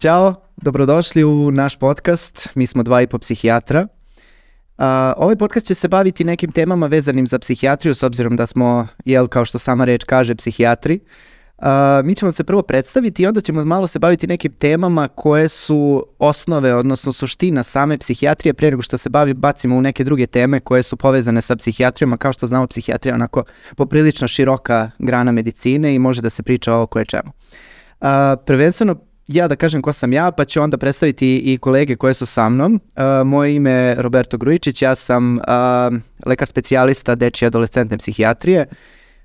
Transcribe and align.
Ćao, 0.00 0.34
dobrodošli 0.56 1.24
u 1.24 1.50
naš 1.50 1.76
podcast. 1.76 2.48
Mi 2.54 2.66
smo 2.66 2.82
dva 2.82 3.02
i 3.02 3.06
po 3.06 3.18
psihijatra. 3.18 3.80
Uh, 3.80 4.84
ovaj 5.16 5.36
podcast 5.36 5.66
će 5.66 5.74
se 5.74 5.88
baviti 5.88 6.24
nekim 6.24 6.52
temama 6.52 6.86
vezanim 6.86 7.26
za 7.26 7.38
psihijatriju, 7.38 7.94
s 7.94 8.02
obzirom 8.02 8.36
da 8.36 8.46
smo, 8.46 8.86
jel, 9.04 9.28
kao 9.28 9.44
što 9.44 9.58
sama 9.58 9.84
reč 9.84 10.04
kaže, 10.04 10.34
psihijatri. 10.34 11.00
Uh, 11.58 11.66
mi 12.04 12.14
ćemo 12.14 12.32
se 12.32 12.44
prvo 12.44 12.62
predstaviti 12.62 13.22
i 13.22 13.26
onda 13.26 13.40
ćemo 13.40 13.64
malo 13.64 13.86
se 13.86 13.98
baviti 13.98 14.26
nekim 14.26 14.52
temama 14.52 15.08
koje 15.08 15.48
su 15.48 16.06
osnove, 16.18 16.74
odnosno 16.74 17.12
suština 17.12 17.62
same 17.62 17.98
psihijatrije, 17.98 18.54
pre 18.54 18.70
nego 18.70 18.82
što 18.82 18.98
se 18.98 19.10
bavi, 19.10 19.34
bacimo 19.34 19.76
u 19.76 19.82
neke 19.82 20.04
druge 20.04 20.26
teme 20.26 20.60
koje 20.60 20.82
su 20.82 20.96
povezane 20.96 21.42
sa 21.42 21.56
psihijatrijom, 21.56 22.12
a 22.12 22.16
kao 22.16 22.32
što 22.32 22.46
znamo 22.46 22.66
psihijatrija 22.66 23.10
je 23.10 23.14
onako 23.14 23.44
poprilično 23.76 24.28
široka 24.28 24.90
grana 24.98 25.32
medicine 25.32 25.94
i 25.94 25.98
može 25.98 26.22
da 26.22 26.30
se 26.30 26.42
priča 26.42 26.74
o 26.74 26.86
koje 26.86 27.04
čemu. 27.04 27.32
Uh, 28.00 28.08
prvenstveno 28.46 29.09
ja 29.32 29.48
da 29.48 29.56
kažem 29.56 29.82
ko 29.82 29.92
sam 29.92 30.12
ja, 30.12 30.30
pa 30.30 30.44
ću 30.44 30.62
onda 30.62 30.78
predstaviti 30.78 31.38
i 31.38 31.58
kolege 31.58 31.96
koje 31.96 32.14
su 32.14 32.26
sa 32.26 32.48
mnom. 32.48 32.74
Uh, 32.74 33.26
moje 33.26 33.56
ime 33.56 33.70
je 33.70 34.02
Roberto 34.02 34.38
Grujičić, 34.38 34.82
ja 34.82 34.94
sam 34.94 35.36
uh, 35.36 35.42
lekar 36.26 36.48
specijalista 36.48 37.14
dečje 37.14 37.46
adolescentne 37.46 37.98
psihijatrije. 37.98 38.66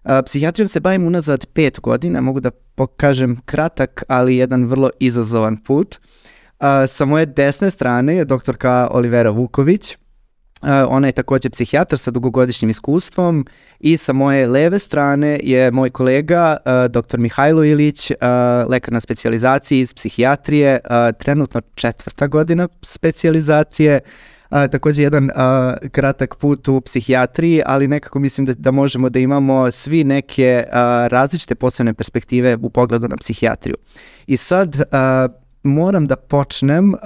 Uh, 0.04 0.12
psihijatrijom 0.26 0.68
se 0.68 0.80
bavim 0.80 1.08
unazad 1.08 1.46
pet 1.46 1.80
godina, 1.80 2.22
mogu 2.22 2.40
da 2.40 2.52
pokažem 2.52 3.38
kratak, 3.46 4.04
ali 4.08 4.38
jedan 4.38 4.66
vrlo 4.66 4.90
izazovan 5.00 5.58
put. 5.58 5.96
Uh, 5.96 6.66
sa 6.88 7.06
moje 7.06 7.26
desne 7.26 7.72
strane 7.72 8.16
je 8.16 8.26
doktorka 8.26 8.88
Olivera 8.92 9.30
Vuković, 9.30 9.98
ona 10.90 11.08
je 11.08 11.12
takođe 11.12 11.50
psihijatar 11.50 12.00
sa 12.00 12.12
dugogodišnjim 12.12 12.70
iskustvom 12.70 13.46
i 13.80 13.98
sa 13.98 14.14
moje 14.14 14.48
leve 14.48 14.80
strane 14.80 15.40
je 15.44 15.72
moj 15.72 15.90
kolega 15.90 16.58
uh, 16.66 16.92
dr. 16.92 17.18
Mihajlo 17.18 17.64
Ilić, 17.64 18.12
uh, 18.12 18.18
lekar 18.70 18.94
na 18.94 19.02
specijalizaciji 19.02 19.80
iz 19.80 19.94
psihijatrije, 19.94 20.80
trenutno 21.20 21.62
četvrta 21.76 22.28
godina 22.28 22.68
specijalizacije, 22.82 24.00
a, 24.50 24.68
takođe 24.68 25.04
jedan 25.04 25.30
a, 25.36 25.76
kratak 25.92 26.36
put 26.36 26.68
u 26.68 26.82
psihijatriji, 26.82 27.62
ali 27.66 27.88
nekako 27.88 28.20
mislim 28.20 28.46
da, 28.46 28.54
da 28.54 28.72
možemo 28.72 29.10
da 29.10 29.20
imamo 29.20 29.72
svi 29.72 30.04
neke 30.04 30.64
a, 30.72 31.08
različite 31.12 31.56
posebne 31.56 31.94
perspektive 31.94 32.58
u 32.62 32.70
pogledu 32.70 33.08
na 33.08 33.18
psihijatriju. 33.18 33.76
I 34.28 34.38
sad 34.38 34.82
a, 34.92 35.28
moram 35.66 36.08
da 36.08 36.16
počnem 36.16 36.94
uh, 36.94 37.00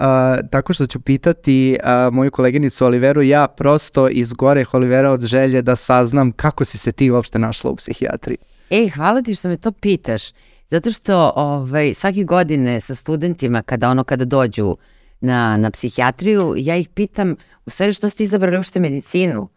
tako 0.51 0.73
što 0.73 0.87
ću 0.87 0.99
pitati 0.99 1.77
uh, 1.83 2.13
moju 2.13 2.31
koleginicu 2.31 2.85
Oliveru, 2.85 3.21
ja 3.21 3.47
prosto 3.47 4.09
iz 4.09 4.33
gore 4.33 4.65
Olivera 4.71 5.11
od 5.11 5.21
želje 5.21 5.61
da 5.61 5.75
saznam 5.75 6.31
kako 6.31 6.65
si 6.65 6.77
se 6.77 6.91
ti 6.91 7.11
uopšte 7.11 7.39
našla 7.39 7.71
u 7.71 7.75
psihijatriji. 7.75 8.37
Ej, 8.69 8.89
hvala 8.89 9.21
ti 9.21 9.35
što 9.35 9.47
me 9.47 9.57
to 9.57 9.71
pitaš, 9.71 10.23
zato 10.67 10.91
što 10.91 11.31
ovaj, 11.35 11.93
svake 11.93 12.23
godine 12.23 12.81
sa 12.81 12.95
studentima, 12.95 13.61
kada 13.61 13.89
ono 13.89 14.03
kada 14.03 14.25
dođu 14.25 14.77
na, 15.21 15.57
na 15.57 15.71
psihijatriju, 15.71 16.53
ja 16.57 16.75
ih 16.77 16.89
pitam, 16.89 17.35
u 17.65 17.69
stvari 17.69 17.93
što 17.93 18.09
ste 18.09 18.23
izabrali 18.23 18.57
uopšte 18.57 18.79
medicinu? 18.79 19.49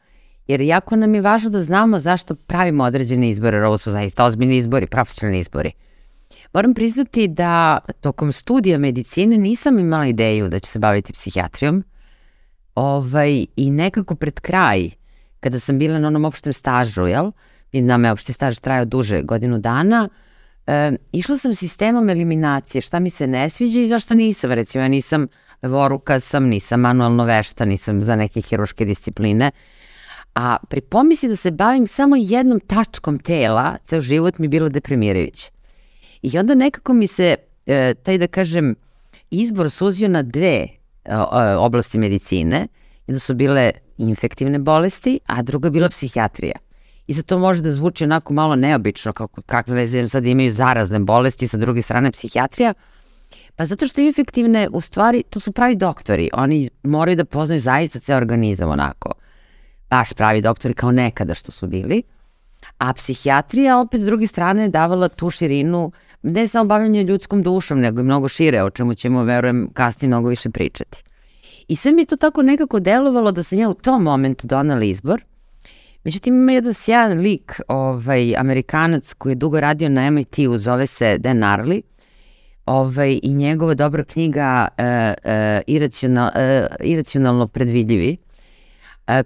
Jer 0.46 0.60
jako 0.60 0.96
nam 0.96 1.14
je 1.14 1.20
važno 1.20 1.50
da 1.50 1.62
znamo 1.62 1.98
zašto 1.98 2.34
pravimo 2.34 2.84
određene 2.84 3.30
izbore, 3.30 3.66
ovo 3.66 3.78
su 3.78 3.90
zaista 3.90 4.24
ozbiljni 4.24 4.56
izbori, 4.56 4.86
profesionalni 4.86 5.40
izbori. 5.40 5.72
Moram 6.52 6.74
priznati 6.74 7.28
da 7.28 7.78
tokom 8.00 8.32
studija 8.32 8.78
medicine 8.78 9.38
nisam 9.38 9.78
imala 9.78 10.06
ideju 10.06 10.48
da 10.48 10.60
ću 10.60 10.70
se 10.70 10.78
baviti 10.78 11.12
psihijatrijom. 11.12 11.84
Ovaj, 12.74 13.46
I 13.56 13.70
nekako 13.70 14.14
pred 14.14 14.40
kraj, 14.40 14.90
kada 15.40 15.58
sam 15.58 15.78
bila 15.78 15.98
na 15.98 16.08
onom 16.08 16.24
opštem 16.24 16.52
stažu, 16.52 17.06
jel? 17.06 17.32
I 17.72 17.82
nam 17.82 18.04
je 18.04 18.12
opšti 18.12 18.32
staž 18.32 18.58
trajao 18.58 18.84
duže, 18.84 19.22
godinu 19.22 19.58
dana, 19.58 20.08
e, 20.66 20.92
išla 21.12 21.36
sam 21.36 21.54
sistemom 21.54 22.10
eliminacije, 22.10 22.82
šta 22.82 22.98
mi 22.98 23.10
se 23.10 23.26
ne 23.26 23.50
sviđa 23.50 23.80
i 23.80 23.88
zašto 23.88 24.14
nisam. 24.14 24.52
Recimo, 24.52 24.84
ja 24.84 24.88
nisam 24.88 25.26
voruka 25.62 26.20
sam, 26.20 26.48
nisam 26.48 26.80
manualno 26.80 27.24
vešta, 27.24 27.64
nisam 27.64 28.02
za 28.02 28.16
neke 28.16 28.40
hiruške 28.40 28.84
discipline. 28.84 29.50
A 30.34 30.56
pri 30.68 30.80
pomisli 30.80 31.28
da 31.28 31.36
se 31.36 31.50
bavim 31.50 31.86
samo 31.86 32.16
jednom 32.18 32.60
tačkom 32.60 33.18
tela, 33.18 33.76
ceo 33.84 34.00
život 34.00 34.38
mi 34.38 34.48
bilo 34.48 34.68
deprimirajuće. 34.68 35.51
I 36.22 36.38
onda 36.38 36.54
nekako 36.54 36.92
mi 36.92 37.06
se, 37.06 37.36
e, 37.66 37.94
taj 37.94 38.18
da 38.18 38.26
kažem, 38.26 38.74
izbor 39.30 39.70
suzio 39.70 40.08
na 40.08 40.22
dve 40.22 40.68
e, 41.04 41.16
oblasti 41.58 41.98
medicine. 41.98 42.66
Jedno 43.06 43.20
su 43.20 43.34
bile 43.34 43.70
infektivne 43.98 44.58
bolesti, 44.58 45.20
a 45.26 45.42
druga 45.42 45.66
je 45.66 45.70
bila 45.70 45.88
psihijatrija. 45.88 46.56
I 47.06 47.14
za 47.14 47.22
to 47.22 47.38
može 47.38 47.62
da 47.62 47.72
zvuči 47.72 48.04
onako 48.04 48.32
malo 48.32 48.56
neobično, 48.56 49.12
kako, 49.12 49.42
kakve 49.42 49.74
veze 49.74 50.08
sad 50.08 50.26
imaju 50.26 50.52
zarazne 50.52 50.98
bolesti, 50.98 51.48
sa 51.48 51.56
druge 51.56 51.82
strane 51.82 52.12
psihijatrija. 52.12 52.74
Pa 53.56 53.66
zato 53.66 53.86
što 53.86 54.00
infektivne, 54.00 54.68
u 54.72 54.80
stvari, 54.80 55.22
to 55.30 55.40
su 55.40 55.52
pravi 55.52 55.76
doktori. 55.76 56.30
Oni 56.32 56.70
moraju 56.82 57.16
da 57.16 57.24
poznaju 57.24 57.60
zaista 57.60 58.00
ceo 58.00 58.16
organizam 58.16 58.70
onako. 58.70 59.12
Baš 59.90 60.12
pravi 60.12 60.40
doktori 60.40 60.74
kao 60.74 60.92
nekada 60.92 61.34
što 61.34 61.52
su 61.52 61.66
bili. 61.66 62.02
A 62.78 62.92
psihijatrija 62.92 63.78
opet 63.78 64.00
s 64.00 64.04
druge 64.04 64.26
strane 64.26 64.68
davala 64.68 65.08
tu 65.08 65.30
širinu 65.30 65.92
ne 66.22 66.48
samo 66.48 66.64
bavljanje 66.64 67.04
ljudskom 67.04 67.42
dušom, 67.42 67.80
nego 67.80 68.00
i 68.00 68.04
mnogo 68.04 68.28
šire, 68.28 68.62
o 68.62 68.70
čemu 68.70 68.94
ćemo, 68.94 69.24
verujem, 69.24 69.68
kasnije 69.74 70.08
mnogo 70.08 70.28
više 70.28 70.50
pričati. 70.50 71.02
I 71.68 71.76
sve 71.76 71.92
mi 71.92 72.02
je 72.02 72.06
to 72.06 72.16
tako 72.16 72.42
nekako 72.42 72.80
delovalo 72.80 73.32
da 73.32 73.42
sam 73.42 73.58
ja 73.58 73.68
u 73.68 73.74
tom 73.74 74.02
momentu 74.02 74.46
donala 74.46 74.84
izbor. 74.84 75.22
Međutim, 76.04 76.34
ima 76.34 76.52
jedan 76.52 76.74
sjajan 76.74 77.18
lik, 77.18 77.60
ovaj, 77.68 78.36
amerikanac 78.36 79.12
koji 79.12 79.30
je 79.30 79.36
dugo 79.36 79.60
radio 79.60 79.88
na 79.88 80.10
MIT-u, 80.10 80.58
zove 80.58 80.86
se 80.86 81.18
Dan 81.18 81.38
Arley, 81.38 81.80
ovaj, 82.66 83.20
i 83.22 83.34
njegova 83.34 83.74
dobra 83.74 84.04
knjiga 84.04 84.68
uh, 84.78 84.84
uh, 84.84 85.60
iracional, 85.66 86.26
uh, 86.26 86.66
Iracionalno 86.80 87.46
predvidljivi, 87.46 88.16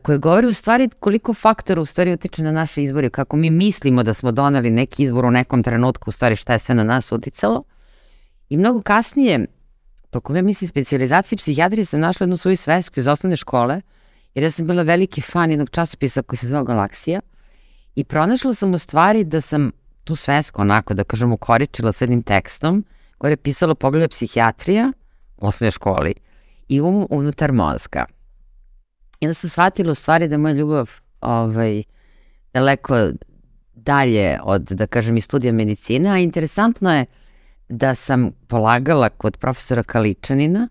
koje 0.03 0.19
govori 0.19 0.47
u 0.47 0.53
stvari 0.53 0.89
koliko 1.01 1.35
faktora 1.35 1.81
u 1.81 1.85
stvari 1.85 2.13
utiče 2.13 2.43
na 2.43 2.53
naše 2.53 2.83
izbore, 2.83 3.11
kako 3.11 3.37
mi 3.37 3.51
mislimo 3.51 4.03
da 4.03 4.15
smo 4.15 4.33
doneli 4.33 4.71
neki 4.71 5.03
izbor 5.03 5.25
u 5.25 5.31
nekom 5.31 5.63
trenutku, 5.63 6.11
u 6.11 6.13
stvari 6.13 6.37
šta 6.37 6.53
je 6.53 6.59
sve 6.59 6.75
na 6.75 6.85
nas 6.85 7.13
uticalo. 7.13 7.63
I 8.49 8.57
mnogo 8.57 8.83
kasnije, 8.83 9.47
tokom 10.11 10.37
ja 10.37 10.43
mislim 10.43 10.69
specializacije 10.69 11.39
psihijatrije 11.39 11.85
sam 11.85 12.01
našla 12.01 12.25
jednu 12.25 12.37
svoju 12.37 12.57
svesku 12.57 13.01
iz 13.01 13.07
osnovne 13.07 13.37
škole, 13.37 13.81
jer 14.35 14.43
ja 14.45 14.51
sam 14.51 14.67
bila 14.67 14.83
veliki 14.83 15.21
fan 15.21 15.51
jednog 15.51 15.71
časopisa 15.71 16.23
koji 16.23 16.39
se 16.39 16.47
zvao 16.47 16.65
Galaksija 16.65 17.21
i 17.95 18.05
pronašla 18.05 18.55
sam 18.55 18.75
u 18.75 18.79
stvari 18.79 19.25
da 19.25 19.41
sam 19.41 19.71
tu 20.05 20.17
svesku 20.17 20.63
onako, 20.63 20.95
da 20.95 21.05
kažem, 21.05 21.33
ukoričila 21.33 21.93
s 21.93 22.01
jednim 22.01 22.23
tekstom 22.23 22.85
koje 23.19 23.33
je 23.33 23.37
pisalo 23.37 23.75
pogleda 23.75 24.09
psihijatrija 24.09 24.93
u 25.37 25.47
osnovnoj 25.47 25.71
školi 25.71 26.15
i 26.69 26.81
um 26.81 27.07
unutar 27.11 27.53
mozga. 27.53 28.16
I 29.21 29.27
onda 29.27 29.35
sam 29.35 29.51
shvatila 29.51 29.93
u 29.93 29.95
stvari 29.95 30.29
da 30.29 30.39
moja 30.39 30.55
ljubav 30.55 30.91
ovaj, 31.21 31.83
daleko 32.55 33.11
dalje 33.75 34.39
od, 34.43 34.63
da 34.63 34.87
kažem, 34.87 35.17
i 35.17 35.21
studija 35.21 35.53
medicine, 35.53 36.11
a 36.11 36.19
interesantno 36.19 36.95
je 36.95 37.05
da 37.69 37.95
sam 37.95 38.31
polagala 38.47 39.09
kod 39.09 39.37
profesora 39.37 39.83
Kaličanina, 39.83 40.69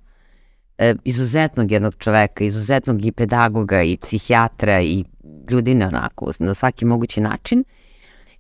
e, 0.78 0.96
izuzetnog 1.04 1.72
jednog 1.72 1.96
čoveka, 2.00 2.44
izuzetnog 2.44 3.06
i 3.06 3.12
pedagoga 3.12 3.82
i 3.84 3.98
psihijatra 3.98 4.82
i 4.82 5.04
ljudine 5.50 5.88
onako 5.88 6.32
na 6.40 6.54
svaki 6.54 6.86
mogući 6.86 7.22
način. 7.22 7.64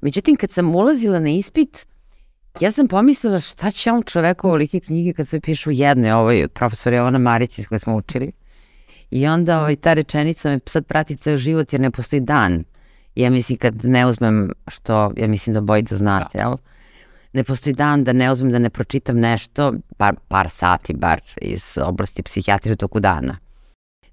Međutim, 0.02 0.36
kad 0.36 0.52
sam 0.52 0.76
ulazila 0.76 1.20
na 1.20 1.30
ispit, 1.30 1.86
ja 2.60 2.72
sam 2.72 2.88
pomislila 2.88 3.40
šta 3.40 3.72
će 3.72 3.92
on 3.92 4.04
čoveku 4.04 4.48
ovolike 4.48 4.80
knjige 4.80 5.14
kad 5.14 5.28
sve 5.28 5.40
pišu 5.40 5.72
jedne, 5.72 6.16
ovaj 6.16 6.48
profesor 6.48 6.94
Jovana 6.94 7.18
Marić 7.18 7.60
iz 7.60 7.68
koje 7.68 7.80
smo 7.80 7.96
učili. 7.96 8.32
I 9.16 9.28
onda 9.28 9.60
ovaj, 9.60 9.76
ta 9.76 9.94
rečenica 9.94 10.50
me 10.50 10.60
sad 10.66 10.86
prati 10.86 11.16
ceo 11.16 11.38
život 11.38 11.74
jer 11.74 11.82
ne 11.82 11.92
postoji 11.92 12.20
dan. 12.20 12.64
Ja 13.16 13.30
mislim 13.30 13.58
kad 13.58 13.86
ne 13.86 14.06
uzmem, 14.06 14.52
što 14.68 15.12
ja 15.18 15.28
mislim 15.28 15.54
da 15.54 15.62
boj 15.62 15.82
da 15.82 15.98
znate, 15.98 16.38
da. 16.38 16.44
jel? 16.44 16.56
Ne 17.34 17.44
postoji 17.44 17.74
dan 17.74 18.04
da 18.04 18.14
ne 18.14 18.32
uzmem 18.32 18.52
da 18.52 18.60
ne 18.60 18.70
pročitam 18.70 19.20
nešto, 19.20 19.74
par, 19.98 20.16
par 20.28 20.50
sati 20.50 20.94
bar 20.94 21.22
iz 21.42 21.78
oblasti 21.82 22.24
psihijatrije 22.24 22.74
u 22.74 22.78
toku 22.78 23.00
dana. 23.00 23.38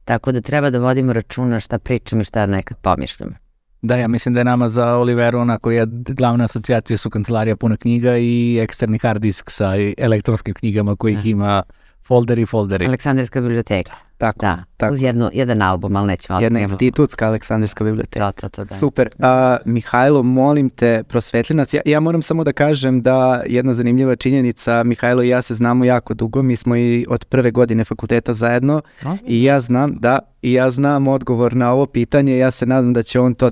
Tako 0.04 0.32
da 0.32 0.40
treba 0.40 0.70
da 0.70 0.78
vodimo 0.78 1.12
računa 1.12 1.60
šta 1.60 1.78
pričam 1.78 2.20
i 2.20 2.24
šta 2.24 2.46
nekad 2.46 2.76
pomišljam. 2.78 3.34
Da, 3.82 3.96
ja 3.96 4.08
mislim 4.08 4.34
da 4.34 4.40
je 4.40 4.44
nama 4.44 4.68
za 4.68 4.96
Oliveru 4.96 5.38
onako 5.38 5.70
je 5.70 5.86
glavna 5.90 6.44
asocijacija 6.44 6.96
su 6.96 7.10
kancelarija 7.10 7.56
puna 7.56 7.76
knjiga 7.76 8.16
i 8.16 8.58
eksterni 8.58 8.98
hard 8.98 9.22
disk 9.22 9.50
sa 9.50 9.72
elektronskim 9.98 10.54
knjigama 10.54 10.96
kojih 10.96 11.22
da. 11.22 11.28
ima 11.28 11.62
folderi, 12.02 12.46
folderi. 12.46 12.86
Aleksandrijska 12.86 13.40
biblioteka. 13.40 13.92
Tako, 14.22 14.38
da, 14.40 14.64
tako. 14.76 14.94
uz 14.94 15.02
jedno, 15.02 15.30
jedan 15.34 15.62
album, 15.62 15.96
ali 15.96 16.06
nećemo. 16.06 16.40
Jedna 16.40 16.60
institutska 16.60 17.26
Aleksandrijska 17.26 17.84
biblioteka. 17.84 18.24
Da, 18.24 18.32
to, 18.32 18.48
to, 18.48 18.64
da. 18.64 18.74
Super. 18.74 19.08
A, 19.18 19.56
Mihajlo, 19.64 20.22
molim 20.22 20.70
te, 20.70 21.02
prosvetli 21.08 21.56
nas. 21.56 21.74
Ja, 21.74 21.80
ja 21.84 22.00
moram 22.00 22.22
samo 22.22 22.44
da 22.44 22.52
kažem 22.52 23.02
da 23.02 23.42
jedna 23.46 23.74
zanimljiva 23.74 24.16
činjenica, 24.16 24.82
Mihajlo 24.84 25.22
i 25.22 25.28
ja 25.28 25.42
se 25.42 25.54
znamo 25.54 25.84
jako 25.84 26.14
dugo, 26.14 26.42
mi 26.42 26.56
smo 26.56 26.76
i 26.76 27.06
od 27.08 27.24
prve 27.24 27.50
godine 27.50 27.84
fakulteta 27.84 28.34
zajedno 28.34 28.82
no? 29.04 29.18
i 29.26 29.44
ja 29.44 29.60
znam, 29.60 29.96
da, 29.98 30.18
i 30.42 30.52
ja 30.52 30.70
znam 30.70 31.08
odgovor 31.08 31.56
na 31.56 31.72
ovo 31.72 31.86
pitanje, 31.86 32.38
ja 32.38 32.50
se 32.50 32.66
nadam 32.66 32.92
da 32.92 33.02
će 33.02 33.20
on 33.20 33.34
to 33.34 33.50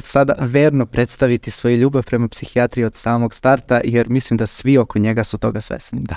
sada 0.00 0.34
verno 0.40 0.86
predstaviti 0.86 1.50
svoju 1.50 1.76
ljubav 1.76 2.02
prema 2.06 2.28
psihijatriji 2.28 2.84
od 2.84 2.94
samog 2.94 3.34
starta, 3.34 3.80
jer 3.84 4.08
mislim 4.08 4.36
da 4.36 4.46
svi 4.46 4.78
oko 4.78 4.98
njega 4.98 5.24
su 5.24 5.38
toga 5.38 5.60
svesni. 5.60 6.00
Da. 6.02 6.16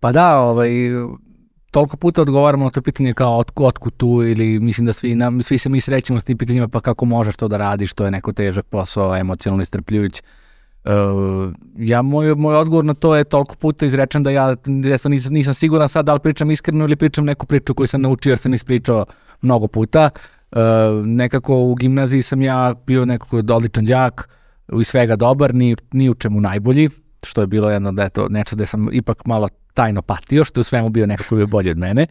Pa 0.00 0.12
da, 0.12 0.38
ovaj, 0.38 0.70
toliko 1.74 1.96
puta 1.96 2.22
odgovaramo 2.22 2.64
na 2.64 2.70
to 2.70 2.82
pitanje 2.82 3.12
kao 3.12 3.36
od, 3.36 3.50
otkud 3.56 3.96
tu 3.96 4.22
ili 4.22 4.60
mislim 4.60 4.86
da 4.86 4.92
svi, 4.92 5.14
nam, 5.14 5.42
svi 5.42 5.58
se 5.58 5.68
mi 5.68 5.80
srećemo 5.80 6.20
s 6.20 6.24
tim 6.24 6.38
pitanjima 6.38 6.68
pa 6.68 6.80
kako 6.80 7.04
možeš 7.04 7.36
to 7.36 7.48
da 7.48 7.56
radiš, 7.56 7.92
to 7.92 8.04
je 8.04 8.10
neko 8.10 8.32
težak 8.32 8.66
posao, 8.66 9.16
emocionalno 9.16 9.62
istrpljujuć. 9.62 10.22
Uh, 10.84 10.90
ja, 11.78 12.02
moj, 12.02 12.34
moj 12.34 12.56
odgovor 12.56 12.84
na 12.84 12.94
to 12.94 13.16
je 13.16 13.24
toliko 13.24 13.56
puta 13.56 13.86
izrečen 13.86 14.22
da 14.22 14.30
ja 14.30 14.54
desno 14.66 15.08
nisam, 15.08 15.32
nisam 15.32 15.54
siguran 15.54 15.88
sad 15.88 16.06
da 16.06 16.14
li 16.14 16.20
pričam 16.20 16.50
iskreno 16.50 16.84
ili 16.84 16.96
pričam 16.96 17.24
neku 17.24 17.46
priču 17.46 17.74
koju 17.74 17.86
sam 17.86 18.02
naučio 18.02 18.30
jer 18.30 18.38
sam 18.38 18.54
ispričao 18.54 19.04
mnogo 19.42 19.66
puta. 19.66 20.10
Uh, 20.52 20.58
nekako 21.06 21.56
u 21.56 21.74
gimnaziji 21.74 22.22
sam 22.22 22.42
ja 22.42 22.74
bio 22.86 23.04
nekako 23.04 23.42
odličan 23.48 23.84
đak, 23.84 24.28
i 24.80 24.84
svega 24.84 25.16
dobar, 25.16 25.54
ni, 25.54 25.76
ni 25.92 26.10
u 26.10 26.14
čemu 26.14 26.40
najbolji, 26.40 26.88
što 27.24 27.40
je 27.40 27.46
bilo 27.46 27.70
jedno 27.70 27.92
da 27.92 28.02
je 28.02 28.10
to 28.10 28.28
nešto 28.28 28.56
da 28.56 28.66
sam 28.66 28.88
ipak 28.92 29.26
malo 29.26 29.48
tajno 29.74 30.02
patio, 30.02 30.44
što 30.44 30.58
je 30.58 30.60
u 30.60 30.64
svemu 30.64 30.88
bio 30.88 31.06
nekako 31.06 31.36
bio 31.36 31.46
bolji 31.46 31.70
od 31.70 31.78
mene. 31.78 32.06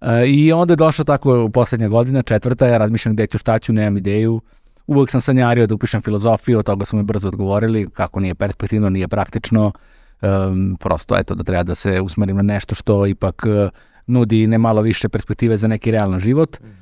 Uh, 0.00 0.08
I 0.26 0.52
onda 0.52 0.72
je 0.72 0.76
došlo 0.76 1.04
tako 1.04 1.44
u 1.44 1.50
poslednja 1.50 1.88
godina, 1.88 2.22
četvrta, 2.22 2.66
ja 2.66 2.78
razmišljam 2.78 3.14
gde 3.14 3.26
ću, 3.26 3.38
šta 3.38 3.58
ću, 3.58 3.72
nemam 3.72 3.96
ideju. 3.96 4.40
Uvek 4.86 5.10
sam 5.10 5.20
sanjario 5.20 5.66
da 5.66 5.74
upišem 5.74 6.02
filozofiju, 6.02 6.58
od 6.58 6.64
toga 6.64 6.84
su 6.84 6.96
mi 6.96 7.02
brzo 7.02 7.28
odgovorili, 7.28 7.88
kako 7.90 8.20
nije 8.20 8.34
perspektivno, 8.34 8.90
nije 8.90 9.08
praktično. 9.08 9.72
Um, 10.22 10.76
prosto, 10.80 11.16
eto, 11.16 11.34
da 11.34 11.44
treba 11.44 11.62
da 11.62 11.74
se 11.74 12.00
usmerim 12.00 12.36
na 12.36 12.42
nešto 12.42 12.74
što 12.74 13.06
ipak 13.06 13.42
uh, 13.46 13.70
nudi 14.06 14.46
ne 14.46 14.58
malo 14.58 14.82
više 14.82 15.08
perspektive 15.08 15.56
za 15.56 15.68
neki 15.68 15.90
realan 15.90 16.18
život. 16.18 16.60
Mm. 16.60 16.81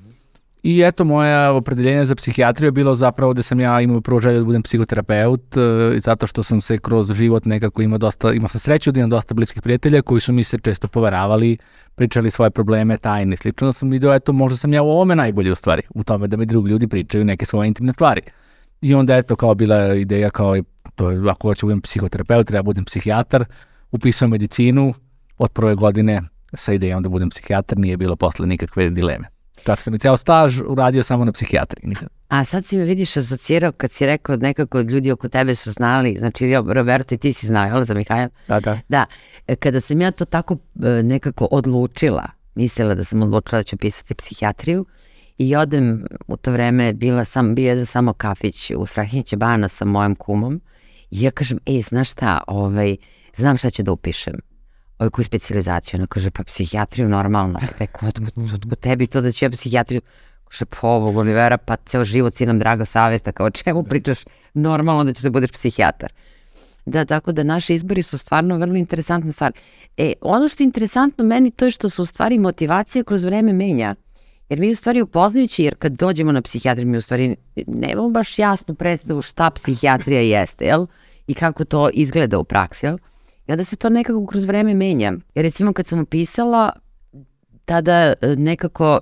I 0.63 0.83
eto, 0.83 1.05
moja 1.05 1.53
opredeljenje 1.53 2.05
za 2.05 2.15
psihijatriju 2.15 2.69
je 2.69 2.73
bilo 2.73 2.95
zapravo 2.95 3.35
da 3.35 3.43
sam 3.43 3.61
ja 3.61 3.81
imao 3.81 4.01
prvo 4.01 4.21
želju 4.21 4.39
da 4.39 4.45
budem 4.45 4.63
psihoterapeut, 4.63 5.57
uh, 5.57 5.63
zato 5.99 6.27
što 6.27 6.43
sam 6.43 6.61
se 6.61 6.79
kroz 6.79 7.13
život 7.13 7.45
nekako 7.45 7.83
imao 7.83 7.99
dosta, 7.99 8.33
imao 8.33 8.49
sam 8.49 8.61
sreću 8.61 8.93
da 8.93 9.01
imam 9.01 9.11
dosta 9.11 9.35
bliskih 9.35 9.63
prijatelja 9.63 10.03
koji 10.03 10.21
su 10.21 10.33
mi 10.33 10.45
se 10.45 10.59
često 10.59 10.89
poveravali, 10.89 11.59
pričali 11.95 12.31
svoje 12.31 12.51
probleme, 12.51 12.97
tajne 12.97 13.35
i 13.35 13.37
slično, 13.37 13.67
da 13.67 13.73
sam 13.73 13.91
vidio, 13.91 14.15
eto, 14.15 14.33
možda 14.33 14.57
sam 14.57 14.73
ja 14.73 14.83
u 14.83 14.91
ovome 14.91 15.17
najbolji 15.17 15.51
u 15.51 15.55
stvari, 15.55 15.83
u 15.91 16.05
tome 16.05 16.29
da 16.29 16.37
mi 16.37 16.47
drugi 16.47 16.71
ljudi 16.71 16.89
pričaju 16.89 17.25
neke 17.25 17.47
svoje 17.47 17.69
intimne 17.69 17.93
stvari. 17.93 18.21
I 18.81 18.95
onda 18.95 19.17
eto, 19.17 19.37
kao 19.37 19.55
bila 19.55 19.95
ideja, 19.95 20.31
kao, 20.31 20.57
to 20.95 21.11
je, 21.11 21.31
ako 21.31 21.49
hoću 21.49 21.67
da 21.67 21.69
budem 21.69 21.81
psihoterapeut, 21.81 22.47
treba 22.47 22.63
da 22.63 22.67
budem 22.67 22.85
psihijatar, 22.85 23.45
upisao 23.91 24.29
medicinu 24.29 24.95
od 25.39 25.51
prve 25.51 25.75
godine 25.75 26.23
sa 26.55 26.73
idejom 26.73 27.03
da 27.03 27.09
budem 27.09 27.31
psihijatar, 27.31 27.79
nije 27.79 27.97
bilo 27.97 28.17
posle 28.17 28.47
nikakve 28.47 28.91
dileme. 28.91 29.40
Tako 29.65 29.83
sam 29.83 29.95
i 29.95 29.99
ceo 29.99 30.17
staž 30.17 30.61
uradio 30.67 31.03
samo 31.03 31.25
na 31.25 31.33
psihijatriji. 31.33 31.89
Nikad. 31.89 32.09
A 32.29 32.45
sad 32.45 32.65
si 32.65 32.77
me 32.77 32.85
vidiš 32.85 33.17
asocirao 33.17 33.73
kad 33.73 33.91
si 33.91 34.07
rekao 34.07 34.37
nekako 34.37 34.81
ljudi 34.81 35.11
oko 35.13 35.29
tebe 35.29 35.55
su 35.55 35.71
znali, 35.73 36.17
znači 36.19 36.55
Roberto 36.67 37.15
i 37.15 37.19
ti 37.19 37.33
si 37.33 37.47
znao, 37.47 37.67
jel 37.67 37.85
za 37.85 37.95
Mihajla? 37.95 38.29
Da, 38.49 38.61
da. 38.61 38.79
Da, 38.89 39.07
e, 39.47 39.57
kada 39.57 39.81
sam 39.81 40.01
ja 40.01 40.11
to 40.11 40.25
tako 40.25 40.57
e, 40.83 41.03
nekako 41.03 41.49
odlučila, 41.51 42.31
mislila 42.55 42.95
da 42.95 43.05
sam 43.05 43.23
odlučila 43.23 43.59
da 43.59 43.63
ću 43.63 43.77
pisati 43.77 44.15
psihijatriju 44.15 44.87
i 45.39 45.57
odem 45.57 46.05
u 46.27 46.37
to 46.37 46.53
vreme, 46.53 46.93
bila 46.93 47.25
sam, 47.25 47.55
bio 47.55 47.69
jedan 47.69 47.87
samo 47.87 48.13
kafić 48.13 48.71
u 48.77 48.87
Strahinjiće 48.87 49.37
bana 49.37 49.69
sa 49.69 49.85
mojom 49.85 50.15
kumom 50.15 50.61
i 51.11 51.23
ja 51.23 51.31
kažem, 51.31 51.59
ej, 51.67 51.83
znaš 51.83 52.11
šta, 52.11 52.41
ovaj, 52.47 52.97
znam 53.37 53.59
šta 53.59 53.71
ću 53.71 53.83
da 53.83 53.93
upišem 53.93 54.35
ovaj 55.01 55.11
koju 55.11 55.25
specializaciju, 55.25 55.99
ona 55.99 56.07
kaže, 56.07 56.31
pa 56.31 56.45
psihijatriju 56.45 57.09
normalno. 57.09 57.61
Rekao, 57.79 58.09
otkud, 58.09 58.79
tebi 58.81 59.07
to 59.07 59.21
da 59.21 59.33
će 59.33 59.47
ja 59.47 59.51
psihijatriju? 59.51 60.01
Kaže, 60.45 60.65
pa 60.65 60.89
ovog 60.89 61.17
Olivera, 61.17 61.59
pa 61.59 61.77
ceo 61.77 62.05
život 62.05 62.35
si 62.35 62.47
nam 62.47 62.59
draga 62.59 62.85
savjeta, 62.85 63.33
kao 63.33 63.51
čemu 63.51 63.83
pričaš 63.83 64.19
normalno 64.55 65.05
da 65.05 65.13
ćeš 65.13 65.23
da 65.23 65.31
budeš 65.31 65.51
psihijatar. 65.53 66.13
Da, 66.87 67.05
tako 67.05 67.33
da 67.33 67.43
naši 67.43 67.75
izbori 67.75 68.03
su 68.03 68.19
stvarno 68.19 68.59
vrlo 68.59 68.75
interesantna 68.75 69.33
stvar. 69.33 69.53
E, 69.97 70.13
ono 70.21 70.49
što 70.49 70.63
je 70.63 70.65
interesantno 70.65 71.25
meni 71.25 71.51
to 71.51 71.65
je 71.65 71.71
što 71.71 71.89
se 71.89 72.03
u 72.03 72.07
stvari 72.07 72.39
motivacija 72.39 73.05
kroz 73.05 73.25
vreme 73.25 73.53
menja. 73.53 73.95
Jer 74.49 74.59
mi 74.59 74.71
u 74.71 74.77
stvari 74.77 75.03
upoznajući, 75.03 75.65
jer 75.65 75.75
kad 75.75 75.93
dođemo 75.93 76.33
na 76.33 76.43
psihijatriju, 76.43 76.89
mi 76.89 76.99
u 76.99 77.03
stvari 77.03 77.37
nemamo 77.67 78.11
baš 78.11 78.39
jasnu 78.39 78.75
predstavu 78.75 79.23
šta 79.23 79.51
psihijatrija 79.51 80.21
jeste, 80.21 80.65
jel? 80.65 80.87
I 81.27 81.35
kako 81.35 81.65
to 81.65 81.91
izgleda 81.93 82.39
u 82.39 82.45
praksi, 82.45 82.87
jel? 82.87 82.99
I 83.51 83.53
onda 83.53 83.65
se 83.65 83.77
to 83.77 83.89
nekako 83.89 84.27
kroz 84.27 84.45
vreme 84.45 84.75
menja. 84.75 85.13
Jer 85.35 85.45
recimo 85.45 85.73
kad 85.73 85.87
sam 85.87 86.01
upisala, 86.01 86.73
tada 87.65 88.13
e, 88.21 88.37
nekako 88.37 88.99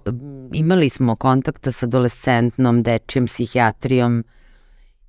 imali 0.53 0.89
smo 0.89 1.17
kontakta 1.17 1.73
sa 1.73 1.87
adolescentnom, 1.87 2.83
dečijom 2.83 3.27
psihijatrijom 3.27 4.25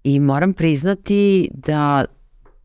i 0.04 0.20
moram 0.20 0.54
priznati 0.54 1.50
da 1.54 2.06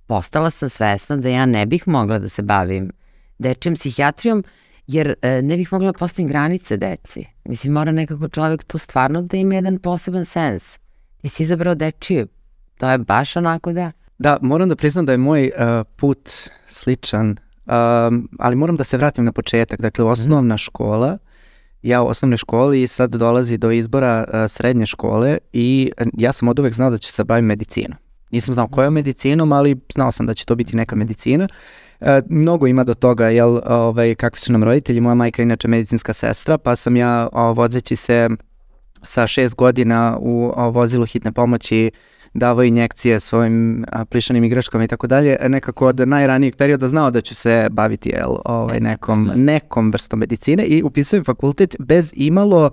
postala 0.06 0.50
sam 0.50 0.69
svesna 0.69 1.17
da 1.17 1.29
ja 1.29 1.47
ne 1.47 1.67
bih 1.67 1.88
mogla 1.88 2.19
da 2.19 2.29
se 2.29 2.43
bavim 2.43 2.91
dečijom 3.38 3.75
psihijatrijom, 3.75 4.44
jer 4.87 5.15
e, 5.23 5.43
ne 5.43 5.56
bih 5.56 5.73
mogla 5.73 5.93
da 5.93 5.99
postavim 5.99 6.29
granice 6.29 6.77
deci. 6.77 7.27
Mislim, 7.44 7.73
mora 7.73 7.93
nekako 7.93 8.29
čovek 8.29 8.65
tu 8.65 8.79
stvarno 8.79 9.23
da 9.23 9.37
ima 9.37 9.55
jedan 9.55 9.79
poseban 9.79 10.25
sens. 10.25 10.79
Ti 11.23 11.29
si 11.29 11.43
izabrao 11.43 11.75
dečiju. 11.75 12.27
To 12.79 12.91
je 12.91 12.99
baš 12.99 13.37
onako 13.37 13.73
da... 13.73 13.93
Da, 14.19 14.38
moram 14.43 14.69
da 14.69 14.76
priznam 14.76 15.06
da 15.06 15.12
je 15.12 15.19
moj 15.19 15.50
uh, 15.56 15.87
put 15.96 16.31
sličan, 16.66 17.28
um, 17.28 18.28
ali 18.38 18.56
moram 18.56 18.76
da 18.76 18.84
se 18.84 18.96
vratim 18.96 19.25
na 19.25 19.32
početak. 19.32 19.81
Dakle, 19.81 20.05
mhm. 20.05 20.12
osnovna 20.12 20.56
škola, 20.56 21.19
ja 21.82 22.02
u 22.02 22.06
osnovnoj 22.06 22.37
školi 22.37 22.82
i 22.82 22.87
sad 22.87 23.14
dolazi 23.14 23.58
do 23.58 23.70
izbora 23.70 24.25
uh, 24.28 24.50
srednje 24.50 24.87
škole 24.87 25.38
i 25.52 25.93
ja 26.12 26.32
sam 26.32 26.49
od 26.49 26.58
uvek 26.58 26.75
znao 26.75 26.90
da 26.90 26.99
ću 26.99 27.12
se 27.12 27.25
bavim 27.25 27.44
medicinom. 27.44 27.99
Nisam 28.31 28.55
znao 28.55 28.69
kojom 28.69 28.94
medicinom, 28.94 29.52
ali 29.52 29.81
znao 29.94 30.12
sam 30.12 30.26
da 30.26 30.34
će 30.34 30.44
to 30.44 30.55
biti 30.55 30.76
neka 30.76 30.96
medicina. 30.96 31.49
Uh, 32.00 32.08
mnogo 32.28 32.67
ima 32.67 32.84
do 32.84 32.94
toga, 32.94 33.28
jel, 33.28 33.60
ovaj, 33.67 34.14
kakvi 34.14 34.40
su 34.40 34.52
nam 34.52 34.64
roditelji. 34.64 35.00
Moja 35.00 35.14
majka 35.14 35.43
je 35.43 35.44
inače 35.44 35.69
medicinska 35.69 36.12
sestra, 36.12 36.58
pa 36.58 36.76
sam 36.76 36.96
ja 36.96 37.28
uh, 37.32 37.56
vozeći 37.56 37.96
se 37.96 38.28
sa 39.02 39.26
šest 39.26 39.55
godina 39.55 40.19
u 40.20 40.52
uh, 40.56 40.75
vozilu 40.75 41.06
hitne 41.06 41.32
pomoći 41.32 41.90
davao 42.34 42.64
injekcije 42.64 43.20
svojim 43.20 43.84
a, 43.92 44.04
plišanim 44.04 44.44
igračkama 44.44 44.84
i 44.84 44.88
tako 44.88 45.06
dalje, 45.06 45.36
nekako 45.48 45.86
od 45.86 46.08
najranijeg 46.08 46.56
perioda 46.56 46.88
znao 46.88 47.10
da 47.10 47.20
ću 47.20 47.34
se 47.34 47.69
baviti 47.70 48.08
jel, 48.08 48.36
ovaj, 48.44 48.81
nekom, 48.81 49.31
nekom 49.34 49.90
vrstom 49.90 50.19
medicine 50.19 50.64
i 50.64 50.82
upisujem 50.82 51.25
fakultet 51.25 51.76
bez 51.78 52.12
imalo 52.16 52.70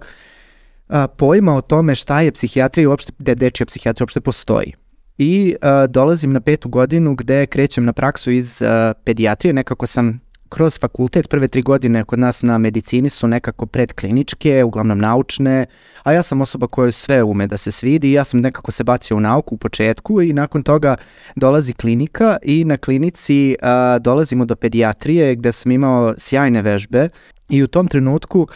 a, 0.90 1.08
pojma 1.08 1.56
o 1.56 1.62
tome 1.62 1.96
šta 1.96 2.22
je 2.22 2.32
psihijatrija 2.32 2.84
i 2.84 2.88
uopšte, 2.88 3.14
gde 3.20 3.36
dečija 3.36 3.66
psihijatrija 3.66 4.04
uopšte 4.04 4.22
postoji. 4.22 4.74
I 5.18 5.56
a, 5.62 5.88
dolazim 5.88 6.34
na 6.34 6.40
petu 6.40 6.70
godinu 6.70 7.16
gde 7.16 7.46
krećem 7.46 7.86
na 7.86 7.94
praksu 7.94 8.32
iz 8.32 8.62
a, 8.62 8.94
pedijatrije, 9.04 9.54
nekako 9.54 9.88
sam 9.88 10.20
kroz 10.52 10.80
fakultet 10.80 11.30
prve 11.30 11.48
tri 11.48 11.62
godine 11.62 12.04
kod 12.04 12.20
nas 12.20 12.42
na 12.42 12.58
medicini 12.58 13.10
su 13.10 13.28
nekako 13.28 13.66
predkliničke, 13.66 14.64
uglavnom 14.64 15.00
naučne, 15.00 15.66
a 16.04 16.12
ja 16.12 16.24
sam 16.24 16.42
osoba 16.42 16.68
koja 16.68 16.92
sve 16.92 17.24
ume 17.24 17.48
da 17.48 17.58
se 17.58 17.72
svidi 17.72 18.10
i 18.10 18.14
ja 18.14 18.24
sam 18.24 18.42
nekako 18.42 18.72
se 18.72 18.84
bacio 18.84 19.18
u 19.18 19.20
nauku 19.20 19.56
u 19.56 19.58
početku 19.58 20.22
i 20.22 20.34
nakon 20.34 20.64
toga 20.64 20.96
dolazi 21.36 21.74
klinika 21.74 22.38
i 22.44 22.66
na 22.66 22.78
klinici 22.78 23.56
a, 23.62 24.00
dolazimo 24.00 24.46
do 24.46 24.56
pedijatrije 24.56 25.36
gde 25.36 25.52
sam 25.52 25.72
imao 25.72 26.14
sjajne 26.18 26.62
vežbe 26.62 27.10
i 27.50 27.64
u 27.64 27.68
tom 27.68 27.88
trenutku 27.88 28.48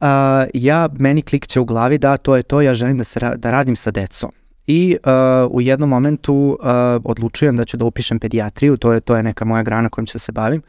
a, 0.00 0.44
ja, 0.54 0.88
meni 0.98 1.22
klikće 1.22 1.60
u 1.60 1.64
glavi 1.64 1.98
da 1.98 2.16
to 2.16 2.36
je 2.36 2.42
to, 2.42 2.60
ja 2.60 2.74
želim 2.74 2.98
da, 2.98 3.04
se, 3.04 3.20
da 3.36 3.50
radim 3.50 3.76
sa 3.76 3.90
decom 3.90 4.30
i 4.66 4.96
uh, 5.04 5.50
u 5.50 5.60
jednom 5.60 5.88
momentu 5.88 6.34
uh, 6.34 6.66
odlučujem 7.04 7.56
da 7.56 7.64
ću 7.64 7.76
da 7.76 7.84
upišem 7.84 8.18
pedijatriju, 8.18 8.76
to 8.76 8.92
je 8.92 9.00
to 9.00 9.16
je 9.16 9.22
neka 9.22 9.44
moja 9.44 9.62
grana 9.62 9.88
kojom 9.88 10.06
ću 10.06 10.14
da 10.14 10.18
se 10.18 10.32
bavim. 10.32 10.62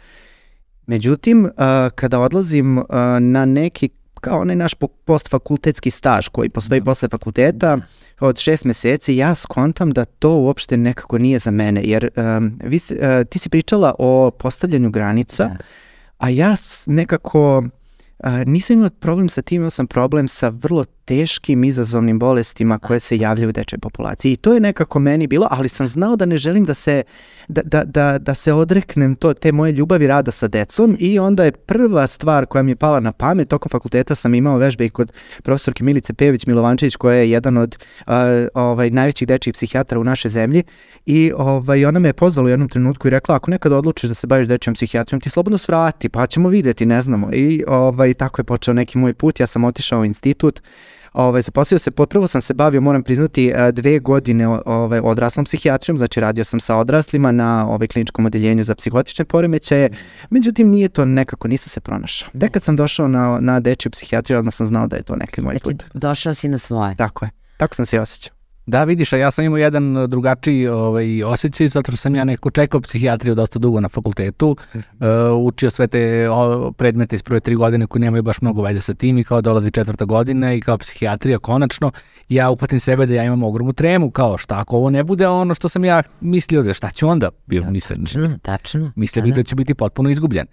Međutim, 0.88 1.45
uh, 1.45 1.51
kada 1.95 2.19
odlazim 2.19 2.77
uh, 2.77 2.85
na 3.19 3.45
neki 3.45 3.89
kao 4.21 4.39
onaj 4.41 4.55
naš 4.55 4.73
postfakultetski 5.05 5.91
staž 5.91 6.27
koji 6.27 6.50
postoji 6.50 6.81
da. 6.81 6.85
posle 6.85 7.09
fakulteta 7.09 7.77
od 8.19 8.38
šest 8.38 8.65
meseci, 8.65 9.15
ja 9.15 9.35
skontam 9.35 9.91
da 9.91 10.05
to 10.05 10.35
uopšte 10.35 10.77
nekako 10.77 11.17
nije 11.17 11.39
za 11.39 11.51
mene, 11.51 11.81
jer 11.83 12.09
um, 12.15 12.59
vi, 12.63 12.77
uh, 12.77 12.97
ti 13.29 13.39
si 13.39 13.50
pričala 13.50 13.95
o 14.00 14.31
postavljanju 14.31 14.89
granica, 14.89 15.43
da. 15.43 15.57
a 16.17 16.29
ja 16.29 16.55
nekako 16.85 17.63
A, 18.23 18.43
nisam 18.43 18.75
imao 18.75 18.89
problem 18.89 19.29
sa 19.29 19.41
tim, 19.41 19.55
imao 19.55 19.69
sam 19.69 19.88
problem 19.88 20.27
sa 20.27 20.50
vrlo 20.50 20.85
teškim 21.12 21.63
izazovnim 21.63 22.20
bolestima 22.20 22.80
koje 22.80 23.00
se 23.00 23.18
javljaju 23.18 23.50
u 23.50 23.51
dečoj 23.51 23.80
populaciji. 23.80 24.32
I 24.32 24.36
to 24.36 24.53
je 24.53 24.60
nekako 24.60 25.00
meni 25.00 25.27
bilo, 25.27 25.48
ali 25.51 25.70
sam 25.70 25.88
znao 25.88 26.15
da 26.15 26.25
ne 26.25 26.38
želim 26.38 26.65
da 26.65 26.74
se, 26.74 27.03
da, 27.48 27.62
da, 27.65 27.84
da, 27.84 28.18
da 28.18 28.36
se 28.36 28.53
odreknem 28.53 29.15
to, 29.15 29.34
te 29.34 29.51
moje 29.51 29.72
ljubavi 29.72 30.08
rada 30.08 30.32
sa 30.32 30.48
decom 30.48 30.96
i 31.00 31.20
onda 31.20 31.44
je 31.44 31.51
prva 31.51 32.08
stvar 32.08 32.46
koja 32.46 32.63
mi 32.63 32.72
je 32.72 32.75
pala 32.75 33.00
na 33.00 33.12
pamet, 33.12 33.50
tokom 33.50 33.70
fakulteta 33.70 34.15
sam 34.15 34.36
imao 34.36 34.58
vežbe 34.58 34.86
i 34.86 34.89
kod 34.89 35.12
profesorke 35.44 35.84
Milice 35.84 36.13
Pević 36.13 36.46
Milovančić 36.46 36.96
koja 36.96 37.18
je 37.18 37.32
jedan 37.32 37.58
od 37.58 37.77
a, 38.06 38.48
ovaj, 38.53 38.89
najvećih 38.89 39.27
dečjih 39.27 39.53
psihijatra 39.53 40.00
u 40.00 40.03
našoj 40.03 40.30
zemlji 40.30 40.63
i 41.06 41.32
ovaj, 41.36 41.86
ona 41.86 42.00
me 42.00 42.10
je 42.10 42.13
pozvala 42.13 42.46
u 42.46 42.50
jednom 42.50 42.70
trenutku 42.70 43.08
i 43.08 43.12
rekla 43.12 43.36
ako 43.36 43.51
nekad 43.51 43.74
odlučiš 43.74 44.10
da 44.10 44.15
se 44.15 44.27
baviš 44.27 44.48
dečjom 44.48 44.75
psihijatrijom 44.75 45.22
ti 45.22 45.30
slobodno 45.30 45.58
svrati 45.58 46.10
pa 46.10 46.25
ćemo 46.27 46.50
videti, 46.50 46.86
ne 46.86 47.01
znamo. 47.01 47.30
I 47.34 47.63
ovaj, 47.68 48.13
tako 48.13 48.39
je 48.39 48.46
počeo 48.46 48.74
neki 48.74 48.98
moj 48.98 49.13
put, 49.13 49.39
ja 49.39 49.48
sam 49.48 49.63
otišao 49.63 50.00
u 50.00 50.06
institut, 50.06 50.62
Ovaj, 51.13 51.41
zaposlio 51.41 51.80
se, 51.80 51.91
potpravo 51.91 52.27
sam 52.27 52.41
se 52.41 52.53
bavio, 52.53 52.82
moram 52.82 53.03
priznati, 53.03 53.48
e, 53.56 53.72
dve 53.72 54.00
godine 54.00 54.48
ovaj, 54.65 55.00
odraslom 55.03 55.46
psihijatrijom, 55.46 55.98
znači 55.98 56.20
radio 56.20 56.44
sam 56.44 56.60
sa 56.60 56.75
odraslima 56.77 57.32
na 57.32 57.68
ovaj, 57.70 57.88
kliničkom 57.88 58.25
odeljenju 58.25 58.63
za 58.63 58.75
psihotične 58.75 59.25
poremećaje, 59.25 59.89
međutim 60.30 60.70
nije 60.70 60.89
to 60.89 61.06
nekako, 61.06 61.48
nisam 61.48 61.70
se 61.70 61.80
pronašao. 61.80 62.30
Tek 62.39 62.51
kad 62.51 62.63
sam 62.63 62.75
došao 62.75 63.08
na, 63.08 63.39
na 63.41 63.60
dečju 63.60 63.91
psihijatriju, 63.91 64.39
odmah 64.39 64.53
sam 64.53 64.68
znao 64.68 64.88
da 64.88 64.96
je 64.96 65.03
to 65.03 65.15
neki 65.15 65.41
moj 65.41 65.53
Znači, 65.53 65.63
put. 65.63 65.84
došao 65.94 66.34
si 66.34 66.48
na 66.48 66.58
svoje. 66.58 66.96
Tako 66.96 67.25
je, 67.25 67.32
tako 67.58 67.75
sam 67.75 67.86
se 67.86 68.00
osjećao. 68.00 68.40
Da, 68.65 68.84
vidiš, 68.84 69.13
a 69.13 69.18
ja 69.18 69.32
sam 69.32 69.46
imao 69.46 69.58
jedan 69.58 69.98
uh, 69.98 70.10
drugačiji 70.10 70.68
ovaj, 70.68 71.24
osjećaj, 71.24 71.68
zato 71.68 71.91
što 71.91 71.98
sam 71.98 72.15
ja 72.15 72.24
neko 72.24 72.50
čekao 72.51 72.82
psihijatriju 72.82 73.36
dosta 73.36 73.60
dugo 73.60 73.80
na 73.80 73.89
fakultetu, 73.89 74.58
uh, 74.74 74.80
učio 75.38 75.70
sve 75.70 75.88
te 75.88 76.30
o, 76.30 76.72
predmete 76.72 77.15
iz 77.15 77.24
prve 77.24 77.39
tri 77.39 77.56
godine 77.56 77.88
koji 77.88 78.01
nemaju 78.01 78.24
baš 78.24 78.41
mnogo 78.41 78.62
veze 78.62 78.82
sa 78.82 78.94
tim 78.94 79.18
i 79.18 79.24
kao 79.24 79.41
dolazi 79.41 79.72
četvrta 79.72 80.06
godina 80.06 80.53
i 80.53 80.62
kao 80.62 80.77
psihijatrija 80.77 81.39
konačno, 81.39 81.91
ja 82.30 82.50
upatim 82.50 82.80
sebe 82.80 83.06
da 83.06 83.13
ja 83.13 83.24
imam 83.24 83.44
ogromnu 83.44 83.74
tremu, 83.74 84.12
kao 84.12 84.38
šta 84.38 84.60
ako 84.60 84.77
ovo 84.77 84.89
ne 84.89 85.03
bude 85.03 85.27
ono 85.27 85.56
što 85.56 85.70
sam 85.70 85.86
ja 85.86 86.03
mislio, 86.22 86.63
da 86.63 86.74
šta 86.74 86.89
ću 86.89 87.08
onda? 87.08 87.30
Bio, 87.46 87.63
mislim, 87.72 88.06
Tačno, 88.06 88.38
tačno. 88.41 88.91
Mislio 88.96 89.22
Da, 89.22 89.25
bih 89.25 89.34
da. 89.34 89.36
da 89.36 89.44
ću 89.44 89.56
biti 89.56 89.74
potpuno 89.74 90.10
izgubljen. 90.10 90.48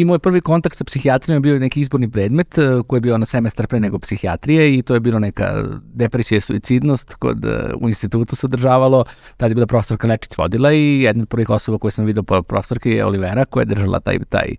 I 0.00 0.04
moj 0.04 0.18
prvi 0.18 0.40
kontakt 0.40 0.76
sa 0.76 0.84
psihijatrijom 0.84 1.36
je 1.36 1.40
bio 1.40 1.58
neki 1.58 1.80
izborni 1.80 2.10
predmet 2.10 2.58
eh, 2.58 2.62
koji 2.86 2.96
je 2.96 3.00
bio 3.00 3.18
na 3.18 3.26
semestar 3.26 3.66
pre 3.66 3.80
nego 3.80 3.98
psihijatrije 3.98 4.78
i 4.78 4.82
to 4.82 4.94
je 4.94 5.00
bilo 5.00 5.18
neka 5.18 5.64
depresija 5.82 6.38
i 6.38 6.40
suicidnost 6.40 7.14
kod, 7.14 7.44
eh, 7.44 7.74
u 7.80 7.88
institutu 7.88 8.36
se 8.36 8.46
održavalo. 8.46 9.04
Tada 9.36 9.50
je 9.50 9.54
bila 9.54 9.66
profesorka 9.66 10.08
Lečić 10.08 10.38
vodila 10.38 10.72
i 10.72 11.02
jedna 11.02 11.22
od 11.22 11.28
prvih 11.28 11.50
osoba 11.50 11.78
koju 11.78 11.90
sam 11.90 12.04
vidio 12.04 12.22
po 12.22 12.42
profesorke 12.42 12.90
je 12.90 13.04
Olivera 13.04 13.44
koja 13.44 13.62
je 13.62 13.66
držala 13.74 14.00
taj, 14.00 14.18
taj 14.28 14.54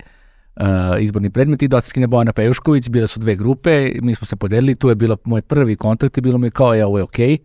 uh, 0.55 0.65
izborni 0.99 1.29
predmet 1.29 1.61
i 1.61 1.67
docetkinja 1.67 2.07
Bojana 2.07 2.33
Pejušković, 2.33 2.89
bile 2.89 3.07
su 3.07 3.19
dve 3.19 3.35
grupe, 3.35 3.91
mi 4.01 4.15
smo 4.15 4.27
se 4.27 4.35
podelili, 4.35 4.75
tu 4.75 4.89
je 4.89 4.95
bilo 4.95 5.17
moj 5.23 5.41
prvi 5.41 5.75
kontakt 5.75 6.17
i 6.17 6.21
bilo 6.21 6.37
mi 6.37 6.51
kao, 6.51 6.73
ja, 6.73 6.87
ovo 6.87 6.97
je 6.97 7.03
okej. 7.03 7.37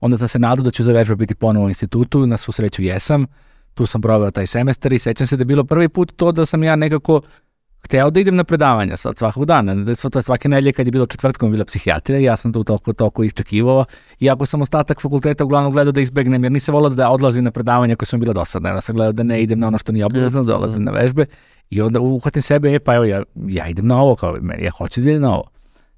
Onda 0.00 0.18
sam 0.18 0.28
se 0.28 0.38
nadao 0.38 0.64
da 0.64 0.70
ću 0.70 0.82
za 0.82 0.92
vežba 0.92 1.14
biti 1.14 1.34
ponovo 1.34 1.66
u 1.66 1.68
institutu, 1.68 2.26
na 2.26 2.36
svu 2.36 2.52
sreću 2.52 2.82
jesam 2.82 3.26
tu 3.74 3.86
sam 3.86 4.00
proveo 4.00 4.30
taj 4.30 4.46
semestar 4.46 4.92
i 4.92 4.98
sećam 4.98 5.26
se 5.26 5.36
da 5.36 5.40
je 5.40 5.44
bilo 5.44 5.64
prvi 5.64 5.88
put 5.88 6.12
to 6.16 6.32
da 6.32 6.46
sam 6.46 6.62
ja 6.62 6.76
nekako 6.76 7.20
hteo 7.84 8.10
da 8.10 8.20
idem 8.20 8.36
na 8.36 8.44
predavanja 8.44 8.96
sad 8.96 9.18
svakog 9.18 9.44
dana, 9.44 9.74
da 9.74 9.94
to 9.94 10.18
je 10.18 10.22
svake 10.22 10.48
nedelje 10.48 10.72
kad 10.72 10.86
je 10.86 10.92
bilo 10.92 11.06
četvrtkom 11.06 11.50
bila 11.50 11.64
psihijatrija, 11.64 12.20
ja 12.20 12.36
sam 12.36 12.52
tu 12.52 12.64
toliko, 12.64 12.92
toliko 12.92 13.24
iščekivao, 13.24 13.84
iako 14.20 14.46
sam 14.46 14.62
ostatak 14.62 15.00
fakulteta 15.00 15.44
uglavnom 15.44 15.72
gledao 15.72 15.92
da 15.92 16.00
izbegnem, 16.00 16.44
jer 16.44 16.52
nisam 16.52 16.74
volao 16.74 16.90
da 16.90 17.10
odlazim 17.10 17.44
na 17.44 17.50
predavanja 17.50 17.96
koje 17.96 18.06
su 18.06 18.16
mi 18.16 18.20
bila 18.20 18.32
dosadne, 18.32 18.68
ja 18.68 18.80
sam 18.80 18.94
gledao 18.94 19.12
da 19.12 19.22
ne 19.22 19.42
idem 19.42 19.58
na 19.58 19.66
ono 19.66 19.78
što 19.78 19.92
nije 19.92 20.06
obavezno, 20.06 20.42
da 20.42 20.52
dolazim 20.52 20.84
na 20.84 20.92
vežbe 20.92 21.26
i 21.70 21.80
onda 21.80 22.00
uhvatim 22.00 22.42
sebe, 22.42 22.74
e 22.74 22.78
pa 22.78 22.94
evo 22.94 23.04
ja, 23.04 23.22
ja 23.46 23.68
idem 23.68 23.86
na 23.86 24.00
ovo, 24.00 24.16
kao, 24.16 24.36
meni, 24.40 24.64
ja 24.64 24.70
hoću 24.70 25.00
da 25.00 25.10
idem 25.10 25.22
na 25.22 25.34
ovo. 25.34 25.50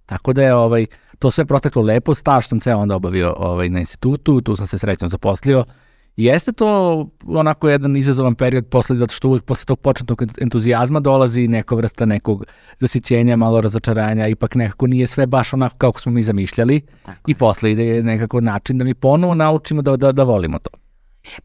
Tako 0.06 0.32
da 0.32 0.42
je 0.42 0.54
ovaj, 0.54 0.86
to 1.18 1.30
sve 1.30 1.44
proteklo 1.44 1.82
lepo, 1.82 2.14
staž 2.14 2.46
sam 2.46 2.60
ceo 2.60 2.78
onda 2.78 2.96
obavio 2.96 3.34
ovaj, 3.36 3.68
na 3.68 3.80
institutu, 3.80 4.40
tu 4.40 4.56
sam 4.56 4.66
se 4.66 4.78
srećno 4.78 5.08
zaposlio, 5.08 5.60
I 5.60 5.85
Jeste 6.16 6.52
to 6.52 7.08
onako 7.26 7.68
jedan 7.68 7.96
izazovan 7.96 8.34
period 8.34 8.66
posle, 8.66 8.96
zato 8.96 9.14
što 9.14 9.28
uvek 9.28 9.44
posle 9.44 9.64
tog 9.66 9.80
početnog 9.80 10.22
entuzijazma 10.40 11.00
dolazi 11.00 11.48
neka 11.48 11.74
vrsta 11.74 12.06
nekog 12.06 12.44
zasićenja, 12.78 13.36
malo 13.36 13.60
razočaranja, 13.60 14.28
ipak 14.28 14.54
nekako 14.54 14.86
nije 14.86 15.06
sve 15.06 15.26
baš 15.26 15.52
onako 15.52 15.76
kako 15.76 16.00
smo 16.00 16.12
mi 16.12 16.22
zamišljali 16.22 16.80
Tako 17.06 17.30
i 17.30 17.34
posle 17.34 17.72
ide 17.72 18.02
nekako 18.02 18.40
način 18.40 18.78
da 18.78 18.84
mi 18.84 18.94
ponovo 18.94 19.34
naučimo 19.34 19.82
da, 19.82 19.96
da, 19.96 20.12
da 20.12 20.22
volimo 20.22 20.58
to. 20.58 20.70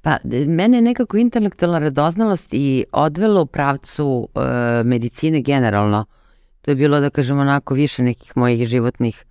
Pa, 0.02 0.18
mene 0.48 0.78
je 0.78 0.82
nekako 0.82 1.18
intelektualna 1.18 1.80
radoznalost 1.80 2.50
i 2.52 2.86
odvela 2.92 3.42
u 3.42 3.46
pravcu 3.46 4.28
e, 4.36 4.84
medicine 4.84 5.42
generalno. 5.42 6.06
To 6.62 6.72
je 6.72 6.76
bilo, 6.76 7.00
da 7.00 7.10
kažem, 7.10 7.40
onako 7.40 7.74
više 7.74 8.04
nekih 8.04 8.38
mojih 8.38 8.68
životnih 8.68 9.26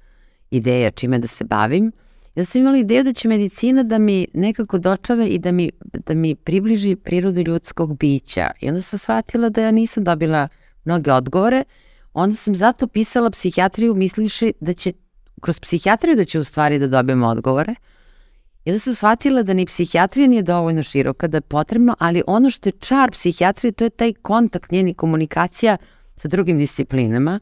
ideja 0.51 0.91
čime 0.91 1.19
da 1.19 1.27
se 1.27 1.45
bavim. 1.45 1.93
Ja 2.35 2.45
sam 2.45 2.61
imala 2.61 2.79
ideju 2.79 3.05
da 3.05 3.13
će 3.13 3.29
medicina 3.29 3.83
da 3.83 3.99
mi 3.99 4.27
nekako 4.35 4.79
dočara 4.79 5.25
i 5.25 5.39
da 5.39 5.53
mi, 5.53 5.71
da 6.07 6.15
mi 6.15 6.35
približi 6.35 6.97
prirodu 6.97 7.41
ljudskog 7.41 7.99
bića. 7.99 8.51
I 8.61 8.69
onda 8.69 8.83
sam 8.83 8.99
shvatila 8.99 9.49
da 9.49 9.63
ja 9.63 9.71
nisam 9.71 10.05
dobila 10.05 10.49
mnoge 10.85 11.13
odgovore. 11.13 11.65
Onda 12.13 12.37
sam 12.37 12.55
zato 12.55 12.87
pisala 12.87 13.31
psihijatriju 13.31 13.95
misliši 13.95 14.53
da 14.61 14.73
će 14.73 14.93
kroz 15.41 15.61
psihijatriju 15.61 16.17
da 16.17 16.25
će 16.25 16.39
u 16.39 16.45
stvari 16.45 16.79
da 16.79 16.87
dobijem 16.87 17.23
odgovore. 17.23 17.75
I 18.65 18.71
onda 18.71 18.79
sam 18.79 18.95
shvatila 18.95 19.43
da 19.43 19.55
ni 19.55 19.67
psihijatrija 19.67 20.29
nije 20.29 20.43
dovoljno 20.43 20.83
široka, 20.83 21.27
da 21.27 21.37
je 21.37 21.41
potrebno, 21.41 21.97
ali 21.99 22.23
ono 22.27 22.51
što 22.51 22.69
je 22.69 22.73
čar 22.73 23.11
psihijatrije, 23.11 23.73
to 23.73 23.85
je 23.85 23.91
taj 23.91 24.13
kontakt 24.13 24.71
njeni 24.71 24.95
komunikacija 24.95 25.77
sa 26.17 26.29
drugim 26.29 26.59
disciplinama, 26.59 27.41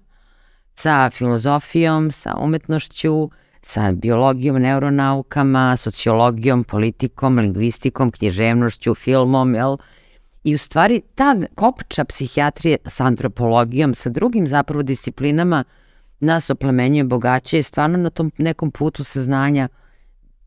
sa 0.74 1.10
filozofijom, 1.10 2.12
sa 2.12 2.36
umetnošću, 2.40 3.30
sa 3.68 3.92
biologijom, 3.92 4.62
neuronaukama, 4.62 5.76
sociologijom, 5.76 6.64
politikom, 6.64 7.38
lingvistikom, 7.38 8.10
književnošću, 8.10 8.94
filmom, 8.94 9.54
jel? 9.54 9.76
I 10.44 10.54
u 10.54 10.58
stvari 10.58 11.02
ta 11.14 11.36
kopča 11.54 12.04
psihijatrije 12.04 12.78
sa 12.86 13.04
antropologijom, 13.04 13.94
sa 13.94 14.10
drugim 14.10 14.46
zapravo 14.48 14.82
disciplinama 14.82 15.64
nas 16.20 16.50
oplemenjuje, 16.50 17.04
bogaćuje 17.04 17.62
stvarno 17.62 17.98
na 17.98 18.10
tom 18.10 18.30
nekom 18.38 18.70
putu 18.70 19.04
saznanja 19.04 19.68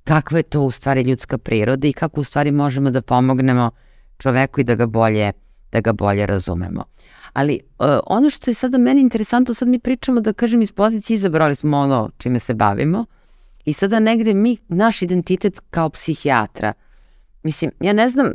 kakva 0.03 0.37
je 0.37 0.43
to 0.43 0.61
u 0.61 0.71
stvari 0.71 1.01
ljudska 1.01 1.37
priroda 1.37 1.87
i 1.87 1.93
kako 1.93 2.21
u 2.21 2.23
stvari 2.23 2.51
možemo 2.51 2.91
da 2.91 3.01
pomognemo 3.01 3.71
čoveku 4.17 4.61
i 4.61 4.63
da 4.63 4.75
ga 4.75 4.85
bolje, 4.85 5.31
da 5.71 5.79
ga 5.79 5.93
bolje 5.93 6.25
razumemo. 6.25 6.83
Ali 7.33 7.59
uh, 7.79 7.85
ono 8.07 8.29
što 8.29 8.49
je 8.49 8.55
sada 8.55 8.77
meni 8.77 9.01
interesantno, 9.01 9.53
sad 9.53 9.67
mi 9.67 9.79
pričamo 9.79 10.21
da 10.21 10.33
kažem 10.33 10.61
iz 10.61 10.71
pozicije 10.71 11.15
izabrali 11.15 11.55
smo 11.55 11.77
ono 11.77 12.09
čime 12.17 12.39
se 12.39 12.53
bavimo 12.53 13.05
i 13.65 13.73
sada 13.73 13.99
negde 13.99 14.33
mi, 14.33 14.57
naš 14.67 15.01
identitet 15.01 15.59
kao 15.69 15.89
psihijatra, 15.89 16.73
mislim, 17.43 17.71
ja 17.79 17.93
ne 17.93 18.09
znam 18.09 18.33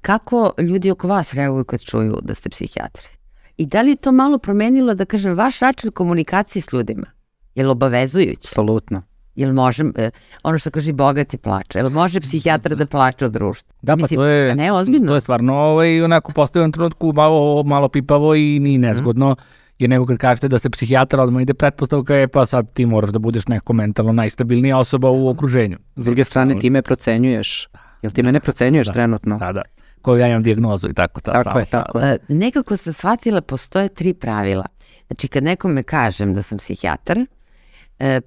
kako 0.00 0.52
ljudi 0.58 0.90
oko 0.90 1.08
vas 1.08 1.34
reaguju 1.34 1.64
kad 1.64 1.80
čuju 1.80 2.18
da 2.22 2.34
ste 2.34 2.50
psihijatri. 2.50 3.08
I 3.56 3.66
da 3.66 3.80
li 3.82 3.90
je 3.90 3.96
to 3.96 4.12
malo 4.12 4.38
promenilo, 4.38 4.94
da 4.94 5.04
kažem, 5.04 5.34
vaš 5.34 5.60
način 5.60 5.90
komunikacije 5.90 6.62
s 6.62 6.72
ljudima? 6.72 7.06
Je 7.54 7.64
li 7.64 7.70
obavezujući? 7.70 8.48
Apsolutno. 8.48 9.02
Jel 9.40 9.52
može, 9.52 9.84
e, 9.96 10.10
ono 10.42 10.58
što 10.58 10.70
kaže 10.70 10.92
bogati 10.92 11.38
plače, 11.38 11.78
jel 11.78 11.90
može 11.90 12.20
psihijatar 12.20 12.74
da 12.76 12.86
plače 12.86 13.24
od 13.24 13.32
društva? 13.32 13.74
Da, 13.82 13.92
pa 13.92 14.02
Mislim, 14.02 14.18
to 14.18 14.24
je, 14.24 14.50
a 14.50 14.54
ne, 14.54 14.72
ozbiljno. 14.72 15.06
to 15.06 15.14
je 15.14 15.20
stvarno 15.20 15.54
ovaj, 15.54 16.02
onako 16.02 16.32
postoje 16.32 16.66
u 16.66 16.72
trenutku 16.72 17.12
malo, 17.12 17.62
malo 17.62 17.88
pipavo 17.88 18.34
i 18.34 18.58
ni 18.60 18.78
nezgodno. 18.78 19.36
Jer 19.78 19.90
nego 19.90 20.06
kad 20.06 20.18
kažete 20.18 20.48
da 20.48 20.58
ste 20.58 20.70
psihijatar, 20.70 21.20
odmah 21.20 21.42
ide 21.42 21.54
pretpostavka 21.54 22.14
je 22.14 22.28
pa 22.28 22.46
sad 22.46 22.72
ti 22.72 22.86
moraš 22.86 23.10
da 23.10 23.18
budeš 23.18 23.46
neko 23.46 23.72
mentalno 23.72 24.12
najstabilnija 24.12 24.78
osoba 24.78 25.10
u 25.10 25.28
okruženju. 25.28 25.78
S 25.96 26.04
druge 26.04 26.24
strane, 26.24 26.58
ti 26.58 26.70
me 26.70 26.82
procenjuješ. 26.82 27.68
Jel 28.02 28.12
ti 28.12 28.22
mene 28.22 28.40
procenjuješ 28.40 28.86
Da. 28.86 28.92
trenutno? 28.92 29.38
Da, 29.38 29.52
da. 29.52 29.62
Koju 30.02 30.18
ja 30.18 30.28
imam 30.28 30.42
dijagnozu 30.42 30.88
i 30.88 30.94
tako. 30.94 31.20
Ta, 31.20 31.32
Tako 31.32 31.58
je, 31.58 31.64
tako 31.64 31.98
je. 31.98 32.12
E, 32.12 32.18
nekako 32.28 32.76
sam 32.76 32.92
shvatila, 32.92 33.40
postoje 33.40 33.88
tri 33.88 34.14
pravila. 34.14 34.66
Znači, 35.06 35.28
kad 35.28 35.42
nekome 35.44 35.82
kažem 35.82 36.34
da 36.34 36.42
sam 36.42 36.58
psihijatar, 36.58 37.18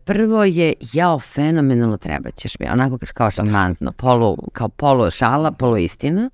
prvo 0.06 0.44
je, 0.44 0.74
jao, 0.94 1.20
fenomenalno 1.20 1.98
treba 1.98 2.32
ćeš 2.32 2.60
mi, 2.60 2.70
onako 2.70 2.98
kao 3.13 3.32
šarmantno, 3.32 3.92
polu, 3.92 4.38
kao 4.51 4.70
polu 4.70 5.12
šala, 5.12 5.51
polu 5.51 5.77
istina. 5.77 6.30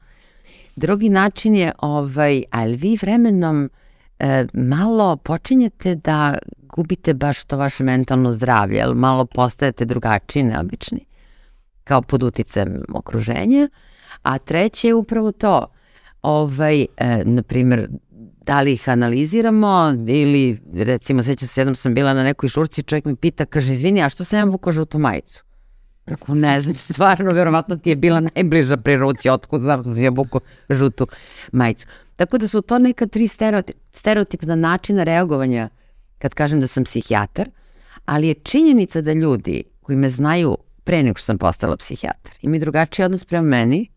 Drugi 0.76 1.10
način 1.10 1.56
je, 1.56 1.72
ovaj, 1.78 2.44
ali 2.52 2.76
vi 2.76 2.98
vremenom 3.02 3.70
e, 4.20 4.46
malo 4.54 5.16
počinjete 5.16 5.96
da 5.96 6.38
gubite 6.62 7.14
baš 7.14 7.44
to 7.44 7.58
vaše 7.58 7.84
mentalno 7.84 8.32
zdravlje, 8.34 8.78
jer 8.78 8.96
malo 8.96 9.26
postajete 9.26 9.86
drugačiji, 9.86 10.44
neobični, 10.44 11.06
kao 11.84 12.02
pod 12.02 12.24
uticajem 12.24 12.82
okruženja. 12.94 13.70
A 14.24 14.38
treće 14.38 14.88
je 14.88 14.94
upravo 14.94 15.32
to, 15.32 15.66
ovaj, 16.22 16.82
e, 16.82 17.24
na 17.26 17.44
primjer, 17.44 17.90
da 18.42 18.62
li 18.62 18.74
ih 18.74 18.90
analiziramo 18.90 19.94
ili 20.08 20.60
recimo 20.74 21.24
sećam 21.24 21.48
se 21.48 21.62
jednom 21.62 21.76
sam 21.76 21.94
bila 21.94 22.14
na 22.14 22.24
nekoj 22.24 22.50
šurci 22.50 22.84
čovjek 22.84 23.06
mi 23.06 23.16
pita 23.16 23.46
kaže 23.46 23.74
izvini 23.74 24.02
a 24.02 24.10
što 24.10 24.24
sam 24.24 24.40
ja 24.40 24.46
vukao 24.46 24.72
žutu 24.72 25.00
majicu 25.00 25.44
Rekao, 26.10 26.36
ne 26.36 26.62
znam, 26.62 26.76
stvarno, 26.90 27.32
verovatno 27.32 27.78
ti 27.78 27.90
je 27.90 27.96
bila 27.96 28.20
najbliža 28.20 28.78
pri 28.78 28.98
ruci, 28.98 29.30
otkud 29.30 29.62
znam 29.62 29.84
da 29.84 30.00
je 30.00 30.10
vukao 30.10 30.42
žutu 30.70 31.08
majicu. 31.52 31.88
Tako 32.16 32.38
da 32.38 32.48
su 32.48 32.62
to 32.62 32.80
neka 32.80 33.08
tri 33.08 33.28
stereotip, 33.28 33.76
stereotipna 33.92 34.56
načina 34.56 35.04
reagovanja 35.04 35.70
kad 36.18 36.34
kažem 36.34 36.60
da 36.60 36.68
sam 36.68 36.84
psihijatar, 36.84 37.50
ali 38.06 38.28
je 38.28 38.34
činjenica 38.34 39.02
da 39.02 39.14
ljudi 39.14 39.64
koji 39.82 39.98
me 39.98 40.10
znaju 40.10 40.58
pre 40.84 41.04
nego 41.04 41.18
što 41.18 41.26
sam 41.26 41.38
postala 41.38 41.78
psihijatar 41.78 42.34
imaju 42.42 42.60
drugačiji 42.60 43.06
odnos 43.06 43.26
prema 43.26 43.48
meni, 43.48 43.90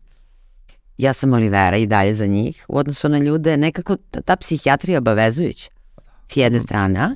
ja 0.97 1.13
sam 1.13 1.33
Olivera 1.33 1.77
i 1.77 1.85
dalje 1.85 2.15
za 2.15 2.25
njih, 2.25 2.65
u 2.67 2.77
odnosu 2.77 3.09
na 3.09 3.17
ljude, 3.17 3.57
nekako 3.57 3.95
ta, 4.11 4.21
ta 4.21 4.35
psihijatrija 4.35 4.97
obavezujuća. 4.97 5.69
S 6.27 6.37
jedne 6.37 6.59
strane, 6.59 6.99
a? 6.99 7.15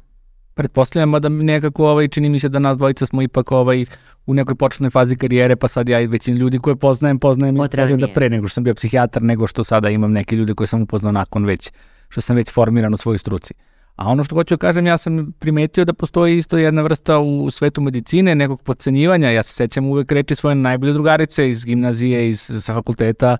Pretpostavljamo 0.53 1.19
da 1.19 1.29
nekako 1.29 1.89
ovaj, 1.89 2.07
čini 2.07 2.29
mi 2.29 2.39
se 2.39 2.49
da 2.49 2.59
nas 2.59 2.77
dvojica 2.77 3.05
smo 3.05 3.21
ipak 3.21 3.51
ovaj, 3.51 3.85
u 4.25 4.33
nekoj 4.33 4.55
početnoj 4.55 4.89
fazi 4.89 5.15
karijere, 5.15 5.55
pa 5.55 5.67
sad 5.67 5.89
ja 5.89 5.99
i 5.99 6.07
većinu 6.07 6.37
ljudi 6.37 6.59
koje 6.59 6.75
poznajem, 6.75 7.19
poznajem 7.19 7.55
perioda 7.71 7.91
ranije. 7.91 8.13
pre 8.13 8.29
nego 8.29 8.47
što 8.47 8.53
sam 8.53 8.63
bio 8.63 8.75
psihijatar, 8.75 9.23
nego 9.23 9.47
što 9.47 9.63
sada 9.63 9.89
imam 9.89 10.11
neke 10.11 10.35
ljude 10.35 10.53
koje 10.53 10.67
sam 10.67 10.81
upoznao 10.81 11.11
nakon 11.11 11.45
već, 11.45 11.71
što 12.09 12.21
sam 12.21 12.35
već 12.35 12.51
formiran 12.51 12.93
u 12.93 12.97
svojoj 12.97 13.17
struci. 13.17 13.53
A 13.95 14.09
ono 14.09 14.23
što 14.23 14.35
hoću 14.35 14.55
da 14.55 14.59
kažem, 14.59 14.87
ja 14.87 14.97
sam 14.97 15.31
primetio 15.39 15.85
da 15.85 15.93
postoji 15.93 16.37
isto 16.37 16.57
jedna 16.57 16.81
vrsta 16.81 17.19
u 17.19 17.51
svetu 17.51 17.81
medicine, 17.81 18.35
nekog 18.35 18.61
podcenjivanja. 18.61 19.29
Ja 19.29 19.43
se 19.43 19.53
sećam 19.53 19.85
uvek 19.85 20.11
reči 20.11 20.35
svoje 20.35 20.55
najbolje 20.55 20.93
drugarice 20.93 21.49
iz 21.49 21.65
gimnazije, 21.65 22.29
iz 22.29 22.51
sa 22.59 22.73
fakulteta, 22.73 23.37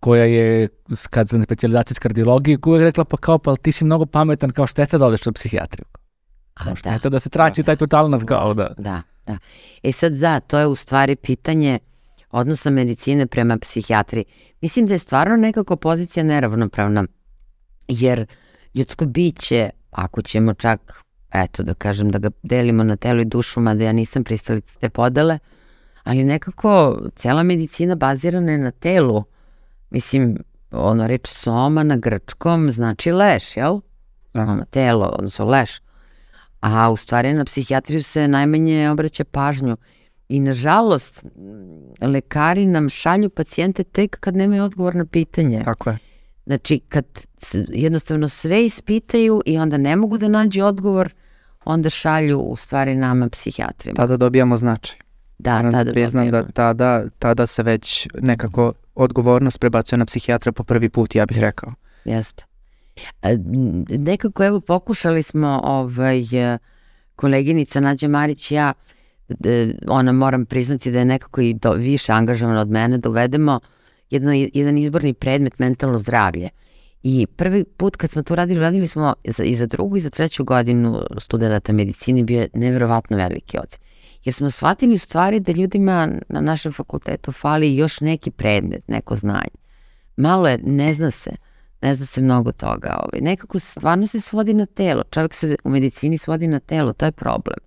koja 0.00 0.24
je, 0.24 0.68
kad 1.10 1.28
sam 1.28 1.42
specializaciji 1.42 1.94
iz 1.94 1.98
kardiologije, 1.98 2.58
uvek 2.66 2.82
rekla, 2.82 3.04
pa 3.04 3.16
kao, 3.16 3.38
pa 3.38 3.56
ti 3.56 3.72
si 3.72 3.84
mnogo 3.84 4.06
pametan, 4.06 4.50
kao 4.50 4.66
šteta 4.66 4.98
da 4.98 5.06
odeš 5.06 5.26
u 5.26 5.32
psihijatriju. 5.32 5.84
Kao 6.54 6.76
šteta 6.76 7.08
da 7.08 7.20
se 7.20 7.28
trači 7.28 7.62
taj 7.62 7.76
totalnac, 7.76 8.22
kao 8.24 8.54
da. 8.54 8.74
Da, 8.78 9.02
da. 9.26 9.38
E 9.82 9.92
sad 9.92 10.12
da, 10.12 10.40
to 10.40 10.58
je 10.58 10.66
u 10.66 10.74
stvari 10.74 11.16
pitanje 11.16 11.78
odnosa 12.30 12.70
medicine 12.70 13.26
prema 13.26 13.58
psihijatriji. 13.58 14.24
Mislim 14.60 14.86
da 14.86 14.92
je 14.92 14.98
stvarno 14.98 15.36
nekako 15.36 15.76
pozicija 15.76 16.24
neravnopravna, 16.24 17.04
jer 17.88 18.26
ljudsko 18.74 19.06
biće, 19.06 19.70
ako 19.90 20.22
ćemo 20.22 20.54
čak, 20.54 21.02
eto 21.34 21.62
da 21.62 21.74
kažem, 21.74 22.10
da 22.10 22.18
ga 22.18 22.30
delimo 22.42 22.84
na 22.84 22.96
telo 22.96 23.20
i 23.20 23.24
dušu, 23.24 23.60
mada 23.60 23.84
ja 23.84 23.92
nisam 23.92 24.24
pristalica 24.24 24.78
te 24.80 24.88
podele, 24.88 25.38
ali 26.02 26.24
nekako 26.24 26.98
cela 27.16 27.42
medicina 27.42 27.94
bazirana 27.94 28.52
je 28.52 28.58
na 28.58 28.70
telu. 28.70 29.24
Mislim, 29.90 30.38
ono 30.70 31.06
reč 31.06 31.28
soma 31.28 31.82
na 31.82 31.96
grčkom 31.96 32.70
znači 32.70 33.12
leš, 33.12 33.56
jel? 33.56 33.80
Da. 34.34 34.58
Telo, 34.70 35.06
odnosno 35.06 35.44
leš. 35.44 35.80
A 36.60 36.90
u 36.90 36.96
stvari 36.96 37.32
na 37.32 37.44
psihijatriju 37.44 38.02
se 38.02 38.28
najmanje 38.28 38.90
obraća 38.90 39.24
pažnju. 39.24 39.76
I 40.28 40.40
nažalost, 40.40 41.24
lekari 42.00 42.66
nam 42.66 42.88
šalju 42.88 43.30
pacijente 43.30 43.84
tek 43.84 44.16
kad 44.20 44.36
nemaju 44.36 44.64
odgovor 44.64 44.94
na 44.94 45.06
pitanje. 45.06 45.62
Tako 45.64 45.90
je. 45.90 45.98
Znači, 46.46 46.80
kad 46.88 47.04
jednostavno 47.68 48.28
sve 48.28 48.64
ispitaju 48.64 49.42
i 49.46 49.58
onda 49.58 49.78
ne 49.78 49.96
mogu 49.96 50.18
da 50.18 50.28
nađu 50.28 50.64
odgovor, 50.64 51.14
onda 51.64 51.90
šalju 51.90 52.38
u 52.38 52.56
stvari 52.56 52.94
nama 52.94 53.28
psihijatrima. 53.28 53.96
Tada 53.96 54.16
dobijamo 54.16 54.56
značaj. 54.56 54.98
Da, 55.38 55.56
Moram 55.56 55.72
tada 55.72 55.92
priznam 55.92 56.30
da 56.30 56.42
da 56.42 56.48
tada, 56.52 57.04
tada 57.18 57.46
se 57.46 57.62
već 57.62 58.08
nekako 58.20 58.72
odgovornost 58.94 59.60
prebacuje 59.60 59.98
na 59.98 60.04
psihijatra 60.04 60.52
po 60.52 60.64
prvi 60.64 60.88
put, 60.88 61.14
ja 61.14 61.26
bih 61.26 61.38
rekao. 61.38 61.72
Jeste. 62.04 62.44
A, 63.22 63.28
nekako 63.88 64.44
evo 64.44 64.60
pokušali 64.60 65.22
smo 65.22 65.60
ovaj, 65.64 66.52
e, 66.52 66.58
koleginica 67.16 67.80
Nađa 67.80 68.08
Marić 68.08 68.50
i 68.50 68.54
ja, 68.54 68.72
e, 69.44 69.74
ona 69.88 70.12
moram 70.12 70.46
priznati 70.46 70.90
da 70.90 70.98
je 70.98 71.04
nekako 71.04 71.40
i 71.40 71.54
do, 71.54 71.72
više 71.72 72.12
angažovana 72.12 72.60
od 72.60 72.70
mene, 72.70 72.98
da 72.98 73.08
uvedemo 73.08 73.60
jedno, 74.10 74.32
jedan 74.32 74.78
izborni 74.78 75.14
predmet 75.14 75.58
mentalno 75.58 75.98
zdravlje. 75.98 76.48
I 77.02 77.26
prvi 77.26 77.64
put 77.64 77.96
kad 77.96 78.10
smo 78.10 78.22
to 78.22 78.34
radili, 78.34 78.60
radili 78.60 78.86
smo 78.86 79.14
za, 79.24 79.44
i 79.44 79.54
za 79.56 79.66
drugu 79.66 79.96
i 79.96 80.00
za 80.00 80.10
treću 80.10 80.44
godinu 80.44 81.02
studenta 81.18 81.72
medicine 81.72 82.22
bio 82.22 82.40
je 82.40 82.48
neverovatno 82.54 83.16
veliki 83.16 83.58
odziv. 83.58 83.78
Jer 84.24 84.34
smo 84.34 84.50
shvatili 84.50 84.94
u 84.94 84.98
stvari 84.98 85.40
da 85.40 85.52
ljudima 85.52 86.08
na 86.28 86.40
našem 86.40 86.72
fakultetu 86.72 87.32
fali 87.32 87.76
još 87.76 88.00
neki 88.00 88.30
predmet, 88.30 88.88
neko 88.88 89.16
znanje. 89.16 89.58
Malo 90.16 90.48
je, 90.48 90.58
ne 90.64 90.92
zna 90.92 91.10
se, 91.10 91.30
ne 91.82 91.94
zna 91.94 92.06
se 92.06 92.20
mnogo 92.20 92.52
toga. 92.52 92.96
Ovaj. 93.02 93.20
Nekako 93.20 93.58
se, 93.58 93.66
stvarno 93.66 94.06
se 94.06 94.20
svodi 94.20 94.54
na 94.54 94.66
telo. 94.66 95.02
Čovjek 95.10 95.34
se 95.34 95.56
u 95.64 95.70
medicini 95.70 96.18
svodi 96.18 96.46
na 96.46 96.60
telo, 96.60 96.92
to 96.92 97.04
je 97.04 97.12
problem. 97.12 97.58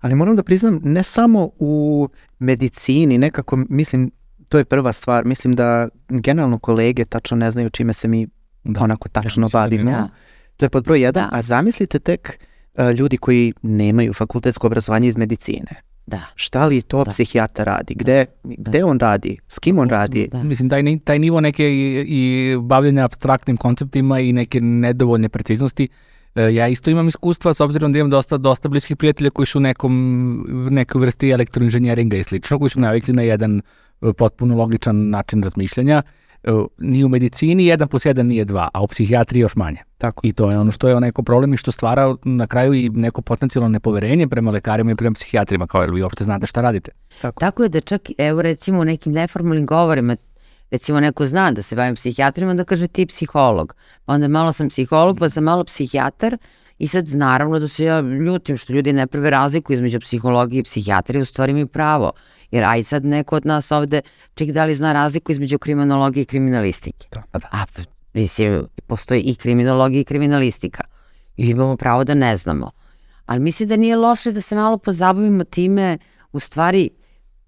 Ali 0.00 0.14
moram 0.14 0.36
da 0.36 0.42
priznam, 0.42 0.80
ne 0.84 1.02
samo 1.02 1.50
u 1.58 2.08
medicini, 2.38 3.18
nekako 3.18 3.56
mislim, 3.68 4.10
to 4.48 4.58
je 4.58 4.64
prva 4.64 4.92
stvar, 4.92 5.24
mislim 5.24 5.54
da 5.54 5.88
generalno 6.08 6.58
kolege 6.58 7.04
tačno 7.04 7.36
ne 7.36 7.50
znaju 7.50 7.70
čime 7.70 7.92
se 7.92 8.08
mi 8.08 8.28
da. 8.64 8.80
onako 8.82 9.08
tačno 9.08 9.48
bavimo. 9.52 9.90
da. 9.90 10.08
To 10.56 10.64
je 10.64 10.70
pod 10.70 10.84
broj 10.84 11.00
jedan, 11.00 11.28
Da. 11.30 11.36
a 11.38 11.42
zamislite 11.42 11.98
tek 11.98 12.38
uh, 12.40 12.53
ljudi 12.98 13.16
koji 13.16 13.52
nemaju 13.62 14.12
fakultetsko 14.12 14.66
obrazovanje 14.66 15.08
iz 15.08 15.16
medicine. 15.16 15.82
Da. 16.06 16.20
Šta 16.34 16.66
li 16.66 16.82
to 16.82 17.04
Da. 17.04 17.10
psihijatar 17.10 17.66
radi? 17.66 17.94
Gde, 17.94 18.26
gde 18.44 18.84
on 18.84 18.98
radi? 18.98 19.38
S 19.48 19.58
kim 19.58 19.78
on 19.78 19.88
radi? 19.88 20.28
Da. 20.32 20.42
Mislim, 20.42 20.68
taj, 20.68 20.82
taj 21.04 21.18
nivo 21.18 21.40
neke 21.40 21.68
i, 21.70 22.04
i 22.08 22.56
bavljenja 22.60 23.04
abstraktnim 23.04 23.56
konceptima 23.56 24.20
i 24.20 24.32
neke 24.32 24.60
nedovoljne 24.60 25.28
preciznosti, 25.28 25.88
e, 26.34 26.54
ja 26.54 26.68
isto 26.68 26.90
imam 26.90 27.08
iskustva 27.08 27.54
s 27.54 27.60
obzirom 27.60 27.92
da 27.92 27.98
imam 27.98 28.10
dosta, 28.10 28.36
dosta 28.36 28.68
bliskih 28.68 28.96
prijatelja 28.96 29.30
koji 29.30 29.46
su 29.46 29.58
u 29.58 29.60
nekom, 29.60 30.46
nekoj 30.70 31.00
vrsti 31.00 31.30
elektroinženjeringa 31.30 32.16
i 32.16 32.24
slično, 32.24 32.58
koji 32.58 32.70
su 32.70 32.80
navikli 32.80 33.14
na 33.14 33.22
jedan 33.22 33.58
e, 33.58 34.12
potpuno 34.12 34.56
logičan 34.56 35.10
način 35.10 35.42
razmišljanja. 35.42 36.02
E, 36.44 36.50
Ni 36.78 37.04
u 37.04 37.08
medicini 37.08 37.64
1 37.64 37.86
plus 37.86 38.06
1 38.06 38.22
nije 38.22 38.46
2, 38.46 38.68
a 38.74 38.82
u 38.82 38.86
psihijatriji 38.86 39.40
još 39.40 39.56
manje. 39.56 39.78
Tako. 39.98 40.20
I 40.24 40.32
to 40.32 40.50
je 40.50 40.58
ono 40.58 40.70
što 40.70 40.88
je 40.88 41.00
neko 41.00 41.22
problem 41.22 41.54
i 41.54 41.56
što 41.56 41.72
stvara 41.72 42.14
na 42.24 42.46
kraju 42.46 42.74
i 42.74 42.88
neko 42.88 43.22
potencijalno 43.22 43.68
nepoverenje 43.68 44.28
prema 44.28 44.50
lekarima 44.50 44.92
i 44.92 44.94
prema 44.94 45.14
psihijatrima, 45.14 45.66
kao 45.66 45.80
jer 45.80 45.90
vi 45.90 46.02
uopšte 46.02 46.24
znate 46.24 46.46
šta 46.46 46.60
radite. 46.60 46.90
Tako. 47.20 47.40
Tako 47.40 47.62
je 47.62 47.68
da 47.68 47.80
čak, 47.80 48.02
evo 48.18 48.42
recimo 48.42 48.80
u 48.80 48.84
nekim 48.84 49.12
neformalnim 49.12 49.66
govorima, 49.66 50.16
recimo 50.70 51.00
neko 51.00 51.26
zna 51.26 51.52
da 51.52 51.62
se 51.62 51.76
bavim 51.76 51.94
psihijatrima, 51.94 52.54
da 52.54 52.64
kaže 52.64 52.88
ti 52.88 53.06
psiholog. 53.06 53.74
Pa 54.04 54.12
onda 54.12 54.28
malo 54.28 54.52
sam 54.52 54.68
psiholog, 54.68 55.18
pa 55.18 55.28
sam 55.28 55.44
malo 55.44 55.64
psihijatar 55.64 56.36
i 56.78 56.88
sad 56.88 57.08
naravno 57.08 57.58
da 57.58 57.68
se 57.68 57.84
ja 57.84 58.00
ljutim 58.00 58.56
što 58.56 58.72
ljudi 58.72 58.92
ne 58.92 59.06
prave 59.06 59.30
razliku 59.30 59.72
između 59.72 60.00
psihologije 60.00 60.60
i 60.60 60.62
psihijatrije, 60.62 61.22
u 61.22 61.24
stvari 61.24 61.52
mi 61.52 61.66
pravo. 61.66 62.12
Jer 62.54 62.64
aj 62.64 62.84
sad 62.84 63.04
neko 63.04 63.36
od 63.36 63.46
nas 63.46 63.72
ovde, 63.72 64.00
ček 64.34 64.50
da 64.50 64.64
li 64.64 64.74
zna 64.74 64.92
razliku 64.92 65.32
između 65.32 65.58
kriminologije 65.58 66.22
i 66.22 66.26
kriminalistike. 66.26 67.08
Da. 67.12 67.22
A, 67.32 67.64
mislim, 68.12 68.66
postoji 68.86 69.20
i 69.20 69.34
kriminologija 69.34 70.00
i 70.00 70.04
kriminalistika. 70.04 70.84
I 71.36 71.48
imamo 71.48 71.76
pravo 71.76 72.04
da 72.04 72.14
ne 72.14 72.36
znamo. 72.36 72.70
Ali 73.26 73.40
mislim 73.40 73.68
da 73.68 73.76
nije 73.76 73.96
loše 73.96 74.32
da 74.32 74.40
se 74.40 74.54
malo 74.54 74.78
pozabavimo 74.78 75.44
time, 75.44 75.98
u 76.32 76.40
stvari, 76.40 76.90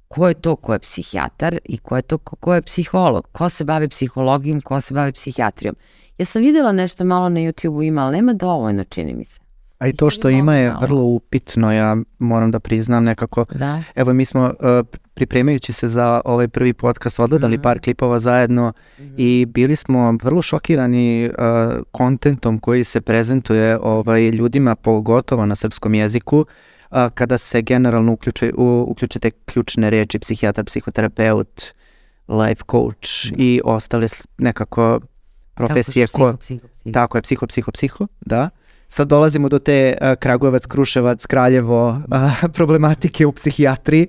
ko 0.08 0.28
je 0.28 0.34
to 0.34 0.56
ko 0.56 0.72
je 0.72 0.78
psihijatar 0.78 1.58
i 1.64 1.78
ko 1.78 1.96
je 1.96 2.02
to 2.02 2.18
ko, 2.18 2.36
ko 2.36 2.54
je 2.54 2.62
psiholog, 2.62 3.28
ko 3.32 3.48
se 3.48 3.64
bavi 3.64 3.88
psihologijom, 3.88 4.60
ko 4.60 4.80
se 4.80 4.94
bavi 4.94 5.12
psihijatrijom. 5.12 5.76
Ja 6.18 6.26
sam 6.26 6.42
videla 6.42 6.72
nešto 6.72 7.04
malo 7.04 7.28
na 7.28 7.40
YouTube-u 7.40 7.82
ima, 7.82 8.02
ali 8.02 8.16
nema 8.16 8.32
dovoljno, 8.32 8.84
čini 8.84 9.14
mi 9.14 9.24
se. 9.24 9.45
A 9.78 9.88
i 9.88 9.92
to 9.92 10.10
što 10.10 10.28
ima 10.28 10.54
je 10.56 10.74
vrlo 10.80 11.02
upitno, 11.02 11.72
ja 11.72 11.96
moram 12.18 12.50
da 12.50 12.60
priznam 12.60 13.04
nekako. 13.04 13.44
Da. 13.54 13.82
Evo 13.94 14.12
mi 14.12 14.24
smo 14.24 14.44
uh, 14.44 14.86
pripremajući 15.14 15.72
se 15.72 15.88
za 15.88 16.20
ovaj 16.24 16.48
prvi 16.48 16.72
podcast 16.72 17.18
odgledali 17.20 17.56
Mhm. 17.56 17.62
par 17.62 17.80
klipova 17.80 18.18
zajedno 18.18 18.72
i 19.16 19.46
bili 19.48 19.76
smo 19.76 20.18
vrlo 20.22 20.42
šokirani 20.42 21.30
uh, 21.30 21.34
kontentom 21.92 22.58
koji 22.58 22.84
se 22.84 23.00
prezentuje 23.00 23.78
ovaj, 23.82 24.28
ljudima 24.30 24.74
pogotovo 24.74 25.46
na 25.46 25.56
srpskom 25.56 25.94
jeziku 25.94 26.38
uh, 26.38 26.46
kada 27.14 27.38
se 27.38 27.62
generalno 27.62 28.12
uključe, 28.12 28.52
u, 28.56 28.84
uključite 28.88 29.30
ključne 29.30 29.90
reči 29.90 30.18
psihijatar, 30.18 30.64
psihoterapeut, 30.64 31.62
life 32.28 32.62
coach 32.70 33.08
i 33.36 33.60
ostale 33.64 34.06
nekako 34.38 35.00
profesije 35.54 36.06
Kako 36.06 36.18
ko, 36.18 36.36
psiho, 36.38 36.58
psiho, 36.58 36.68
psiho. 36.72 36.92
Tako 36.92 37.18
je, 37.18 37.22
psiho, 37.22 37.46
psiho, 37.46 37.72
psiho, 37.72 38.06
da. 38.20 38.50
Sad 38.88 39.08
dolazimo 39.08 39.48
do 39.48 39.58
te 39.58 39.96
uh, 40.00 40.14
Kragujevac, 40.18 40.66
Kruševac, 40.66 41.26
Kraljevo 41.26 41.88
uh, 41.88 42.50
problematike 42.56 43.26
u 43.26 43.32
psihijatriji. 43.32 44.06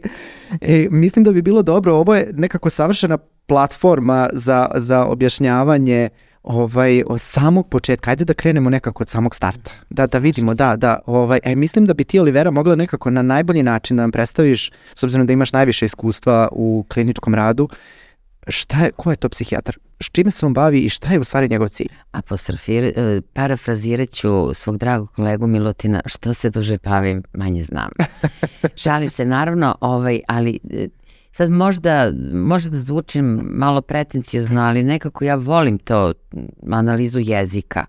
E, 0.61 0.87
mislim 0.91 1.25
da 1.25 1.31
bi 1.31 1.41
bilo 1.41 1.61
dobro, 1.61 1.95
ovo 1.95 2.15
je 2.15 2.29
nekako 2.33 2.69
savršena 2.69 3.17
platforma 3.45 4.29
za, 4.33 4.67
za 4.75 5.05
objašnjavanje 5.05 6.09
ovaj, 6.43 7.03
od 7.07 7.21
samog 7.21 7.69
početka. 7.69 8.09
Ajde 8.09 8.25
da 8.25 8.33
krenemo 8.33 8.69
nekako 8.69 9.03
od 9.03 9.09
samog 9.09 9.35
starta. 9.35 9.71
Da, 9.89 10.07
da 10.07 10.17
vidimo, 10.17 10.53
da, 10.53 10.75
da. 10.75 10.99
Ovaj, 11.05 11.39
e, 11.43 11.55
mislim 11.55 11.85
da 11.85 11.93
bi 11.93 12.03
ti, 12.03 12.19
Olivera, 12.19 12.51
mogla 12.51 12.75
nekako 12.75 13.09
na 13.09 13.21
najbolji 13.21 13.63
način 13.63 13.97
da 13.97 14.03
nam 14.03 14.11
predstaviš, 14.11 14.71
s 14.95 15.03
obzirom 15.03 15.27
da 15.27 15.33
imaš 15.33 15.53
najviše 15.53 15.85
iskustva 15.85 16.49
u 16.51 16.85
kliničkom 16.89 17.35
radu, 17.35 17.69
šta 18.47 18.83
je, 18.83 18.91
ko 18.91 19.11
je 19.11 19.15
to 19.15 19.29
psihijatar? 19.29 19.77
S 19.99 20.05
čime 20.11 20.31
se 20.31 20.45
on 20.45 20.53
bavi 20.53 20.79
i 20.79 20.89
šta 20.89 21.13
je 21.13 21.19
u 21.19 21.23
stvari 21.23 21.49
njegov 21.49 21.67
cilj? 21.67 21.87
Apostrofir, 22.11 22.83
e, 22.83 23.21
parafrazirat 23.33 24.09
ću 24.09 24.53
svog 24.53 24.77
dragog 24.77 25.11
kolegu 25.11 25.47
Milutina, 25.47 26.01
što 26.05 26.33
se 26.33 26.49
duže 26.49 26.77
bavim, 26.83 27.23
manje 27.33 27.63
znam. 27.63 27.89
Šalim 28.83 29.09
se 29.09 29.25
naravno, 29.25 29.75
ovaj, 29.81 30.19
ali 30.27 30.59
e, 30.71 30.87
sad 31.31 31.51
možda, 31.51 32.11
možda 32.33 32.69
da 32.69 32.81
zvučim 32.81 33.25
malo 33.43 33.81
pretencijozno, 33.81 34.61
ali 34.61 34.83
nekako 34.83 35.25
ja 35.25 35.35
volim 35.35 35.77
to 35.77 36.13
analizu 36.71 37.19
jezika. 37.19 37.85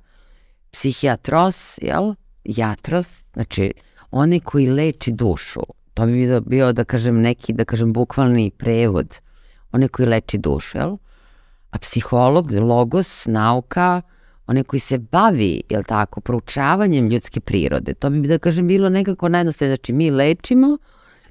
Psihijatros, 0.71 1.79
jel? 1.83 2.15
Jatros, 2.45 3.25
znači 3.33 3.73
onaj 4.11 4.41
koji 4.41 4.67
leči 4.67 5.13
dušu. 5.13 5.61
To 5.95 6.07
bi 6.07 6.13
bio, 6.13 6.41
bio 6.41 6.73
da 6.73 6.85
kažem 6.85 7.21
neki, 7.21 7.53
da 7.53 7.65
kažem 7.65 7.93
bukvalni 7.93 8.51
prevod. 8.51 9.15
Onaj 9.73 9.89
koji 9.89 10.09
leči 10.09 10.39
dušu, 10.39 10.79
jel? 10.79 10.97
A 11.71 11.79
psiholog, 11.79 12.51
logos, 12.51 13.27
nauka, 13.27 14.03
onaj 14.47 14.63
koji 14.63 14.81
se 14.81 14.99
bavi, 14.99 15.63
jel 15.69 15.83
tako, 15.83 16.21
proučavanjem 16.21 17.09
ljudske 17.09 17.41
prirode. 17.41 17.95
To 17.95 18.11
bi, 18.11 18.29
da 18.29 18.39
kažem, 18.39 18.69
bilo 18.69 18.89
nekako 18.89 19.29
najjednostavnije. 19.29 19.77
Znači, 19.77 19.93
mi 19.93 20.11
lečimo, 20.11 20.79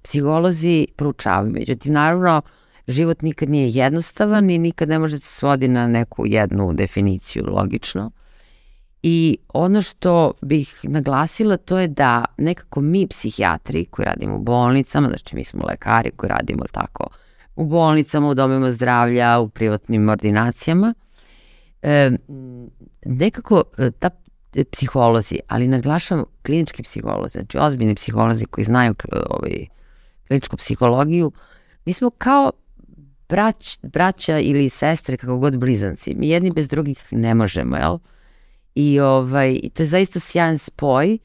psiholozi 0.03 0.87
proučavaju. 0.95 1.51
Međutim, 1.51 1.93
naravno, 1.93 2.41
život 2.87 3.21
nikad 3.21 3.49
nije 3.49 3.69
jednostavan 3.69 4.49
i 4.49 4.57
nikad 4.57 4.89
ne 4.89 4.99
može 4.99 5.15
da 5.15 5.19
se 5.19 5.35
svodi 5.35 5.67
na 5.67 5.87
neku 5.87 6.25
jednu 6.27 6.73
definiciju, 6.73 7.45
logično. 7.45 8.11
I 9.03 9.37
ono 9.53 9.81
što 9.81 10.33
bih 10.41 10.79
naglasila 10.83 11.57
to 11.57 11.79
je 11.79 11.87
da 11.87 12.25
nekako 12.37 12.81
mi 12.81 13.07
psihijatri 13.07 13.85
koji 13.85 14.05
radimo 14.05 14.35
u 14.35 14.39
bolnicama, 14.39 15.07
znači 15.07 15.35
mi 15.35 15.43
smo 15.43 15.65
lekari 15.67 16.11
koji 16.11 16.29
radimo 16.29 16.63
tako 16.71 17.07
u 17.57 17.65
bolnicama, 17.65 18.29
u 18.29 18.33
domima 18.33 18.71
zdravlja, 18.71 19.39
u 19.39 19.49
privatnim 19.49 20.09
ordinacijama, 20.09 20.93
e, 21.81 22.11
nekako 23.05 23.63
e, 23.77 23.91
ta 23.91 24.09
e, 24.55 24.63
psiholozi, 24.63 25.39
ali 25.47 25.67
naglašam 25.67 26.23
klinički 26.45 26.83
psiholozi, 26.83 27.31
znači 27.31 27.57
ozbiljni 27.57 27.95
psiholozi 27.95 28.45
koji 28.45 28.65
znaju 28.65 28.95
ovaj, 29.29 29.65
kliničku 30.27 30.57
psihologiju, 30.57 31.31
mi 31.85 31.93
smo 31.93 32.09
kao 32.09 32.51
brać, 33.29 33.79
braća 33.83 34.39
ili 34.39 34.69
sestre, 34.69 35.17
kako 35.17 35.37
god 35.37 35.57
blizanci. 35.57 36.15
Mi 36.15 36.29
jedni 36.29 36.51
bez 36.51 36.67
drugih 36.67 36.99
ne 37.11 37.35
možemo, 37.35 37.75
jel? 37.77 37.97
I 38.75 38.99
ovaj, 38.99 39.59
to 39.73 39.83
je 39.83 39.87
zaista 39.87 40.19
sjajan 40.19 40.57
spoj 40.57 41.17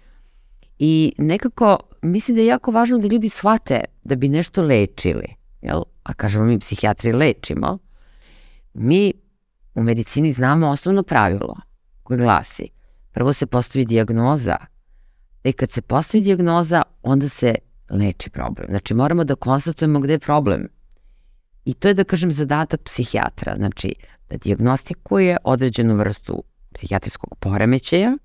i 0.78 1.12
nekako 1.18 1.78
mislim 2.02 2.34
da 2.34 2.40
je 2.40 2.46
jako 2.46 2.70
važno 2.70 2.98
da 2.98 3.08
ljudi 3.08 3.28
shvate 3.28 3.80
da 4.04 4.16
bi 4.16 4.28
nešto 4.28 4.62
lečili, 4.62 5.34
jel? 5.62 5.82
A 6.02 6.14
kažemo 6.14 6.44
mi 6.44 6.58
psihijatri 6.58 7.12
lečimo, 7.12 7.78
mi 8.74 9.12
u 9.74 9.82
medicini 9.82 10.32
znamo 10.32 10.68
osnovno 10.68 11.02
pravilo 11.02 11.56
koje 12.02 12.18
glasi 12.18 12.68
prvo 13.12 13.32
se 13.32 13.46
postavi 13.46 13.84
dijagnoza 13.84 14.56
i 15.44 15.52
kad 15.52 15.70
se 15.70 15.82
postavi 15.82 16.24
dijagnoza 16.24 16.82
onda 17.02 17.28
se 17.28 17.54
leči 17.90 18.30
problem. 18.30 18.66
Znači 18.70 18.94
moramo 18.94 19.24
da 19.24 19.34
konstatujemo 19.34 20.00
gde 20.00 20.12
je 20.12 20.18
problem. 20.18 20.68
I 21.64 21.74
to 21.74 21.88
je 21.88 21.94
da 21.94 22.04
kažem 22.04 22.32
zadatak 22.32 22.80
psihijatra, 22.82 23.54
znači 23.56 23.94
da 24.30 24.36
diagnostikuje 24.36 25.36
određenu 25.44 25.96
vrstu 25.96 26.42
psihijatrijskog 26.74 27.36
poremećaja, 27.40 28.16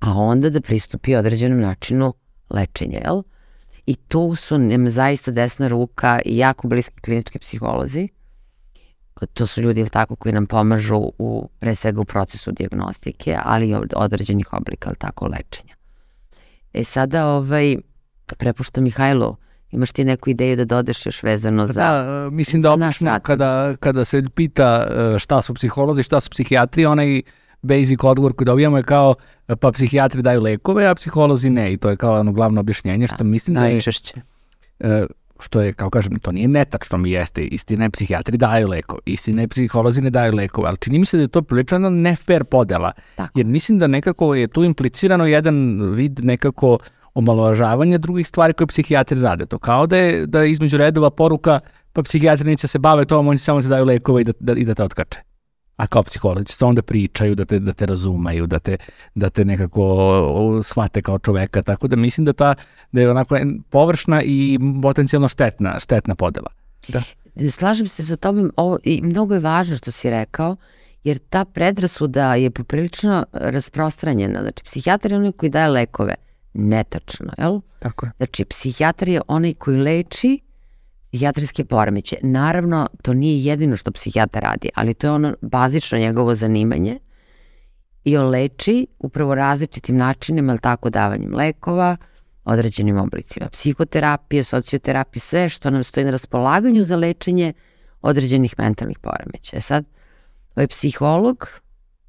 a 0.00 0.12
onda 0.12 0.50
da 0.50 0.60
pristupi 0.60 1.16
određenom 1.16 1.60
načinu 1.60 2.14
lečenja, 2.50 3.00
jel? 3.04 3.22
I 3.86 3.94
tu 3.94 4.34
su 4.36 4.58
nam 4.58 4.90
zaista 4.90 5.30
desna 5.30 5.68
ruka 5.68 6.20
i 6.24 6.36
jako 6.36 6.68
bliski 6.68 7.00
klinički 7.00 7.38
psiholozi. 7.38 8.08
To 9.34 9.46
su 9.46 9.62
ljudi, 9.62 9.88
tako, 9.88 10.16
koji 10.16 10.32
nam 10.32 10.46
pomažu 10.46 11.10
u, 11.18 11.48
pre 11.58 11.74
svega 11.74 12.00
u 12.00 12.04
procesu 12.04 12.52
diagnostike, 12.52 13.38
ali 13.44 13.68
i 13.68 13.74
određenih 13.96 14.52
oblika, 14.52 14.94
tako, 14.98 15.26
lečenja. 15.26 15.74
E 16.72 16.84
sada, 16.84 17.26
ovaj, 17.26 17.76
prepuštam 18.26 18.84
Mihajlu, 18.84 19.36
imaš 19.70 19.92
ti 19.92 20.04
neku 20.04 20.30
ideju 20.30 20.56
da 20.56 20.64
dodeš 20.64 21.06
još 21.06 21.22
vezano 21.22 21.66
za... 21.66 21.72
Da, 21.72 22.28
mislim 22.30 22.62
da 22.62 22.72
obično 22.72 23.20
kada, 23.22 23.76
kada 23.76 24.04
se 24.04 24.22
pita 24.34 24.86
e, 24.90 25.18
šta 25.18 25.42
su 25.42 25.54
psiholozi, 25.54 26.02
šta 26.02 26.20
su 26.20 26.30
psihijatri, 26.30 26.86
onaj 26.86 27.22
basic 27.64 27.98
odgovor 28.02 28.32
koji 28.32 28.46
dobijamo 28.46 28.76
je 28.76 28.82
kao 28.82 29.14
pa 29.60 29.72
psihijatri 29.72 30.22
daju 30.22 30.42
lekove, 30.42 30.86
a 30.86 30.94
psiholozi 30.94 31.50
ne 31.50 31.72
i 31.72 31.76
to 31.76 31.90
je 31.90 31.96
kao 31.96 32.20
ono 32.20 32.32
glavno 32.32 32.60
objašnjenje 32.60 33.06
što 33.06 33.16
da, 33.16 33.24
mislim 33.24 33.54
da 33.54 33.66
je... 33.66 33.72
Najčešće. 33.72 34.14
E, 34.80 35.06
što 35.40 35.60
je, 35.60 35.72
kao 35.72 35.90
kažem, 35.90 36.18
to 36.18 36.32
nije 36.32 36.48
netačno 36.48 36.98
mi 36.98 37.10
jeste, 37.10 37.42
istina 37.42 37.84
je 37.84 37.90
psihijatri 37.90 38.36
daju 38.36 38.68
lekove, 38.68 39.00
istina 39.06 39.42
je 39.42 39.48
psiholozi 39.48 40.00
ne 40.00 40.10
daju 40.10 40.34
lekove, 40.34 40.68
ali 40.68 40.76
čini 40.76 40.98
mi 40.98 41.06
se 41.06 41.16
da 41.16 41.22
je 41.22 41.28
to 41.28 41.42
prilično 41.42 41.90
ne 41.90 42.16
fair 42.16 42.44
podela, 42.44 42.92
Tako. 43.16 43.38
jer 43.38 43.46
mislim 43.46 43.78
da 43.78 43.86
nekako 43.86 44.34
je 44.34 44.46
tu 44.48 44.64
implicirano 44.64 45.26
jedan 45.26 45.80
vid 45.94 46.24
nekako 46.24 46.78
omalovažavanja 47.14 47.98
drugih 47.98 48.28
stvari 48.28 48.52
koje 48.52 48.66
psihijatri 48.66 49.20
rade. 49.20 49.46
To 49.46 49.58
kao 49.58 49.86
da 49.86 49.96
je, 49.96 50.26
da 50.26 50.42
je 50.42 50.50
između 50.50 50.76
redova 50.76 51.10
poruka 51.10 51.60
pa 51.92 52.02
psihijatri 52.02 52.46
neće 52.46 52.68
se 52.68 52.78
bave 52.78 53.04
tom, 53.04 53.28
oni 53.28 53.38
samo 53.38 53.62
se 53.62 53.68
daju 53.68 53.84
lekove 53.84 54.20
i 54.20 54.24
da, 54.24 54.32
da, 54.40 54.52
i 54.52 54.64
da 54.64 54.74
te 54.74 54.82
otkače 54.82 55.33
a 55.76 55.86
kao 55.86 56.02
psiholozi 56.02 56.52
se 56.52 56.64
onda 56.64 56.82
pričaju, 56.82 57.34
da 57.34 57.44
te, 57.44 57.58
da 57.58 57.72
te 57.72 57.86
razumeju, 57.86 58.46
da 58.46 58.58
te, 58.58 58.76
da 59.14 59.30
te 59.30 59.44
nekako 59.44 60.60
shvate 60.62 61.02
kao 61.02 61.18
čoveka, 61.18 61.62
tako 61.62 61.88
da 61.88 61.96
mislim 61.96 62.24
da, 62.24 62.32
ta, 62.32 62.54
da 62.92 63.00
je 63.00 63.10
onako 63.10 63.38
površna 63.70 64.22
i 64.22 64.58
potencijalno 64.82 65.28
štetna, 65.28 65.80
štetna 65.80 66.14
podela. 66.14 66.50
Da. 66.88 67.02
Slažem 67.50 67.88
se 67.88 68.02
sa 68.02 68.16
tobom, 68.16 68.52
ovo, 68.56 68.78
i 68.82 69.00
mnogo 69.02 69.34
je 69.34 69.40
važno 69.40 69.76
što 69.76 69.90
si 69.90 70.10
rekao, 70.10 70.56
jer 71.04 71.18
ta 71.18 71.44
predrasuda 71.44 72.34
je 72.34 72.50
poprilično 72.50 73.24
rasprostranjena. 73.32 74.40
Znači, 74.40 74.64
psihijatar 74.64 75.12
je 75.12 75.18
onaj 75.18 75.32
koji 75.32 75.50
daje 75.50 75.68
lekove. 75.68 76.14
Netačno, 76.54 77.32
jel? 77.38 77.60
Tako 77.78 78.06
je. 78.06 78.12
Znači, 78.16 78.44
psihijatar 78.44 79.08
je 79.08 79.20
onaj 79.28 79.54
koji 79.54 79.76
leči 79.76 80.40
psihijatrijske 81.14 81.64
poremeće. 81.64 82.16
Naravno, 82.22 82.88
to 83.02 83.12
nije 83.14 83.44
jedino 83.44 83.76
što 83.76 83.92
psihijatar 83.92 84.42
radi, 84.42 84.68
ali 84.74 84.94
to 84.94 85.06
je 85.06 85.10
ono 85.10 85.34
bazično 85.42 85.98
njegovo 85.98 86.34
zanimanje 86.34 86.98
i 88.04 88.16
on 88.16 88.28
leči 88.28 88.86
upravo 88.98 89.34
različitim 89.34 89.96
načinima, 89.96 90.52
ali 90.52 90.60
tako 90.60 90.90
davanjem 90.90 91.34
lekova, 91.34 91.96
određenim 92.44 92.98
oblicima 92.98 93.48
psihoterapije, 93.48 94.44
socioterapije, 94.44 95.20
sve 95.20 95.48
što 95.48 95.70
nam 95.70 95.84
stoji 95.84 96.04
na 96.04 96.10
raspolaganju 96.10 96.82
za 96.82 96.96
lečenje 96.96 97.52
određenih 98.02 98.54
mentalnih 98.58 98.98
poremeća. 98.98 99.60
Sad, 99.60 99.84
ovaj 100.56 100.66
psiholog, 100.66 101.48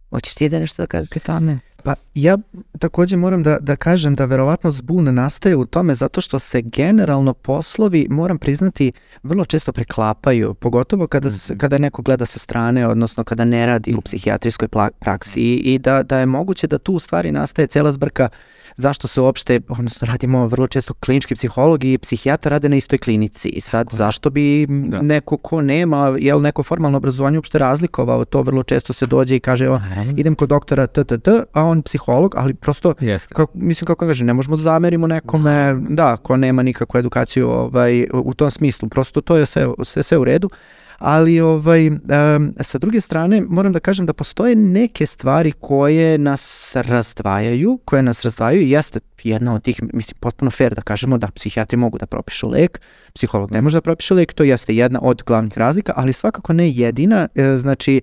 hoćeš 0.09 0.33
ti 0.33 0.49
da 0.49 0.59
nešto 0.59 0.83
da 0.83 0.87
kažeš 0.87 1.09
tome? 1.25 1.59
Pa 1.85 1.95
ja 2.13 2.37
takođe 2.79 3.17
moram 3.17 3.43
da, 3.43 3.57
da 3.59 3.75
kažem 3.75 4.15
da 4.15 4.25
verovatno 4.25 4.71
zbun 4.71 5.13
nastaje 5.13 5.55
u 5.55 5.65
tome 5.65 5.95
zato 5.95 6.21
što 6.21 6.39
se 6.39 6.61
generalno 6.61 7.33
poslovi, 7.33 8.07
moram 8.09 8.37
priznati, 8.37 8.91
vrlo 9.23 9.45
često 9.45 9.71
preklapaju, 9.71 10.53
pogotovo 10.53 11.07
kada, 11.07 11.31
se, 11.31 11.53
mhm. 11.53 11.59
kada 11.59 11.77
neko 11.77 12.01
gleda 12.01 12.25
sa 12.25 12.39
strane, 12.39 12.87
odnosno 12.87 13.23
kada 13.23 13.45
ne 13.45 13.65
radi 13.65 13.95
u 13.95 14.01
psihijatrijskoj 14.01 14.67
praksi 14.99 15.39
i, 15.39 15.73
i 15.73 15.79
da, 15.79 16.03
da 16.03 16.17
je 16.17 16.25
moguće 16.25 16.67
da 16.67 16.77
tu 16.77 16.93
u 16.93 16.99
stvari 16.99 17.31
nastaje 17.31 17.67
cela 17.67 17.91
zbrka 17.91 18.29
zašto 18.77 19.07
se 19.07 19.21
uopšte, 19.21 19.59
odnosno 19.69 20.07
radimo 20.07 20.47
vrlo 20.47 20.67
često 20.67 20.93
klinički 20.93 21.35
psihologi 21.35 21.93
i 21.93 21.97
psihijatra 21.97 22.49
rade 22.49 22.69
na 22.69 22.75
istoj 22.75 22.99
klinici. 22.99 23.49
I 23.49 23.61
sad 23.61 23.85
Tako. 23.87 23.95
zašto 23.95 24.29
bi 24.29 24.67
da. 24.69 25.01
neko 25.01 25.37
ko 25.37 25.61
nema, 25.61 26.15
jel 26.19 26.41
neko 26.41 26.63
formalno 26.63 26.97
obrazovanje 26.97 27.37
uopšte 27.37 27.59
razlikovao? 27.59 28.25
To, 28.25 28.41
vrlo 28.41 28.63
često 28.63 28.93
se 28.93 29.05
dođe 29.05 29.35
i 29.35 29.39
kaže 29.39 29.65
evo, 29.65 29.81
idem 30.17 30.35
kod 30.35 30.49
doktora 30.49 30.87
TTT, 30.87 31.27
a 31.53 31.63
on 31.63 31.81
psiholog, 31.81 32.35
ali 32.37 32.53
prosto, 32.53 32.93
kako, 33.29 33.51
mislim 33.53 33.85
kako 33.85 34.07
kaže, 34.07 34.23
ne 34.23 34.33
možemo 34.33 34.55
da 34.55 34.61
zamerimo 34.61 35.07
nekome, 35.07 35.75
da, 35.89 36.17
ko 36.17 36.37
nema 36.37 36.63
nikakvu 36.63 36.97
edukaciju 36.97 37.49
ovaj, 37.49 38.07
u 38.13 38.33
tom 38.33 38.51
smislu, 38.51 38.89
prosto 38.89 39.21
to 39.21 39.37
je 39.37 39.45
sve, 39.45 39.67
sve, 39.83 40.03
sve 40.03 40.17
u 40.17 40.23
redu 40.23 40.49
ali 40.97 41.39
ovaj, 41.39 41.87
um, 41.87 42.53
sa 42.61 42.77
druge 42.77 43.01
strane 43.01 43.41
moram 43.41 43.73
da 43.73 43.79
kažem 43.79 44.05
da 44.05 44.13
postoje 44.13 44.55
neke 44.55 45.05
stvari 45.05 45.51
koje 45.51 46.17
nas 46.17 46.75
razdvajaju, 46.75 47.79
koje 47.85 48.03
nas 48.03 48.23
razdvajaju 48.23 48.61
i 48.61 48.69
jeste 48.69 48.99
jedna 49.23 49.55
od 49.55 49.63
tih, 49.63 49.83
mislim, 49.93 50.17
potpuno 50.19 50.51
fair 50.51 50.73
da 50.75 50.81
kažemo 50.81 51.17
da 51.17 51.27
psihijatri 51.27 51.77
mogu 51.77 51.97
da 51.97 52.05
propišu 52.05 52.49
lek, 52.49 52.81
psiholog 53.13 53.51
ne 53.51 53.61
može 53.61 53.77
da 53.77 53.81
propiše 53.81 54.13
lek, 54.13 54.33
to 54.33 54.43
jeste 54.43 54.75
jedna 54.75 54.99
od 55.01 55.23
glavnih 55.25 55.57
razlika, 55.57 55.93
ali 55.95 56.13
svakako 56.13 56.53
ne 56.53 56.69
jedina, 56.69 57.27
e, 57.35 57.57
znači, 57.57 58.01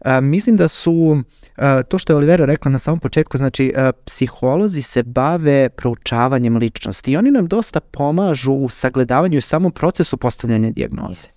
a, 0.00 0.20
mislim 0.20 0.56
da 0.56 0.68
su 0.68 1.22
a, 1.56 1.82
to 1.82 1.98
što 1.98 2.12
je 2.12 2.16
Olivera 2.16 2.44
rekla 2.44 2.70
na 2.70 2.78
samom 2.78 3.00
početku, 3.00 3.38
znači 3.38 3.72
a, 3.76 3.92
psiholozi 3.92 4.82
se 4.82 5.02
bave 5.02 5.68
proučavanjem 5.68 6.56
ličnosti 6.56 7.12
i 7.12 7.16
oni 7.16 7.30
nam 7.30 7.46
dosta 7.46 7.80
pomažu 7.80 8.52
u 8.52 8.68
sagledavanju 8.68 9.38
i 9.38 9.40
samom 9.40 9.72
procesu 9.72 10.16
postavljanja 10.16 10.70
dijagnoze. 10.70 11.28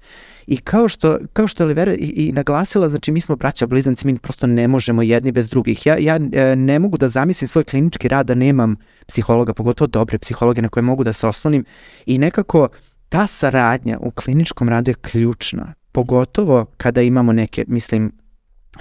I 0.47 0.58
kao 0.58 0.88
što, 0.88 1.17
kao 1.34 1.47
što 1.47 1.63
je 1.63 1.65
Olivera 1.65 1.93
i, 1.93 2.13
i 2.15 2.32
naglasila, 2.32 2.89
znači 2.89 3.12
mi 3.12 3.21
smo 3.21 3.36
braća 3.36 3.67
blizanci, 3.67 4.08
mi 4.08 4.17
prosto 4.17 4.47
ne 4.47 4.67
možemo 4.67 5.02
jedni 5.02 5.32
bez 5.32 5.50
drugih. 5.50 5.86
Ja, 5.86 5.97
ja 5.97 6.15
e, 6.15 6.56
ne 6.56 6.80
mogu 6.80 6.97
da 6.97 7.10
zamislim 7.10 7.47
svoj 7.47 7.63
klinički 7.63 8.08
rad 8.08 8.26
da 8.26 8.36
nemam 8.36 8.76
psihologa, 9.08 9.54
pogotovo 9.54 9.88
dobre 9.88 10.17
psihologe 10.17 10.62
na 10.62 10.69
koje 10.69 10.84
mogu 10.84 11.04
da 11.04 11.13
se 11.13 11.28
oslonim 11.28 11.65
i 12.06 12.17
nekako 12.17 12.67
ta 13.10 13.28
saradnja 13.28 13.97
u 14.02 14.12
kliničkom 14.12 14.69
radu 14.69 14.91
je 14.91 14.95
ključna, 14.95 15.74
pogotovo 15.91 16.65
kada 16.78 17.02
imamo 17.02 17.34
neke, 17.34 17.65
mislim, 17.67 18.12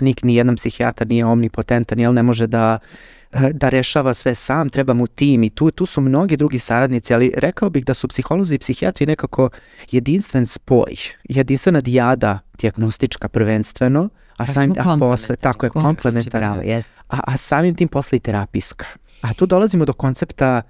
nik 0.00 0.22
ni 0.22 0.34
jedan 0.34 0.56
psihijatar 0.56 1.06
nije 1.06 1.24
omnipotentan, 1.24 1.98
jel 1.98 2.14
ne 2.14 2.22
može 2.22 2.46
da 2.46 2.78
Eh, 3.32 3.50
da 3.52 3.68
rešava 3.68 4.14
sve 4.14 4.34
sam, 4.34 4.68
treba 4.68 4.94
mu 4.94 5.06
tim 5.06 5.44
i 5.44 5.50
tu, 5.50 5.70
tu 5.70 5.86
su 5.86 6.00
mnogi 6.00 6.36
drugi 6.36 6.58
saradnici, 6.58 7.14
ali 7.14 7.32
rekao 7.36 7.70
bih 7.70 7.84
da 7.84 7.94
su 7.94 8.08
psiholozi 8.08 8.54
i 8.54 8.58
psihijatri 8.58 9.06
nekako 9.06 9.50
jedinstven 9.90 10.46
spoj, 10.46 10.94
jedinstvena 11.24 11.80
dijada 11.80 12.38
diagnostička 12.58 13.28
prvenstveno, 13.28 14.08
a 14.36 14.46
samim, 14.46 14.74
a 14.78 14.96
posle, 15.00 15.36
tako 15.36 15.66
je, 15.66 15.70
komplementarna, 15.70 16.62
a, 17.08 17.20
a 17.24 17.36
samim 17.36 17.74
tim 17.74 17.88
posle 17.88 18.16
i 18.16 18.20
terapijska. 18.20 18.86
A 19.20 19.34
tu 19.34 19.46
dolazimo 19.46 19.84
do 19.84 19.92
koncepta 19.92 20.62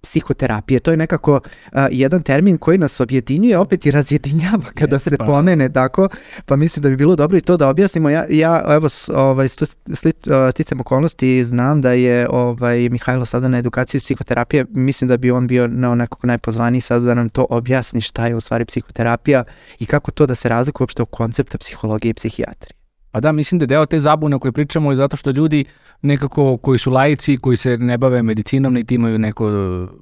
psihoterapije. 0.00 0.80
To 0.80 0.90
je 0.90 0.96
nekako 0.96 1.32
uh, 1.32 1.80
jedan 1.90 2.22
termin 2.22 2.58
koji 2.58 2.78
nas 2.78 3.00
objedinjuje, 3.00 3.58
opet 3.58 3.86
i 3.86 3.90
razjedinjava 3.90 4.64
kada 4.74 4.96
Jeste, 4.96 5.10
se 5.10 5.16
pa. 5.16 5.24
pomene 5.24 5.72
tako, 5.72 6.08
pa 6.46 6.56
mislim 6.56 6.82
da 6.82 6.88
bi 6.88 6.96
bilo 6.96 7.16
dobro 7.16 7.38
i 7.38 7.40
to 7.40 7.56
da 7.56 7.68
objasnimo. 7.68 8.10
Ja, 8.10 8.24
ja 8.30 8.64
evo, 8.68 8.88
ovaj, 9.14 9.48
sticam 10.52 10.80
okolnosti 10.80 11.44
znam 11.44 11.80
da 11.80 11.92
je 11.92 12.28
ovaj, 12.30 12.88
Mihajlo 12.88 13.24
sada 13.26 13.48
na 13.48 13.58
edukaciji 13.58 13.98
iz 13.98 14.04
psihoterapije, 14.04 14.66
mislim 14.70 15.08
da 15.08 15.16
bi 15.16 15.30
on 15.30 15.46
bio 15.46 15.66
na 15.66 15.94
nekako 15.94 16.26
najpozvaniji 16.26 16.80
sada 16.80 17.04
da 17.06 17.14
nam 17.14 17.28
to 17.28 17.46
objasni 17.50 18.00
šta 18.00 18.26
je 18.26 18.34
u 18.34 18.40
stvari 18.40 18.64
psihoterapija 18.64 19.44
i 19.78 19.86
kako 19.86 20.10
to 20.10 20.26
da 20.26 20.34
se 20.34 20.48
razlikuje 20.48 20.84
uopšte 20.84 21.02
od 21.02 21.08
koncepta 21.10 21.58
psihologije 21.58 22.10
i 22.10 22.14
psihijatrije. 22.14 22.77
Pa 23.10 23.20
da, 23.20 23.32
mislim 23.32 23.58
da 23.58 23.62
je 23.62 23.66
deo 23.66 23.86
te 23.86 24.00
zabune 24.00 24.36
o 24.36 24.38
kojoj 24.38 24.52
pričamo 24.52 24.92
je 24.92 24.96
zato 24.96 25.16
što 25.16 25.30
ljudi 25.30 25.64
nekako 26.02 26.56
koji 26.56 26.78
su 26.78 26.90
laici, 26.90 27.36
koji 27.36 27.56
se 27.56 27.78
ne 27.78 27.98
bave 27.98 28.22
medicinom, 28.22 28.74
niti 28.74 28.94
imaju 28.94 29.18
neko 29.18 29.48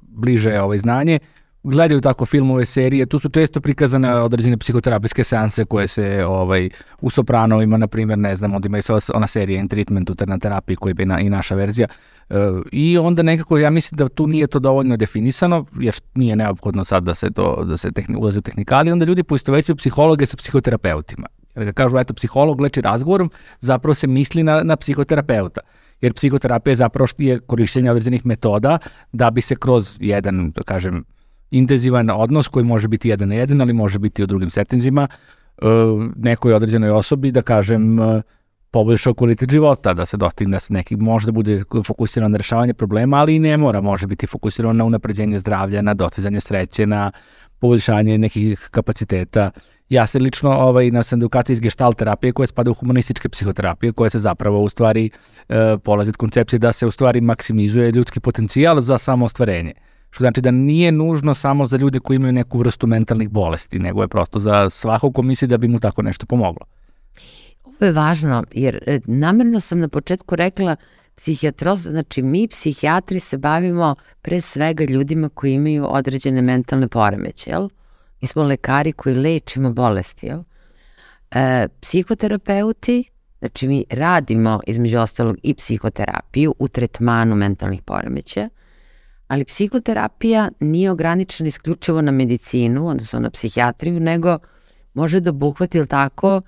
bliže 0.01 0.61
ovaj, 0.61 0.77
znanje, 0.77 1.19
gledaju 1.63 2.01
tako 2.01 2.25
filmove, 2.25 2.65
serije, 2.65 3.05
tu 3.05 3.19
su 3.19 3.29
često 3.29 3.61
prikazane 3.61 4.15
određene 4.15 4.57
psihoterapijske 4.57 5.23
seanse 5.23 5.65
koje 5.65 5.87
se 5.87 6.25
ovaj, 6.25 6.69
u 7.01 7.09
Sopranovima, 7.09 7.77
na 7.77 7.87
primjer, 7.87 8.19
ne 8.19 8.35
znam, 8.35 8.55
onda 8.55 8.65
ima 8.65 8.77
i 8.77 8.81
ona 9.13 9.27
serija 9.27 9.59
In 9.59 9.67
Treatment, 9.67 10.11
na 10.27 10.37
terapiji 10.37 10.75
koja 10.75 10.93
je 10.97 11.05
na, 11.05 11.19
i 11.19 11.29
naša 11.29 11.55
verzija. 11.55 11.87
E, 12.29 12.35
I 12.71 12.97
onda 12.97 13.23
nekako, 13.23 13.57
ja 13.57 13.69
mislim 13.69 13.97
da 13.97 14.09
tu 14.09 14.27
nije 14.27 14.47
to 14.47 14.59
dovoljno 14.59 14.97
definisano, 14.97 15.65
jer 15.79 15.95
nije 16.15 16.35
neophodno 16.35 16.83
sad 16.83 17.03
da 17.03 17.15
se 17.15 17.31
to, 17.31 17.63
da 17.63 17.77
se 17.77 17.91
tehni, 17.91 18.15
ulazi 18.15 18.39
u 18.39 18.41
tehnikali, 18.41 18.91
onda 18.91 19.05
ljudi 19.05 19.23
poistovećuju 19.23 19.75
psihologe 19.75 20.25
sa 20.25 20.37
psihoterapeutima. 20.37 21.27
Jer 21.57 21.65
ga 21.65 21.71
kažu, 21.71 21.97
eto, 21.97 22.13
psiholog 22.13 22.61
leči 22.61 22.81
razgovorom, 22.81 23.31
zapravo 23.59 23.93
se 23.93 24.07
misli 24.07 24.43
na, 24.43 24.63
na 24.63 24.75
psihoterapeuta 24.75 25.61
jer 26.01 26.13
psihoterapija 26.13 26.75
zapravo 26.75 27.07
je 27.17 27.39
korišćenje 27.39 27.91
određenih 27.91 28.25
metoda 28.25 28.77
da 29.11 29.31
bi 29.31 29.41
se 29.41 29.55
kroz 29.55 29.97
jedan, 30.01 30.51
da 30.51 30.63
kažem, 30.63 31.03
intenzivan 31.51 32.09
odnos 32.09 32.47
koji 32.47 32.65
može 32.65 32.87
biti 32.87 33.09
jedan 33.09 33.29
na 33.29 33.35
jedan, 33.35 33.61
ali 33.61 33.73
može 33.73 33.99
biti 33.99 34.23
u 34.23 34.27
drugim 34.27 34.49
settinzima, 34.49 35.07
e, 35.57 35.65
nekoj 36.15 36.53
određenoj 36.53 36.89
osobi, 36.89 37.31
da 37.31 37.41
kažem, 37.41 37.99
e, 37.99 38.21
poboljšao 38.71 39.13
kvalitet 39.13 39.51
života, 39.51 39.93
da 39.93 40.05
se 40.05 40.17
dostigne 40.17 40.55
da 40.55 40.59
se 40.59 40.73
neki 40.73 40.95
možda 40.95 41.31
bude 41.31 41.63
fokusiran 41.85 42.31
na 42.31 42.37
rešavanje 42.37 42.73
problema, 42.73 43.17
ali 43.17 43.35
i 43.35 43.39
ne 43.39 43.57
mora, 43.57 43.81
može 43.81 44.07
biti 44.07 44.27
fokusiran 44.27 44.77
na 44.77 44.83
unapređenje 44.83 45.39
zdravlja, 45.39 45.81
na 45.81 45.93
dostizanje 45.93 46.39
sreće, 46.39 46.85
na 46.85 47.11
poboljšanje 47.59 48.17
nekih 48.17 48.67
kapaciteta. 48.71 49.51
Ja 49.89 50.07
se 50.07 50.19
lično 50.19 50.51
ovaj, 50.51 50.91
na 50.91 51.01
edukaciji 51.13 51.53
iz 51.53 51.59
gestalt 51.59 51.97
terapije 51.97 52.33
koja 52.33 52.47
spada 52.47 52.71
u 52.71 52.73
humanističke 52.73 53.29
psihoterapije, 53.29 53.93
koja 53.93 54.09
se 54.09 54.19
zapravo 54.19 54.61
u 54.61 54.69
stvari 54.69 55.09
e, 55.49 55.77
polazi 55.83 56.09
od 56.09 56.17
koncepcije 56.17 56.59
da 56.59 56.71
se 56.71 56.87
u 56.87 56.91
stvari 56.91 57.21
maksimizuje 57.21 57.91
ljudski 57.91 58.19
potencijal 58.19 58.81
za 58.81 58.97
samo 58.97 59.25
ostvarenje. 59.25 59.73
Što 60.09 60.23
znači 60.23 60.41
da 60.41 60.51
nije 60.51 60.91
nužno 60.91 61.33
samo 61.33 61.67
za 61.67 61.77
ljude 61.77 61.99
koji 61.99 62.15
imaju 62.15 62.33
neku 62.33 62.57
vrstu 62.57 62.87
mentalnih 62.87 63.29
bolesti, 63.29 63.79
nego 63.79 64.01
je 64.01 64.07
prosto 64.07 64.39
za 64.39 64.69
svakog 64.69 65.15
ko 65.15 65.21
misli 65.21 65.47
da 65.47 65.57
bi 65.57 65.67
mu 65.67 65.79
tako 65.79 66.01
nešto 66.01 66.25
pomoglo. 66.25 66.65
Ovo 67.63 67.85
je 67.85 67.91
važno, 67.91 68.43
jer 68.53 68.83
e, 68.87 68.99
namerno 69.05 69.59
sam 69.59 69.79
na 69.79 69.87
početku 69.87 70.35
rekla 70.35 70.75
psihijatros, 71.15 71.79
znači 71.79 72.21
mi 72.21 72.47
psihijatri 72.47 73.19
se 73.19 73.37
bavimo 73.37 73.95
pre 74.21 74.41
svega 74.41 74.83
ljudima 74.83 75.29
koji 75.29 75.53
imaju 75.53 75.87
određene 75.89 76.41
mentalne 76.41 76.87
poremeće, 76.87 77.49
jel? 77.49 77.69
Mi 78.21 78.27
smo 78.27 78.43
lekari 78.43 78.91
koji 78.91 79.15
lečimo 79.15 79.73
bolesti, 79.73 80.27
jel? 80.27 80.39
E, 81.31 81.67
psihoterapeuti, 81.81 83.03
znači 83.39 83.67
mi 83.67 83.85
radimo 83.89 84.59
između 84.67 84.99
ostalog 84.99 85.37
i 85.43 85.53
psihoterapiju 85.53 86.55
u 86.59 86.67
tretmanu 86.67 87.35
mentalnih 87.35 87.81
poremeća, 87.81 88.49
ali 89.27 89.45
psihoterapija 89.45 90.49
nije 90.59 90.91
ograničena 90.91 91.47
isključivo 91.47 92.01
na 92.01 92.11
medicinu, 92.11 92.87
odnosno 92.87 93.19
na 93.19 93.29
psihijatriju, 93.29 93.99
nego 93.99 94.37
može 94.93 95.19
da 95.19 95.29
obuhvati, 95.29 95.77
ili 95.77 95.87
tako, 95.87 96.41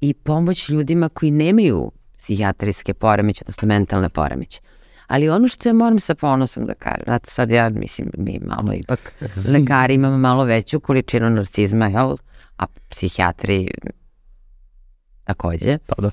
i 0.00 0.14
pomoć 0.14 0.68
ljudima 0.68 1.08
koji 1.08 1.30
nemaju 1.30 1.92
psihijatrijske 2.18 2.94
poremeće, 2.94 3.42
odnosno 3.42 3.68
mentalne 3.68 4.08
poremeće. 4.08 4.60
Ali 5.10 5.28
ono 5.28 5.48
što 5.48 5.68
ja 5.68 5.72
moram 5.72 6.00
sa 6.00 6.14
ponosom 6.14 6.66
da 6.66 6.74
kažem, 6.74 7.02
znate 7.04 7.30
sad 7.30 7.50
ja 7.50 7.68
mislim 7.68 8.10
mi 8.18 8.38
malo 8.42 8.72
ipak 8.72 9.12
lekari 9.52 9.94
imamo 9.94 10.18
malo 10.18 10.44
veću 10.44 10.80
količinu 10.80 11.30
narcizma, 11.30 11.86
jel? 11.86 12.16
a 12.56 12.66
psihijatri 12.88 13.68
takođe. 15.24 15.78
Pa 15.86 16.02
da. 16.02 16.10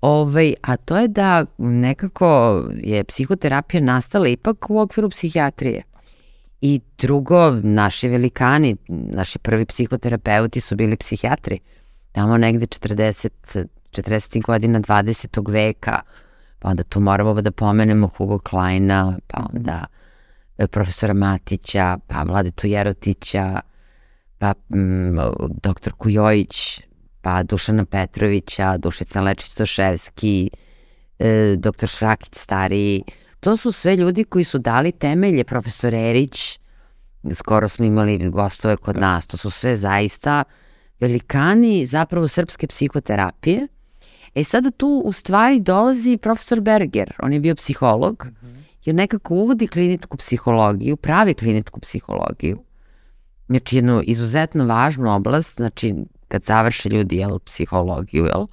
Ovaj, 0.00 0.54
a 0.62 0.76
to 0.76 0.98
je 0.98 1.08
da 1.08 1.44
nekako 1.58 2.62
je 2.76 3.04
psihoterapija 3.04 3.80
nastala 3.80 4.28
ipak 4.28 4.70
u 4.70 4.80
okviru 4.80 5.10
psihijatrije. 5.10 5.82
I 6.60 6.80
drugo, 6.98 7.50
naši 7.62 8.08
velikani, 8.08 8.76
naši 8.88 9.38
prvi 9.38 9.66
psihoterapeuti 9.66 10.60
su 10.60 10.76
bili 10.76 10.96
psihijatri. 10.96 11.58
Tamo 12.12 12.38
negde 12.38 12.66
40, 12.66 13.28
40. 13.90 14.42
godina 14.42 14.80
20. 14.80 15.52
veka, 15.52 16.00
pa 16.58 16.68
onda 16.68 16.82
tu 16.82 17.00
moramo 17.00 17.42
da 17.42 17.50
pomenemo 17.50 18.08
Hugo 18.08 18.38
Kleina, 18.38 19.18
pa 19.26 19.46
onda 19.54 19.84
e, 20.58 20.66
profesora 20.66 21.14
Matića, 21.14 21.98
pa 22.06 22.22
Vladetu 22.22 22.66
Jerotića, 22.66 23.60
pa 24.38 24.54
mm, 24.74 25.18
doktor 25.62 25.92
Kujojić, 25.92 26.80
pa 27.20 27.42
Dušana 27.42 27.84
Petrovića, 27.84 28.76
Dušica 28.76 29.20
Lečić-Toševski, 29.20 30.48
e, 31.18 31.56
doktor 31.58 31.88
Šrakić 31.88 32.34
stariji, 32.34 33.04
to 33.40 33.56
su 33.56 33.72
sve 33.72 33.96
ljudi 33.96 34.24
koji 34.24 34.44
su 34.44 34.58
dali 34.58 34.92
temelje, 34.92 35.44
profesor 35.44 35.94
Erić, 35.94 36.58
skoro 37.34 37.68
smo 37.68 37.84
imali 37.84 38.30
gostove 38.30 38.76
kod 38.76 38.94
da. 38.94 39.00
nas, 39.00 39.26
to 39.26 39.36
su 39.36 39.50
sve 39.50 39.76
zaista 39.76 40.44
velikani 41.00 41.86
zapravo 41.86 42.28
srpske 42.28 42.66
psihoterapije. 42.66 43.68
E 44.34 44.44
sada 44.44 44.70
tu 44.70 45.02
u 45.04 45.12
stvari 45.12 45.60
dolazi 45.60 46.16
profesor 46.16 46.60
Berger, 46.60 47.12
on 47.22 47.32
je 47.32 47.40
bio 47.40 47.54
psiholog, 47.54 48.26
mm 48.26 48.46
-hmm. 48.46 48.62
jer 48.84 48.94
nekako 48.94 49.34
uvodi 49.34 49.66
kliničku 49.66 50.16
psihologiju, 50.16 50.96
pravi 50.96 51.34
kliničku 51.34 51.80
psihologiju, 51.80 52.56
znači 53.48 53.76
jednu 53.76 54.02
izuzetno 54.04 54.66
važnu 54.66 55.14
oblast, 55.14 55.56
znači 55.56 55.94
kad 56.28 56.44
završe 56.44 56.88
ljudi 56.88 57.16
jel, 57.16 57.38
psihologiju, 57.38 58.24
jel, 58.24 58.46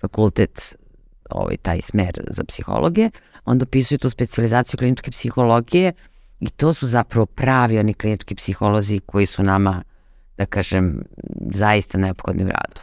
fakultet, 0.00 0.76
ovaj, 1.30 1.56
taj 1.56 1.80
smer 1.80 2.20
za 2.28 2.44
psihologe, 2.44 3.10
onda 3.44 3.62
upisuju 3.62 3.98
tu 3.98 4.10
specializaciju 4.10 4.78
kliničke 4.78 5.10
psihologije 5.10 5.92
i 6.40 6.50
to 6.50 6.74
su 6.74 6.86
zapravo 6.86 7.26
pravi 7.26 7.78
oni 7.78 7.94
klinički 7.94 8.34
psiholozi 8.34 9.00
koji 9.06 9.26
su 9.26 9.42
nama, 9.42 9.82
da 10.38 10.46
kažem, 10.46 11.02
zaista 11.54 11.98
neophodni 11.98 12.44
u 12.44 12.48
radu. 12.48 12.80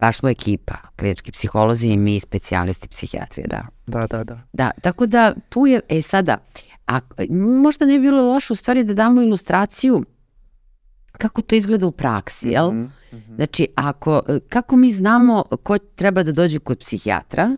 Baš 0.00 0.18
smo 0.18 0.28
ekipa, 0.28 0.74
klinički 0.96 1.32
psiholozi 1.32 1.88
i 1.88 1.96
mi 1.96 2.20
specijalisti 2.20 2.88
psihijatrije, 2.88 3.46
da. 3.46 3.66
Da, 3.86 4.06
da, 4.06 4.24
da. 4.24 4.40
Da, 4.52 4.70
tako 4.82 5.06
da 5.06 5.34
tu 5.48 5.66
je, 5.66 5.80
e 5.88 6.02
sada, 6.02 6.36
a 6.86 7.00
možda 7.62 7.86
ne 7.86 7.98
bi 7.98 8.02
bilo 8.02 8.32
loše 8.32 8.52
u 8.52 8.56
stvari 8.56 8.84
da 8.84 8.94
damo 8.94 9.22
ilustraciju 9.22 10.04
kako 11.12 11.42
to 11.42 11.54
izgleda 11.54 11.86
u 11.86 11.92
praksi, 11.92 12.48
jel? 12.48 12.72
Mm 12.72 12.92
-hmm. 13.12 13.36
Znači, 13.36 13.66
ako, 13.74 14.22
kako 14.48 14.76
mi 14.76 14.92
znamo 14.92 15.44
ko 15.62 15.78
treba 15.78 16.22
da 16.22 16.32
dođe 16.32 16.58
kod 16.58 16.78
psihijatra, 16.78 17.56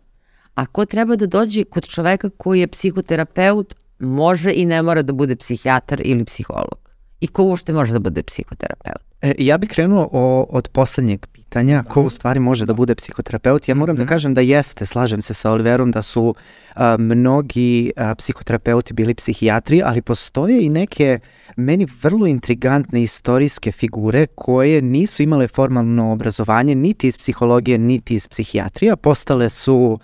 a 0.55 0.67
ko 0.67 0.85
treba 0.85 1.17
da 1.17 1.27
dođe 1.27 1.65
kod 1.65 1.85
čoveka 1.85 2.31
koji 2.37 2.61
je 2.61 2.67
psihoterapeut, 2.67 3.75
može 3.99 4.53
i 4.55 4.65
ne 4.67 4.83
mora 4.83 5.03
da 5.03 5.13
bude 5.13 5.37
psihijatar 5.37 6.01
ili 6.05 6.25
psiholog. 6.25 6.82
I 7.23 7.27
ko 7.27 7.45
uopšte 7.45 7.73
može 7.73 7.93
da 7.93 7.99
bude 7.99 8.23
psihoterapeut? 8.23 9.03
E, 9.23 9.35
ja 9.39 9.59
bih 9.59 9.71
krenuo 9.71 10.09
o, 10.13 10.47
od 10.51 10.69
poslednjeg 10.69 11.27
pitanja, 11.27 11.83
ko 11.83 12.03
u 12.03 12.11
stvari 12.11 12.41
može 12.41 12.67
da 12.67 12.75
bude 12.75 12.95
psihoterapeut. 12.95 13.69
Ja 13.69 13.75
moram 13.75 13.97
da 13.97 14.03
mhm. 14.03 14.09
kažem 14.09 14.35
da 14.35 14.41
jeste, 14.41 14.87
slažem 14.87 15.23
se 15.23 15.35
sa 15.35 15.51
Oliverom, 15.51 15.91
da 15.91 16.03
su 16.03 16.35
a, 16.75 16.97
mnogi 16.97 17.93
a, 17.97 18.15
psihoterapeuti 18.15 18.95
bili 18.95 19.15
psihijatri, 19.15 19.83
ali 19.85 20.03
postoje 20.03 20.65
i 20.65 20.69
neke 20.69 21.19
meni 21.57 21.87
vrlo 22.03 22.27
intrigantne 22.27 23.03
istorijske 23.03 23.73
figure 23.73 24.27
koje 24.27 24.83
nisu 24.83 25.23
imale 25.23 25.49
formalno 25.49 26.13
obrazovanje 26.13 26.75
niti 26.75 27.09
iz 27.09 27.19
psihologije, 27.19 27.79
niti 27.79 28.15
iz 28.15 28.29
psihijatrija. 28.29 28.97
Postale 28.97 29.49
su 29.49 29.99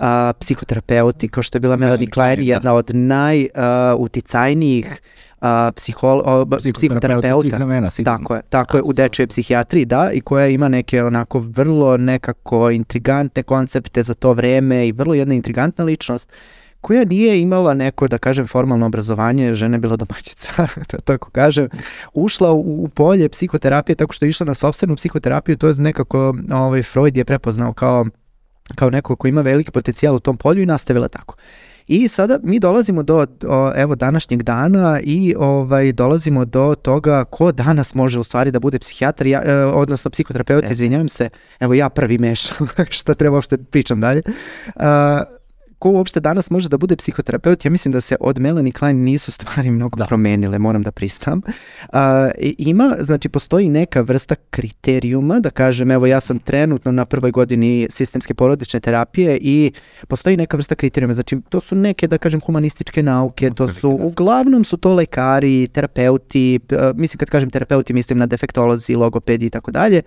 a, 0.00 0.32
psihoterapeuti, 0.40 1.28
kao 1.28 1.42
što 1.42 1.56
je 1.56 1.60
bila 1.60 1.76
Melanie 1.76 2.10
Klein, 2.10 2.42
jedna 2.42 2.74
od 2.74 2.90
najuticajnijih 2.94 4.86
uh, 4.86 4.96
a, 5.40 5.72
psihol, 5.76 6.22
o, 6.24 6.46
psihoterapeuta. 6.74 7.56
Vremena, 7.56 7.90
tako 8.04 8.34
je, 8.34 8.42
tako 8.48 8.76
je, 8.76 8.82
u 8.82 8.92
dečoj 8.92 9.26
psihijatriji, 9.26 9.84
da, 9.84 10.10
i 10.12 10.20
koja 10.20 10.46
ima 10.46 10.68
neke 10.68 11.04
onako 11.04 11.38
vrlo 11.38 11.96
nekako 11.96 12.70
intrigantne 12.70 13.42
koncepte 13.42 14.02
za 14.02 14.14
to 14.14 14.32
vreme 14.32 14.88
i 14.88 14.92
vrlo 14.92 15.14
jedna 15.14 15.34
intrigantna 15.34 15.84
ličnost 15.84 16.32
koja 16.80 17.04
nije 17.04 17.40
imala 17.40 17.74
neko, 17.74 18.08
da 18.08 18.18
kažem, 18.18 18.46
formalno 18.46 18.86
obrazovanje, 18.86 19.54
žena 19.54 19.74
je 19.74 19.78
bila 19.78 19.96
domaćica, 19.96 20.66
da 20.92 20.98
tako 20.98 21.30
kažem, 21.30 21.68
ušla 22.14 22.52
u, 22.52 22.84
u 22.84 22.88
polje 22.88 23.28
psihoterapije 23.28 23.96
tako 23.96 24.12
što 24.12 24.24
je 24.24 24.28
išla 24.28 24.46
na 24.46 24.54
sobstvenu 24.54 24.96
psihoterapiju, 24.96 25.56
to 25.56 25.68
je 25.68 25.74
nekako, 25.74 26.34
ovaj, 26.52 26.82
Freud 26.82 27.16
je 27.16 27.24
prepoznao 27.24 27.72
kao 27.72 28.06
kao 28.74 28.90
neko 28.90 29.16
ko 29.16 29.28
ima 29.28 29.40
veliki 29.40 29.70
potencijal 29.70 30.14
u 30.14 30.20
tom 30.20 30.36
polju 30.36 30.62
i 30.62 30.66
nastavila 30.66 31.08
tako. 31.08 31.36
I 31.88 32.08
sada 32.08 32.38
mi 32.42 32.58
dolazimo 32.58 33.02
do 33.02 33.26
o, 33.46 33.72
evo 33.76 33.94
današnjeg 33.94 34.42
dana 34.42 35.00
i 35.02 35.34
ovaj 35.38 35.92
dolazimo 35.92 36.44
do 36.44 36.74
toga 36.82 37.24
ko 37.24 37.52
danas 37.52 37.94
može 37.94 38.18
u 38.18 38.24
stvari 38.24 38.50
da 38.50 38.60
bude 38.60 38.78
psihijatar, 38.78 39.26
ja, 39.26 39.42
e, 39.44 39.54
odnosno 39.64 40.10
psihoterapeut, 40.10 40.64
e. 40.64 40.68
izvinjavam 40.72 41.08
se. 41.08 41.28
Evo 41.60 41.74
ja 41.74 41.88
prvi 41.88 42.18
mešam 42.18 42.66
šta 42.98 43.14
treba 43.14 43.34
uopšte 43.36 43.56
pričam 43.56 44.00
dalje. 44.00 44.22
Uh, 44.66 44.82
ko 45.78 45.90
uopšte 45.90 46.20
danas 46.20 46.50
može 46.50 46.68
da 46.68 46.78
bude 46.78 46.96
psihoterapeut, 46.96 47.64
ja 47.64 47.70
mislim 47.70 47.92
da 47.92 48.00
se 48.00 48.16
od 48.20 48.38
Melanie 48.38 48.72
Klein 48.72 49.04
nisu 49.04 49.32
stvari 49.32 49.70
mnogo 49.70 49.96
da. 49.96 50.04
promenile, 50.04 50.58
moram 50.58 50.82
da 50.82 50.90
pristam. 50.90 51.40
Uh, 51.82 51.98
ima, 52.58 52.96
znači, 53.00 53.28
postoji 53.28 53.68
neka 53.68 54.00
vrsta 54.00 54.34
kriterijuma, 54.50 55.40
da 55.40 55.50
kažem, 55.50 55.90
evo 55.90 56.06
ja 56.06 56.20
sam 56.20 56.38
trenutno 56.38 56.92
na 56.92 57.04
prvoj 57.04 57.30
godini 57.30 57.86
sistemske 57.90 58.34
porodične 58.34 58.80
terapije 58.80 59.38
i 59.40 59.72
postoji 60.08 60.36
neka 60.36 60.56
vrsta 60.56 60.74
kriterijuma, 60.74 61.14
znači 61.14 61.40
to 61.48 61.60
su 61.60 61.74
neke, 61.74 62.06
da 62.06 62.18
kažem, 62.18 62.40
humanističke 62.40 63.02
nauke, 63.02 63.50
to 63.50 63.68
su, 63.68 63.98
uglavnom 64.02 64.64
su 64.64 64.76
to 64.76 64.94
lekari, 64.94 65.68
terapeuti, 65.72 66.60
uh, 66.72 66.96
mislim 66.96 67.18
kad 67.18 67.30
kažem 67.30 67.50
terapeuti, 67.50 67.92
mislim 67.92 68.18
na 68.18 68.26
defektolozi, 68.26 68.94
logopedi 68.94 69.46
i 69.46 69.50
tako 69.50 69.70
dalje, 69.70 70.02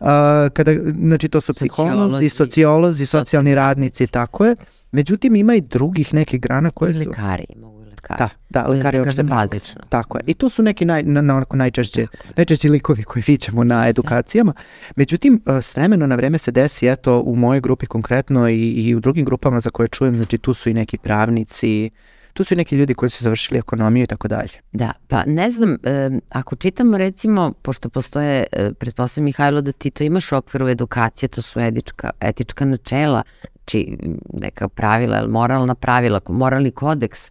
Uh, 0.00 0.06
kada, 0.52 0.72
znači 0.98 1.28
to 1.28 1.40
su 1.40 1.54
psiholozi, 1.54 2.28
sociolozi, 2.28 3.06
socijalni 3.06 3.54
radnici, 3.54 4.06
tako 4.06 4.46
je. 4.46 4.54
Međutim, 4.92 5.36
ima 5.36 5.54
i 5.54 5.60
drugih 5.60 6.14
nekih 6.14 6.40
grana 6.40 6.70
koje 6.70 6.94
su... 6.94 7.08
Lekari, 7.08 7.44
mogu 7.56 7.78
lekari. 8.02 8.18
Da, 8.18 8.28
da, 8.48 8.68
lekari 8.68 8.98
opšte 8.98 9.22
bazično. 9.22 9.80
Tako 9.88 10.18
je. 10.18 10.24
I 10.26 10.34
to 10.34 10.48
su 10.48 10.62
neki 10.62 10.84
naj, 10.84 11.02
na, 11.02 11.20
na, 11.20 11.36
onako 11.36 11.56
najčešće, 11.56 12.06
najčešće 12.36 12.68
likovi 12.68 13.02
koje 13.02 13.22
viđamo 13.26 13.64
na 13.64 13.88
edukacijama. 13.88 14.52
Međutim, 14.96 15.42
s 15.46 15.76
vremena 15.76 16.06
na 16.06 16.14
vreme 16.14 16.38
se 16.38 16.50
desi, 16.50 16.88
eto, 16.88 17.20
u 17.20 17.36
mojoj 17.36 17.60
grupi 17.60 17.86
konkretno 17.86 18.48
i, 18.48 18.70
i 18.70 18.94
u 18.94 19.00
drugim 19.00 19.24
grupama 19.24 19.60
za 19.60 19.70
koje 19.70 19.88
čujem, 19.88 20.16
znači 20.16 20.38
tu 20.38 20.54
su 20.54 20.70
i 20.70 20.74
neki 20.74 20.98
pravnici, 20.98 21.90
tu 22.32 22.44
su 22.44 22.54
i 22.54 22.56
neki 22.56 22.76
ljudi 22.76 22.94
koji 22.94 23.10
su 23.10 23.24
završili 23.24 23.58
ekonomiju 23.58 24.04
i 24.04 24.06
tako 24.06 24.28
dalje. 24.28 24.50
Da, 24.72 24.92
pa 25.08 25.22
ne 25.26 25.50
znam, 25.50 25.76
e, 25.82 26.10
ako 26.30 26.56
čitamo 26.56 26.98
recimo, 26.98 27.52
pošto 27.62 27.88
postoje, 27.88 28.44
e, 28.52 28.72
pretpostavljam 28.74 29.24
Mihajlo 29.24 29.60
da 29.60 29.72
ti 29.72 29.90
to 29.90 30.04
imaš 30.04 30.32
u 30.32 30.36
okviru 30.36 30.68
edukacije, 30.68 31.28
to 31.28 31.42
su 31.42 31.60
etička, 31.60 32.10
etička 32.20 32.64
načela, 32.64 33.22
či 33.68 33.98
neka 34.32 34.68
pravila, 34.68 35.26
moralna 35.26 35.74
pravila, 35.74 36.20
moralni 36.28 36.70
kodeks 36.70 37.30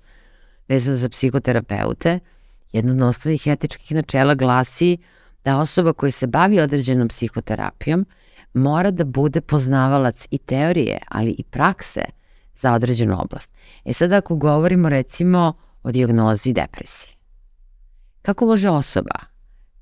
vezan 0.68 0.96
za 0.96 1.10
psihoterapeute, 1.10 2.20
jedno 2.72 2.94
od 2.94 3.02
osnovnih 3.10 3.48
etičkih 3.48 3.96
načela 3.96 4.36
glasi 4.36 4.98
da 5.46 5.58
osoba 5.58 5.94
koja 5.94 6.12
se 6.12 6.28
bavi 6.28 6.60
određenom 6.60 7.08
psihoterapijom 7.08 8.06
mora 8.54 8.92
da 8.92 9.06
bude 9.06 9.42
poznavalac 9.42 10.28
i 10.32 10.38
teorije, 10.38 11.00
ali 11.08 11.36
i 11.38 11.44
prakse 11.44 12.02
za 12.56 12.74
određenu 12.74 13.22
oblast. 13.22 13.52
E 13.86 13.94
sad 13.94 14.12
ako 14.12 14.36
govorimo 14.36 14.90
recimo 14.90 15.54
o 15.84 15.92
diagnozi 15.92 16.54
depresije, 16.54 17.14
kako 18.22 18.46
može 18.46 18.70
osoba 18.70 19.20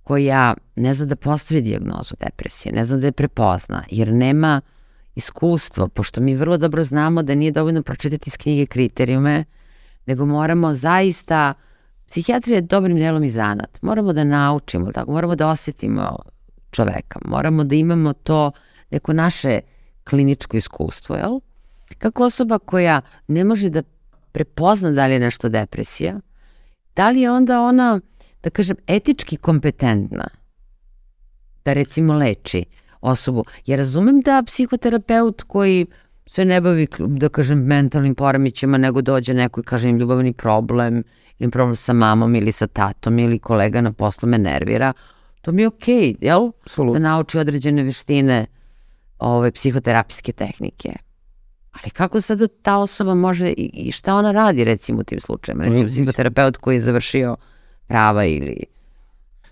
koja 0.04 0.54
ne 0.76 0.94
zna 0.94 1.06
da 1.06 1.16
postavi 1.16 1.62
diagnozu 1.62 2.16
depresije, 2.20 2.74
ne 2.74 2.86
zna 2.86 2.98
da 2.98 3.08
je 3.08 3.12
prepozna, 3.12 3.84
jer 3.92 4.14
nema 4.14 4.62
iskustvo, 5.16 5.88
pošto 5.88 6.22
mi 6.22 6.36
vrlo 6.36 6.58
dobro 6.58 6.84
znamo 6.84 7.24
da 7.24 7.36
nije 7.36 7.52
dovoljno 7.52 7.82
pročitati 7.82 8.30
iz 8.30 8.38
knjige 8.38 8.66
kriterijume, 8.66 9.44
nego 10.06 10.26
moramo 10.26 10.74
zaista, 10.74 11.54
psihijatrija 12.08 12.56
je 12.56 12.62
dobrim 12.62 12.98
delom 12.98 13.24
i 13.24 13.30
zanat, 13.30 13.82
moramo 13.82 14.14
da 14.14 14.24
naučimo, 14.24 14.92
tako, 14.92 15.12
moramo 15.12 15.36
da 15.36 15.50
osetimo 15.50 16.18
čoveka, 16.72 17.20
moramo 17.26 17.64
da 17.64 17.76
imamo 17.76 18.14
to 18.14 18.52
neko 18.90 19.14
naše 19.14 19.60
kliničko 20.10 20.58
iskustvo, 20.58 21.16
jel? 21.16 21.40
Kako 21.98 22.26
osoba 22.26 22.60
koja 22.60 23.02
ne 23.28 23.44
može 23.44 23.70
da 23.70 23.84
prepozna 24.32 24.92
da 24.92 25.08
li 25.08 25.14
je 25.14 25.20
nešto 25.20 25.50
depresija, 25.50 26.20
da 26.96 27.10
li 27.10 27.22
je 27.22 27.32
onda 27.32 27.62
ona, 27.62 28.00
da 28.44 28.50
kažem, 28.50 28.76
etički 28.88 29.38
kompetentna 29.38 30.28
da 31.66 31.74
recimo 31.74 32.14
leči 32.14 32.66
osobu. 33.06 33.44
Ja 33.66 33.78
razumem 33.78 34.22
da 34.22 34.44
psihoterapeut 34.46 35.42
koji 35.42 35.86
se 36.28 36.46
ne 36.46 36.62
bavi, 36.62 36.88
da 37.00 37.30
kažem, 37.30 37.60
mentalnim 37.60 38.16
poremećima, 38.16 38.78
nego 38.78 39.02
dođe 39.02 39.34
neko 39.34 39.62
i 39.62 39.64
kaže 39.64 39.90
im 39.90 39.98
ljubavni 39.98 40.34
problem, 40.34 41.04
ili 41.40 41.52
problem 41.52 41.76
sa 41.76 41.94
mamom 41.94 42.36
ili 42.36 42.52
sa 42.52 42.68
tatom 42.68 43.20
ili 43.20 43.40
kolega 43.40 43.82
na 43.82 43.92
poslu 43.92 44.30
me 44.30 44.38
nervira, 44.38 44.94
to 45.42 45.52
mi 45.52 45.62
je 45.62 45.68
okej, 45.68 45.96
okay, 45.96 46.16
jel? 46.22 46.52
Absolut. 46.62 46.94
Da 46.94 47.00
nauči 47.00 47.38
određene 47.38 47.84
veštine 47.84 48.46
ove 49.20 49.52
psihoterapijske 49.52 50.32
tehnike. 50.32 50.94
Ali 51.72 51.90
kako 51.90 52.22
sada 52.22 52.48
ta 52.48 52.78
osoba 52.78 53.16
može 53.16 53.50
i, 53.50 53.72
i 53.74 53.92
šta 53.92 54.16
ona 54.16 54.32
radi 54.32 54.64
recimo 54.64 55.00
u 55.00 55.04
tim 55.04 55.22
slučajima? 55.22 55.64
Recimo 55.64 55.88
psihoterapeut 55.88 56.58
koji 56.58 56.76
je 56.76 56.82
završio 56.82 57.36
prava 57.88 58.26
ili... 58.26 58.64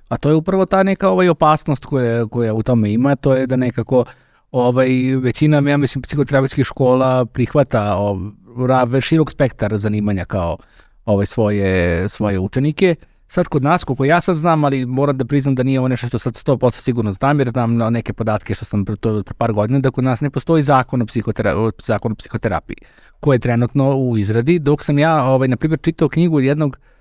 A 0.10 0.18
to 0.18 0.30
je 0.30 0.36
upravo 0.36 0.66
ta 0.66 0.84
neka 0.84 1.10
ovaj 1.10 1.30
opasnost 1.30 1.86
koja, 1.86 2.28
koja 2.28 2.54
u 2.54 2.64
tome 2.64 2.92
ima, 2.92 3.16
to 3.16 3.36
je 3.36 3.48
da 3.48 3.56
nekako 3.56 4.06
ovaj, 4.52 4.90
većina, 5.22 5.70
ja 5.70 5.78
mislim, 5.78 6.02
psihoterapeutskih 6.02 6.66
škola 6.66 7.26
prihvata 7.26 7.96
ovaj, 7.96 9.02
širok 9.02 9.32
spektar 9.32 9.78
zanimanja 9.78 10.26
kao 10.26 10.58
ovaj, 11.06 11.26
svoje, 11.26 12.10
svoje 12.10 12.40
učenike. 12.40 12.96
Sad 13.28 13.48
kod 13.48 13.64
nas, 13.64 13.84
koliko 13.84 14.06
ja 14.06 14.22
sad 14.22 14.36
znam, 14.36 14.64
ali 14.64 14.86
moram 14.86 15.18
da 15.18 15.26
priznam 15.26 15.56
da 15.56 15.64
nije 15.64 15.80
ovo 15.80 15.88
nešto 15.88 16.08
što 16.08 16.20
sad 16.20 16.34
100% 16.34 16.72
sigurno 16.72 17.14
znam, 17.14 17.40
jer 17.40 17.50
znam 17.50 17.78
na 17.78 17.90
neke 17.90 18.14
podatke 18.14 18.54
što 18.54 18.66
sam 18.66 18.86
to 18.86 19.24
pre 19.24 19.34
par 19.38 19.54
godina, 19.54 19.80
da 19.80 19.92
kod 19.92 20.04
nas 20.04 20.22
ne 20.22 20.30
postoji 20.30 20.64
zakon 20.64 21.02
o, 21.02 21.06
psihotera 21.06 21.72
zakon 21.82 22.12
o 22.12 22.16
psihoterapiji, 22.16 22.78
koji 23.20 23.36
je 23.36 23.40
trenutno 23.40 23.96
u 23.96 24.18
izradi, 24.18 24.60
dok 24.60 24.84
sam 24.84 25.00
ja, 25.00 25.24
ovaj, 25.24 25.48
na 25.48 25.58
primjer, 25.58 25.80
čitao 25.82 26.10
knjigu 26.10 26.40
jednog 26.40 26.78
e, 26.78 26.94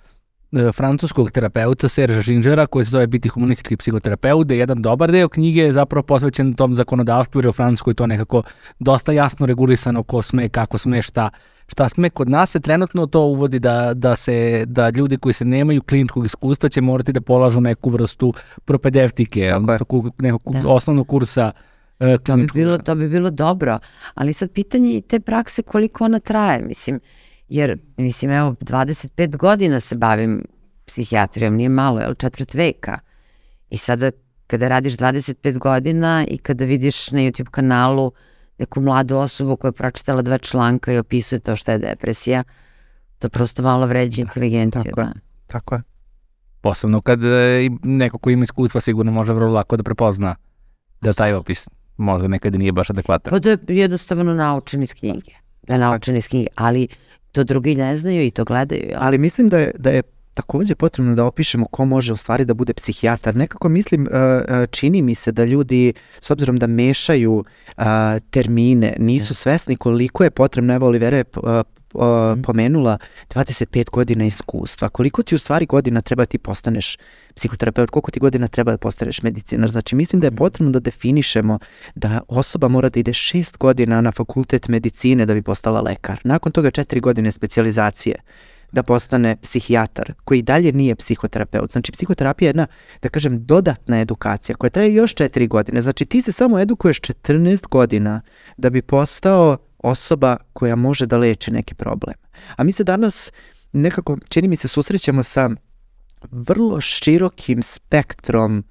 francuskog 0.73 1.31
terapeuta 1.31 1.88
Serža 1.88 2.21
Žinžera 2.21 2.67
koji 2.67 2.85
se 2.85 2.91
zove 2.91 3.07
biti 3.07 3.29
humanistički 3.29 3.77
psihoterapeut, 3.77 4.47
da 4.47 4.55
jedan 4.55 4.83
dobar 4.83 5.12
deo 5.12 5.29
knjige 5.29 5.61
je 5.61 5.73
zapravo 5.73 6.03
posvećen 6.03 6.55
tom 6.55 6.75
zakonodavstvu 6.75 7.38
jer 7.38 7.45
je 7.45 7.49
u 7.49 7.53
Francuskoj 7.53 7.95
to 7.95 8.07
nekako 8.07 8.43
dosta 8.79 9.12
jasno 9.12 9.47
regulisano 9.47 10.03
ko 10.03 10.23
sme, 10.23 10.49
kako 10.49 10.79
sme, 10.79 11.03
šta, 11.03 11.31
šta 11.67 11.88
sme, 11.88 12.11
kod 12.11 12.31
nas 12.31 12.51
se 12.51 12.61
trenutno 12.61 13.07
to 13.07 13.21
uvodi 13.21 13.59
da, 13.59 13.95
da, 13.95 14.17
se, 14.17 14.65
da 14.67 14.91
ljudi 14.91 15.17
koji 15.17 15.33
se 15.33 15.45
nemaju 15.45 15.83
kliničkog 15.83 16.27
iskustva 16.27 16.69
će 16.69 16.81
morati 16.81 17.12
da 17.12 17.21
polažu 17.21 17.61
neku 17.61 17.91
vrstu 17.91 18.35
propedeutike, 18.65 19.53
tako 19.79 20.11
nekog 20.19 20.53
da. 20.53 20.69
osnovnog 20.69 21.09
kursa 21.09 21.53
e, 22.01 22.19
to 22.19 22.37
bi, 22.37 22.47
bilo, 22.55 22.79
to 22.79 22.95
bi 22.95 23.09
bilo 23.09 23.31
dobro, 23.31 23.79
ali 24.15 24.33
sad 24.33 24.51
pitanje 24.51 24.97
i 24.97 25.01
te 25.01 25.21
prakse 25.21 25.62
koliko 25.62 26.05
ona 26.05 26.21
traje, 26.21 26.62
mislim, 26.62 27.01
jer, 27.48 27.78
mislim, 27.96 28.31
evo, 28.31 28.50
25 28.50 29.37
godina 29.37 29.81
se 29.81 29.96
bavim 29.96 30.44
psihijatrijom, 30.85 31.55
nije 31.55 31.68
malo, 31.68 32.00
je 32.00 32.09
li, 32.09 32.16
četvrt 32.16 32.55
veka. 32.55 32.98
I 33.70 33.78
sada 33.78 34.11
kada 34.46 34.68
radiš 34.68 34.96
25 34.96 35.59
godina 35.59 36.24
i 36.28 36.38
kada 36.38 36.64
vidiš 36.64 37.11
na 37.11 37.20
YouTube 37.20 37.50
kanalu 37.50 38.12
neku 38.59 38.81
mladu 38.81 39.16
osobu 39.16 39.57
koja 39.57 39.68
je 39.68 39.72
pročitala 39.72 40.22
dva 40.22 40.38
članka 40.38 40.92
i 40.92 40.98
opisuje 40.98 41.38
to 41.38 41.57
šta 41.57 41.72
je 41.72 41.78
depresija, 41.78 42.44
to 43.18 43.28
prosto 43.28 43.62
malo 43.62 43.87
vređa 43.87 44.22
inteligenciju. 44.22 44.83
Tako 44.83 45.00
da. 45.00 45.07
je, 45.07 45.14
tako 45.46 45.74
je. 45.74 45.83
Posebno 46.61 47.00
kad 47.00 47.24
e, 47.24 47.68
neko 47.83 48.18
ko 48.18 48.31
ima 48.31 48.42
iskustva 48.42 48.81
sigurno 48.81 49.12
može 49.12 49.33
vrlo 49.33 49.52
lako 49.52 49.76
da 49.76 49.83
prepozna 49.83 50.35
da 51.00 51.12
taj 51.12 51.35
opis 51.35 51.68
možda 51.96 52.28
nekada 52.28 52.59
nije 52.59 52.72
baš 52.72 52.90
adekvatan. 52.90 53.31
Pa 53.31 53.40
to 53.40 53.48
je 53.48 53.59
jednostavno 53.68 54.35
naučen 54.35 54.83
iz 54.83 54.94
knjige. 54.94 55.33
Da 55.62 55.72
je 55.74 55.78
naučen 55.78 56.16
iz 56.16 56.28
knjige, 56.28 56.46
ali 56.55 56.88
to 57.33 57.45
drugi 57.45 57.75
ne 57.75 57.97
znaju 57.97 58.25
i 58.27 58.31
to 58.31 58.45
gledaju. 58.45 58.88
Ja. 58.90 58.99
Ali 59.01 59.18
mislim 59.18 59.49
da 59.49 59.59
je, 59.59 59.71
da 59.79 59.90
je 59.90 60.03
takođe 60.35 60.75
potrebno 60.75 61.14
da 61.14 61.25
opišemo 61.25 61.66
ko 61.66 61.85
može 61.85 62.12
u 62.12 62.16
stvari 62.16 62.45
da 62.45 62.55
bude 62.55 62.73
psihijatar. 62.73 63.37
Nekako 63.37 63.68
mislim, 63.68 64.03
uh, 64.03 64.09
uh, 64.11 64.66
čini 64.71 65.03
mi 65.03 65.14
se 65.14 65.33
da 65.33 65.45
ljudi, 65.45 65.92
s 66.21 66.31
obzirom 66.31 66.59
da 66.59 66.66
mešaju 66.66 67.33
uh, 67.77 67.85
termine, 68.31 68.97
nisu 68.99 69.35
svesni 69.35 69.77
koliko 69.77 70.25
je 70.25 70.31
potrebno, 70.31 70.75
evo 70.75 70.87
Olivera 70.87 71.16
je 71.16 71.25
pomenula 72.44 72.98
25 73.35 73.90
godina 73.90 74.24
iskustva. 74.24 74.88
Koliko 74.88 75.22
ti 75.22 75.35
u 75.35 75.38
stvari 75.38 75.66
godina 75.66 76.00
treba 76.00 76.24
ti 76.24 76.38
postaneš 76.38 76.96
psihoterapeut, 77.35 77.90
koliko 77.90 78.11
ti 78.11 78.20
godina 78.20 78.48
treba 78.48 78.70
da 78.70 78.78
postaneš 78.78 79.22
medicinar. 79.22 79.70
Znači 79.70 79.94
mislim 79.96 80.20
da 80.20 80.26
je 80.26 80.31
mhm. 80.31 80.38
potrebno 80.38 80.72
da 80.72 80.81
definišemo 80.81 81.59
da 81.94 82.20
osoba 82.28 82.68
mora 82.68 82.88
da 82.88 83.00
ide 83.00 83.12
6 83.12 83.59
godina 83.59 84.00
na 84.00 84.12
fakultet 84.12 84.68
medicine 84.68 85.26
da 85.26 85.35
bi 85.35 85.42
postala 85.42 85.81
lekar. 85.81 86.20
Nakon 86.24 86.52
toga 86.52 86.70
4 86.70 87.00
godine 87.00 87.33
specializacije 87.33 88.14
da 88.72 88.83
postane 88.83 89.37
psihijatar, 89.37 90.12
koji 90.24 90.42
dalje 90.42 90.72
nije 90.72 90.94
psihoterapeut. 90.94 91.72
Znači, 91.72 91.92
psihoterapija 91.92 92.46
je 92.46 92.48
jedna, 92.48 92.66
da 93.02 93.09
kažem, 93.09 93.44
dodatna 93.44 94.00
edukacija 94.00 94.57
koja 94.57 94.70
traje 94.70 94.94
još 94.94 95.14
četiri 95.14 95.46
godine. 95.46 95.83
Znači, 95.83 96.05
ti 96.05 96.22
se 96.22 96.33
samo 96.33 96.59
edukuješ 96.59 97.00
14 97.00 97.68
godina 97.68 98.20
da 98.57 98.70
bi 98.70 98.83
postao 98.83 99.57
osoba 99.83 100.37
koja 100.53 100.77
može 100.77 101.07
da 101.07 101.16
leči 101.16 101.51
neki 101.51 101.74
problem. 101.74 102.14
A 102.57 102.64
mi 102.64 102.72
se 102.72 102.85
danas 102.85 103.33
nekako, 103.72 104.18
čini 104.28 104.49
mi 104.49 104.57
se, 104.57 104.68
susrećemo 104.68 105.22
sa 105.22 105.51
vrlo 106.30 106.80
širokim 106.80 107.62
spektrom 107.62 108.64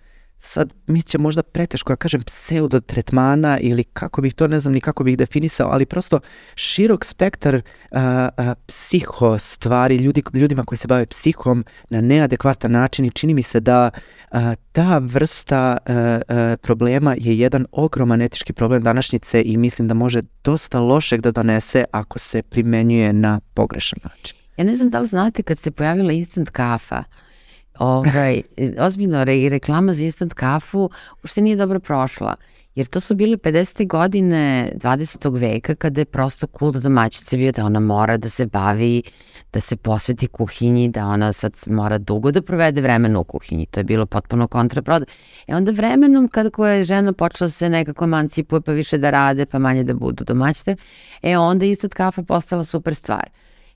sad 0.43 0.73
mi 0.87 1.01
će 1.01 1.17
možda 1.17 1.43
preteško, 1.43 1.93
ja 1.93 1.97
kažem 1.97 2.21
pseudo 2.21 2.79
tretmana 2.79 3.59
ili 3.59 3.83
kako 3.83 4.21
bih 4.21 4.33
to, 4.33 4.47
ne 4.47 4.59
znam 4.59 4.73
ni 4.73 4.81
kako 4.81 5.03
bih 5.03 5.17
definisao, 5.17 5.69
ali 5.71 5.85
prosto 5.85 6.19
širok 6.55 7.05
spektar 7.05 7.55
uh, 7.55 7.61
uh, 8.01 8.53
psiho 8.67 9.39
stvari, 9.39 9.95
ljudi, 9.95 10.23
ljudima 10.33 10.63
koji 10.63 10.77
se 10.77 10.87
bave 10.87 11.05
psihom 11.05 11.65
na 11.89 12.01
neadekvatan 12.01 12.71
način 12.71 13.05
i 13.05 13.11
čini 13.11 13.33
mi 13.33 13.43
se 13.43 13.59
da 13.59 13.89
uh, 14.31 14.39
ta 14.71 14.97
vrsta 14.97 15.77
uh, 15.85 15.95
uh, 15.95 16.35
problema 16.61 17.15
je 17.17 17.39
jedan 17.39 17.65
ogroman 17.71 18.21
etički 18.21 18.53
problem 18.53 18.83
današnjice 18.83 19.41
i 19.45 19.57
mislim 19.57 19.87
da 19.87 19.93
može 19.93 20.21
dosta 20.43 20.79
lošeg 20.79 21.21
da 21.21 21.31
donese 21.31 21.85
ako 21.91 22.19
se 22.19 22.41
primenjuje 22.41 23.13
na 23.13 23.39
pogrešan 23.53 23.99
način. 24.03 24.37
Ja 24.57 24.63
ne 24.63 24.75
znam 24.75 24.89
da 24.89 24.99
li 24.99 25.07
znate 25.07 25.43
kad 25.43 25.59
se 25.59 25.71
pojavila 25.71 26.11
instant 26.11 26.49
kafa, 26.49 27.03
ovaj, 27.81 28.41
ozbiljno 28.79 29.23
re, 29.23 29.49
reklama 29.49 29.93
za 29.93 30.03
instant 30.03 30.33
kafu 30.33 30.89
uopšte 31.21 31.41
nije 31.41 31.55
dobro 31.55 31.79
prošla. 31.79 32.35
Jer 32.75 32.87
to 32.87 32.99
su 32.99 33.15
bile 33.15 33.37
50. 33.37 33.87
godine 33.87 34.71
20. 34.75 35.39
veka 35.39 35.75
kada 35.75 36.01
je 36.01 36.05
prosto 36.05 36.47
kult 36.47 36.75
domaćice 36.75 37.37
bio 37.37 37.51
da 37.51 37.65
ona 37.65 37.79
mora 37.79 38.17
da 38.17 38.29
se 38.29 38.45
bavi, 38.45 39.03
da 39.53 39.59
se 39.59 39.75
posveti 39.75 40.27
kuhinji, 40.27 40.89
da 40.89 41.05
ona 41.05 41.33
sad 41.33 41.53
mora 41.67 41.97
dugo 41.97 42.31
da 42.31 42.41
provede 42.41 42.81
vremena 42.81 43.19
u 43.19 43.23
kuhinji. 43.23 43.65
To 43.65 43.79
je 43.79 43.83
bilo 43.83 44.05
potpuno 44.05 44.47
kontraproda. 44.47 45.05
E 45.47 45.55
onda 45.55 45.71
vremenom 45.71 46.27
kada 46.27 46.49
koja 46.49 46.73
je 46.73 46.85
žena 46.85 47.13
počela 47.13 47.49
se 47.49 47.69
nekako 47.69 48.03
emancipuje 48.03 48.61
pa 48.61 48.71
više 48.71 48.97
da 48.97 49.09
rade 49.09 49.45
pa 49.45 49.59
manje 49.59 49.83
da 49.83 49.93
budu 49.93 50.23
domaćice, 50.23 50.75
e 51.21 51.37
onda 51.37 51.65
instant 51.65 51.93
kafa 51.93 52.23
postala 52.23 52.63
super 52.63 52.95
stvar. 52.95 53.29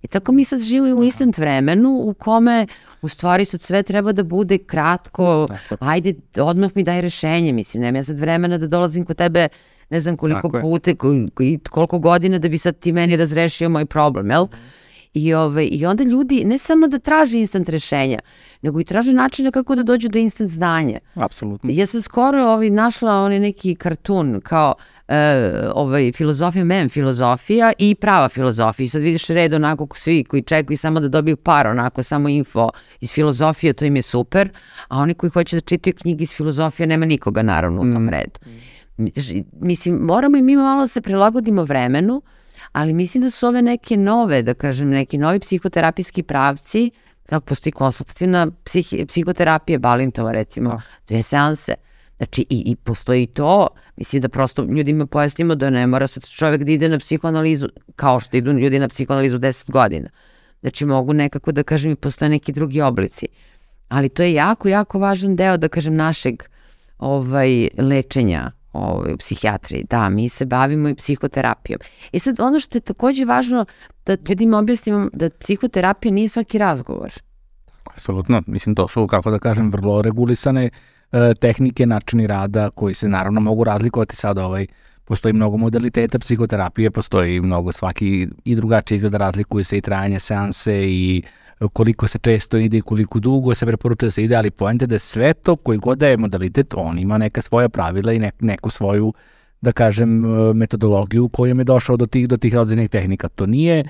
I 0.06 0.08
tako 0.08 0.32
mi 0.32 0.44
sad 0.46 0.60
živimo 0.60 1.02
u 1.02 1.04
instant 1.04 1.38
vremenu 1.38 1.90
u 1.90 2.14
kome 2.14 2.68
u 3.02 3.08
stvari 3.08 3.46
sad 3.46 3.62
sve 3.62 3.84
treba 3.84 4.12
da 4.12 4.24
bude 4.24 4.58
kratko, 4.58 5.48
ajde 5.80 6.14
odmah 6.38 6.72
mi 6.76 6.84
daj 6.84 7.02
rešenje, 7.02 7.52
mislim, 7.52 7.84
nema 7.84 7.98
ja 7.98 8.04
sad 8.04 8.20
vremena 8.20 8.58
da 8.58 8.68
dolazim 8.68 9.06
kod 9.06 9.18
tebe 9.18 9.48
ne 9.90 10.00
znam 10.00 10.18
koliko 10.18 10.50
puta 10.62 10.92
i 11.40 11.60
koliko 11.70 12.00
godina 12.00 12.40
da 12.40 12.50
bi 12.50 12.58
sad 12.58 12.80
ti 12.80 12.92
meni 12.92 13.18
razrešio 13.18 13.70
moj 13.70 13.86
problem, 13.86 14.30
jel? 14.30 14.48
I, 15.16 15.34
ove, 15.34 15.46
ovaj, 15.46 15.70
I 15.72 15.86
onda 15.86 16.04
ljudi 16.04 16.44
ne 16.46 16.58
samo 16.58 16.88
da 16.88 17.00
traže 17.00 17.40
instant 17.40 17.70
rešenja, 17.70 18.20
nego 18.62 18.80
i 18.80 18.84
traže 18.84 19.14
načine 19.14 19.52
kako 19.52 19.76
da 19.76 19.84
dođu 19.84 20.10
do 20.10 20.20
instant 20.20 20.50
znanja. 20.50 21.00
Apsolutno. 21.14 21.70
Ja 21.74 21.86
sam 21.86 22.02
skoro 22.02 22.44
ovaj, 22.44 22.70
našla 22.70 23.22
onaj 23.22 23.40
neki 23.40 23.76
kartun 23.76 24.42
kao 24.44 24.76
e, 25.08 25.16
ovaj, 25.74 26.12
filozofija, 26.12 26.64
mem 26.66 26.90
filozofija 26.90 27.74
i 27.80 27.96
prava 27.96 28.30
filozofija. 28.30 28.86
I 28.86 28.90
sad 28.90 29.02
vidiš 29.02 29.28
red 29.28 29.54
onako 29.54 29.88
svi 29.96 30.24
koji 30.24 30.42
čekaju 30.42 30.78
samo 30.78 31.00
da 31.00 31.08
dobiju 31.08 31.38
par, 31.38 31.68
onako 31.68 32.04
samo 32.04 32.30
info 32.30 32.70
iz 33.02 33.12
filozofije, 33.12 33.74
to 33.74 33.86
im 33.86 33.96
je 33.96 34.02
super, 34.02 34.50
a 34.88 34.98
oni 34.98 35.14
koji 35.14 35.30
hoće 35.30 35.56
da 35.56 35.62
čitaju 35.62 35.94
knjige 35.94 36.24
iz 36.24 36.34
filozofije, 36.34 36.88
nema 36.88 37.06
nikoga 37.06 37.42
naravno 37.42 37.82
u 37.82 37.92
tom 37.92 38.04
mm. 38.04 38.10
redu. 38.10 38.40
Mislim, 39.62 39.96
moramo 39.96 40.38
i 40.38 40.42
mi 40.42 40.56
malo 40.56 40.82
da 40.82 40.88
se 40.88 41.02
prilagodimo 41.02 41.64
vremenu, 41.64 42.22
ali 42.76 42.94
mislim 42.94 43.24
da 43.24 43.30
su 43.30 43.48
ove 43.48 43.62
neke 43.62 43.98
nove, 43.98 44.42
da 44.42 44.54
kažem, 44.54 44.90
neki 44.90 45.18
novi 45.18 45.40
psihoterapijski 45.40 46.24
pravci, 46.24 46.92
tako 47.26 47.46
postoji 47.46 47.72
konsultativna 47.72 48.48
psih, 48.64 48.94
psihoterapija 49.08 49.80
Balintova 49.80 50.32
recimo, 50.32 50.70
da. 50.70 50.82
dve 51.08 51.22
seanse. 51.24 51.74
Znači 52.18 52.42
i, 52.42 52.64
i 52.66 52.76
postoji 52.76 53.28
to, 53.28 53.68
mislim 53.98 54.22
da 54.22 54.30
prosto 54.30 54.64
ljudima 54.64 55.06
pojasnimo 55.06 55.56
da 55.56 55.70
ne 55.70 55.88
mora 55.88 56.08
sad 56.08 56.30
čovek 56.30 56.64
da 56.64 56.72
ide 56.72 56.90
na 56.90 57.00
psihoanalizu, 57.00 57.68
kao 57.96 58.20
što 58.20 58.38
idu 58.38 58.52
ljudi 58.52 58.80
na 58.80 58.88
psihoanalizu 58.88 59.38
10 59.38 59.72
godina. 59.72 60.10
Znači 60.62 60.86
mogu 60.86 61.14
nekako 61.14 61.52
da 61.52 61.64
kažem 61.64 61.92
i 61.92 61.96
postoje 61.96 62.30
neki 62.30 62.52
drugi 62.52 62.82
oblici. 62.82 63.28
Ali 63.88 64.10
to 64.10 64.24
je 64.24 64.34
jako, 64.34 64.68
jako 64.68 65.00
važan 65.00 65.36
deo, 65.36 65.58
da 65.58 65.68
kažem, 65.68 65.96
našeg 65.96 66.44
ovaj, 66.98 67.68
lečenja 67.78 68.52
ovaj, 68.76 69.14
u 69.14 69.18
psihijatriji. 69.18 69.86
Da, 69.90 70.10
mi 70.10 70.30
se 70.30 70.46
bavimo 70.46 70.90
i 70.90 70.96
psihoterapijom. 70.96 71.80
I 72.12 72.20
sad 72.20 72.40
ono 72.40 72.60
što 72.60 72.78
je 72.78 72.82
takođe 72.82 73.26
važno 73.26 73.66
da 74.06 74.18
ljudima 74.30 74.58
objasnimo 74.58 75.10
da 75.14 75.30
psihoterapija 75.30 76.12
nije 76.12 76.30
svaki 76.30 76.58
razgovor. 76.58 77.14
Apsolutno, 77.94 78.44
mislim 78.48 78.76
to 78.76 78.88
su, 78.88 79.08
kako 79.08 79.32
da 79.32 79.40
kažem, 79.40 79.72
vrlo 79.72 80.02
regulisane 80.02 80.70
e, 81.12 81.34
tehnike, 81.34 81.86
načini 81.86 82.28
rada 82.28 82.70
koji 82.70 82.94
se 82.94 83.10
naravno 83.10 83.40
mogu 83.42 83.64
razlikovati 83.64 84.16
sad 84.16 84.38
ovaj, 84.38 84.68
postoji 85.06 85.34
mnogo 85.34 85.58
modaliteta 85.58 86.20
psihoterapije, 86.20 86.92
postoji 86.92 87.42
mnogo 87.42 87.72
svaki 87.72 88.28
i 88.46 88.56
drugačije 88.56 88.96
izgleda 88.96 89.18
razlikuje 89.18 89.64
se 89.64 89.78
i 89.78 89.82
trajanje 89.82 90.20
seanse 90.20 90.84
i 90.90 91.24
koliko 91.74 92.08
se 92.08 92.20
često 92.20 92.58
ide 92.58 92.78
i 92.78 92.82
koliko 92.82 93.20
dugo 93.20 93.56
se 93.56 93.66
preporučuje 93.66 94.08
da 94.08 94.12
se 94.12 94.24
ide, 94.24 94.36
ali 94.36 94.52
pojente 94.52 94.88
da 94.88 95.00
sve 95.00 95.34
to 95.34 95.56
koji 95.56 95.78
god 95.78 95.98
da 95.98 96.08
je 96.08 96.18
modalitet, 96.18 96.74
on 96.78 97.00
ima 97.00 97.18
neka 97.18 97.42
svoja 97.42 97.70
pravila 97.70 98.14
i 98.14 98.20
ne, 98.20 98.32
neku 98.40 98.70
svoju, 98.70 99.14
da 99.62 99.72
kažem, 99.72 100.26
e, 100.26 100.54
metodologiju 100.54 101.30
kojom 101.30 101.60
je 101.60 101.64
došao 101.64 101.98
do 101.98 102.06
tih, 102.06 102.28
do 102.28 102.38
tih 102.38 102.54
različnih 102.54 102.90
tehnika. 102.90 103.30
To 103.30 103.46
nije, 103.46 103.84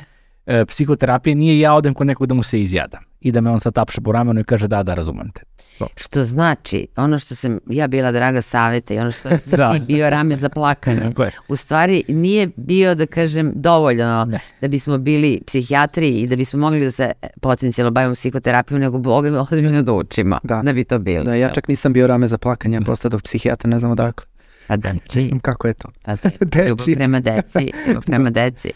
e, 0.46 0.66
psihoterapija 0.66 1.36
nije 1.36 1.60
ja 1.60 1.74
odem 1.74 1.94
kod 1.94 2.08
nekog 2.08 2.28
da 2.28 2.34
mu 2.34 2.44
se 2.44 2.62
izjada 2.62 3.00
i 3.22 3.32
da 3.32 3.42
me 3.42 3.52
on 3.52 3.60
sad 3.60 3.74
tapše 3.74 4.02
po 4.02 4.12
ramenu 4.12 4.40
i 4.40 4.44
kaže 4.44 4.68
da, 4.68 4.84
da, 4.84 4.94
razumem 4.94 5.32
te. 5.32 5.42
To. 5.80 5.88
Što 5.96 6.24
znači, 6.24 6.88
ono 6.96 7.20
što 7.20 7.36
sam 7.36 7.60
ja 7.70 7.88
bila 7.88 8.12
draga 8.12 8.42
saveta 8.42 8.94
i 8.94 9.00
ono 9.00 9.12
što 9.12 9.30
sam 9.50 9.58
da. 9.58 9.74
ti 9.74 9.80
bio 9.80 10.10
rame 10.10 10.36
za 10.36 10.50
plakanje, 10.50 11.12
u 11.48 11.56
stvari 11.56 12.04
nije 12.08 12.50
bio, 12.56 12.96
da 12.96 13.06
kažem, 13.06 13.52
dovoljno 13.56 14.26
ne. 14.26 14.40
da 14.62 14.68
bismo 14.68 14.98
bili 14.98 15.42
psihijatri 15.48 16.10
i 16.10 16.28
da 16.28 16.36
bismo 16.36 16.60
mogli 16.60 16.84
da 16.84 16.92
se 16.92 17.12
potencijalno 17.42 17.92
bavimo 17.92 18.16
psihoterapijom, 18.16 18.82
nego 18.82 18.98
mogli 18.98 19.38
ozbiljno 19.52 19.82
da 19.82 19.94
učimo, 19.94 20.40
da. 20.44 20.62
da 20.62 20.74
bi 20.74 20.84
to 20.84 21.00
bilo. 21.00 21.24
Da, 21.24 21.36
ja 21.36 21.50
čak 21.50 21.68
nisam 21.68 21.94
bio 21.94 22.08
rame 22.08 22.28
za 22.28 22.38
plakanje, 22.38 22.80
postao 22.86 23.10
do 23.10 23.20
psihijatra, 23.20 23.70
ne 23.70 23.80
znam 23.80 23.92
odakle. 23.92 24.26
Pa 24.68 24.78
da, 24.78 24.94
či. 25.08 25.22
znam 25.22 25.40
kako 25.40 25.68
je 25.68 25.74
to. 25.74 25.90
Pa 26.04 26.16
da, 26.40 26.64
ljubav 26.68 26.86
prema 26.96 27.20
deci, 27.20 27.72
ljubav 27.88 28.04
prema 28.12 28.30
deci. 28.30 28.72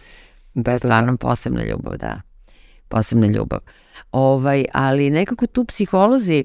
Da, 0.54 0.62
da, 0.62 0.72
da. 0.72 0.80
Stvarno 0.80 1.18
posebna 1.18 1.64
ljubav, 1.64 1.97
da. 1.97 2.22
Posebna 2.88 3.28
ljubav. 3.28 3.60
Ovaj, 4.12 4.66
ali 4.74 5.10
nekako 5.10 5.47
tu 5.47 5.66
psiholozi, 5.66 6.43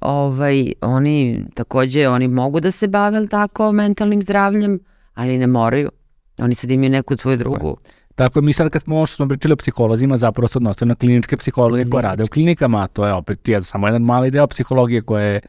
ovaj, 0.00 0.72
oni 0.80 1.44
takođe, 1.54 2.08
oni 2.08 2.28
mogu 2.28 2.60
da 2.60 2.70
se 2.70 2.88
bave 2.88 3.26
tako 3.26 3.72
mentalnim 3.72 4.22
zdravljem, 4.22 4.80
ali 5.14 5.38
ne 5.38 5.46
moraju. 5.46 5.90
Oni 6.38 6.54
sad 6.54 6.70
imaju 6.70 6.90
neku 6.90 7.16
svoju 7.16 7.36
drugu. 7.36 7.76
Tako 8.14 8.40
mi 8.40 8.52
sad 8.52 8.70
kad 8.70 8.82
smo, 8.82 9.06
što 9.06 9.16
smo 9.16 9.28
pričali 9.28 9.52
o 9.52 9.56
psiholozima, 9.56 10.16
zapravo 10.16 10.48
se 10.48 10.58
odnosimo 10.58 10.88
na 10.88 10.94
kliničke 10.94 11.36
psihologe 11.36 11.84
koje 11.90 12.02
rade 12.02 12.22
u 12.22 12.26
klinikama, 12.26 12.82
a 12.82 12.86
to 12.86 13.06
je 13.06 13.12
opet 13.12 13.48
je 13.48 13.62
samo 13.62 13.86
jedan 13.86 14.02
mali 14.02 14.30
deo 14.30 14.46
psihologije 14.46 15.02
koje 15.02 15.32
je 15.34 15.40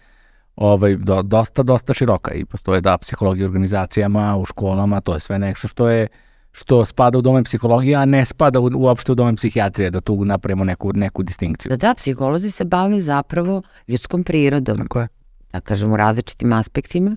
ovaj, 0.56 0.96
do, 0.96 1.22
dosta, 1.22 1.64
dosta 1.64 1.94
široka 1.94 2.34
i 2.34 2.46
postoje 2.46 2.82
da 2.82 2.98
psihologija 2.98 3.46
u 3.46 3.50
organizacijama, 3.50 4.38
u 4.38 4.46
školama, 4.46 5.02
to 5.02 5.14
je 5.14 5.20
sve 5.20 5.40
nešto 5.40 5.68
što 5.68 5.90
je 5.90 6.08
što 6.52 6.86
spada 6.86 7.18
u 7.18 7.22
domen 7.22 7.44
psihologije, 7.44 7.96
a 7.96 8.06
ne 8.06 8.26
spada 8.26 8.60
u, 8.60 8.70
uopšte 8.76 9.12
u 9.12 9.16
domen 9.16 9.36
psihijatrije, 9.36 9.90
da 9.90 10.02
tu 10.02 10.26
napravimo 10.26 10.64
neku, 10.64 10.94
neku 10.94 11.24
distinkciju. 11.24 11.70
Da, 11.70 11.78
da, 11.78 11.94
psiholozi 11.94 12.52
se 12.52 12.66
bave 12.66 13.02
zapravo 13.02 13.62
ljudskom 13.88 14.24
prirodom. 14.24 14.78
Tako 14.78 15.00
je. 15.00 15.08
Da 15.54 15.60
kažemo, 15.60 15.98
različitim 15.98 16.54
aspektima, 16.54 17.16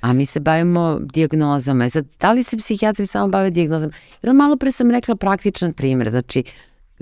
a 0.00 0.12
mi 0.12 0.26
se 0.26 0.40
bavimo 0.40 0.98
diagnozama. 1.00 1.84
E 1.84 1.90
sad, 1.90 2.06
da 2.20 2.32
li 2.32 2.42
se 2.42 2.56
psihijatri 2.56 3.06
samo 3.06 3.28
bave 3.28 3.50
diagnozama? 3.50 3.92
Jer 4.22 4.34
malo 4.34 4.56
pre 4.56 4.72
sam 4.72 4.90
rekla 4.90 5.16
praktičan 5.16 5.72
primer, 5.72 6.10
znači, 6.10 6.44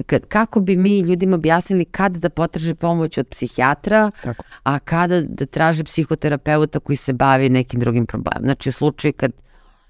kad, 0.07 0.27
kako 0.27 0.61
bi 0.61 0.77
mi 0.77 1.01
ljudima 1.01 1.37
objasnili 1.37 1.85
kada 1.85 2.19
da 2.19 2.31
potraže 2.31 2.75
pomoć 2.75 3.19
od 3.19 3.29
psihijatra, 3.29 4.11
Tako. 4.23 4.45
a 4.63 4.79
kada 4.79 5.23
da 5.23 5.47
traže 5.47 5.85
psihoterapeuta 5.85 6.81
koji 6.81 6.97
se 6.97 7.13
bavi 7.13 7.49
nekim 7.49 7.81
drugim 7.81 8.07
problemom. 8.07 8.43
Znači, 8.43 8.69
u 8.69 8.73
slučaju 8.73 9.13
kad 9.13 9.33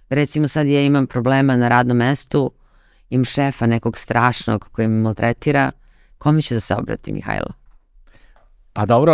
recimo 0.08 0.48
sad 0.48 0.66
ja 0.66 0.82
imam 0.82 1.06
problema 1.06 1.56
na 1.56 1.68
radnom 1.68 1.96
mestu, 1.96 2.50
imam 3.10 3.24
šefa 3.24 3.66
nekog 3.66 3.98
strašnog 3.98 4.68
koji 4.72 4.88
me 4.88 5.02
maltretira, 5.02 5.70
kome 6.18 6.42
ću 6.42 6.54
da 6.54 6.60
se 6.60 6.74
obratim, 6.74 7.14
Mihajlo? 7.14 7.52
Pa 8.72 8.86
dobro, 8.86 9.12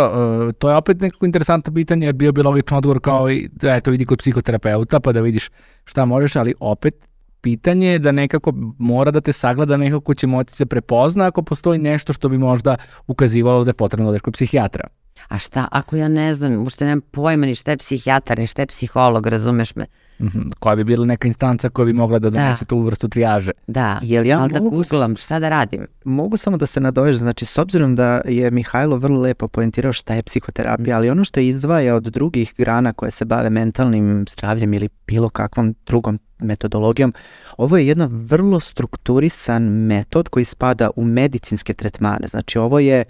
e, 0.49 0.53
to 0.53 0.69
je 0.69 0.75
opet 0.75 1.01
nekako 1.01 1.25
interesantno 1.25 1.73
pitanje, 1.73 2.05
jer 2.05 2.15
bio 2.15 2.31
bi 2.31 2.43
logično 2.43 2.77
odgovor 2.77 2.99
kao 2.99 3.31
i, 3.31 3.49
eto 3.63 3.91
vidi 3.91 4.05
kod 4.05 4.19
psihoterapeuta 4.19 4.99
pa 4.99 5.11
da 5.11 5.21
vidiš 5.21 5.49
šta 5.85 6.05
možeš, 6.05 6.35
ali 6.35 6.53
opet 6.59 7.09
pitanje 7.41 7.87
je 7.87 7.99
da 7.99 8.11
nekako 8.11 8.53
mora 8.77 9.11
da 9.11 9.21
te 9.21 9.33
sagleda 9.33 9.77
nekako 9.77 10.01
ko 10.01 10.13
će 10.13 10.27
moći 10.27 10.51
da 10.51 10.55
se 10.55 10.65
prepozna 10.65 11.25
ako 11.25 11.41
postoji 11.41 11.79
nešto 11.79 12.13
što 12.13 12.29
bi 12.29 12.37
možda 12.37 12.75
ukazivalo 13.07 13.63
da 13.63 13.69
je 13.69 13.73
potrebno 13.73 14.05
da 14.05 14.09
odeš 14.09 14.21
kod 14.21 14.33
psihijatra. 14.33 14.87
A 15.27 15.39
šta 15.39 15.67
ako 15.71 15.95
ja 15.95 16.07
ne 16.07 16.33
znam, 16.33 16.63
ušte 16.67 16.85
nemam 16.85 17.01
pojma 17.01 17.45
ni 17.45 17.55
šta 17.55 17.71
je 17.71 17.77
psihijatar, 17.77 18.39
ni 18.39 18.47
šta 18.47 18.61
je 18.61 18.67
psiholog, 18.67 19.27
razumeš 19.27 19.75
me? 19.75 19.85
-hmm. 20.29 20.51
Koja 20.59 20.75
bi 20.75 20.83
bila 20.83 21.05
neka 21.05 21.27
instanca 21.27 21.69
koja 21.69 21.85
bi 21.85 21.93
mogla 21.93 22.19
da, 22.19 22.29
da. 22.29 22.39
donese 22.39 22.65
da. 22.65 22.69
tu 22.69 22.79
vrstu 22.79 23.07
trijaže. 23.07 23.51
Da, 23.67 23.99
Jel 24.01 24.25
ja 24.25 24.39
ali 24.39 24.53
da 24.53 24.59
googlam 24.59 25.15
šta 25.15 25.39
da 25.39 25.49
radim. 25.49 25.85
Mogu 26.05 26.37
samo 26.37 26.57
da 26.57 26.65
se 26.65 26.79
nadovežem, 26.79 27.19
znači 27.19 27.45
s 27.45 27.57
obzirom 27.57 27.95
da 27.95 28.21
je 28.25 28.51
Mihajlo 28.51 28.97
vrlo 28.97 29.21
lepo 29.21 29.47
poentirao 29.47 29.93
šta 29.93 30.13
je 30.13 30.23
psihoterapija, 30.23 30.95
mm. 30.95 30.97
ali 30.97 31.09
ono 31.09 31.23
što 31.23 31.39
je 31.39 31.47
izdvaja 31.47 31.95
od 31.95 32.03
drugih 32.03 32.53
grana 32.57 32.93
koje 32.93 33.11
se 33.11 33.25
bave 33.25 33.49
mentalnim 33.49 34.25
zdravljem 34.29 34.73
ili 34.73 34.89
bilo 35.07 35.29
kakvom 35.29 35.75
drugom 35.85 36.19
metodologijom, 36.39 37.13
ovo 37.57 37.77
je 37.77 37.87
jedan 37.87 38.09
vrlo 38.11 38.59
strukturisan 38.59 39.63
metod 39.63 40.29
koji 40.29 40.45
spada 40.45 40.89
u 40.95 41.05
medicinske 41.05 41.73
tretmane. 41.73 42.27
Znači 42.27 42.57
ovo 42.57 42.79
je 42.79 43.03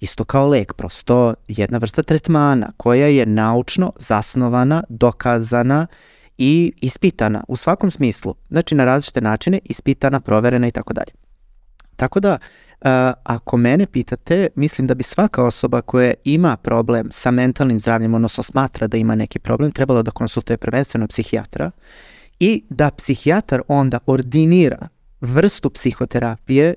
isto 0.00 0.24
kao 0.24 0.48
lek, 0.48 0.72
prosto 0.72 1.34
jedna 1.48 1.78
vrsta 1.78 2.02
tretmana 2.02 2.72
koja 2.76 3.06
je 3.06 3.26
naučno 3.26 3.92
zasnovana, 3.96 4.82
dokazana 4.88 5.86
i 6.42 6.72
ispitana 6.80 7.44
u 7.48 7.56
svakom 7.56 7.90
smislu. 7.90 8.34
Znači 8.48 8.74
na 8.74 8.84
različite 8.84 9.20
načine 9.20 9.58
ispitana, 9.64 10.20
proverena 10.20 10.68
i 10.68 10.70
tako 10.70 10.92
dalje. 10.92 11.12
Tako 11.96 12.20
da, 12.20 12.38
Uh, 12.80 12.86
ako 13.24 13.56
mene 13.56 13.86
pitate, 13.86 14.48
mislim 14.56 14.86
da 14.86 14.94
bi 14.94 15.02
svaka 15.02 15.44
osoba 15.44 15.80
koja 15.80 16.14
ima 16.24 16.56
problem 16.56 17.08
sa 17.10 17.30
mentalnim 17.30 17.80
zdravljem, 17.80 18.14
odnosno 18.14 18.42
smatra 18.42 18.86
da 18.86 18.96
ima 18.96 19.14
neki 19.14 19.38
problem, 19.38 19.72
trebala 19.72 20.02
da 20.02 20.10
konsultuje 20.10 20.56
prvenstveno 20.56 21.06
psihijatra 21.06 21.70
i 22.38 22.64
da 22.70 22.90
psihijatar 22.90 23.62
onda 23.68 23.98
ordinira 24.06 24.88
vrstu 25.20 25.70
psihoterapije 25.70 26.74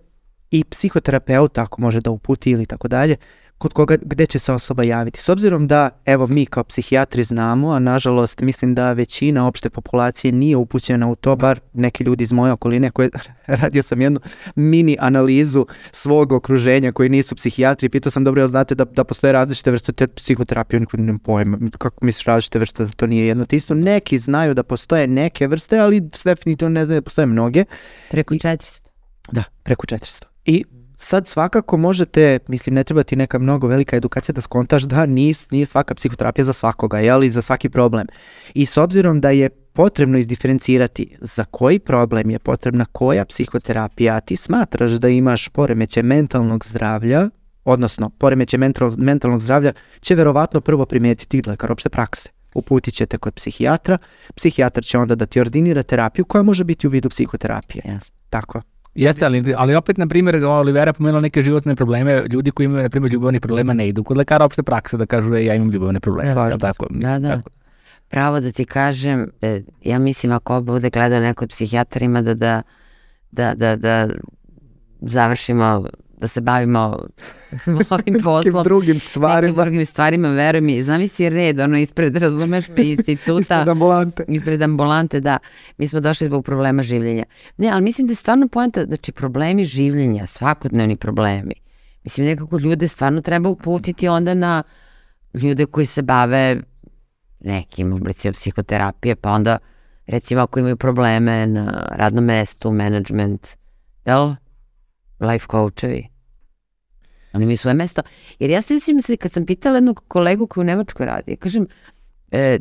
i 0.51 0.63
psihoterapeut 0.63 1.57
ako 1.57 1.81
može 1.81 2.01
da 2.01 2.11
uputi 2.11 2.51
ili 2.51 2.65
tako 2.65 2.87
dalje, 2.87 3.15
kod 3.63 3.73
koga, 3.73 3.97
gde 4.01 4.25
će 4.25 4.39
se 4.39 4.53
osoba 4.53 4.83
javiti. 4.83 5.21
S 5.21 5.29
obzirom 5.29 5.67
da, 5.67 5.89
evo, 6.05 6.27
mi 6.27 6.45
kao 6.45 6.63
psihijatri 6.63 7.23
znamo, 7.23 7.71
a 7.71 7.79
nažalost 7.79 8.41
mislim 8.41 8.75
da 8.75 8.93
većina 8.93 9.47
opšte 9.47 9.69
populacije 9.69 10.31
nije 10.31 10.57
upućena 10.57 11.07
u 11.11 11.15
to, 11.15 11.35
bar 11.35 11.59
neki 11.73 12.03
ljudi 12.03 12.23
iz 12.23 12.31
moje 12.31 12.51
okoline 12.51 12.91
koje 12.91 13.09
radio 13.61 13.83
sam 13.83 14.01
jednu 14.01 14.19
mini 14.55 14.97
analizu 14.99 15.65
svog 15.91 16.31
okruženja 16.31 16.91
koji 16.91 17.09
nisu 17.09 17.35
psihijatri, 17.35 17.89
pitao 17.89 18.11
sam 18.11 18.23
dobro, 18.23 18.41
jel 18.41 18.47
znate 18.47 18.75
da, 18.75 18.85
da 18.85 19.03
postoje 19.03 19.33
različite 19.33 19.71
vrste 19.71 19.93
te 19.93 20.07
psihoterapije, 20.07 20.79
niko 20.79 20.97
nemam 20.97 21.19
pojma, 21.19 21.57
kako 21.77 22.05
misliš 22.05 22.25
različite 22.25 22.59
vrste, 22.59 22.87
to 22.95 23.07
nije 23.07 23.27
jedno 23.27 23.45
te 23.45 23.55
isto. 23.55 23.73
Neki 23.73 24.19
znaju 24.19 24.53
da 24.53 24.63
postoje 24.63 25.07
neke 25.07 25.47
vrste, 25.47 25.79
ali 25.79 26.01
definitivno 26.23 26.73
ne 26.73 26.85
znaju 26.85 27.01
da 27.01 27.05
postoje 27.05 27.25
mnoge. 27.25 27.65
Preko 28.11 28.33
400. 28.33 28.83
Da, 29.31 29.43
preko 29.63 29.87
400. 29.87 30.23
I 30.45 30.63
sad 30.95 31.27
svakako 31.27 31.77
možete, 31.77 32.39
mislim 32.47 32.75
ne 32.75 32.83
treba 32.83 33.03
ti 33.03 33.15
neka 33.15 33.39
mnogo 33.39 33.67
velika 33.67 33.95
edukacija 33.95 34.33
da 34.33 34.41
skontaš 34.41 34.83
da 34.83 35.05
nije, 35.05 35.33
nije 35.51 35.65
svaka 35.65 35.95
psihoterapija 35.95 36.45
za 36.45 36.53
svakoga, 36.53 36.99
jel, 36.99 37.23
i 37.23 37.31
za 37.31 37.41
svaki 37.41 37.69
problem. 37.69 38.07
I 38.53 38.65
s 38.65 38.77
obzirom 38.77 39.21
da 39.21 39.29
je 39.29 39.49
potrebno 39.49 40.17
izdiferencirati 40.17 41.17
za 41.21 41.45
koji 41.45 41.79
problem 41.79 42.29
je 42.29 42.39
potrebna 42.39 42.85
koja 42.85 43.25
psihoterapija, 43.25 44.19
ti 44.19 44.35
smatraš 44.35 44.91
da 44.91 45.09
imaš 45.09 45.49
poremeće 45.49 46.03
mentalnog 46.03 46.65
zdravlja, 46.65 47.29
odnosno 47.65 48.09
poremeće 48.09 48.57
mental, 48.57 48.91
mentalnog 48.97 49.41
zdravlja, 49.41 49.73
će 50.01 50.15
verovatno 50.15 50.61
prvo 50.61 50.85
primijetiti 50.85 51.41
lekar 51.47 51.71
opšte 51.71 51.89
prakse. 51.89 52.29
Uputit 52.55 52.93
ćete 52.93 53.17
kod 53.17 53.33
psihijatra, 53.33 53.97
psihijatar 54.35 54.83
će 54.83 54.97
onda 54.97 55.15
da 55.15 55.25
ti 55.25 55.39
ordinira 55.39 55.83
terapiju 55.83 56.25
koja 56.25 56.43
može 56.43 56.63
biti 56.63 56.87
u 56.87 56.89
vidu 56.89 57.09
psihoterapije. 57.09 57.81
Jasno. 57.85 58.15
Tako. 58.29 58.61
Jeste, 58.95 59.25
ali, 59.25 59.53
ali 59.57 59.75
opet, 59.75 59.97
na 59.97 60.07
primjer, 60.07 60.35
Olivera 60.45 60.93
pomenula 60.93 61.21
neke 61.21 61.41
životne 61.41 61.75
probleme, 61.75 62.23
ljudi 62.29 62.51
koji 62.51 62.65
imaju, 62.65 62.83
na 62.83 62.89
primjer, 62.89 63.13
ljubavnih 63.13 63.41
problema 63.41 63.73
ne 63.73 63.87
idu 63.87 64.03
kod 64.03 64.17
lekara 64.17 64.45
opšte 64.45 64.63
prakse 64.63 64.97
da 64.97 65.05
kažu, 65.05 65.35
e, 65.35 65.45
ja 65.45 65.55
imam 65.55 65.69
ljubavne 65.69 65.99
probleme. 65.99 66.33
Slažem 66.33 66.59
tako, 66.59 66.85
Da, 66.89 66.95
mislim, 66.97 67.21
da. 67.21 67.35
tako. 67.35 67.49
Pravo 68.09 68.39
da 68.39 68.51
ti 68.51 68.65
kažem, 68.65 69.29
e, 69.41 69.61
ja 69.83 69.99
mislim 69.99 70.31
ako 70.31 70.61
bude 70.61 70.89
gledao 70.89 71.19
neko 71.19 71.45
od 71.45 71.49
psihijatrima 71.49 72.21
da, 72.21 72.33
da, 72.33 72.61
da, 73.31 73.53
da, 73.55 73.75
da 73.75 74.09
završimo, 75.01 75.85
da 76.23 76.27
se 76.27 76.41
bavimo 76.41 76.81
ovim 77.89 78.13
Nekim 78.13 78.23
poslom. 78.23 78.63
drugim 78.63 78.95
Nekim 78.95 79.09
stvarima. 79.09 79.63
drugim 79.63 79.85
stvarima, 79.85 80.29
veruj 80.29 80.61
mi, 80.61 80.83
zamisli 80.83 81.29
red, 81.29 81.59
ono 81.59 81.77
ispred, 81.77 82.17
razumeš 82.17 82.69
me, 82.69 82.83
instituta. 82.91 83.41
Ispred 83.41 83.67
ambulante. 83.69 84.25
ispred 84.27 84.61
ambulante, 84.61 85.19
da, 85.19 85.37
mi 85.77 85.87
smo 85.87 85.99
došli 85.99 86.27
zbog 86.27 86.45
problema 86.45 86.83
življenja. 86.83 87.23
Ne, 87.57 87.69
ali 87.69 87.81
mislim 87.81 88.07
da 88.07 88.11
je 88.11 88.15
stvarno 88.15 88.47
poenta, 88.47 88.85
znači 88.85 89.11
problemi 89.11 89.65
življenja, 89.65 90.27
svakodnevni 90.27 90.95
problemi. 90.95 91.53
Mislim, 92.03 92.27
nekako 92.27 92.57
ljude 92.59 92.87
stvarno 92.87 93.21
treba 93.21 93.49
uputiti 93.49 94.07
onda 94.07 94.33
na 94.33 94.63
ljude 95.33 95.65
koji 95.65 95.85
se 95.85 96.01
bave 96.01 96.61
nekim 97.39 97.93
oblicima 97.93 98.31
psihoterapije, 98.31 99.15
pa 99.15 99.31
onda 99.31 99.57
recimo 100.07 100.41
ako 100.41 100.59
imaju 100.59 100.77
probleme 100.77 101.45
na 101.47 101.87
radnom 101.91 102.23
mestu, 102.25 102.71
management, 102.71 103.47
jel? 104.05 104.33
Life 105.19 105.47
coachevi. 105.51 106.12
Oni 107.33 107.43
imaju 107.43 107.57
svoje 107.57 107.73
mesto. 107.73 108.01
Jer 108.39 108.49
ja 108.49 108.61
se 108.61 108.79
sjećam 108.79 109.01
se 109.01 109.17
kad 109.17 109.31
sam 109.31 109.45
pitala 109.45 109.77
jednog 109.77 110.03
kolegu 110.07 110.47
koji 110.47 110.61
u 110.61 110.65
Nemačkoj 110.65 111.05
radi, 111.05 111.35
kažem, 111.35 111.67
e, 112.31 112.59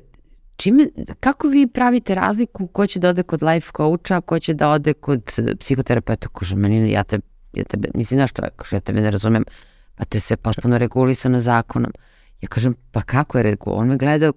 čime, 0.56 0.88
kako 1.20 1.48
vi 1.48 1.66
pravite 1.66 2.14
razliku 2.14 2.66
ko 2.66 2.86
će 2.86 2.98
da 2.98 3.08
ode 3.08 3.22
kod 3.22 3.42
life 3.42 3.70
coacha, 3.76 4.20
ko 4.20 4.38
će 4.38 4.54
da 4.54 4.70
ode 4.70 4.92
kod 4.92 5.32
e, 5.38 5.56
psihoterapeuta? 5.56 6.28
Kaže, 6.28 6.56
meni, 6.56 6.92
ja, 6.92 7.04
te, 7.04 7.20
ja 7.52 7.64
tebe, 7.64 7.88
mislim, 7.94 8.18
znaš 8.18 8.30
što 8.30 8.42
kaže, 8.56 8.76
ja 8.76 8.80
tebe 8.80 9.00
ne 9.00 9.10
razumem, 9.10 9.44
pa 9.94 10.04
to 10.04 10.16
je 10.16 10.20
sve 10.20 10.36
potpuno 10.36 10.78
regulisano 10.78 11.40
zakonom. 11.40 11.92
Ja 12.40 12.48
kažem, 12.48 12.74
pa 12.90 13.02
kako 13.02 13.38
je 13.38 13.42
regulisano? 13.42 13.82
On 13.82 13.88
me 13.88 13.96
gleda, 13.96 14.32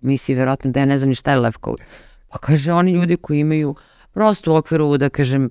misli 0.00 0.34
verovatno 0.34 0.70
da 0.70 0.80
ja 0.80 0.86
ne 0.86 0.98
znam 0.98 1.08
ni 1.08 1.14
šta 1.14 1.30
je 1.30 1.40
life 1.40 1.58
coach. 1.64 1.82
Pa 2.28 2.38
kaže, 2.38 2.72
oni 2.72 2.92
ljudi 2.92 3.16
koji 3.16 3.38
imaju 3.38 3.74
prosto 4.12 4.52
u 4.52 4.56
okviru, 4.56 4.96
da 4.96 5.08
kažem, 5.08 5.44
e, 5.44 5.50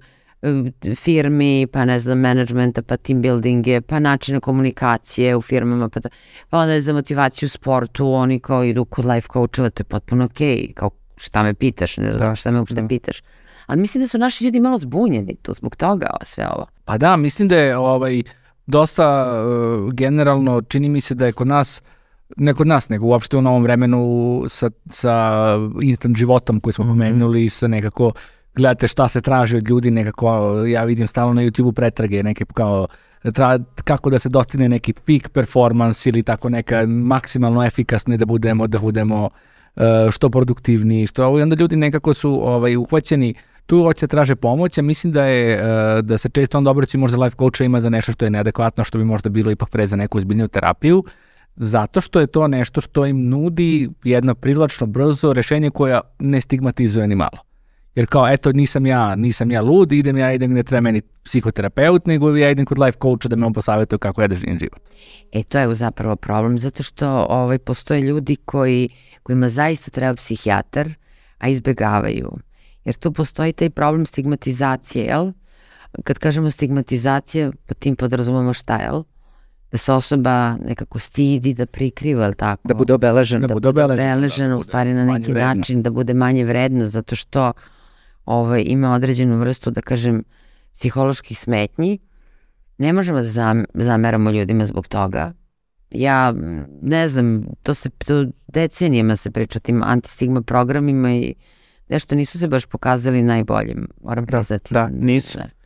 firmi, 0.95 1.67
pa 1.71 1.85
ne 1.85 1.99
znam, 1.99 2.19
managementa, 2.19 2.81
pa 2.81 2.97
team 2.97 3.21
buildinge, 3.21 3.81
pa 3.81 3.99
načine 3.99 4.39
komunikacije 4.39 5.35
u 5.35 5.41
firmama, 5.41 5.89
pa, 5.89 5.99
da, 5.99 6.09
pa 6.49 6.57
onda 6.57 6.73
je 6.73 6.81
za 6.81 6.93
motivaciju 6.93 7.47
u 7.47 7.49
sportu, 7.49 8.13
oni 8.13 8.39
kao 8.39 8.63
idu 8.63 8.85
kod 8.85 9.05
life 9.05 9.27
coachova, 9.33 9.69
to 9.69 9.81
je 9.81 9.85
potpuno 9.85 10.25
okej, 10.25 10.73
kao 10.73 10.89
šta 11.17 11.43
me 11.43 11.53
pitaš, 11.53 11.97
ne 11.97 12.13
znam 12.13 12.29
Da, 12.29 12.35
šta 12.35 12.51
me 12.51 12.59
uopšte 12.59 12.81
da. 12.81 12.87
pitaš. 12.87 13.21
Ali 13.65 13.81
mislim 13.81 14.03
da 14.03 14.07
su 14.07 14.17
naši 14.17 14.45
ljudi 14.45 14.59
malo 14.59 14.77
zbunjeni 14.77 15.35
tu 15.35 15.53
zbog 15.53 15.75
toga 15.75 16.09
sve 16.23 16.47
ovo. 16.55 16.65
Pa 16.85 16.97
da, 16.97 17.17
mislim 17.17 17.47
da 17.47 17.57
je 17.57 17.77
ovaj, 17.77 18.23
dosta 18.65 19.31
uh, 19.43 19.93
generalno, 19.93 20.61
čini 20.61 20.89
mi 20.89 21.01
se 21.01 21.15
da 21.15 21.25
je 21.25 21.33
kod 21.33 21.47
nas, 21.47 21.81
ne 22.37 22.53
kod 22.53 22.67
nas, 22.67 22.89
nego 22.89 23.05
uopšte 23.05 23.37
u 23.37 23.41
novom 23.41 23.63
vremenu 23.63 24.43
sa, 24.47 24.69
sa 24.89 25.55
instant 25.81 26.17
životom 26.17 26.59
koji 26.59 26.73
smo 26.73 26.85
pomenuli, 26.85 27.49
sa 27.49 27.67
nekako 27.67 28.11
gledate 28.55 28.87
šta 28.87 29.07
se 29.07 29.21
traži 29.21 29.57
od 29.57 29.69
ljudi, 29.69 29.91
nekako, 29.91 30.55
ja 30.67 30.83
vidim 30.83 31.07
stalno 31.07 31.33
na 31.33 31.41
YouTube-u 31.41 31.71
pretrage, 31.73 32.23
neke 32.23 32.45
kao 32.53 32.87
tra, 33.33 33.59
kako 33.83 34.09
da 34.09 34.19
se 34.19 34.29
dostigne 34.29 34.69
neki 34.69 34.93
peak 34.93 35.29
performance 35.29 36.09
ili 36.09 36.23
tako 36.23 36.49
neka 36.49 36.85
maksimalno 36.87 37.65
efikasni 37.65 38.17
da 38.17 38.25
budemo, 38.25 38.67
da 38.67 38.79
budemo 38.79 39.25
uh, 39.25 39.83
što 40.11 40.29
produktivniji, 40.29 41.07
što 41.07 41.39
i 41.39 41.41
onda 41.41 41.55
ljudi 41.59 41.75
nekako 41.75 42.13
su 42.13 42.47
ovaj, 42.47 42.75
uhvaćeni 42.75 43.33
tu 43.65 43.83
hoće 43.83 44.07
traže 44.07 44.35
pomoć, 44.35 44.77
a 44.77 44.81
mislim 44.81 45.13
da 45.13 45.25
je 45.25 45.55
uh, 45.55 46.05
da 46.05 46.17
se 46.17 46.29
često 46.29 46.57
onda 46.57 46.71
obraćaju 46.71 47.01
možda 47.01 47.17
life 47.17 47.35
coachovima 47.37 47.81
za 47.81 47.89
nešto 47.89 48.11
što 48.11 48.25
je 48.25 48.31
neadekvatno, 48.31 48.83
što 48.83 48.97
bi 48.97 49.05
možda 49.05 49.29
bilo 49.29 49.51
ipak 49.51 49.69
pre 49.69 49.87
za 49.87 49.95
neku 49.95 50.17
ozbiljniju 50.17 50.47
terapiju, 50.47 51.03
zato 51.55 52.01
što 52.01 52.19
je 52.19 52.27
to 52.27 52.47
nešto 52.47 52.81
što 52.81 53.05
im 53.05 53.29
nudi 53.29 53.89
jedno 54.03 54.35
privlačno, 54.35 54.87
brzo 54.87 55.33
rešenje 55.33 55.69
koja 55.69 56.01
ne 56.19 56.41
stigmatizuje 56.41 57.07
ni 57.07 57.15
malo. 57.15 57.50
Jer 57.95 58.07
kao, 58.07 58.27
eto, 58.29 58.51
nisam 58.51 58.85
ja, 58.85 59.15
nisam 59.15 59.51
ja 59.51 59.61
lud, 59.61 59.91
idem 59.91 60.17
ja, 60.17 60.31
idem 60.33 60.51
gde 60.51 60.63
treba 60.63 60.81
meni 60.81 61.01
psihoterapeut, 61.23 62.05
nego 62.05 62.35
ja 62.35 62.49
idem 62.49 62.65
kod 62.65 62.79
life 62.79 62.97
coacha 63.01 63.29
da 63.29 63.35
me 63.35 63.45
on 63.45 63.53
posavetuje 63.53 63.99
kako 63.99 64.21
ja 64.21 64.27
da 64.27 64.35
živim 64.35 64.59
život. 64.59 64.79
E, 65.31 65.43
to 65.43 65.59
je 65.59 65.75
zapravo 65.75 66.15
problem, 66.15 66.59
zato 66.59 66.83
što 66.83 67.25
ovaj, 67.29 67.57
postoje 67.57 68.01
ljudi 68.01 68.35
koji, 68.35 68.89
kojima 69.23 69.49
zaista 69.49 69.91
treba 69.91 70.15
psihijatar, 70.15 70.89
a 71.37 71.47
izbegavaju. 71.47 72.31
Jer 72.85 72.95
tu 72.95 73.11
postoji 73.11 73.53
taj 73.53 73.69
problem 73.69 74.05
stigmatizacije, 74.05 75.05
jel? 75.05 75.31
Kad 76.03 76.17
kažemo 76.17 76.51
stigmatizacija, 76.51 77.51
po 77.65 77.73
tim 77.73 77.95
podrazumemo 77.95 78.53
šta, 78.53 78.77
jel? 78.77 79.03
Da 79.71 79.77
se 79.77 79.93
osoba 79.93 80.57
nekako 80.65 80.99
stidi, 80.99 81.53
da 81.53 81.65
prikriva, 81.65 82.23
jel 82.23 82.33
tako? 82.33 82.67
Da 82.67 82.73
bude 82.73 82.93
obeležen. 82.93 83.41
Da 83.41 83.47
da 83.47 83.53
bude 83.53 83.67
bude 83.67 83.83
obeležena, 83.83 84.13
obeležena 84.13 84.49
da 84.49 84.57
u 84.57 84.63
stvari 84.63 84.93
na 84.93 85.05
manje 85.05 85.19
neki 85.19 85.31
vredna. 85.31 85.53
način, 85.53 85.81
da 85.81 85.89
bude 85.89 86.13
manje 86.13 86.45
vredna, 86.45 86.87
zato 86.87 87.15
što 87.15 87.51
ovaj, 88.25 88.63
ima 88.65 88.93
određenu 88.93 89.37
vrstu, 89.39 89.71
da 89.71 89.81
kažem, 89.81 90.23
psiholoških 90.73 91.39
smetnji. 91.39 91.99
Ne 92.77 92.93
možemo 92.93 93.17
da 93.17 93.23
zam, 93.23 93.63
zameramo 93.73 94.31
ljudima 94.31 94.65
zbog 94.65 94.87
toga. 94.87 95.33
Ja 95.91 96.33
ne 96.81 97.07
znam, 97.09 97.43
to 97.63 97.73
se 97.73 97.89
to 97.89 98.25
decenijama 98.47 99.15
se 99.15 99.31
priča 99.31 99.59
tim 99.59 99.83
antistigma 99.83 100.41
programima 100.41 101.11
i 101.13 101.35
nešto 101.89 102.15
nisu 102.15 102.39
se 102.39 102.47
baš 102.47 102.65
pokazali 102.65 103.23
najboljim, 103.23 103.87
moram 104.03 104.25
Da, 104.25 104.37
priznati. 104.37 104.73
da, 104.73 104.89
nisu. 104.93 105.39
Ne. 105.39 105.60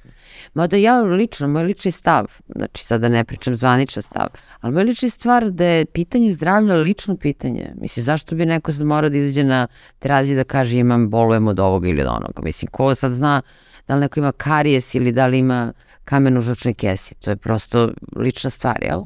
Mada 0.54 0.78
ja 0.78 1.02
lično, 1.02 1.48
moj 1.48 1.64
lični 1.64 1.92
stav, 1.92 2.26
znači 2.56 2.86
sada 2.86 3.10
ne 3.10 3.24
pričam 3.24 3.56
zvaničan 3.56 4.04
stav, 4.04 4.28
ali 4.62 4.74
moj 4.74 4.84
lični 4.84 5.10
stvar 5.10 5.50
da 5.50 5.66
je 5.66 5.86
pitanje 5.86 6.34
zdravlja 6.34 6.76
lično 6.76 7.18
pitanje. 7.18 7.74
Mislim, 7.82 8.04
zašto 8.04 8.36
bi 8.36 8.46
neko 8.46 8.74
sad 8.74 8.88
morao 8.88 9.10
da 9.10 9.18
izađe 9.18 9.44
na 9.44 9.68
terazi 10.00 10.36
da 10.36 10.44
kaže 10.44 10.78
imam 10.78 11.10
bolujem 11.10 11.48
od 11.48 11.60
ovoga 11.60 11.88
ili 11.88 12.02
od 12.02 12.08
onoga. 12.08 12.42
Mislim, 12.44 12.72
ko 12.72 12.96
sad 12.96 13.14
zna 13.14 13.42
da 13.88 13.96
li 13.96 14.02
neko 14.02 14.20
ima 14.20 14.32
karijes 14.32 14.96
ili 14.96 15.12
da 15.12 15.28
li 15.28 15.40
ima 15.40 15.74
kamen 16.06 16.38
u 16.38 16.42
žučnoj 16.42 16.74
kesi. 16.74 17.16
To 17.16 17.30
je 17.30 17.36
prosto 17.36 17.90
lična 18.16 18.50
stvar, 18.50 18.84
jel? 18.84 19.02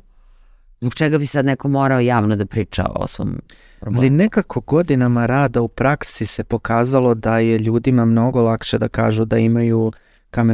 Zbog 0.81 0.93
čega 0.93 1.17
bi 1.17 1.25
sad 1.27 1.45
neko 1.45 1.67
morao 1.67 1.99
javno 1.99 2.35
da 2.35 2.45
priča 2.45 2.85
o 2.95 3.07
svom 3.07 3.41
problemu? 3.79 4.01
Ali 4.01 4.09
nekako 4.09 4.61
godinama 4.61 5.25
rada 5.25 5.61
u 5.61 5.67
praksi 5.67 6.25
se 6.25 6.43
pokazalo 6.43 7.15
da 7.15 7.39
je 7.39 7.57
ljudima 7.57 8.05
mnogo 8.05 8.41
lakše 8.41 8.77
da 8.77 8.87
kažu 8.87 9.25
da 9.25 9.37
imaju 9.37 9.91
kamen 9.91 10.08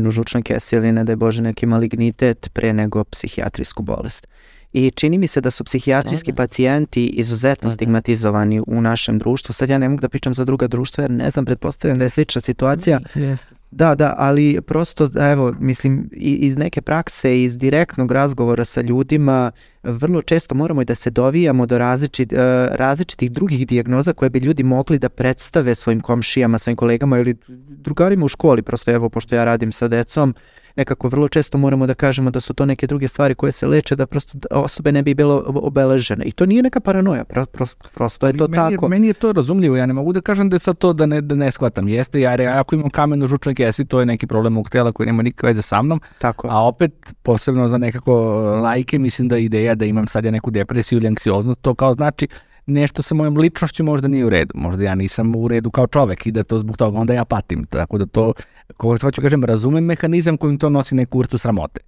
u 0.08 0.12
žučnoj 0.12 0.44
ili 0.72 0.92
ne 0.92 1.04
da 1.04 1.12
je 1.12 1.16
Bože 1.16 1.42
neki 1.42 1.66
malignitet 1.66 2.50
pre 2.54 2.74
nego 2.74 3.04
psihijatrijsku 3.04 3.84
bolest. 3.84 4.28
I 4.74 4.92
čini 4.92 5.18
mi 5.18 5.28
se 5.28 5.42
da 5.42 5.52
su 5.52 5.64
psihijatrijski 5.64 6.32
Da, 6.32 6.36
da. 6.36 6.44
pacijenti 6.44 7.06
izuzetno 7.06 7.70
Da, 7.70 7.70
da. 7.70 7.76
stigmatizovani 7.76 8.62
u 8.68 8.82
našem 8.82 9.20
društvu. 9.20 9.54
Sad 9.54 9.70
ja 9.70 9.78
ne 9.78 9.90
mogu 9.90 10.02
da 10.02 10.10
pričam 10.10 10.34
za 10.34 10.46
druga 10.46 10.68
društva 10.68 11.02
jer 11.04 11.12
ne 11.12 11.32
znam, 11.32 11.46
pretpostavljam 11.46 11.98
da 11.98 12.06
je 12.06 12.10
slična 12.10 12.42
situacija. 12.42 13.00
Jeste. 13.16 13.56
Da, 13.72 13.96
da, 13.96 14.16
ali 14.18 14.62
prosto, 14.62 15.10
evo, 15.32 15.54
mislim, 15.60 16.10
iz 16.14 16.58
neke 16.58 16.82
prakse, 16.82 17.44
iz 17.44 17.58
direktnog 17.58 18.12
razgovora 18.12 18.66
sa 18.66 18.82
ljudima, 18.82 19.52
vrlo 19.84 20.22
često 20.22 20.56
moramo 20.56 20.82
i 20.82 20.86
da 20.86 20.96
se 20.96 21.10
dovijamo 21.10 21.66
do 21.66 21.78
različit, 21.78 22.34
e, 22.34 22.38
različitih 22.72 23.32
drugih 23.32 23.68
dijagnoza 23.68 24.14
koje 24.14 24.30
bi 24.30 24.40
ljudi 24.40 24.64
mogli 24.64 25.00
da 25.00 25.10
predstave 25.10 25.76
svojim 25.76 26.02
komšijama, 26.02 26.58
svojim 26.58 26.78
kolegama 26.78 27.18
ili 27.18 27.36
drugarima 27.68 28.26
u 28.26 28.30
školi. 28.30 28.62
Prosto, 28.62 28.92
evo, 28.92 29.10
pošto 29.10 29.36
ja 29.36 29.46
radim 29.46 29.72
sa 29.72 29.88
decom, 29.88 30.36
nekako 30.76 31.08
vrlo 31.08 31.28
često 31.28 31.58
moramo 31.58 31.88
da 31.88 31.94
kažemo 31.94 32.32
da 32.32 32.40
su 32.40 32.54
to 32.54 32.66
neke 32.66 32.88
druge 32.88 33.08
stvari 33.08 33.36
koje 33.36 33.52
se 33.52 33.68
leče, 33.68 33.96
da 33.96 34.06
prosto 34.06 34.38
osobe 34.52 34.92
ne 34.92 35.04
bi 35.04 35.14
bilo 35.14 35.44
ob- 35.48 35.60
obeležene. 35.62 36.26
I 36.26 36.32
to 36.32 36.46
nije 36.46 36.64
neka 36.64 36.80
paranoja, 36.80 37.24
pro, 37.24 37.46
prosto, 37.46 37.88
prosto 37.94 38.28
je 38.28 38.34
to 38.34 38.48
meni, 38.48 38.76
tako. 38.76 38.88
Meni 38.88 39.08
je 39.08 39.14
to 39.14 39.32
razumljivo, 39.32 39.76
ja 39.76 39.86
ne 39.86 39.94
mogu 39.94 40.14
da 40.14 40.22
kažem 40.22 40.50
da 40.50 40.56
je 40.56 40.60
sad 40.60 40.78
to 40.78 40.94
da 40.94 41.06
ne, 41.06 41.22
da 41.22 41.36
ne 41.36 41.52
shvatam. 41.52 41.88
Jeste, 41.88 42.22
ja, 42.22 42.60
ako 42.60 42.76
imam 42.76 42.90
kamenu 42.90 43.28
žučnu 43.28 43.54
kesi, 43.66 43.86
to 43.86 44.00
je 44.00 44.06
neki 44.06 44.28
problem 44.28 44.54
mog 44.54 44.70
tela 44.70 44.92
koji 44.92 45.08
nema 45.08 45.24
nikakve 45.24 45.50
veze 45.50 45.62
sa 45.62 45.82
mnom, 45.82 46.02
tako. 46.20 46.48
a 46.52 46.68
opet, 46.68 47.14
posebno 47.24 47.68
za 47.68 47.78
nekako 47.78 48.14
uh, 48.14 48.62
lajke, 48.62 49.00
mislim 49.00 49.28
da 49.28 49.36
je 49.36 49.46
ideja 49.46 49.76
da 49.76 49.86
imam 49.86 50.08
sad 50.08 50.26
ja 50.26 50.32
neku 50.32 50.52
depresiju 50.52 50.98
ili 50.98 51.08
anksioznost, 51.08 51.62
to 51.62 51.76
kao 51.76 51.94
znači 51.94 52.28
nešto 52.66 53.02
sa 53.02 53.16
mojom 53.16 53.38
ličnošću 53.38 53.84
možda 53.84 54.08
nije 54.08 54.26
u 54.26 54.30
redu. 54.30 54.52
Možda 54.56 54.84
ja 54.84 54.96
nisam 54.96 55.36
u 55.36 55.48
redu 55.48 55.72
kao 55.72 55.88
čovek 55.88 56.26
i 56.26 56.32
da 56.32 56.44
to 56.44 56.60
zbog 56.60 56.78
toga 56.78 57.00
onda 57.00 57.14
ja 57.14 57.26
patim. 57.26 57.66
Tako 57.66 57.98
da 57.98 58.06
to, 58.06 58.34
kako 58.68 58.98
hoću 58.98 59.22
kažem, 59.22 59.44
razumem 59.44 59.84
mehanizam 59.84 60.38
kojim 60.38 60.58
to 60.58 60.70
nosi 60.70 60.96
neku 60.96 61.20
vrstu 61.20 61.38
sramote. 61.38 61.82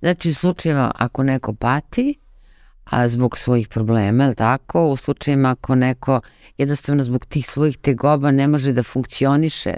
Znači, 0.00 0.30
u 0.30 0.34
slučajima 0.34 0.92
ako 0.94 1.22
neko 1.22 1.54
pati, 1.54 2.18
a 2.84 3.08
zbog 3.08 3.38
svojih 3.38 3.68
problema, 3.68 4.24
je 4.24 4.34
tako? 4.34 4.86
U 4.88 4.96
slučajima 4.96 5.50
ako 5.50 5.74
neko 5.74 6.20
jednostavno 6.58 7.02
zbog 7.02 7.26
tih 7.26 7.46
svojih 7.50 7.78
tegoba 7.78 8.30
ne 8.30 8.48
može 8.48 8.72
da 8.72 8.82
funkcioniše, 8.82 9.74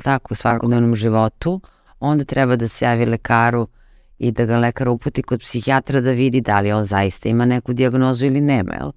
tako, 0.00 0.34
u 0.34 0.34
svakodnevnom 0.34 0.96
životu, 0.96 1.60
onda 2.00 2.24
treba 2.24 2.56
da 2.56 2.68
se 2.68 2.84
javi 2.84 3.06
lekaru 3.06 3.66
i 4.18 4.32
da 4.32 4.44
ga 4.44 4.58
lekar 4.58 4.88
uputi 4.88 5.22
kod 5.22 5.40
psihijatra 5.40 6.00
da 6.00 6.10
vidi 6.10 6.40
da 6.40 6.60
li 6.60 6.72
on 6.72 6.84
zaista 6.84 7.28
ima 7.28 7.44
neku 7.44 7.72
dijagnozu 7.72 8.26
ili 8.26 8.40
nema, 8.40 8.74
jel? 8.74 8.92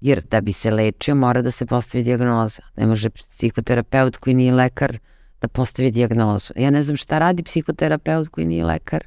Jer 0.00 0.22
da 0.30 0.40
bi 0.40 0.52
se 0.52 0.70
lečio 0.70 1.14
mora 1.14 1.42
da 1.42 1.50
se 1.50 1.66
postavi 1.66 2.04
dijagnoza. 2.04 2.62
Ne 2.76 2.86
može 2.86 3.10
psihoterapeut 3.10 4.16
koji 4.16 4.34
nije 4.34 4.52
lekar 4.52 4.98
da 5.40 5.48
postavi 5.48 5.90
dijagnozu. 5.90 6.52
Ja 6.56 6.70
ne 6.70 6.82
znam 6.82 6.96
šta 6.96 7.18
radi 7.18 7.42
psihoterapeut 7.42 8.28
koji 8.28 8.46
nije 8.46 8.64
lekar, 8.64 9.04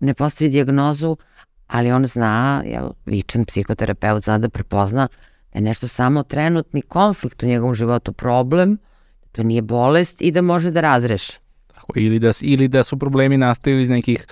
ne 0.00 0.14
postavi 0.14 0.50
dijagnozu, 0.50 1.16
ali 1.66 1.92
on 1.92 2.06
zna, 2.06 2.62
jel, 2.66 2.90
vičan 3.06 3.44
psihoterapeut 3.44 4.24
zna 4.24 4.38
da 4.38 4.48
prepozna 4.48 5.08
da 5.52 5.58
je 5.58 5.62
nešto 5.62 5.88
samo 5.88 6.22
trenutni 6.22 6.82
konflikt 6.82 7.42
u 7.42 7.46
njegovom 7.46 7.74
životu, 7.74 8.12
problem, 8.12 8.78
to 9.32 9.42
nije 9.42 9.62
bolest 9.62 10.22
i 10.22 10.30
da 10.30 10.42
može 10.42 10.70
da 10.70 10.80
razreši. 10.80 11.38
Tako, 11.74 11.92
ili, 11.96 12.18
da, 12.18 12.30
ili 12.40 12.68
da 12.68 12.84
su 12.84 12.98
problemi 12.98 13.36
nastaju 13.36 13.80
iz 13.80 13.88
nekih 13.88 14.26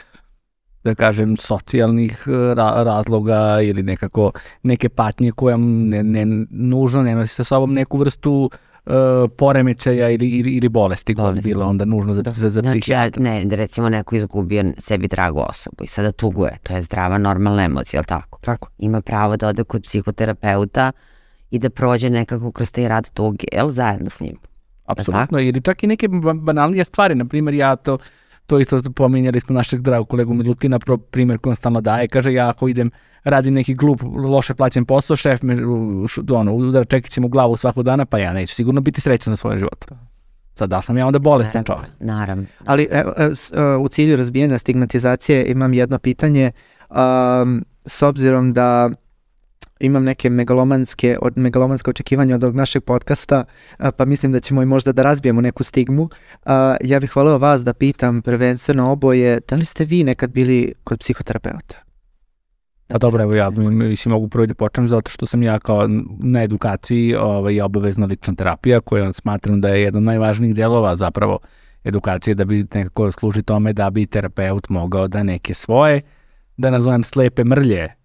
da 0.85 0.95
kažem, 0.95 1.37
socijalnih 1.37 2.25
e, 2.27 2.31
ra- 2.31 2.85
razloga 2.85 3.59
ili 3.63 3.83
nekako 3.83 4.33
neke 4.63 4.89
patnje 4.89 5.33
koja 5.33 5.57
ne, 5.57 6.03
ne, 6.03 6.27
nužno 6.51 7.03
ne 7.03 7.15
nosi 7.15 7.35
sa 7.35 7.45
sobom 7.45 7.73
neku 7.73 7.99
vrstu 7.99 8.51
e, 8.87 8.91
poremećaja 9.37 10.11
ili, 10.11 10.29
ili, 10.29 10.51
ili 10.51 10.69
bolesti 10.69 11.15
koja 11.15 11.27
bi 11.27 11.31
Bolesti. 11.31 11.49
bila 11.49 11.67
onda 11.67 11.85
nužno 11.85 12.15
za, 12.15 12.23
za, 12.27 12.51
za 12.51 12.61
Znači, 12.61 12.69
ja, 12.69 12.81
psihijatra. 12.81 13.23
ne, 13.23 13.45
da 13.45 13.57
recimo 13.57 13.89
neko 13.89 14.17
izgubio 14.17 14.65
sebi 14.79 15.09
dragu 15.09 15.41
osobu 15.41 15.85
i 15.85 15.89
sada 15.89 16.13
tuguje, 16.13 16.57
to 16.63 16.75
je 16.77 16.83
zdrava, 16.83 17.19
normalna 17.19 17.65
emocija, 17.65 17.99
jel 17.99 18.05
tako? 18.05 18.39
Tako. 18.43 18.69
Ima 18.79 19.01
pravo 19.01 19.37
da 19.37 19.49
ode 19.49 19.65
kod 19.65 19.83
psihoterapeuta 19.83 20.93
i 21.51 21.59
da 21.59 21.71
prođe 21.71 22.11
nekako 22.11 22.53
kroz 22.53 22.73
taj 22.73 22.89
rad 22.89 23.11
tuge, 23.11 23.47
jel, 23.53 23.71
zajedno 23.71 24.11
s 24.11 24.21
njim. 24.21 24.37
Apsolutno, 24.93 25.39
ili 25.41 25.61
čak 25.61 25.83
i 25.83 25.87
neke 25.87 26.09
ba- 26.09 26.35
banalnije 26.35 26.85
stvari, 26.85 27.15
na 27.15 27.25
primjer 27.25 27.55
ja 27.55 27.77
to 27.77 27.99
to 28.47 28.59
isto 28.61 28.83
pominjali 28.97 29.41
smo 29.41 29.55
našeg 29.55 29.81
dragog 29.81 30.09
kolegu 30.09 30.35
Milutina, 30.35 30.79
pro, 30.79 30.97
primjer 30.97 31.39
koji 31.39 31.51
on 31.51 31.57
stalno 31.57 31.81
daje, 31.81 32.09
kaže 32.09 32.33
ja 32.33 32.49
ako 32.49 32.69
idem, 32.69 32.91
radim 33.25 33.55
neki 33.55 33.75
glup, 33.75 34.03
loše 34.17 34.55
plaćen 34.55 34.85
posao, 34.85 35.17
šef 35.17 35.43
me 35.43 35.57
ono, 36.33 36.55
udara 36.55 36.85
čekićem 36.85 37.25
u 37.25 37.29
glavu 37.29 37.57
svakog 37.57 37.85
dana, 37.85 38.05
pa 38.07 38.19
ja 38.19 38.33
neću 38.33 38.55
sigurno 38.55 38.81
biti 38.81 39.01
srećan 39.01 39.33
za 39.33 39.37
svoj 39.37 39.57
život. 39.59 39.85
Sad 40.55 40.71
da 40.71 40.83
sam 40.83 40.99
ja 40.99 41.07
onda 41.07 41.19
bolestan 41.19 41.65
čovjek. 41.65 41.91
Naravno. 42.01 42.45
Ali 42.67 42.89
evo, 42.91 43.13
e, 43.17 43.31
s- 43.35 43.53
e, 43.53 43.77
u 43.77 43.89
cilju 43.89 44.17
razbijanja 44.17 44.59
stigmatizacije 44.59 45.47
imam 45.47 45.75
jedno 45.75 45.99
pitanje. 45.99 46.53
Um, 46.91 47.65
s 47.87 48.03
obzirom 48.03 48.53
da 48.53 48.91
imam 49.81 50.05
neke 50.05 50.31
megalomanske, 50.31 51.19
od 51.23 51.39
megalomanske 51.39 51.91
očekivanja 51.91 52.35
od 52.35 52.45
ovog 52.45 52.57
našeg 52.57 52.85
podcasta, 52.85 53.45
a, 53.79 53.91
pa 53.91 54.05
mislim 54.05 54.33
da 54.33 54.41
ćemo 54.41 54.63
i 54.63 54.67
možda 54.67 54.93
da 54.93 55.03
razbijemo 55.03 55.41
neku 55.41 55.63
stigmu. 55.63 56.09
A, 56.45 56.77
ja 56.85 57.01
bih 57.01 57.17
voleo 57.17 57.39
vas 57.39 57.65
da 57.65 57.75
pitam 57.75 58.23
prvenstveno 58.23 58.93
oboje, 58.93 59.41
da 59.49 59.57
li 59.57 59.65
ste 59.65 59.85
vi 59.85 60.05
nekad 60.05 60.31
bili 60.31 60.73
kod 60.85 60.99
psihoterapeuta? 60.99 61.91
Pa 62.89 62.99
dobro, 62.99 63.23
evo 63.23 63.35
ja 63.35 63.51
mislim 63.51 64.13
mogu 64.13 64.29
prvo 64.29 64.47
da 64.47 64.55
počnem 64.55 64.89
zato 64.89 65.11
što 65.11 65.27
sam 65.27 65.43
ja 65.43 65.59
kao 65.59 65.89
na 66.21 66.43
edukaciji 66.43 67.15
ovaj, 67.15 67.61
obavezna 67.61 68.07
lična 68.07 68.35
terapija 68.35 68.81
koja 68.81 69.13
smatram 69.13 69.61
da 69.61 69.69
je 69.69 69.83
jedan 69.83 70.03
od 70.03 70.07
najvažnijih 70.07 70.55
delova 70.55 70.97
zapravo 70.97 71.39
edukacije 71.85 72.35
da 72.35 72.45
bi 72.45 72.67
nekako 72.75 73.13
služi 73.13 73.43
tome 73.43 73.73
da 73.73 73.91
bi 73.91 74.07
terapeut 74.07 74.69
mogao 74.69 75.09
da 75.09 75.23
neke 75.23 75.55
svoje, 75.55 76.01
da 76.57 76.71
nazovem 76.71 77.05
slepe 77.05 77.45
mrlje 77.45 78.00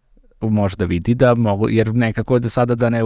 može 0.50 0.76
da 0.76 0.86
vidi 0.86 1.16
da 1.16 1.36
mogu, 1.36 1.70
jer 1.70 1.96
nekako 1.96 2.40
da 2.40 2.50
sada 2.50 2.76
da 2.76 2.90
ne 2.90 3.02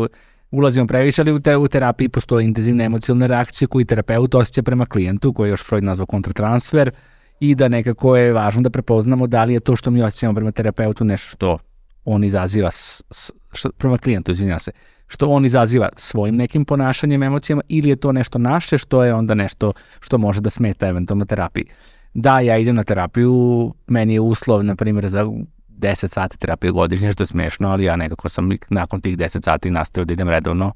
ulazimo 0.52 0.88
previše, 0.88 1.22
ali 1.22 1.32
u, 1.32 1.40
te, 1.40 1.58
u 1.58 1.68
terapiji 1.68 2.10
postoje 2.10 2.46
intenzivne 2.46 2.86
emocionalne 2.86 3.28
reakcije 3.28 3.68
koji 3.68 3.86
terapeut 3.86 4.36
osjeća 4.36 4.64
prema 4.64 4.86
klijentu, 4.86 5.34
koji 5.34 5.48
je 5.48 5.52
još 5.52 5.64
Freud 5.64 5.84
nazvao 5.84 6.06
kontratransfer, 6.06 6.92
i 7.40 7.56
da 7.56 7.68
nekako 7.68 8.18
je 8.18 8.34
važno 8.34 8.62
da 8.62 8.70
prepoznamo 8.70 9.28
da 9.28 9.44
li 9.44 9.54
je 9.54 9.60
to 9.60 9.76
što 9.76 9.92
mi 9.92 10.04
osjećamo 10.04 10.34
prema 10.34 10.52
terapeutu 10.52 11.04
nešto 11.04 11.30
što 11.30 11.58
on 12.06 12.24
izaziva, 12.24 12.72
s, 12.72 13.04
s, 13.12 13.32
što, 13.54 13.72
prema 13.72 13.98
klijentu, 13.98 14.32
izvinjam 14.32 14.60
se, 14.60 14.72
što 15.08 15.28
on 15.28 15.46
izaziva 15.46 15.90
svojim 15.96 16.36
nekim 16.36 16.66
ponašanjem, 16.66 17.24
emocijama 17.24 17.62
ili 17.68 17.90
je 17.90 17.96
to 17.96 18.12
nešto 18.12 18.40
naše 18.40 18.78
što 18.78 19.04
je 19.04 19.14
onda 19.14 19.36
nešto 19.36 19.74
što 20.00 20.18
može 20.18 20.42
da 20.42 20.50
smeta 20.50 20.88
eventualno 20.88 21.26
terapiji. 21.26 21.66
Da, 22.14 22.40
ja 22.40 22.58
idem 22.58 22.76
na 22.76 22.84
terapiju, 22.84 23.74
meni 23.88 24.14
je 24.14 24.20
uslov, 24.20 24.64
na 24.64 24.76
primjer, 24.76 25.08
za 25.10 25.32
10 25.80 26.08
sati 26.08 26.38
terapije 26.38 26.72
godišnje, 26.72 27.12
što 27.12 27.24
je 27.24 27.28
smešno, 27.28 27.70
ali 27.70 27.84
ja 27.84 27.96
nekako 27.96 28.30
sam 28.30 28.50
nakon 28.70 29.02
tih 29.02 29.18
10 29.18 29.44
sati 29.44 29.72
nastavio 29.72 30.06
da 30.06 30.14
idem 30.14 30.30
redovno, 30.30 30.74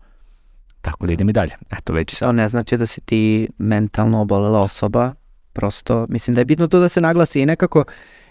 tako 0.82 1.08
da 1.08 1.14
idem 1.14 1.30
i 1.30 1.34
dalje. 1.34 1.54
Eto, 1.72 1.93
već 1.93 2.16
sad. 2.16 2.28
To 2.28 2.32
ne 2.32 2.49
znači 2.49 2.78
da 2.78 2.86
si 2.86 3.01
ti 3.01 3.49
mentalno 3.58 4.22
obolela 4.22 4.60
osoba, 4.60 5.14
prosto 5.54 6.06
mislim 6.10 6.36
da 6.36 6.41
je 6.41 6.45
bitno 6.45 6.68
to 6.68 6.80
da 6.80 6.89
se 6.89 7.01
naglasi 7.01 7.41
i 7.41 7.45
nekako 7.45 7.84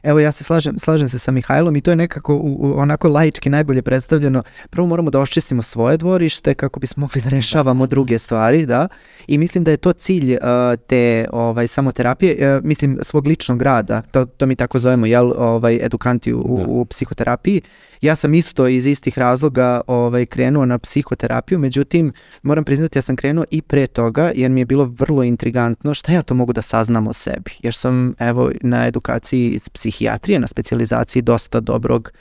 Evo 0.03 0.21
ja 0.21 0.33
se 0.33 0.45
slažem, 0.45 0.79
slažem 0.79 1.09
se 1.09 1.19
sa 1.19 1.31
Mihajlom 1.31 1.77
i 1.77 1.81
to 1.81 1.91
je 1.91 1.97
nekako 1.97 2.35
u, 2.35 2.57
u, 2.61 2.79
onako 2.79 3.09
laički 3.09 3.51
najbolje 3.51 3.83
predstavljeno. 3.83 4.43
Prvo 4.71 4.87
moramo 4.87 5.11
da 5.11 5.21
oščistimo 5.21 5.63
svoje 5.63 5.97
dvorište 5.97 6.55
kako 6.55 6.81
bismo 6.81 7.01
mogli 7.01 7.21
da 7.21 7.29
rešavamo 7.29 7.87
druge 7.87 8.19
stvari, 8.19 8.67
da. 8.67 8.89
I 9.27 9.39
mislim 9.39 9.65
da 9.65 9.71
je 9.71 9.77
to 9.77 9.93
cilj 9.93 10.33
uh, 10.35 10.39
te 10.87 11.27
ovaj 11.33 11.69
samoterapije, 11.69 12.57
uh, 12.57 12.65
mislim 12.65 12.99
svog 13.03 13.27
ličnog 13.27 13.63
rada. 13.63 14.03
To 14.03 14.25
to 14.25 14.47
mi 14.47 14.57
tako 14.57 14.79
zovemo, 14.79 15.07
jel, 15.07 15.33
ovaj 15.37 15.79
edukanti 15.83 16.33
u, 16.33 16.57
Da. 16.57 16.65
u 16.69 16.85
psihoterapiji. 16.85 17.63
Ja 18.01 18.17
sam 18.17 18.35
isto 18.35 18.69
iz 18.69 18.87
istih 18.87 19.19
razloga 19.19 19.81
ovaj 19.87 20.27
krenuo 20.27 20.67
na 20.67 20.79
psihoterapiju, 20.79 21.59
međutim 21.59 22.13
moram 22.43 22.65
priznati 22.65 22.99
ja 22.99 23.03
sam 23.03 23.17
krenuo 23.17 23.45
i 23.51 23.63
pre 23.63 23.87
toga 23.87 24.33
jer 24.35 24.51
mi 24.51 24.61
je 24.61 24.65
bilo 24.65 24.85
vrlo 24.85 25.23
intrigantno 25.23 25.95
šta 25.95 26.13
ja 26.13 26.23
to 26.23 26.35
mogu 26.35 26.53
da 26.53 26.63
saznam 26.63 27.07
o 27.07 27.13
sebi. 27.13 27.51
Jer 27.63 27.75
sam 27.75 28.15
evo 28.19 28.51
na 28.61 28.87
edukaciji 28.87 29.51
iz 29.51 29.69
psihijatrije, 29.93 30.39
na 30.39 30.47
specijalizaciji 30.47 31.23
dosta 31.23 31.61
dobrog 31.61 32.13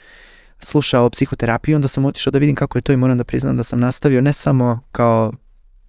slušao 0.60 1.10
psihoterapiju, 1.10 1.76
onda 1.76 1.88
sam 1.88 2.04
otišao 2.04 2.30
da 2.30 2.38
vidim 2.38 2.54
kako 2.54 2.78
je 2.78 2.82
to 2.82 2.92
i 2.92 2.96
moram 2.96 3.18
da 3.18 3.24
priznam 3.24 3.56
da 3.56 3.62
sam 3.62 3.80
nastavio 3.80 4.20
ne 4.20 4.32
samo 4.32 4.80
kao, 4.92 5.32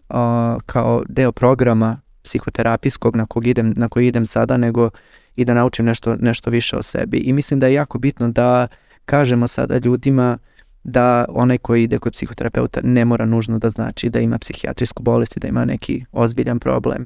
a, 0.10 0.58
kao 0.66 1.04
deo 1.10 1.32
programa 1.32 2.02
psihoterapijskog 2.24 3.16
na, 3.16 3.26
kog 3.26 3.48
idem, 3.48 3.74
na 3.76 3.90
koji 3.90 4.08
idem 4.08 4.26
sada, 4.26 4.58
nego 4.58 4.90
i 5.36 5.46
da 5.46 5.54
naučim 5.54 5.86
nešto, 5.86 6.16
nešto 6.20 6.50
više 6.50 6.76
o 6.78 6.84
sebi. 6.84 7.18
I 7.18 7.34
mislim 7.34 7.60
da 7.60 7.68
je 7.68 7.74
jako 7.74 8.00
bitno 8.00 8.32
da 8.32 8.68
kažemo 9.06 9.48
sada 9.48 9.78
ljudima 9.78 10.38
da 10.84 11.26
onaj 11.30 11.58
koji 11.58 11.84
ide 11.84 12.00
kod 12.00 12.14
psihoterapeuta 12.14 12.82
ne 12.84 13.06
mora 13.06 13.26
nužno 13.26 13.60
da 13.60 13.70
znači 13.70 14.10
da 14.10 14.20
ima 14.20 14.38
psihijatrijsku 14.38 15.04
bolest 15.04 15.38
i 15.38 15.40
da 15.40 15.48
ima 15.48 15.66
neki 15.66 16.06
ozbiljan 16.12 16.60
problem. 16.60 17.06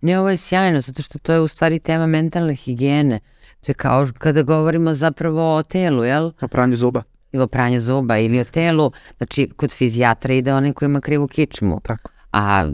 Ne, 0.00 0.18
ovo 0.18 0.30
je 0.30 0.36
sjajno, 0.36 0.80
zato 0.80 1.02
što 1.02 1.18
to 1.18 1.32
je 1.32 1.40
u 1.40 1.48
stvari 1.48 1.78
tema 1.78 2.06
mentalne 2.06 2.54
higijene. 2.54 3.20
To 3.64 3.70
je 3.70 3.74
kao 3.74 4.08
kada 4.18 4.42
govorimo 4.42 4.94
zapravo 4.94 5.56
o 5.56 5.62
telu, 5.62 6.04
jel? 6.04 6.30
O 6.40 6.48
pranju 6.48 6.76
zuba. 6.76 7.02
Ili 7.32 7.42
o 7.42 7.46
pranju 7.46 7.80
zuba 7.80 8.18
ili 8.18 8.40
o 8.40 8.44
telu. 8.44 8.92
Znači, 9.16 9.50
kod 9.56 9.72
fizijatra 9.72 10.34
ide 10.34 10.54
onaj 10.54 10.72
koji 10.72 10.86
ima 10.86 11.00
krivu 11.00 11.28
kičmu. 11.28 11.80
Tako. 11.82 12.10
A 12.32 12.68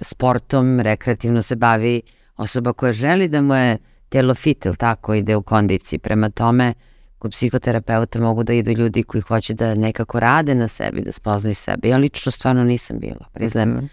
sportom 0.00 0.80
rekreativno 0.80 1.42
se 1.42 1.56
bavi 1.56 2.02
osoba 2.36 2.72
koja 2.72 2.92
želi 2.92 3.28
da 3.28 3.40
mu 3.42 3.54
je 3.54 3.78
telo 4.08 4.34
fit, 4.34 4.64
ili 4.66 4.76
tako, 4.76 5.14
ide 5.14 5.36
u 5.36 5.42
kondiciji. 5.42 5.98
Prema 5.98 6.30
tome, 6.30 6.74
kod 7.18 7.30
psihoterapeuta 7.30 8.20
mogu 8.20 8.42
da 8.42 8.52
idu 8.52 8.70
ljudi 8.70 9.02
koji 9.02 9.22
hoće 9.22 9.54
da 9.54 9.74
nekako 9.74 10.20
rade 10.20 10.54
na 10.54 10.68
sebi, 10.68 11.02
da 11.02 11.12
spoznaju 11.12 11.54
sebe. 11.54 11.88
Ja 11.88 11.96
lično 11.96 12.32
stvarno 12.32 12.64
nisam 12.64 12.98
bila, 12.98 13.26
priznajem. 13.32 13.70
Mhm. 13.70 13.86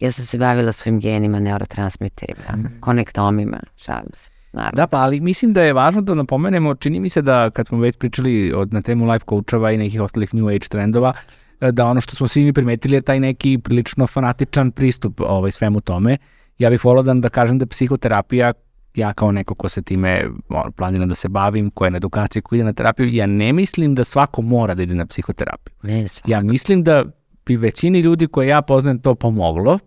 Ja 0.00 0.12
sam 0.12 0.24
se 0.24 0.38
bavila 0.38 0.72
svojim 0.72 1.00
genima, 1.00 1.40
neurotransmiterima, 1.40 2.70
konektomima, 2.80 3.60
šalim 3.76 4.10
se. 4.12 4.33
Naravno. 4.54 4.76
Da, 4.76 4.86
pa 4.86 4.98
ali 4.98 5.20
mislim 5.20 5.52
da 5.52 5.62
je 5.62 5.72
važno 5.72 6.00
da 6.00 6.14
napomenemo, 6.14 6.74
čini 6.74 7.00
mi 7.00 7.08
se 7.08 7.22
da 7.22 7.50
kad 7.50 7.66
smo 7.66 7.78
već 7.78 7.96
pričali 7.96 8.52
od, 8.52 8.72
na 8.72 8.82
temu 8.82 9.04
life 9.04 9.24
coachova 9.28 9.72
i 9.72 9.78
nekih 9.78 10.00
ostalih 10.00 10.34
new 10.34 10.48
age 10.48 10.68
trendova, 10.68 11.12
e, 11.60 11.72
da 11.72 11.86
ono 11.86 12.00
što 12.00 12.16
smo 12.16 12.28
svi 12.28 12.44
mi 12.44 12.52
primetili 12.52 12.94
je 12.94 13.00
taj 13.00 13.20
neki 13.20 13.58
prilično 13.58 14.06
fanatičan 14.06 14.70
pristup 14.70 15.20
ovaj, 15.20 15.50
svemu 15.50 15.80
tome. 15.80 16.16
Ja 16.58 16.70
bih 16.70 16.84
volao 16.84 17.02
da, 17.02 17.14
da 17.14 17.28
kažem 17.28 17.58
da 17.58 17.66
psihoterapija, 17.66 18.52
ja 18.94 19.12
kao 19.12 19.32
neko 19.32 19.54
ko 19.54 19.68
se 19.68 19.82
time 19.82 20.24
ono, 20.48 20.70
planiram 20.70 21.08
da 21.08 21.14
se 21.14 21.28
bavim, 21.28 21.70
ko 21.70 21.84
je 21.84 21.90
na 21.90 21.96
edukaciji, 21.96 22.42
ko 22.42 22.54
ide 22.54 22.64
na 22.64 22.72
terapiju, 22.72 23.08
ja 23.12 23.26
ne 23.26 23.52
mislim 23.52 23.94
da 23.94 24.04
svako 24.04 24.42
mora 24.42 24.74
da 24.74 24.82
ide 24.82 24.94
na 24.94 25.06
psihoterapiju. 25.06 25.74
Ne, 25.82 26.08
svakako. 26.08 26.30
Ja 26.30 26.40
mislim 26.40 26.84
da 26.84 27.04
pri 27.44 27.56
većini 27.56 28.00
ljudi 28.00 28.26
koje 28.26 28.48
ja 28.48 28.62
poznajem 28.62 28.98
to 28.98 29.14
pomoglo 29.14 29.78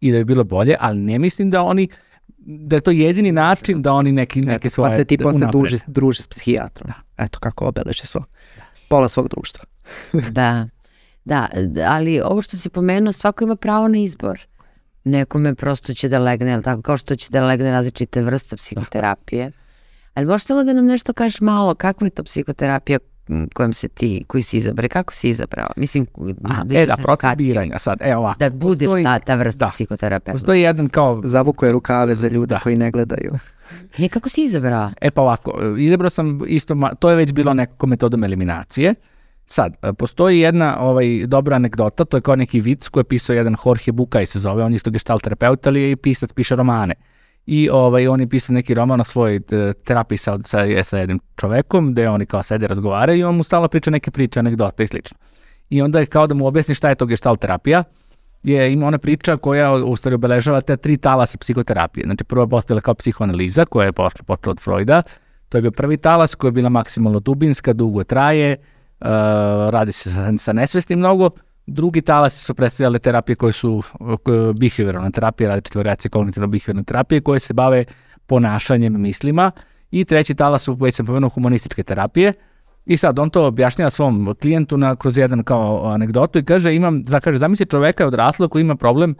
i 0.00 0.12
da 0.12 0.18
bi 0.18 0.24
bilo 0.24 0.44
bolje, 0.44 0.76
ali 0.80 0.98
ne 0.98 1.18
mislim 1.18 1.50
da 1.50 1.62
oni 1.62 1.88
da 2.46 2.76
je 2.76 2.80
to 2.80 2.90
jedini 2.90 3.32
način 3.32 3.82
da 3.82 3.92
oni 3.92 4.12
neki, 4.12 4.40
neke 4.40 4.70
svoje 4.70 4.90
Pa 4.90 4.96
se 4.96 5.04
ti 5.04 5.18
posle 5.18 5.46
druži, 5.52 5.78
druži 5.86 6.22
s 6.22 6.26
psihijatrom. 6.26 6.90
Eto 7.18 7.38
kako 7.38 7.66
obeleže 7.66 8.06
svo. 8.06 8.24
Pola 8.88 9.08
svog 9.08 9.28
društva. 9.28 9.64
Da, 10.30 10.68
da, 11.24 11.48
ali 11.86 12.20
ovo 12.20 12.42
što 12.42 12.56
si 12.56 12.70
pomenuo, 12.70 13.12
svako 13.12 13.44
ima 13.44 13.56
pravo 13.56 13.88
na 13.88 13.98
izbor. 13.98 14.46
Nekome 15.04 15.54
prosto 15.54 15.94
će 15.94 16.08
da 16.08 16.18
legne, 16.18 16.50
jel 16.50 16.62
tako, 16.62 16.82
kao 16.82 16.96
što 16.96 17.16
će 17.16 17.30
da 17.30 17.44
legne 17.46 17.70
različite 17.70 18.22
vrste 18.22 18.56
psihoterapije. 18.56 19.52
Ali 20.14 20.26
možeš 20.26 20.46
samo 20.46 20.64
da 20.64 20.72
nam 20.72 20.86
nešto 20.86 21.12
kažeš 21.12 21.40
malo, 21.40 21.74
kakva 21.74 22.06
je 22.06 22.10
to 22.10 22.24
psihoterapija 22.24 22.98
m, 23.28 23.48
kojom 23.54 23.72
se 23.72 23.88
ti, 23.88 24.24
koji 24.26 24.42
si 24.42 24.56
izabrao, 24.56 24.88
kako 24.88 25.14
si 25.14 25.28
izabrao? 25.28 25.66
Mislim, 25.76 26.06
Aha, 26.44 26.64
da 26.64 26.74
e 26.74 26.86
da, 26.86 26.96
na 26.96 26.96
proces 26.96 27.36
biranja 27.36 27.78
sad, 27.78 27.98
e 28.00 28.16
ovako. 28.16 28.38
Da 28.38 28.50
budeš 28.50 28.86
Postoji- 28.86 29.04
ta, 29.04 29.18
ta 29.18 29.34
vrsta 29.34 29.58
da. 29.58 29.70
psihoterapeuta. 29.70 30.32
Postoji 30.32 30.62
jedan 30.62 30.88
kao, 30.88 31.22
Zavukuje 31.24 31.72
rukave 31.72 32.16
za 32.16 32.28
ljude 32.28 32.54
Da. 32.54 32.60
koji 32.60 32.76
ne 32.76 32.90
gledaju. 32.90 33.32
E, 33.98 34.08
kako 34.08 34.28
si 34.28 34.42
izabrao? 34.42 34.90
e 35.00 35.10
pa 35.10 35.22
ovako, 35.22 35.52
izabrao 35.78 36.10
sam 36.10 36.40
isto, 36.46 36.76
to 36.98 37.10
je 37.10 37.16
već 37.16 37.32
bilo 37.32 37.54
nekako 37.54 37.86
metodom 37.86 38.24
eliminacije. 38.24 38.94
Sad, 39.46 39.76
e, 39.82 39.92
postoji 39.92 40.38
jedna 40.40 40.78
ovaj, 40.80 41.26
dobra 41.26 41.56
anegdota, 41.56 42.04
to 42.04 42.16
je 42.16 42.20
kao 42.20 42.36
neki 42.36 42.60
vic 42.60 42.88
koji 42.88 43.00
je 43.00 43.04
pisao 43.04 43.34
jedan 43.34 43.56
Jorge 43.66 43.92
Bukaj 43.92 44.26
se 44.26 44.38
zove, 44.38 44.64
on 44.64 44.72
je 44.72 44.76
isto 44.76 44.90
gestalt 44.90 45.22
terapeut, 45.22 45.66
ali 45.66 45.82
je 45.82 45.90
i 45.90 45.96
pisac, 45.96 46.32
piše 46.32 46.56
romane. 46.56 46.94
I 47.46 47.68
ovaj, 47.72 48.08
on 48.08 48.20
je 48.20 48.28
pisao 48.28 48.54
neki 48.54 48.74
roman 48.74 49.00
o 49.00 49.04
svojoj 49.04 49.36
e, 49.36 49.72
terapiji 49.72 50.18
sa, 50.18 50.38
sa, 50.44 50.64
sa 50.82 50.98
jednim 50.98 51.20
čovekom, 51.36 51.92
gde 51.92 52.08
oni 52.08 52.26
kao 52.26 52.42
sede 52.42 52.66
razgovaraju 52.66 53.18
i 53.18 53.24
on 53.24 53.36
mu 53.36 53.44
stalno 53.44 53.68
priča 53.68 53.90
neke 53.90 54.10
priče, 54.10 54.38
anegdote 54.38 54.84
i 54.84 54.86
slično. 54.86 55.18
I 55.70 55.82
onda 55.82 56.00
je 56.00 56.06
kao 56.06 56.26
da 56.26 56.34
mu 56.34 56.46
objasni 56.46 56.74
šta 56.74 56.88
je 56.88 56.94
to 56.94 57.06
gestalt 57.06 57.40
terapija, 57.40 57.84
je 58.42 58.72
ima 58.72 58.86
ona 58.86 58.98
priča 58.98 59.36
koja 59.36 59.74
u 59.74 59.96
stvari 59.96 60.14
obeležava 60.14 60.60
te 60.60 60.76
tri 60.76 60.96
talasa 60.96 61.38
psihoterapije. 61.38 62.04
Znači 62.04 62.24
prvo 62.24 62.42
je 62.42 62.48
postavila 62.48 62.80
kao 62.80 62.94
psihoanaliza 62.94 63.64
koja 63.64 63.86
je 63.86 63.92
posle 63.92 64.24
počela 64.24 64.50
od 64.50 64.60
Freuda. 64.60 65.02
To 65.48 65.58
je 65.58 65.62
bio 65.62 65.70
prvi 65.70 65.96
talas 65.96 66.34
koja 66.34 66.48
je 66.48 66.52
bila 66.52 66.68
maksimalno 66.68 67.20
dubinska, 67.20 67.72
dugo 67.72 68.04
traje, 68.04 68.56
uh, 69.00 69.06
radi 69.70 69.92
se 69.92 70.10
sa, 70.10 70.32
sa 70.36 70.52
nesvesnim 70.52 70.98
mnogo. 70.98 71.30
Drugi 71.66 72.00
talas 72.00 72.44
su 72.44 72.54
predstavljale 72.54 72.98
terapije 72.98 73.36
koje 73.36 73.52
su 73.52 73.82
uh, 74.00 74.18
behavioralne 74.60 75.10
terapije, 75.10 75.48
različite 75.48 75.78
variacije 75.78 76.10
kognitivno-behavioralne 76.10 76.84
terapije 76.84 77.20
koje 77.20 77.40
se 77.40 77.54
bave 77.54 77.84
ponašanjem, 78.26 79.00
mislima. 79.00 79.50
I 79.90 80.04
treći 80.04 80.34
talas 80.34 80.62
su, 80.62 80.74
već 80.74 80.94
sam 80.94 81.06
pomenuo, 81.06 81.28
humanističke 81.28 81.82
terapije. 81.82 82.32
I 82.86 82.96
sad 82.96 83.18
on 83.18 83.30
to 83.30 83.46
objašnjava 83.46 83.90
svom 83.90 84.34
klijentu 84.40 84.76
na, 84.76 84.96
kroz 84.96 85.18
jedan 85.18 85.44
kao 85.44 85.84
anegdotu 85.84 86.38
i 86.38 86.44
kaže, 86.44 86.74
imam, 86.74 87.02
kaže, 87.22 87.38
zamisli 87.38 87.66
čoveka 87.66 88.06
odraslo 88.06 88.48
koji 88.48 88.60
ima 88.60 88.76
problem 88.76 89.16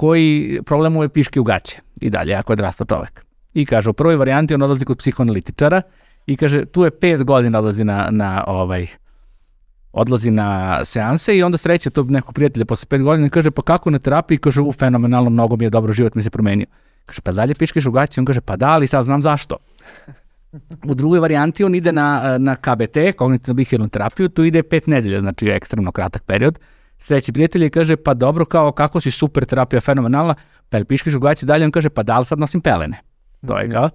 koji 0.00 0.60
problem 0.66 0.92
mu 0.92 1.02
je 1.02 1.08
piške 1.08 1.40
u 1.40 1.44
gaće 1.44 1.80
i 2.00 2.10
dalje, 2.10 2.34
ako 2.34 2.52
je 2.52 2.54
odrastao 2.54 2.86
čovek. 2.86 3.24
I 3.54 3.66
kaže, 3.66 3.90
u 3.90 3.92
prvoj 3.92 4.16
varijanti 4.16 4.54
on 4.54 4.62
odlazi 4.62 4.84
kod 4.84 4.98
psihoanalitičara 4.98 5.82
i 6.26 6.36
kaže, 6.36 6.64
tu 6.64 6.84
je 6.84 6.90
pet 6.90 7.24
godina 7.24 7.58
odlazi 7.58 7.84
na, 7.84 8.08
na 8.10 8.44
ovaj, 8.46 8.86
odlazi 9.92 10.30
na 10.30 10.80
seanse 10.84 11.36
i 11.36 11.42
onda 11.42 11.58
sreće 11.58 11.90
tog 11.90 12.10
nekog 12.10 12.34
prijatelja 12.34 12.64
posle 12.64 12.86
pet 12.86 13.02
godina 13.02 13.26
i 13.26 13.30
kaže, 13.30 13.50
pa 13.50 13.62
kako 13.62 13.90
na 13.90 13.98
terapiji? 13.98 14.38
Kaže, 14.38 14.60
u, 14.60 14.72
fenomenalno, 14.72 15.30
mnogo 15.30 15.56
mi 15.56 15.64
je 15.64 15.70
dobro, 15.70 15.92
život 15.92 16.14
mi 16.14 16.22
se 16.22 16.30
promenio. 16.30 16.66
Kaže, 17.06 17.20
pa 17.20 17.32
dalje 17.32 17.54
piškeš 17.54 17.86
u 17.86 17.90
gaće? 17.90 18.20
On 18.20 18.24
kaže, 18.24 18.40
pa 18.40 18.56
da, 18.56 18.68
ali 18.68 18.86
sad 18.86 19.04
znam 19.04 19.22
zašto. 19.22 19.56
U 20.84 20.94
drugoj 20.94 21.20
varijanti 21.20 21.64
on 21.64 21.74
ide 21.74 21.92
na, 21.92 22.36
na 22.38 22.56
KBT, 22.56 23.16
kognitivno 23.16 23.54
behavioralnu 23.54 23.88
terapiju, 23.88 24.28
tu 24.28 24.44
ide 24.44 24.62
pet 24.62 24.86
nedelja, 24.86 25.20
znači 25.20 25.46
ekstremno 25.46 25.92
kratak 25.92 26.22
period. 26.22 26.58
Sledeći 26.98 27.32
prijatelj 27.32 27.62
je 27.62 27.70
kaže, 27.70 27.96
pa 27.96 28.14
dobro, 28.14 28.44
kao 28.44 28.72
kako 28.72 29.00
si 29.00 29.10
super 29.10 29.44
terapija, 29.44 29.80
fenomenalna, 29.80 30.34
pa 30.68 30.76
jel 30.76 30.84
piškeš 30.84 31.14
u 31.14 31.20
gaći 31.20 31.46
dalje, 31.46 31.64
on 31.64 31.70
kaže, 31.70 31.90
pa 31.90 32.02
da 32.02 32.18
li 32.18 32.26
sad 32.26 32.38
nosim 32.38 32.60
pelene? 32.60 33.00
To 33.46 33.58
je 33.58 33.70
kao. 33.70 33.90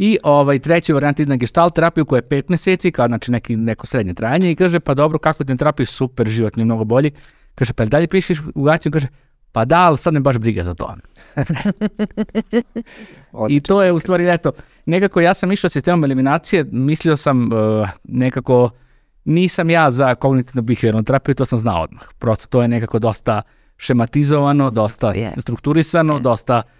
I 0.00 0.18
ovaj, 0.22 0.58
treći 0.58 0.92
varijant 0.92 1.20
ide 1.20 1.28
na 1.28 1.36
gestalt 1.36 1.74
terapiju 1.74 2.04
koja 2.04 2.18
je 2.18 2.28
pet 2.28 2.48
meseci, 2.48 2.92
kao 2.92 3.06
znači 3.06 3.30
neki, 3.30 3.56
neko 3.56 3.86
srednje 3.86 4.14
trajanje 4.14 4.50
i 4.50 4.54
kaže, 4.54 4.80
pa 4.80 4.94
dobro, 4.94 5.18
kako 5.18 5.44
ti 5.44 5.52
na 5.52 5.56
terapiju, 5.56 5.86
super, 5.86 6.28
život 6.28 6.56
mi 6.56 6.60
je 6.60 6.64
mnogo 6.64 6.84
bolji. 6.84 7.10
Kaže, 7.54 7.72
pa 7.72 7.84
dalje 7.84 8.06
piškeš 8.06 8.38
u 8.54 8.62
gaći? 8.62 8.88
On 8.88 8.92
kaže, 8.92 9.06
pa 9.52 9.64
da, 9.64 9.78
ali 9.78 9.98
sad 9.98 10.14
me 10.14 10.20
baš 10.20 10.38
briga 10.38 10.64
za 10.64 10.74
to. 10.74 10.94
I 13.48 13.60
to 13.60 13.82
je 13.82 13.92
u 13.92 13.98
stvari, 13.98 14.28
eto, 14.28 14.52
nekako 14.86 15.20
ja 15.20 15.34
sam 15.34 15.52
išao 15.52 15.70
sistemom 15.70 16.04
eliminacije, 16.04 16.64
mislio 16.72 17.16
sam 17.16 17.50
uh, 17.52 17.88
nekako, 18.04 18.70
nisam 19.24 19.70
ja 19.70 19.90
za 19.90 20.14
kognitivno 20.14 20.62
behavioralnu 20.62 21.04
terapiju, 21.04 21.34
to 21.34 21.44
sam 21.44 21.58
znao 21.58 21.82
odmah. 21.82 22.02
Prosto 22.18 22.46
to 22.46 22.62
je 22.62 22.68
nekako 22.68 22.98
dosta 22.98 23.42
šematizovano, 23.76 24.70
dosta 24.70 25.12
strukturisano, 25.38 26.18
dosta 26.18 26.56
uh, 26.56 26.77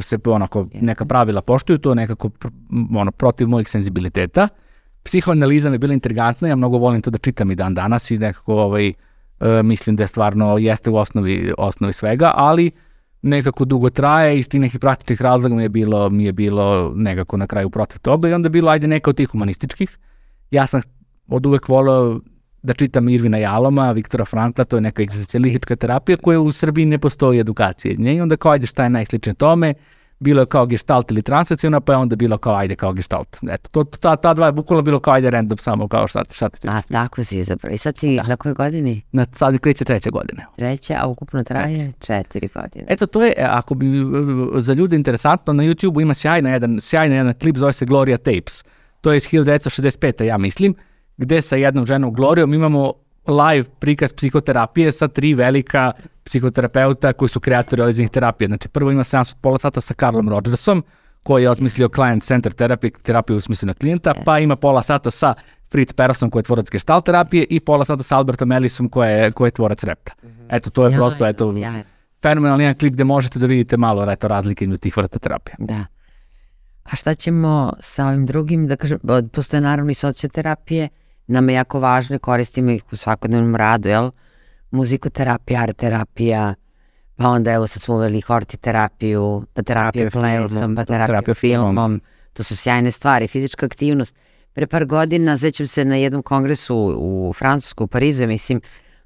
se 0.00 0.18
onako 0.24 0.66
neka 0.74 1.04
pravila 1.04 1.42
poštuju, 1.42 1.78
to 1.78 1.94
nekako 1.94 2.30
ono, 2.96 3.12
protiv 3.12 3.48
mojih 3.48 3.68
senzibiliteta. 3.68 4.48
Psihoanaliza 5.02 5.70
mi 5.70 5.74
je 5.74 5.78
bila 5.78 5.94
intrigantna, 5.94 6.48
ja 6.48 6.56
mnogo 6.56 6.78
volim 6.78 7.02
to 7.02 7.10
da 7.10 7.18
čitam 7.18 7.50
i 7.50 7.54
dan 7.54 7.74
danas 7.74 8.10
i 8.10 8.18
nekako 8.18 8.54
ovaj, 8.54 8.88
uh, 8.88 9.46
mislim 9.64 9.96
da 9.96 10.02
je 10.02 10.08
stvarno 10.08 10.58
jeste 10.58 10.90
u 10.90 10.96
osnovi, 10.96 11.52
osnovi 11.58 11.92
svega, 11.92 12.32
ali 12.34 12.70
nekako 13.22 13.64
dugo 13.64 13.90
traje 13.90 14.36
i 14.36 14.38
iz 14.38 14.48
tih 14.48 14.60
nekih 14.60 14.80
praktičnih 14.80 15.22
razloga 15.22 15.54
mi 15.54 15.62
je 15.62 15.68
bilo, 15.68 16.10
mi 16.10 16.24
je 16.24 16.32
bilo 16.32 16.92
nekako 16.96 17.36
na 17.36 17.46
kraju 17.46 17.70
protiv 17.70 17.98
toga 17.98 18.28
i 18.28 18.32
onda 18.32 18.46
je 18.46 18.50
bilo 18.50 18.70
ajde 18.70 18.86
neka 18.86 19.10
od 19.10 19.16
tih 19.16 19.28
humanističkih. 19.28 19.98
Ja 20.50 20.66
sam 20.66 20.80
od 21.28 21.46
uvek 21.46 21.68
voleo 21.68 22.20
da 22.62 22.72
čitam 22.74 23.08
Irvina 23.08 23.38
Jaloma, 23.38 23.92
Viktora 23.92 24.24
Frankla, 24.24 24.64
to 24.64 24.76
je 24.76 24.80
neka 24.80 25.02
egzistencijalistička 25.02 25.76
terapija 25.76 26.16
koja 26.16 26.40
u 26.40 26.52
Srbiji 26.52 26.86
ne 26.86 26.98
postoji 26.98 27.40
edukacije. 27.40 27.94
nje. 27.98 28.14
I 28.14 28.20
onda 28.20 28.36
kao 28.36 28.52
ajde 28.52 28.66
šta 28.66 28.84
je 28.84 28.90
najsličnije 28.90 29.34
tome, 29.34 29.74
bilo 30.20 30.42
je 30.42 30.46
kao 30.46 30.66
gestalt 30.66 31.10
ili 31.10 31.22
transacijona, 31.22 31.80
pa 31.80 31.92
je 31.92 31.96
onda 31.98 32.16
bilo 32.16 32.38
kao 32.38 32.54
ajde 32.56 32.76
kao 32.76 32.92
gestalt. 32.92 33.38
Eto, 33.50 33.68
to, 33.70 33.84
ta, 33.84 34.16
ta 34.16 34.34
dva 34.34 34.46
je 34.46 34.52
bukvalno 34.52 34.82
bilo 34.82 35.00
kao 35.00 35.14
ajde 35.14 35.30
random 35.30 35.58
samo 35.58 35.88
kao 35.88 36.08
šta, 36.08 36.24
ti- 36.24 36.34
šta 36.34 36.48
ti 36.48 36.68
A 36.68 36.82
tako 36.82 37.24
si 37.24 37.38
izabrao. 37.38 37.72
I 37.72 37.78
sad 37.78 37.98
si 37.98 38.16
na 38.28 38.36
kojoj 38.36 38.54
godini? 38.54 39.02
Na 39.12 39.26
sad 39.32 39.58
kreće 39.58 39.84
treće 39.84 40.10
godine. 40.10 40.46
Treća, 40.56 40.94
a 41.00 41.06
ukupno 41.06 41.44
traje 41.44 41.92
četiri 42.00 42.48
godine. 42.54 42.84
Eto, 42.88 43.06
to 43.06 43.24
je, 43.24 43.34
e, 43.36 43.44
ako 43.48 43.74
bi 43.74 43.86
e, 43.86 44.02
za 44.56 44.72
ljude 44.72 44.96
interesantno, 44.96 45.52
na 45.52 45.62
YouTube-u 45.62 46.00
ima 46.00 46.14
sjajna 46.14 46.50
jedan, 46.50 46.80
sjajna 46.80 47.14
jedan 47.14 47.34
klip, 47.34 47.56
zove 47.56 47.72
se 47.72 47.86
Gloria 47.86 48.16
Tapes. 48.16 48.64
To 49.00 49.12
je 49.12 49.16
iz 49.16 49.28
1965. 49.28 50.24
ja 50.24 50.38
mislim, 50.38 50.74
gde 51.16 51.42
sa 51.42 51.56
jednom 51.56 51.86
ženom 51.86 52.14
Glorijom 52.14 52.54
imamo 52.54 52.92
live 53.26 53.68
prikaz 53.78 54.12
psihoterapije 54.12 54.92
sa 54.92 55.08
tri 55.08 55.34
velika 55.34 55.92
psihoterapeuta 56.24 57.12
koji 57.12 57.28
su 57.28 57.40
kreatori 57.40 57.82
određenih 57.82 58.10
terapija. 58.10 58.48
Znači, 58.48 58.68
prvo 58.68 58.90
ima 58.90 59.04
seans 59.04 59.30
od 59.30 59.36
pola 59.40 59.58
sata 59.58 59.80
sa 59.80 59.94
Carlom 59.94 60.28
Rogersom, 60.28 60.84
koji 61.22 61.42
je 61.42 61.50
osmislio 61.50 61.88
client 61.88 62.22
center 62.22 62.52
terapiju 63.02 63.36
u 63.36 63.40
smislu 63.40 63.66
na 63.66 63.74
klijenta, 63.74 64.14
pa 64.24 64.38
ima 64.38 64.56
pola 64.56 64.82
sata 64.82 65.10
sa 65.10 65.34
Fritz 65.70 65.92
Persson 65.92 66.30
koji 66.30 66.40
je 66.40 66.44
tvorac 66.44 66.70
gestalt 66.70 67.06
terapije 67.06 67.46
i 67.50 67.60
pola 67.60 67.84
sata 67.84 68.02
sa 68.02 68.16
Albertom 68.16 68.52
Ellisom 68.52 68.88
koji 68.88 69.10
je, 69.10 69.32
koji 69.32 69.46
je 69.46 69.50
tvorac 69.52 69.84
repta. 69.84 70.12
Eto, 70.48 70.70
to 70.70 70.84
je 70.84 70.90
Sjajno, 70.90 71.06
prosto, 71.06 71.26
eto, 71.26 71.54
sjajno. 71.54 71.82
fenomenalni 72.22 72.64
jedan 72.64 72.78
klip 72.78 72.92
gde 72.92 73.04
možete 73.04 73.38
da 73.38 73.46
vidite 73.46 73.76
malo 73.76 74.10
eto, 74.10 74.28
razlike 74.28 74.64
između 74.64 74.78
tih 74.80 74.96
vrsta 74.96 75.18
terapije. 75.18 75.56
Da. 75.58 75.84
A 76.84 76.96
šta 76.96 77.14
ćemo 77.14 77.72
sa 77.80 78.06
ovim 78.06 78.26
drugim, 78.26 78.66
da 78.66 78.76
kažem, 78.76 78.98
postoje 79.32 79.60
naravno 79.60 79.90
i 79.90 79.94
socioterapije, 79.94 80.88
nam 81.26 81.48
je 81.48 81.54
jako 81.54 81.80
važno 81.80 82.16
i 82.16 82.18
koristimo 82.18 82.70
ih 82.70 82.82
u 82.92 82.96
svakodnevnom 82.96 83.56
radu, 83.56 83.88
jel? 83.88 84.10
Muzikoterapija, 84.70 85.62
art 85.62 85.76
terapija, 85.76 86.54
pa 87.16 87.28
onda 87.28 87.52
evo 87.52 87.66
sad 87.66 87.82
smo 87.82 87.94
uveli 87.94 88.20
horti 88.20 88.56
terapiju, 88.56 89.44
pa 89.54 89.62
terapiju 89.62 90.10
plesom, 90.10 90.48
filmom, 90.48 90.76
pa 90.76 90.84
terapiju 90.84 91.06
terapija 91.06 91.34
filmom. 91.34 91.74
filmom. 91.74 92.00
To 92.32 92.42
su 92.42 92.56
sjajne 92.56 92.90
stvari, 92.90 93.28
fizička 93.28 93.66
aktivnost. 93.66 94.14
Pre 94.52 94.66
par 94.66 94.84
godina, 94.84 95.38
sećam 95.38 95.66
se 95.66 95.84
na 95.84 95.96
jednom 95.96 96.22
kongresu 96.22 96.76
u 96.98 97.32
Francusku, 97.38 97.84
u 97.84 97.86
Parizu, 97.86 98.26
mislim, 98.26 98.60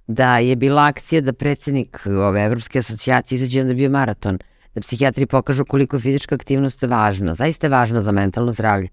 da 0.07 0.39
je 0.39 0.57
bila 0.57 0.87
akcija 0.87 1.21
da 1.21 1.33
predsednik 1.33 2.07
ove 2.07 2.43
Evropske 2.43 2.79
asocijacije 2.79 3.37
izađe 3.37 3.61
onda 3.61 3.75
bio 3.75 3.91
maraton, 3.91 4.39
da 4.75 4.81
psihijatri 4.81 5.27
pokažu 5.27 5.65
koliko 5.65 5.97
je 5.97 6.01
fizička 6.01 6.35
aktivnost 6.35 6.83
važna, 6.83 7.35
zaista 7.35 7.67
je 7.67 7.71
važna 7.71 8.01
za 8.01 8.13
mentalno 8.13 8.53
zdravlje. 8.53 8.89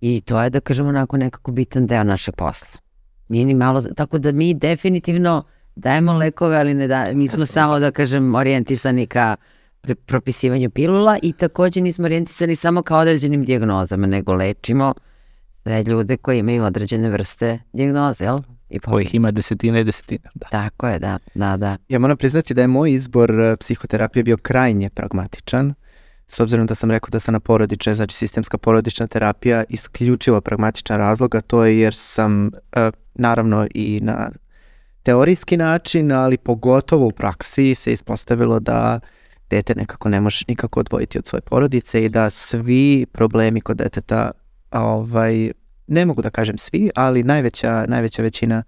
I 0.00 0.20
to 0.20 0.42
je, 0.42 0.50
da 0.50 0.60
kažemo, 0.60 0.88
onako 0.88 1.16
nekako 1.16 1.52
bitan 1.52 1.86
deo 1.86 2.04
našeg 2.04 2.34
posla. 2.34 2.80
Nije 3.28 3.44
ni 3.44 3.54
malo, 3.54 3.82
tako 3.82 4.18
da 4.18 4.32
mi 4.32 4.54
definitivno 4.54 5.44
dajemo 5.76 6.12
lekove, 6.12 6.56
ali 6.56 6.74
ne 6.74 6.88
da, 6.88 7.06
mi 7.14 7.28
smo 7.28 7.46
samo, 7.46 7.78
da 7.78 7.90
kažem, 7.90 8.34
orijentisani 8.34 9.06
ka 9.06 9.36
propisivanju 10.06 10.70
pilula 10.70 11.18
i 11.22 11.32
takođe 11.32 11.80
nismo 11.80 12.04
orijentisani 12.04 12.56
samo 12.56 12.82
ka 12.82 12.96
određenim 12.96 13.44
dijagnozama, 13.44 14.06
nego 14.06 14.34
lečimo 14.34 14.94
sve 15.62 15.82
ljude 15.82 16.16
koji 16.16 16.38
imaju 16.38 16.64
određene 16.64 17.10
vrste 17.10 17.58
dijagnoze, 17.72 18.24
jel? 18.24 18.38
I 18.70 18.78
Kojih 18.78 19.14
ima 19.14 19.30
desetine 19.30 19.80
i 19.80 19.84
desetine. 19.84 20.30
Da. 20.34 20.46
Tako 20.50 20.88
je, 20.88 20.98
da, 20.98 21.18
da, 21.34 21.56
da. 21.56 21.76
Ja 21.88 21.98
moram 21.98 22.16
priznati 22.16 22.54
da 22.54 22.60
je 22.60 22.68
moj 22.68 22.92
izbor 22.92 23.40
e, 23.40 23.56
psihoterapije 23.56 24.22
bio 24.22 24.36
krajnje 24.36 24.90
pragmatičan, 24.90 25.74
s 26.28 26.40
obzirom 26.40 26.66
da 26.66 26.74
sam 26.74 26.90
rekao 26.90 27.10
da 27.10 27.20
sam 27.20 27.32
na 27.32 27.40
porodičnoj, 27.40 27.94
znači 27.94 28.14
sistemska 28.14 28.58
porodična 28.58 29.06
terapija, 29.06 29.64
isključivo 29.68 30.40
pragmatičan 30.40 30.98
razlog, 30.98 31.34
a 31.34 31.40
to 31.40 31.64
je 31.64 31.78
jer 31.78 31.94
sam 31.94 32.46
e, 32.46 32.50
naravno 33.14 33.66
i 33.74 34.00
na 34.02 34.30
teorijski 35.02 35.56
način, 35.56 36.12
ali 36.12 36.36
pogotovo 36.36 37.06
u 37.06 37.12
praksi 37.12 37.74
se 37.74 37.92
ispostavilo 37.92 38.60
da 38.60 39.00
dete 39.50 39.74
nekako 39.74 40.08
ne 40.08 40.20
možeš 40.20 40.46
nikako 40.46 40.80
odvojiti 40.80 41.18
od 41.18 41.26
svoje 41.26 41.40
porodice 41.40 42.04
i 42.04 42.08
da 42.08 42.30
svi 42.30 43.06
problemi 43.12 43.60
kod 43.60 43.76
deteta, 43.76 44.30
ovaj, 44.70 45.52
ne 45.86 46.06
mogu 46.06 46.22
da 46.22 46.30
kažem 46.30 46.58
svi, 46.58 46.90
ali 46.94 47.22
najveća, 47.22 47.84
najveća 47.88 48.22
većina 48.22 48.62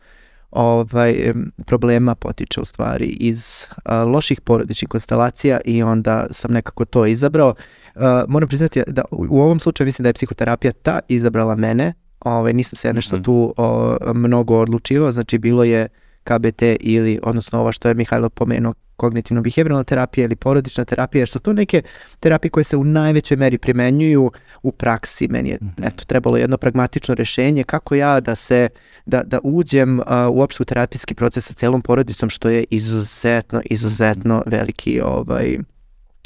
ovaj, 0.51 1.28
em, 1.28 1.51
problema 1.66 2.14
potiče 2.14 2.61
u 2.61 2.64
stvari 2.64 3.07
iz 3.07 3.66
a, 3.84 4.05
loših 4.05 4.40
porodičnih 4.40 4.88
konstelacija 4.88 5.61
i 5.64 5.82
onda 5.82 6.26
sam 6.30 6.53
nekako 6.53 6.84
to 6.84 7.07
izabrao. 7.07 7.55
A, 7.94 8.24
moram 8.28 8.48
priznati 8.48 8.82
da 8.86 9.03
u, 9.11 9.26
u 9.30 9.40
ovom 9.40 9.61
slučaju 9.61 9.86
mislim 9.86 10.03
da 10.03 10.09
je 10.09 10.12
psihoterapija 10.14 10.72
ta 10.72 10.98
izabrala 11.09 11.55
mene, 11.55 11.92
ovaj, 12.20 12.53
nisam 12.53 12.76
se 12.76 12.88
ja 12.88 12.92
nešto 12.92 13.16
Mhm. 13.16 13.22
tu 13.22 13.55
o, 13.57 13.96
mnogo 14.14 14.59
odlučivao, 14.59 15.12
znači 15.12 15.38
bilo 15.38 15.64
je 15.64 15.88
KBT 16.24 16.62
ili, 16.80 17.20
odnosno 17.22 17.61
ovo 17.61 17.72
što 17.72 17.88
je 17.88 17.94
Mihajlo 17.94 18.28
pomenuo, 18.28 18.72
kognitivno-behavioralna 19.01 19.84
terapija 19.84 20.24
ili 20.24 20.36
porodična 20.36 20.84
terapija, 20.84 21.20
jer 21.20 21.28
su 21.28 21.38
to 21.38 21.53
neke 21.53 21.82
terapije 22.20 22.51
koje 22.51 22.64
se 22.64 22.76
u 22.76 22.84
najvećoj 22.84 23.36
meri 23.36 23.59
primenjuju 23.59 24.30
u 24.62 24.72
praksi. 24.72 25.28
Meni 25.28 25.48
je 25.48 25.59
Mhm. 25.62 25.84
eto, 25.84 26.05
trebalo 26.05 26.36
jedno 26.36 26.57
pragmatično 26.57 27.14
rešenje 27.14 27.64
kako 27.64 27.94
ja 27.94 28.20
da 28.20 28.34
se, 28.34 28.68
da, 29.07 29.22
da 29.22 29.38
uđem 29.42 30.01
a, 30.07 30.28
uopšte 30.28 30.62
u 30.62 30.64
terapijski 30.66 31.14
proces 31.14 31.44
sa 31.46 31.55
celom 31.55 31.82
porodicom, 31.82 32.30
što 32.30 32.48
je 32.48 32.64
izuzetno, 32.70 33.61
izuzetno 33.64 34.42
veliki, 34.46 35.01
ovaj, 35.01 35.59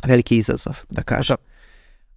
veliki 0.07 0.37
izazov, 0.37 0.77
da 0.91 1.03
kažem. 1.03 1.37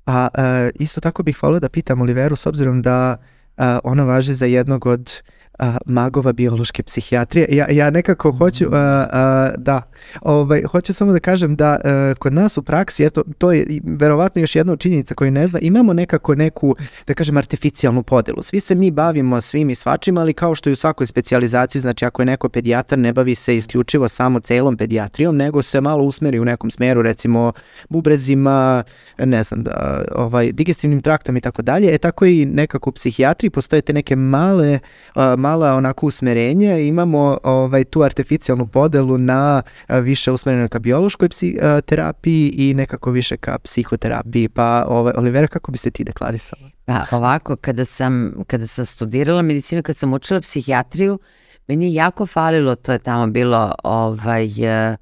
A 0.06 0.28
e, 0.38 0.72
isto 0.80 1.02
tako 1.02 1.24
bih 1.24 1.44
volio 1.44 1.60
da 1.60 1.70
pitam 1.70 2.02
Oliveru, 2.02 2.36
s 2.36 2.46
obzirom 2.46 2.82
da 2.82 3.18
a, 3.58 3.80
ona 3.84 4.04
važi 4.04 4.34
za 4.34 4.46
jednog 4.46 4.86
od 4.86 5.22
a, 5.60 5.78
magova 5.86 6.34
biološke 6.34 6.84
psihijatrije. 6.84 7.48
Ja, 7.52 7.68
ja 7.70 7.90
nekako 7.90 8.32
hoću, 8.32 8.66
a, 8.72 9.08
a, 9.12 9.52
da, 9.58 9.82
ovaj, 10.22 10.62
hoću 10.64 10.94
samo 10.94 11.12
da 11.12 11.20
kažem 11.20 11.56
da 11.56 11.80
e, 11.84 12.14
kod 12.20 12.34
nas 12.34 12.58
u 12.58 12.64
praksi, 12.64 13.06
eto, 13.06 13.24
to 13.38 13.52
je 13.52 13.80
verovatno 13.84 14.42
još 14.42 14.56
jedna 14.56 14.76
činjenica 14.76 15.16
koju 15.16 15.32
ne 15.32 15.48
zna, 15.48 15.60
imamo 15.60 15.94
nekako 15.94 16.36
neku, 16.36 16.76
da 17.08 17.14
kažem, 17.14 17.38
artificijalnu 17.38 18.04
podelu. 18.04 18.42
Svi 18.42 18.60
se 18.60 18.76
mi 18.76 18.92
bavimo 18.92 19.42
svim 19.42 19.70
i 19.70 19.76
svačim, 19.76 20.18
ali 20.18 20.34
kao 20.34 20.56
što 20.56 20.70
i 20.70 20.74
u 20.74 20.76
svakoj 20.76 21.08
specijalizaciji, 21.08 21.82
znači 21.82 22.06
ako 22.06 22.22
je 22.22 22.26
neko 22.26 22.50
pedijatar, 22.50 23.00
ne 23.00 23.14
bavi 23.14 23.36
se 23.36 23.58
isključivo 23.58 24.08
samo 24.08 24.40
celom 24.40 24.78
pedijatrijom, 24.78 25.38
nego 25.38 25.62
se 25.62 25.82
malo 25.82 26.04
usmeri 26.04 26.40
u 26.40 26.46
nekom 26.46 26.72
smeru, 26.72 27.02
recimo 27.02 27.52
bubrezima, 27.90 28.84
ne 29.18 29.44
znam, 29.44 29.64
da, 29.64 30.06
ovaj, 30.16 30.52
digestivnim 30.52 31.02
traktom 31.02 31.38
i 31.38 31.42
tako 31.42 31.62
dalje. 31.62 31.96
E 31.96 31.98
tako 31.98 32.26
i 32.26 32.46
nekako 32.46 32.90
u 32.90 32.94
psihijatriji 32.94 33.50
postoje 33.50 33.82
te 33.82 33.94
neke 33.94 34.16
male, 34.16 34.80
a, 35.16 35.36
mala 35.48 35.74
onako 35.74 36.06
usmerenja 36.06 36.78
imamo 36.78 37.38
ovaj, 37.44 37.84
tu 37.84 38.04
artificijalnu 38.04 38.68
podelu 38.68 39.18
na 39.18 39.62
više 39.90 40.32
usmereno 40.32 40.68
ka 40.68 40.80
biološkoj 40.80 41.30
psi, 41.30 41.58
terapiji 41.86 42.50
i 42.50 42.74
nekako 42.74 43.12
više 43.12 43.38
ka 43.38 43.58
psihoterapiji. 43.64 44.50
Pa, 44.50 44.86
ovaj, 44.88 45.14
Olivera, 45.18 45.48
kako 45.48 45.72
bi 45.72 45.78
se 45.78 45.92
ti 45.92 46.04
deklarisala? 46.04 46.70
Pa 46.86 47.06
ovako, 47.12 47.56
kada 47.56 47.86
sam, 47.86 48.34
kada 48.48 48.68
sam 48.68 48.86
studirala 48.86 49.42
medicinu, 49.42 49.84
kad 49.84 49.98
sam 49.98 50.14
učila 50.14 50.42
psihijatriju, 50.42 51.20
meni 51.68 51.86
je 51.86 51.94
jako 51.94 52.26
falilo, 52.26 52.76
to 52.76 52.92
je 52.92 53.00
tamo 53.00 53.28
bilo 53.28 53.72
ovaj, 53.84 54.46
e, 54.46 54.98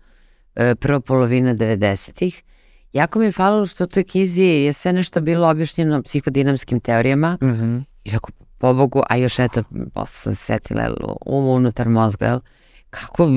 e, 0.55 0.75
prva 0.75 0.99
polovina 0.99 1.55
90-ih, 1.55 2.43
jako 2.93 3.19
mi 3.19 3.25
je 3.25 3.31
falilo 3.31 3.65
što 3.65 3.83
u 3.83 3.87
toj 3.87 4.03
knjizi 4.03 4.43
je 4.43 4.73
sve 4.73 4.93
nešto 4.93 5.21
bilo 5.21 5.49
objašnjeno 5.49 6.03
psihodinamskim 6.03 6.79
teorijama 6.79 7.37
Mm 7.41 7.47
-hmm. 7.47 7.83
i 8.03 8.11
pobogu, 8.65 9.01
a 9.09 9.15
još 9.17 9.39
eto, 9.39 9.63
posle 9.93 10.13
sam 10.13 10.35
se 10.35 10.45
setila, 10.45 10.83
jel, 10.83 10.95
um 11.25 11.47
unutar 11.47 11.89
mozga, 11.89 12.25
jel, 12.25 12.39
kako 12.89 13.27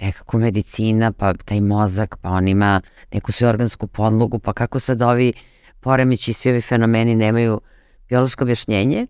nekako 0.00 0.38
medicina, 0.38 1.12
pa 1.12 1.34
taj 1.34 1.60
mozak, 1.60 2.16
pa 2.16 2.30
on 2.30 2.48
ima 2.48 2.80
neku 3.12 3.32
svoju 3.32 3.48
organsku 3.48 3.86
podlogu, 3.86 4.38
pa 4.38 4.52
kako 4.52 4.80
sad 4.80 5.02
ovi 5.02 5.32
poremeći 5.80 6.30
i 6.30 6.34
svi 6.34 6.50
ovi 6.50 6.60
fenomeni 6.60 7.14
nemaju 7.14 7.60
biološko 8.08 8.44
objašnjenje. 8.44 9.06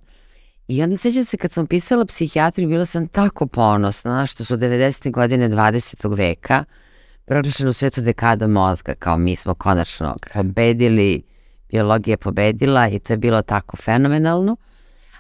I 0.69 0.83
onda 0.83 0.97
sećam 0.97 1.25
se 1.25 1.37
kad 1.37 1.53
sam 1.53 1.67
pisala 1.67 2.05
psihijatriju, 2.05 2.69
bila 2.69 2.87
sam 2.87 3.09
tako 3.09 3.47
ponosna 3.47 4.27
što 4.27 4.45
su 4.45 4.57
90. 4.57 5.11
godine 5.11 5.49
20. 5.49 6.17
veka 6.17 6.65
proglašeno 7.25 7.71
u 7.71 7.73
svetu 7.73 8.01
dekada 8.01 8.47
mozga, 8.47 8.95
kao 8.95 9.19
mi 9.19 9.37
smo 9.37 9.55
konačno 9.55 10.17
pobedili, 10.35 11.23
biologija 11.71 12.17
pobedila 12.17 12.89
i 12.89 12.99
to 12.99 13.13
je 13.13 13.17
bilo 13.17 13.43
tako 13.43 13.77
fenomenalno. 13.77 14.57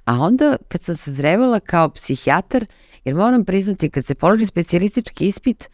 A 0.05 0.21
onda 0.21 0.57
kad 0.69 0.83
sam 0.83 0.97
se 0.97 1.13
zrevala 1.13 1.61
kao 1.61 1.89
psihijatar, 1.89 2.65
jer 3.05 3.15
moram 3.15 3.45
priznati 3.45 3.91
kad 3.91 4.05
se 4.05 4.15
položi 4.15 4.47
specijalistički 4.47 5.29
ispit, 5.29 5.69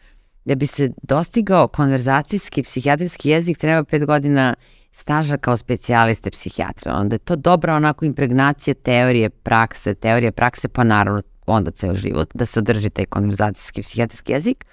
da 0.45 0.55
bi 0.55 0.65
se 0.65 0.91
dostigao 1.03 1.67
konverzacijski 1.67 2.63
psihijatrijski 2.63 3.29
jezik 3.29 3.57
treba 3.57 3.83
pet 3.83 4.05
godina 4.05 4.55
staža 4.91 5.37
kao 5.37 5.57
specijaliste 5.57 6.31
psihijatra. 6.31 6.93
Onda 6.93 7.15
je 7.15 7.19
to 7.19 7.35
dobra 7.35 7.75
onako 7.75 8.05
impregnacija 8.05 8.73
teorije, 8.73 9.29
prakse, 9.29 9.95
teorije, 9.95 10.31
prakse, 10.31 10.67
pa 10.67 10.83
naravno 10.83 11.21
onda 11.45 11.71
ceo 11.71 11.95
život 11.95 12.29
da 12.33 12.45
se 12.45 12.59
održi 12.59 12.89
taj 12.89 13.05
konverzacijski 13.05 13.81
psihijatrijski 13.81 14.31
jezik. 14.31 14.65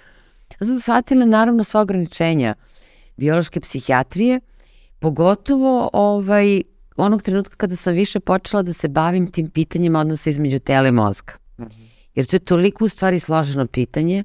Onda 0.59 0.73
sam 0.73 0.81
shvatila 0.81 1.25
naravno 1.25 1.63
sva 1.63 1.81
ograničenja 1.81 2.53
biološke 3.17 3.59
psihijatrije, 3.59 4.39
pogotovo 4.99 5.89
ovaj, 5.93 6.61
onog 6.97 7.21
trenutka 7.21 7.55
kada 7.55 7.75
sam 7.75 7.93
više 7.93 8.19
počela 8.19 8.63
da 8.63 8.73
se 8.73 8.87
bavim 8.87 9.31
tim 9.31 9.49
pitanjima 9.49 9.99
odnosa 9.99 10.29
između 10.29 10.59
tela 10.59 10.87
i 10.87 10.91
mozga. 10.91 11.33
Jer 12.15 12.25
to 12.25 12.35
je 12.35 12.39
toliko 12.39 12.85
u 12.85 12.87
stvari 12.87 13.19
složeno 13.19 13.67
pitanje 13.67 14.23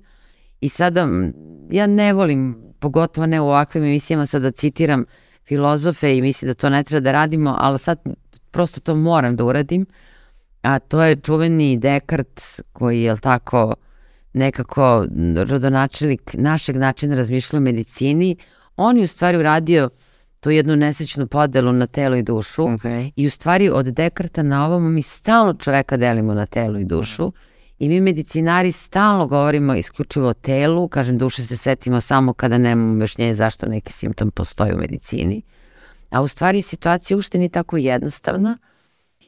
i 0.60 0.68
sada 0.68 1.08
ja 1.70 1.86
ne 1.86 2.12
volim, 2.12 2.56
pogotovo 2.78 3.26
ne 3.26 3.40
u 3.40 3.44
ovakvim 3.44 3.84
emisijama, 3.84 4.26
sada 4.26 4.50
citiram 4.50 5.04
filozofe 5.44 6.16
i 6.16 6.22
mislim 6.22 6.48
da 6.48 6.54
to 6.54 6.70
ne 6.70 6.82
treba 6.82 7.00
da 7.00 7.12
radimo, 7.12 7.56
ali 7.58 7.78
sad 7.78 7.98
prosto 8.50 8.80
to 8.80 8.96
moram 8.96 9.36
da 9.36 9.44
uradim, 9.44 9.86
a 10.62 10.78
to 10.78 11.02
je 11.02 11.16
čuveni 11.16 11.78
Descartes 11.78 12.60
koji 12.72 13.02
je 13.02 13.16
tako 13.20 13.74
nekako 14.32 15.06
rodonačelnik 15.48 16.34
našeg 16.34 16.76
načina 16.76 17.14
razmišljanja 17.14 17.60
o 17.60 17.64
medicini, 17.64 18.36
on 18.76 18.98
je 18.98 19.04
u 19.04 19.06
stvari 19.06 19.38
uradio 19.38 19.90
tu 20.42 20.50
jednu 20.50 20.76
nesrećnu 20.76 21.26
podelu 21.26 21.72
na 21.72 21.86
telo 21.86 22.16
i 22.16 22.22
dušu 22.22 22.62
Okay. 22.62 23.10
i 23.16 23.26
u 23.26 23.30
stvari 23.30 23.68
od 23.68 23.86
Dekarta 23.86 24.42
na 24.42 24.66
ovom 24.66 24.92
mi 24.94 25.02
stalno 25.02 25.54
čoveka 25.54 25.96
delimo 25.96 26.34
na 26.34 26.46
telo 26.46 26.78
i 26.78 26.84
dušu 26.84 27.32
i 27.78 27.88
mi 27.88 28.00
medicinari 28.00 28.72
stalno 28.72 29.26
govorimo 29.26 29.74
isključivo 29.74 30.28
o 30.28 30.34
telu, 30.34 30.88
kažem 30.88 31.18
duše 31.18 31.42
se 31.42 31.56
setimo 31.56 32.00
samo 32.00 32.32
kada 32.32 32.58
nemamo 32.58 32.92
objašnjenje 32.92 33.34
zašto 33.34 33.66
neki 33.66 33.92
simptom 33.92 34.30
postoji 34.30 34.74
u 34.74 34.78
medicini, 34.78 35.42
a 36.10 36.22
u 36.22 36.28
stvari 36.28 36.62
situacija 36.62 37.16
uopšte 37.16 37.38
nije 37.38 37.48
tako 37.48 37.76
jednostavna 37.76 38.58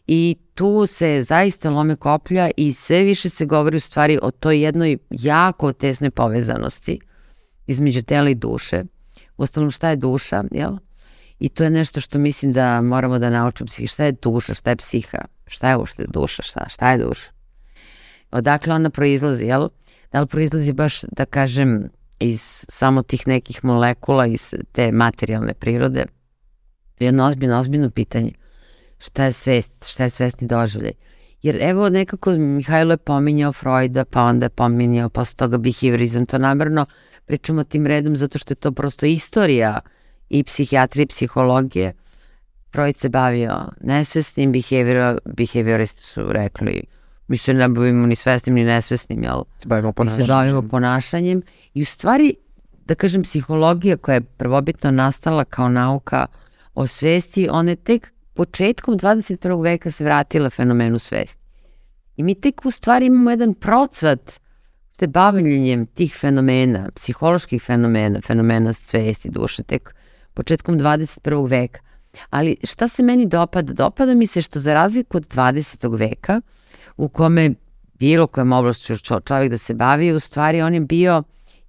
i 0.06 0.36
tu 0.54 0.86
se 0.86 1.22
zaista 1.22 1.70
lome 1.70 1.96
koplja 1.96 2.50
i 2.56 2.72
sve 2.72 3.02
više 3.02 3.28
se 3.28 3.46
govori 3.46 3.76
u 3.76 3.80
stvari 3.80 4.18
o 4.22 4.30
toj 4.30 4.62
jednoj 4.62 4.98
jako 5.10 5.72
tesnoj 5.72 6.10
povezanosti 6.10 7.00
između 7.66 8.02
tela 8.02 8.30
i 8.30 8.34
duše. 8.34 8.84
Uostalom 9.36 9.70
šta 9.70 9.88
je 9.88 9.96
duša, 9.96 10.44
jel? 10.50 10.76
I 11.38 11.48
to 11.48 11.64
je 11.64 11.70
nešto 11.70 12.00
što 12.00 12.18
mislim 12.18 12.52
da 12.52 12.82
moramo 12.82 13.18
da 13.18 13.30
naučimo 13.30 13.66
psihi. 13.66 13.86
Šta 13.86 14.04
je 14.04 14.12
duša, 14.12 14.54
šta 14.54 14.70
je 14.70 14.76
psiha, 14.76 15.18
šta 15.46 15.70
je 15.70 15.76
uopšte 15.76 16.04
duša, 16.08 16.42
šta, 16.42 16.68
šta 16.68 16.90
je 16.90 16.98
duša? 16.98 17.30
Odakle 18.30 18.74
ona 18.74 18.90
proizlazi, 18.90 19.44
jel? 19.44 19.68
Da 20.12 20.20
li 20.20 20.26
proizlazi 20.26 20.72
baš, 20.72 21.02
da 21.02 21.24
kažem, 21.24 21.90
iz 22.20 22.64
samo 22.68 23.02
tih 23.02 23.28
nekih 23.28 23.64
molekula, 23.64 24.26
iz 24.26 24.54
te 24.72 24.92
materijalne 24.92 25.54
prirode? 25.54 26.04
To 26.94 27.04
je 27.04 27.08
jedno 27.08 27.26
ozbiljno, 27.26 27.58
ozbiljno 27.58 27.90
pitanje. 27.90 28.32
Šta 28.98 29.24
je 29.24 29.32
svest, 29.32 29.88
šta 29.88 30.02
je 30.04 30.10
svesni 30.10 30.48
doživljaj? 30.48 30.92
Jer 31.42 31.58
evo 31.60 31.88
nekako 31.88 32.30
Mihajlo 32.30 32.92
je 32.92 32.96
pominjao 32.96 33.52
Freuda, 33.52 34.04
pa 34.04 34.22
onda 34.22 34.46
je 34.46 34.50
pominjao 34.50 35.08
posle 35.08 35.36
toga 35.36 35.58
behaviorizam, 35.58 36.26
to 36.26 36.38
namerno 36.38 36.86
pričamo 37.26 37.64
tim 37.64 37.86
redom 37.86 38.16
zato 38.16 38.38
što 38.38 38.52
je 38.52 38.56
to 38.56 38.72
prosto 38.72 39.06
istorija 39.06 39.80
i 40.38 40.44
psihijatrije 40.44 41.02
i 41.02 41.06
psihologije. 41.06 41.92
trojice 42.70 43.08
bavio 43.08 43.54
nesvesnim, 43.80 44.52
behavior, 44.52 45.18
behavioristi 45.24 46.02
su 46.02 46.32
rekli 46.32 46.84
mi 47.28 47.36
se 47.36 47.54
ne 47.54 47.68
bavimo 47.68 48.06
ni 48.06 48.16
svesnim 48.16 48.54
ni 48.54 48.64
nesvesnim, 48.64 49.22
jel? 49.22 49.44
Se 49.58 49.68
bavimo 49.68 49.88
Mi 49.88 49.92
se 49.92 49.96
ponašanjem. 49.96 50.26
bavimo 50.28 50.68
ponašanjem 50.68 51.42
i 51.74 51.82
u 51.82 51.84
stvari, 51.84 52.34
da 52.84 52.94
kažem, 52.94 53.22
psihologija 53.22 53.96
koja 53.96 54.14
je 54.14 54.20
prvobitno 54.20 54.90
nastala 54.90 55.44
kao 55.44 55.68
nauka 55.68 56.26
o 56.74 56.86
svesti, 56.86 57.48
ona 57.50 57.70
je 57.70 57.76
tek 57.76 58.12
početkom 58.34 58.94
21. 58.94 59.62
veka 59.62 59.90
se 59.90 60.04
vratila 60.04 60.50
fenomenu 60.50 60.98
svesti. 60.98 61.42
I 62.16 62.22
mi 62.22 62.34
tek 62.34 62.60
u 62.64 62.70
stvari 62.70 63.06
imamo 63.06 63.30
jedan 63.30 63.54
procvat 63.54 64.40
te 64.96 65.06
bavljenjem 65.06 65.86
tih 65.86 66.16
fenomena, 66.20 66.88
psiholoških 66.94 67.62
fenomena, 67.62 68.20
fenomena 68.20 68.72
svesti, 68.72 69.30
duše, 69.30 69.62
tek 69.62 69.94
početkom 70.34 70.78
21. 70.78 71.50
veka. 71.50 71.80
Ali 72.30 72.56
šta 72.64 72.88
se 72.88 73.02
meni 73.02 73.26
dopada? 73.26 73.72
Dopada 73.72 74.14
mi 74.14 74.26
se 74.26 74.42
što 74.42 74.60
za 74.60 74.74
razliku 74.74 75.16
od 75.16 75.26
20. 75.34 75.98
veka, 75.98 76.40
u 76.96 77.08
kome 77.08 77.50
bilo 77.98 78.26
kojem 78.26 78.50
čo, 79.02 79.20
čovjek 79.20 79.50
da 79.50 79.58
se 79.58 79.74
bavi, 79.74 80.12
u 80.12 80.20
stvari 80.20 80.62
on 80.62 80.74
je 80.74 80.80
bio, 80.80 81.22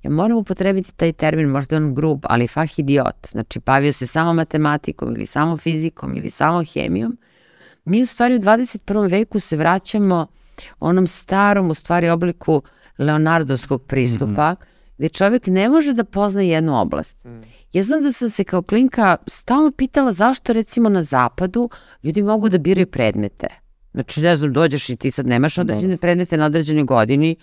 ja 0.04 0.10
moram 0.10 0.38
upotrebiti 0.38 0.94
taj 0.94 1.14
termin, 1.14 1.48
možda 1.48 1.78
on 1.78 1.96
grub, 1.96 2.20
ali 2.24 2.48
fah 2.48 2.80
idiot. 2.80 3.28
Znači, 3.32 3.60
bavio 3.60 3.94
se 3.94 4.08
samo 4.08 4.34
matematikom 4.34 5.16
ili 5.16 5.26
samo 5.26 5.58
fizikom 5.58 6.18
ili 6.18 6.30
samo 6.30 6.64
hemijom. 6.64 7.18
Mi 7.86 8.02
u 8.02 8.06
stvari 8.06 8.36
u 8.36 8.40
21. 8.40 9.12
veku 9.12 9.40
se 9.40 9.58
vraćamo 9.58 10.28
onom 10.80 11.08
starom, 11.08 11.70
u 11.70 11.74
stvari 11.74 12.10
obliku 12.10 12.62
leonardovskog 12.98 13.84
pristupa, 13.84 14.52
mm 14.52 14.56
-hmm. 14.56 14.75
Gde 14.98 15.10
čovjek 15.10 15.48
ne 15.48 15.70
može 15.70 15.94
da 15.94 16.04
pozna 16.04 16.42
jednu 16.42 16.82
oblast. 16.82 17.26
Mm. 17.26 17.40
Ja 17.74 17.84
znam 17.84 18.04
da 18.04 18.12
sam 18.12 18.30
se 18.30 18.44
kao 18.44 18.62
klinka 18.62 19.18
stalno 19.28 19.72
pitala 19.72 20.14
zašto 20.14 20.54
recimo 20.54 20.90
na 20.90 21.04
zapadu 21.04 21.70
ljudi 22.04 22.24
mogu 22.24 22.50
da 22.50 22.58
biraju 22.58 22.88
predmete. 22.88 23.48
Znači, 23.94 24.22
ne 24.22 24.36
znam, 24.36 24.54
dođeš 24.54 24.90
i 24.90 24.96
ti 24.96 25.12
sad 25.12 25.28
nemaš 25.28 25.58
određene 25.58 25.98
predmete 25.98 26.38
na 26.38 26.46
određenoj 26.46 26.84
godini, 26.84 27.36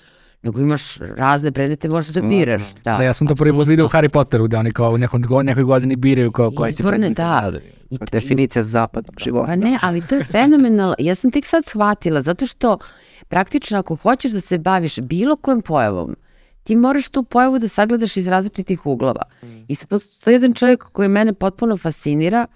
nego 0.42 0.60
imaš 0.60 0.98
razne 0.98 1.52
predmete, 1.52 1.88
možeš 1.88 2.14
da 2.14 2.22
biraš. 2.22 2.62
Da, 2.84 2.96
Da, 2.96 3.02
ja 3.02 3.12
sam 3.12 3.26
to 3.26 3.34
prvi 3.34 3.52
put 3.52 3.68
vidio 3.68 3.84
u 3.84 3.88
Harry 3.88 4.08
Potteru, 4.08 4.48
da 4.48 4.58
oni 4.58 4.72
kao 4.72 4.90
u 4.90 4.98
nekom, 4.98 5.22
go- 5.22 5.42
nekoj 5.42 5.62
godini 5.62 5.96
biraju 5.96 6.32
kao 6.32 6.50
koji 6.50 6.72
će 6.72 6.82
predmete 6.82 7.14
da. 7.14 7.48
da. 7.52 7.58
I, 7.58 7.94
i, 7.94 7.98
Definicija 8.12 8.62
zapadnog 8.62 9.14
života. 9.20 9.46
Pa 9.46 9.56
ne, 9.56 9.78
ali 9.82 10.00
to 10.00 10.14
je 10.14 10.24
fenomenalno. 10.24 10.94
Ja 10.98 11.14
sam 11.14 11.30
tek 11.30 11.46
sad 11.46 11.64
shvatila, 11.66 12.22
zato 12.22 12.46
što 12.46 12.78
praktično 13.28 13.78
ako 13.78 13.96
hoćeš 13.96 14.32
da 14.32 14.40
se 14.40 14.58
baviš 14.58 15.00
bilo 15.00 15.36
kojom 15.36 15.62
pojavom, 15.62 16.16
ti 16.62 16.76
moraš 16.76 17.08
tu 17.08 17.22
pojavu 17.22 17.58
da 17.58 17.68
sagledaš 17.68 18.16
iz 18.16 18.26
različitih 18.28 18.86
uglova. 18.86 19.22
I 19.68 19.74
sad 19.74 19.88
postoji 19.88 20.34
jedan 20.34 20.52
čovjek 20.52 20.84
koji 20.84 21.08
mene 21.08 21.32
potpuno 21.32 21.76
fascinira, 21.76 22.46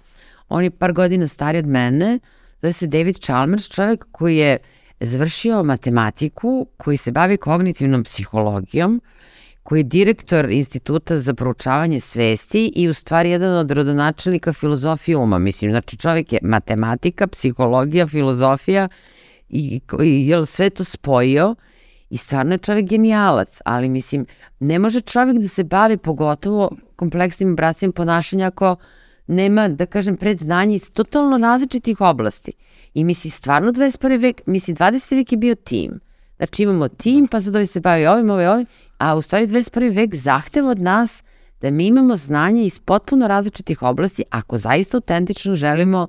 on 0.49 0.63
je 0.63 0.71
par 0.71 0.93
godina 0.93 1.27
stariji 1.27 1.59
od 1.59 1.67
mene, 1.67 2.19
zove 2.61 2.73
se 2.73 2.87
David 2.87 3.17
Chalmers, 3.19 3.69
čovjek 3.69 4.05
koji 4.11 4.37
je 4.37 4.57
završio 4.99 5.63
matematiku, 5.63 6.67
koji 6.77 6.97
se 6.97 7.11
bavi 7.11 7.37
kognitivnom 7.37 8.03
psihologijom, 8.03 9.01
koji 9.63 9.79
je 9.79 9.83
direktor 9.83 10.51
Instituta 10.51 11.19
za 11.19 11.33
proučavanje 11.33 11.99
svesti 11.99 12.71
i 12.75 12.89
u 12.89 12.93
stvari 12.93 13.29
jedan 13.29 13.57
od 13.57 13.71
rodonačelnika 13.71 14.53
filozofije 14.53 15.17
uma. 15.17 15.39
Mislim, 15.39 15.71
znači 15.71 15.97
čovjek 15.97 16.33
je 16.33 16.39
matematika, 16.41 17.27
psihologija, 17.27 18.07
filozofija 18.07 18.87
i, 19.49 19.81
i 20.03 20.27
je 20.27 20.45
sve 20.45 20.69
to 20.69 20.83
spojio 20.83 21.55
i 22.09 22.17
stvarno 22.17 22.53
je 22.53 22.57
čovjek 22.57 22.89
genijalac, 22.89 23.61
ali 23.65 23.89
mislim, 23.89 24.25
ne 24.59 24.79
može 24.79 25.01
čovjek 25.01 25.37
da 25.37 25.47
se 25.47 25.63
bavi 25.63 25.97
pogotovo 25.97 26.71
kompleksnim 26.95 27.51
obracima 27.51 27.93
ponašanja 27.93 28.47
ako 28.47 28.75
nema, 29.27 29.67
da 29.67 29.85
kažem, 29.85 30.15
predznanje 30.15 30.75
iz 30.75 30.91
totalno 30.91 31.37
različitih 31.37 32.01
oblasti. 32.01 32.51
I 32.93 33.03
misli, 33.03 33.29
stvarno 33.29 33.71
21. 33.71 34.21
vek, 34.21 34.41
misli, 34.45 34.73
20. 34.73 35.15
vek 35.15 35.31
je 35.31 35.37
bio 35.37 35.55
tim. 35.55 35.99
Znači 36.37 36.63
imamo 36.63 36.87
tim, 36.87 37.27
pa 37.27 37.41
sad 37.41 37.55
ovaj 37.55 37.65
se 37.65 37.79
bavi 37.79 38.07
ovim, 38.07 38.29
ovaj, 38.29 38.47
ovim, 38.47 38.65
a 38.97 39.15
u 39.15 39.21
stvari 39.21 39.47
21. 39.47 39.95
vek 39.95 40.15
zahteva 40.15 40.69
od 40.69 40.79
nas 40.79 41.23
da 41.61 41.71
mi 41.71 41.87
imamo 41.87 42.15
znanje 42.15 42.63
iz 42.63 42.79
potpuno 42.79 43.27
različitih 43.27 43.83
oblasti 43.83 44.23
ako 44.29 44.57
zaista 44.57 44.97
autentično 44.97 45.55
želimo 45.55 46.07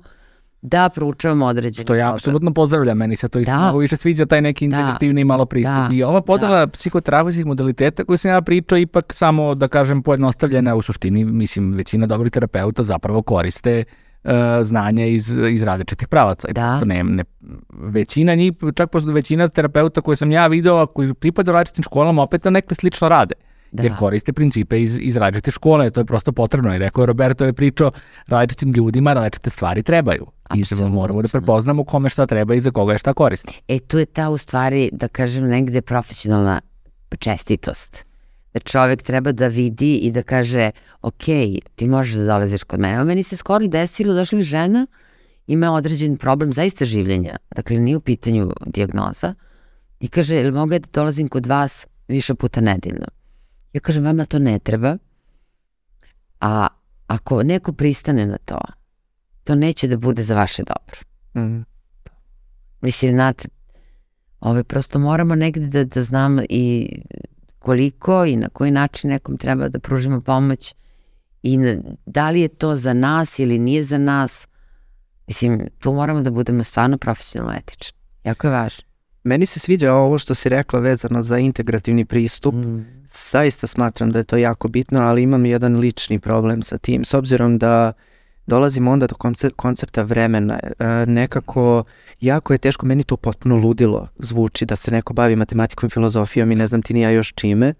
da 0.61 0.89
proučavamo 0.89 1.45
određene 1.45 1.83
Što 1.83 1.95
ja 1.95 2.13
apsolutno 2.13 2.53
pozdravljam, 2.53 2.97
meni 2.97 3.15
se 3.15 3.29
to 3.29 3.39
isto 3.39 3.51
Da. 3.51 3.57
mnogo 3.59 3.77
više 3.77 3.97
sviđa, 3.97 4.25
taj 4.25 4.41
neki 4.41 4.67
Da. 4.67 4.77
integrativni 4.77 5.23
malo 5.23 5.45
pristup. 5.45 5.75
Da. 5.75 5.89
I 5.91 6.03
ova 6.03 6.21
podela 6.21 6.67
psihoterapijskih 6.67 7.45
modaliteta 7.45 8.03
koju 8.03 8.17
sam 8.17 8.31
ja 8.31 8.41
pričao, 8.41 8.77
ipak 8.77 9.13
samo, 9.13 9.55
da 9.55 9.67
kažem, 9.67 10.03
pojednostavljena 10.03 10.75
u 10.75 10.81
suštini, 10.81 11.25
mislim, 11.25 11.73
većina 11.73 12.07
dobrih 12.07 12.31
terapeuta 12.31 12.83
zapravo 12.83 13.21
koriste 13.21 13.83
uh, 14.23 14.31
znanja 14.61 15.05
iz, 15.05 15.29
iz 15.51 15.61
različitih 15.61 16.07
pravaca. 16.07 16.47
Da. 16.51 16.79
Ne, 16.85 17.03
ne, 17.03 17.23
većina 17.71 18.35
njih, 18.35 18.53
čak 18.75 18.91
posto 18.91 19.11
većina 19.11 19.47
terapeuta 19.47 20.01
koje 20.01 20.15
sam 20.15 20.31
ja 20.31 20.47
video, 20.47 20.77
a 20.77 20.85
koji 20.85 21.13
pripadaju 21.13 21.53
različitim 21.53 21.83
školama, 21.83 22.23
opet 22.23 22.43
na 22.43 22.51
nekle 22.51 22.75
slično 22.75 23.09
rade. 23.09 23.35
Da. 23.71 23.83
Jer 23.83 23.91
koriste 23.99 24.33
principe 24.33 24.81
iz, 24.81 24.99
iz 25.01 25.17
različite 25.17 25.51
škole, 25.51 25.89
to 25.89 25.99
je 25.99 26.05
prosto 26.05 26.31
potrebno. 26.31 26.75
I 26.75 26.77
rekao 26.77 27.01
je 27.01 27.05
Roberto 27.05 27.45
je 27.45 27.53
pričao, 27.53 27.91
različitim 28.27 28.71
ljudima 28.71 29.13
različite 29.13 29.49
stvari 29.49 29.83
trebaju. 29.83 30.25
I 30.55 30.63
zapravo 30.63 30.63
Apsolutno. 30.63 31.01
moramo 31.01 31.21
da 31.21 31.27
prepoznamo 31.27 31.83
kome 31.83 32.09
šta 32.09 32.25
treba 32.25 32.55
i 32.55 32.59
za 32.59 32.71
koga 32.71 32.93
je 32.93 32.99
šta 32.99 33.13
koristi. 33.13 33.61
E, 33.67 33.79
tu 33.79 33.99
je 33.99 34.05
ta 34.05 34.29
u 34.29 34.37
stvari, 34.37 34.89
da 34.93 35.07
kažem, 35.07 35.47
negde 35.47 35.81
profesionalna 35.81 36.61
čestitost. 37.19 38.03
Da 38.53 38.59
čovek 38.59 39.01
treba 39.01 39.31
da 39.31 39.47
vidi 39.47 39.95
i 39.95 40.11
da 40.11 40.23
kaže, 40.23 40.71
ok, 41.01 41.23
ti 41.75 41.87
možeš 41.87 42.15
da 42.15 42.25
dolaziš 42.25 42.63
kod 42.63 42.79
mene. 42.79 42.95
Evo, 42.95 43.05
meni 43.05 43.23
se 43.23 43.35
skoro 43.35 43.65
i 43.65 43.69
desilo, 43.69 44.13
došla 44.13 44.37
mi 44.37 44.43
žena, 44.43 44.87
ima 45.47 45.71
određen 45.71 46.17
problem 46.17 46.53
zaista 46.53 46.85
življenja, 46.85 47.37
dakle 47.55 47.77
nije 47.77 47.97
u 47.97 48.01
pitanju 48.01 48.51
dijagnoza, 48.65 49.33
i 49.99 50.07
kaže, 50.07 50.35
jel 50.35 50.53
mogu 50.53 50.79
da 50.79 50.87
dolazim 50.93 51.27
kod 51.27 51.45
vas 51.45 51.87
više 52.07 52.35
puta 52.35 52.61
nedeljno? 52.61 53.05
Ja 53.73 53.81
kažem, 53.81 54.03
vama 54.03 54.25
to 54.25 54.39
ne 54.39 54.59
treba, 54.59 54.97
a 56.41 56.67
ako 57.07 57.43
neko 57.43 57.73
pristane 57.73 58.25
na 58.25 58.37
to, 58.45 58.59
to 59.49 59.55
neće 59.55 59.87
da 59.87 59.97
bude 59.97 60.23
za 60.23 60.35
vaše 60.35 60.63
dobro. 60.63 60.99
Mm. 61.35 61.63
Mislim, 62.81 63.11
znate, 63.11 63.47
ovaj, 64.39 64.63
prosto 64.63 64.99
moramo 64.99 65.35
negde 65.35 65.67
da, 65.67 65.83
da 65.83 66.03
znamo 66.03 66.41
i 66.49 66.89
koliko 67.59 68.25
i 68.25 68.35
na 68.35 68.49
koji 68.49 68.71
način 68.71 69.09
nekom 69.09 69.37
treba 69.37 69.69
da 69.69 69.79
pružimo 69.79 70.21
pomoć 70.21 70.75
i 71.43 71.57
na, 71.57 71.75
da 72.05 72.29
li 72.29 72.41
je 72.41 72.47
to 72.47 72.75
za 72.75 72.93
nas 72.93 73.39
ili 73.39 73.59
nije 73.59 73.83
za 73.83 73.97
nas. 73.97 74.47
Mislim, 75.27 75.67
tu 75.79 75.93
moramo 75.93 76.21
da 76.21 76.31
budemo 76.31 76.63
stvarno 76.63 76.97
profesionalno 76.97 77.57
etični. 77.57 77.97
Jako 78.23 78.47
je 78.47 78.53
važno. 78.53 78.83
Meni 79.23 79.45
se 79.45 79.59
sviđa 79.59 79.93
ovo 79.93 80.17
što 80.17 80.35
si 80.35 80.49
rekla 80.49 80.79
vezano 80.79 81.21
za 81.21 81.37
integrativni 81.37 82.05
pristup. 82.05 82.55
Mm. 82.55 82.85
Zaista 83.31 83.67
smatram 83.67 84.11
da 84.11 84.19
je 84.19 84.23
to 84.23 84.37
jako 84.37 84.67
bitno, 84.67 84.99
ali 84.99 85.23
imam 85.23 85.45
jedan 85.45 85.77
lični 85.77 86.19
problem 86.19 86.61
sa 86.61 86.77
tim. 86.77 87.05
S 87.05 87.13
obzirom 87.13 87.57
da 87.57 87.93
dolazimo 88.49 88.91
onda 88.91 89.07
do 89.07 89.15
konce- 89.15 89.49
koncepta 89.55 90.01
vremena, 90.01 90.59
e, 90.59 91.05
nekako 91.05 91.83
jako 92.21 92.53
je 92.53 92.57
teško, 92.57 92.85
meni 92.85 93.03
to 93.03 93.17
potpuno 93.17 93.55
ludilo 93.55 94.07
zvuči 94.17 94.65
da 94.65 94.75
se 94.75 94.91
neko 94.91 95.13
bavi 95.13 95.35
matematikom, 95.35 95.89
filozofijom 95.89 96.51
i 96.51 96.55
ne 96.55 96.67
znam 96.67 96.81
ti 96.81 96.93
ni 96.93 97.01
ja 97.01 97.09
još 97.09 97.33
čime. 97.33 97.73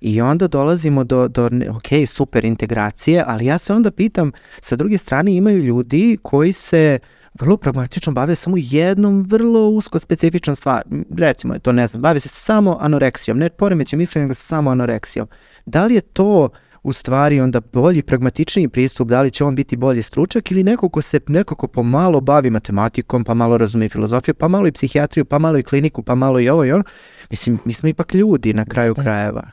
I 0.00 0.20
onda 0.20 0.48
dolazimo 0.48 1.04
do, 1.04 1.28
do 1.28 1.50
ok, 1.70 2.08
super 2.08 2.44
integracije, 2.44 3.24
ali 3.26 3.46
ja 3.46 3.58
se 3.58 3.72
onda 3.72 3.90
pitam, 3.90 4.32
sa 4.60 4.76
druge 4.76 4.98
strane 4.98 5.36
imaju 5.36 5.62
ljudi 5.62 6.18
koji 6.22 6.52
se 6.52 6.98
vrlo 7.40 7.56
pragmatično 7.56 8.12
bave 8.12 8.34
samo 8.34 8.56
jednom 8.58 9.22
vrlo 9.28 9.68
usko 9.68 9.98
specifičnom 9.98 10.56
stvar. 10.56 10.82
Recimo 11.18 11.54
je 11.54 11.60
to, 11.60 11.72
ne 11.72 11.86
znam, 11.86 12.02
bave 12.02 12.20
se 12.20 12.28
samo 12.28 12.78
anoreksijom, 12.80 13.38
ne 13.38 13.50
poremećem 13.50 13.98
mišljenja, 13.98 14.24
nego 14.24 14.34
samo 14.34 14.70
anoreksijom. 14.70 15.28
Da 15.66 15.86
li 15.86 15.94
je 15.94 16.00
to 16.00 16.48
u 16.86 16.92
stvari 16.92 17.40
onda 17.40 17.60
bolji, 17.72 18.02
pragmatičniji 18.02 18.68
pristup, 18.68 19.08
da 19.08 19.22
li 19.22 19.30
će 19.30 19.44
on 19.44 19.54
biti 19.54 19.76
bolji 19.76 20.02
stručak 20.02 20.50
ili 20.50 20.64
neko 20.64 20.88
ko 20.88 21.02
se 21.02 21.20
nekako 21.26 21.66
pomalo 21.68 22.20
bavi 22.20 22.50
matematikom, 22.50 23.24
pa 23.24 23.34
malo 23.34 23.58
razume 23.58 23.88
filozofiju, 23.88 24.34
pa 24.34 24.48
malo 24.48 24.66
i 24.66 24.72
psihijatriju, 24.72 25.24
pa 25.24 25.38
malo 25.38 25.58
i 25.58 25.62
kliniku, 25.62 26.02
pa 26.02 26.14
malo 26.14 26.40
i 26.40 26.48
ovo 26.48 26.64
i 26.64 26.72
ono. 26.72 26.84
Mislim, 27.30 27.58
mi 27.64 27.72
smo 27.72 27.88
ipak 27.88 28.14
ljudi 28.14 28.54
na 28.54 28.64
kraju 28.64 28.94
Da. 28.94 29.02
krajeva. 29.02 29.50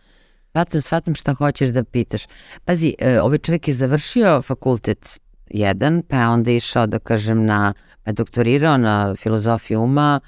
Shvatam, 0.49 0.81
shvatam 0.81 1.15
šta 1.15 1.33
hoćeš 1.33 1.69
da 1.69 1.83
pitaš. 1.83 2.21
Pazi, 2.65 2.95
e, 2.99 3.21
ovaj 3.21 3.37
čovjek 3.37 3.67
je 3.67 3.73
završio 3.73 4.41
fakultet 4.41 5.19
jedan, 5.49 6.03
pa 6.09 6.15
je 6.17 6.27
onda 6.27 6.51
išao, 6.51 6.87
da 6.87 6.99
kažem, 6.99 7.45
na, 7.45 7.73
pa 8.03 8.11
doktorirao 8.11 8.77
na 8.77 9.15
filozofiju 9.15 9.81
uma, 9.81 10.19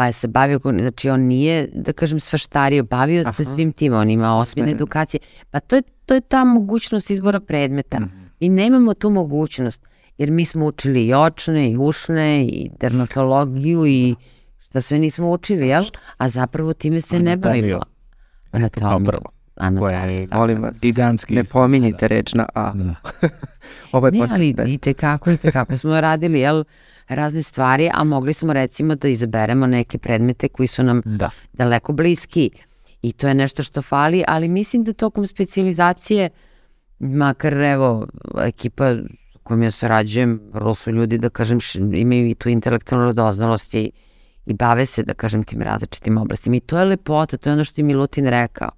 pa 0.00 0.06
je 0.06 0.12
se 0.12 0.28
bavio, 0.28 0.60
znači 0.78 1.10
on 1.10 1.20
nije, 1.20 1.68
da 1.74 1.92
kažem, 1.92 2.20
svaštario, 2.20 2.84
bavio 2.84 3.24
se 3.24 3.42
Aha. 3.42 3.44
svim 3.44 3.72
tim, 3.72 3.92
on 3.92 4.10
ima 4.10 4.38
osmine 4.38 4.70
edukacije. 4.70 5.20
Pa 5.50 5.60
to 5.60 5.76
je, 5.76 5.82
to 6.06 6.14
je 6.14 6.20
ta 6.20 6.44
mogućnost 6.44 7.10
izbora 7.10 7.40
predmeta. 7.40 8.00
Mhm. 8.00 8.16
Mi 8.40 8.48
nemamo 8.48 8.94
tu 8.94 9.10
mogućnost, 9.10 9.82
jer 10.18 10.30
mi 10.30 10.44
smo 10.44 10.66
učili 10.66 11.06
i 11.06 11.14
očne, 11.14 11.70
i 11.70 11.76
ušne, 11.76 12.44
i 12.44 12.70
dermatologiju, 12.80 13.86
i 13.86 14.14
šta 14.58 14.80
sve 14.80 14.98
nismo 14.98 15.30
učili, 15.30 15.68
jel? 15.68 15.84
A 16.16 16.28
zapravo 16.28 16.72
time 16.72 17.00
se 17.00 17.20
ne 17.20 17.36
bavimo. 17.36 17.80
Anatomiju. 18.52 19.06
prvo. 19.06 19.30
anatomija. 19.56 20.26
tako 20.26 20.38
Molim 20.38 20.56
je. 20.56 20.62
vas, 20.62 20.80
Gigantski 20.80 21.34
ne 21.34 21.44
pominjite 21.44 22.08
reč 22.08 22.34
na 22.34 22.46
A. 22.54 22.72
Da. 22.74 22.94
Ovo 23.92 24.06
je 24.06 24.12
Ne, 24.12 24.26
ali 24.30 24.54
i 24.66 24.78
tekako, 24.78 25.30
i 25.30 25.36
tekako 25.36 25.76
smo 25.76 26.00
radili, 26.00 26.40
jel, 26.40 26.64
razne 27.14 27.42
stvari, 27.42 27.90
a 27.94 28.04
mogli 28.04 28.32
smo 28.32 28.52
recimo 28.52 28.94
da 28.94 29.08
izaberemo 29.08 29.66
neke 29.66 29.98
predmete 29.98 30.48
koji 30.48 30.66
su 30.66 30.82
nam 30.82 31.02
Da. 31.04 31.30
daleko 31.52 31.92
bliski 31.92 32.50
i 33.02 33.12
to 33.12 33.28
je 33.28 33.34
nešto 33.34 33.62
što 33.62 33.82
fali, 33.82 34.24
ali 34.26 34.48
mislim 34.48 34.84
da 34.84 34.92
tokom 34.92 35.26
specijalizacije, 35.26 36.30
makar 36.98 37.54
evo, 37.54 38.06
ekipa 38.42 38.94
kojom 39.42 39.62
ja 39.62 39.70
sarađujem, 39.70 40.40
vrlo 40.52 40.74
su 40.74 40.90
ljudi, 40.90 41.18
da 41.18 41.28
kažem, 41.28 41.58
imaju 41.94 42.28
i 42.28 42.34
tu 42.34 42.48
intelektualnu 42.48 43.06
radoznalost 43.06 43.74
i, 43.74 43.90
i 44.46 44.54
bave 44.54 44.86
se, 44.86 45.02
da 45.02 45.14
kažem, 45.14 45.44
tim 45.44 45.62
različitim 45.62 46.18
oblastima. 46.18 46.56
I 46.56 46.60
to 46.60 46.78
je 46.78 46.84
lepota, 46.84 47.36
to 47.36 47.48
je 47.48 47.54
ono 47.54 47.64
što 47.64 47.80
je 47.80 47.84
Milutin 47.84 48.26
rekao, 48.26 48.70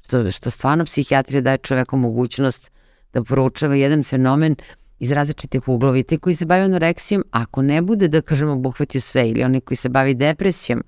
što, 0.00 0.30
što 0.30 0.50
stvarno 0.50 0.84
psihijatrija 0.84 1.40
daje 1.40 1.58
čoveku 1.58 1.96
mogućnost 1.96 2.70
da 3.12 3.24
proučava 3.24 3.74
jedan 3.74 4.04
fenomen 4.04 4.56
iz 4.98 5.12
različitih 5.12 5.68
uglova 5.68 5.98
i 5.98 6.02
te 6.02 6.18
koji 6.18 6.36
se 6.36 6.46
bave 6.46 6.64
anoreksijom, 6.64 7.24
ako 7.30 7.62
ne 7.62 7.82
bude, 7.82 8.08
da 8.08 8.20
kažemo, 8.20 8.52
obuhvatio 8.52 9.00
sve 9.00 9.30
ili 9.30 9.44
oni 9.44 9.60
koji 9.60 9.76
se 9.76 9.88
bavi 9.88 10.14
depresijom, 10.14 10.82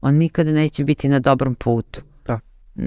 on 0.00 0.14
nikada 0.14 0.52
neće 0.52 0.84
biti 0.84 1.08
na 1.08 1.18
dobrom 1.18 1.54
putu. 1.54 2.00
Da. 2.26 2.40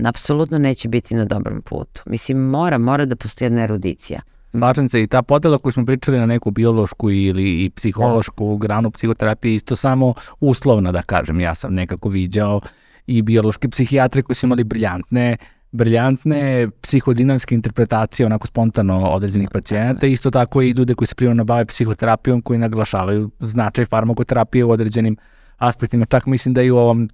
Apsolutno 0.06 0.58
neće 0.58 0.88
biti 0.88 1.16
na 1.16 1.26
dobrom 1.26 1.62
putu. 1.62 2.02
Mislim, 2.06 2.38
mora, 2.38 2.78
mora 2.78 3.06
da 3.06 3.16
postoji 3.16 3.46
jedna 3.46 3.64
erudicija. 3.64 4.22
Slažem 4.52 4.90
se 4.90 5.04
i 5.04 5.08
ta 5.08 5.22
podela 5.22 5.58
koju 5.58 5.74
smo 5.74 5.86
pričali 5.86 6.20
na 6.20 6.26
neku 6.26 6.52
biološku 6.52 7.12
ili 7.12 7.64
i 7.64 7.70
psihološku 7.70 8.58
granu 8.58 8.92
psihoterapije 8.92 9.56
isto 9.56 9.76
samo 9.76 10.14
uslovna 10.40 10.92
da 10.92 11.02
kažem. 11.02 11.40
Ja 11.40 11.56
sam 11.56 11.74
nekako 11.74 12.10
viđao 12.10 12.62
i 13.08 13.22
biološke 13.22 13.70
psihijatre 13.70 14.22
koji 14.22 14.36
su 14.36 14.46
imali 14.46 14.64
briljantne 14.64 15.38
briljantne 15.74 16.70
psihodinamske 16.82 17.56
interpretacije 17.56 18.26
onako 18.26 18.48
spontano 18.48 19.10
određenih 19.10 19.50
pacijenata. 19.52 20.08
Isto 20.08 20.32
tako 20.32 20.62
i 20.62 20.70
ljude 20.70 20.94
koji 20.94 21.08
se 21.08 21.16
primarno 21.16 21.44
bave 21.44 21.66
psihoterapijom 21.66 22.42
koji 22.42 22.60
naglašavaju 22.60 23.30
značaj 23.40 23.86
farmakoterapije 23.86 24.66
u 24.66 24.72
određenim 24.72 25.18
aspektima. 25.58 26.06
Čak 26.06 26.26
mislim 26.26 26.54
da 26.54 26.62
i 26.62 26.72
u 26.72 26.78
ovom 26.78 27.10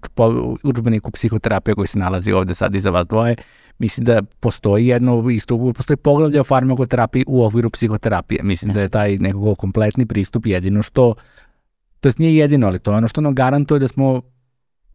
udžbeniku 0.63 1.11
psihoterapije 1.11 1.75
koji 1.75 1.87
se 1.87 1.99
nalazi 1.99 2.31
ovde 2.31 2.55
sad 2.55 2.75
iza 2.75 2.89
vas 2.89 3.07
dvoje, 3.07 3.35
mislim 3.79 4.05
da 4.05 4.21
postoji 4.39 4.87
jedno 4.87 5.29
isto, 5.29 5.73
postoji 5.73 5.97
poglavlje 5.97 6.41
o 6.41 6.43
farmakoterapiji 6.43 7.25
u 7.27 7.45
okviru 7.45 7.69
psihoterapije. 7.69 8.43
Mislim 8.43 8.73
da 8.73 8.81
je 8.81 8.89
taj 8.89 9.17
nekako 9.17 9.55
kompletni 9.55 10.05
pristup 10.05 10.45
jedino 10.45 10.81
što, 10.81 11.15
to 11.99 12.09
jest 12.09 12.19
nije 12.19 12.35
jedino, 12.35 12.67
ali 12.67 12.79
to 12.79 12.91
je 12.91 12.97
ono 12.97 13.07
što 13.07 13.21
nam 13.21 13.35
garantuje 13.35 13.79
da 13.79 13.87
smo 13.87 14.21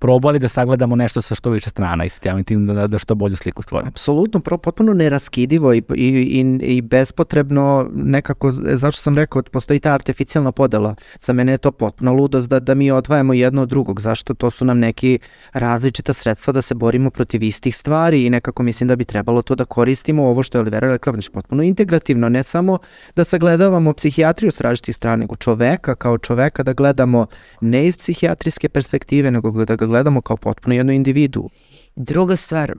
probali 0.05 0.39
da 0.39 0.49
sagledamo 0.49 0.97
nešto 0.97 1.23
sa 1.23 1.35
što 1.35 1.51
više 1.51 1.71
strana 1.71 2.05
i 2.05 2.11
samim 2.11 2.45
tim 2.45 2.67
da, 2.67 2.87
da 2.87 2.99
što 2.99 3.15
bolju 3.15 3.37
sliku 3.37 3.63
stvorimo. 3.63 3.89
Apsolutno, 3.89 4.41
potpuno 4.41 4.95
neraskidivo 4.95 5.73
i, 5.75 5.83
i, 5.95 6.09
i, 6.09 6.59
i 6.77 6.83
bespotrebno 6.83 7.91
nekako, 7.95 8.53
zašto 8.53 9.03
sam 9.03 9.17
rekao, 9.17 9.43
postoji 9.43 9.81
ta 9.81 9.93
artificijalna 9.93 10.53
podela. 10.53 10.95
Za 11.21 11.33
mene 11.33 11.53
je 11.53 11.59
to 11.59 11.73
potpuno 11.73 12.13
ludost 12.13 12.49
da, 12.49 12.61
da 12.61 12.75
mi 12.75 12.91
odvajamo 12.91 13.33
jedno 13.33 13.63
od 13.63 13.69
drugog. 13.69 14.01
Zašto? 14.01 14.35
To 14.35 14.51
su 14.51 14.65
nam 14.65 14.79
neki 14.79 15.19
različita 15.53 16.13
sredstva 16.13 16.53
da 16.53 16.63
se 16.63 16.75
borimo 16.75 17.11
protiv 17.11 17.43
istih 17.43 17.77
stvari 17.77 18.27
i 18.27 18.31
nekako 18.31 18.63
mislim 18.63 18.89
da 18.89 18.97
bi 18.97 19.05
trebalo 19.05 19.43
to 19.43 19.55
da 19.55 19.65
koristimo 19.65 20.23
ovo 20.23 20.43
što 20.43 20.59
je 20.59 20.61
Olivera 20.61 20.89
rekla, 20.89 21.13
znači 21.13 21.31
potpuno 21.31 21.63
integrativno, 21.63 22.29
ne 22.29 22.43
samo 22.43 22.79
da 23.17 23.25
sagledavamo 23.25 23.93
psihijatriju 23.93 24.53
s 24.53 24.61
različitih 24.61 24.97
strana, 24.97 25.17
nego 25.17 25.37
čoveka 25.37 25.95
kao 25.95 26.19
čoveka 26.19 26.63
da 26.63 26.73
gledamo 26.73 27.27
ne 27.61 27.87
iz 27.87 27.99
psihijatrijske 27.99 28.69
perspektive, 28.69 29.31
nego 29.31 29.65
da 29.65 29.77
ga 29.77 29.94
gledamo 29.95 30.21
kao 30.21 30.37
potpuno 30.37 30.75
jednu 30.75 30.93
individu. 30.93 31.51
Druga 31.97 32.37
stvar, 32.37 32.75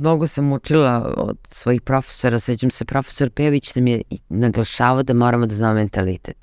mnogo 0.00 0.26
sam 0.26 0.52
učila 0.52 1.14
od 1.16 1.38
svojih 1.48 1.82
profesora, 1.82 2.38
sećam 2.38 2.70
se, 2.70 2.84
profesor 2.84 3.30
Pejović 3.30 3.74
nam 3.74 3.86
je 3.86 4.02
naglašavao 4.28 5.02
da 5.02 5.14
moramo 5.14 5.46
da 5.46 5.54
znamo 5.54 5.74
mentalitet. 5.74 6.36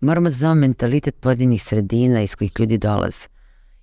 Moramo 0.00 0.28
da 0.28 0.34
znamo 0.34 0.54
mentalitet 0.54 1.14
pojedinih 1.20 1.62
sredina 1.62 2.22
iz 2.22 2.34
kojih 2.34 2.52
ljudi 2.58 2.78
dolaze. 2.78 3.28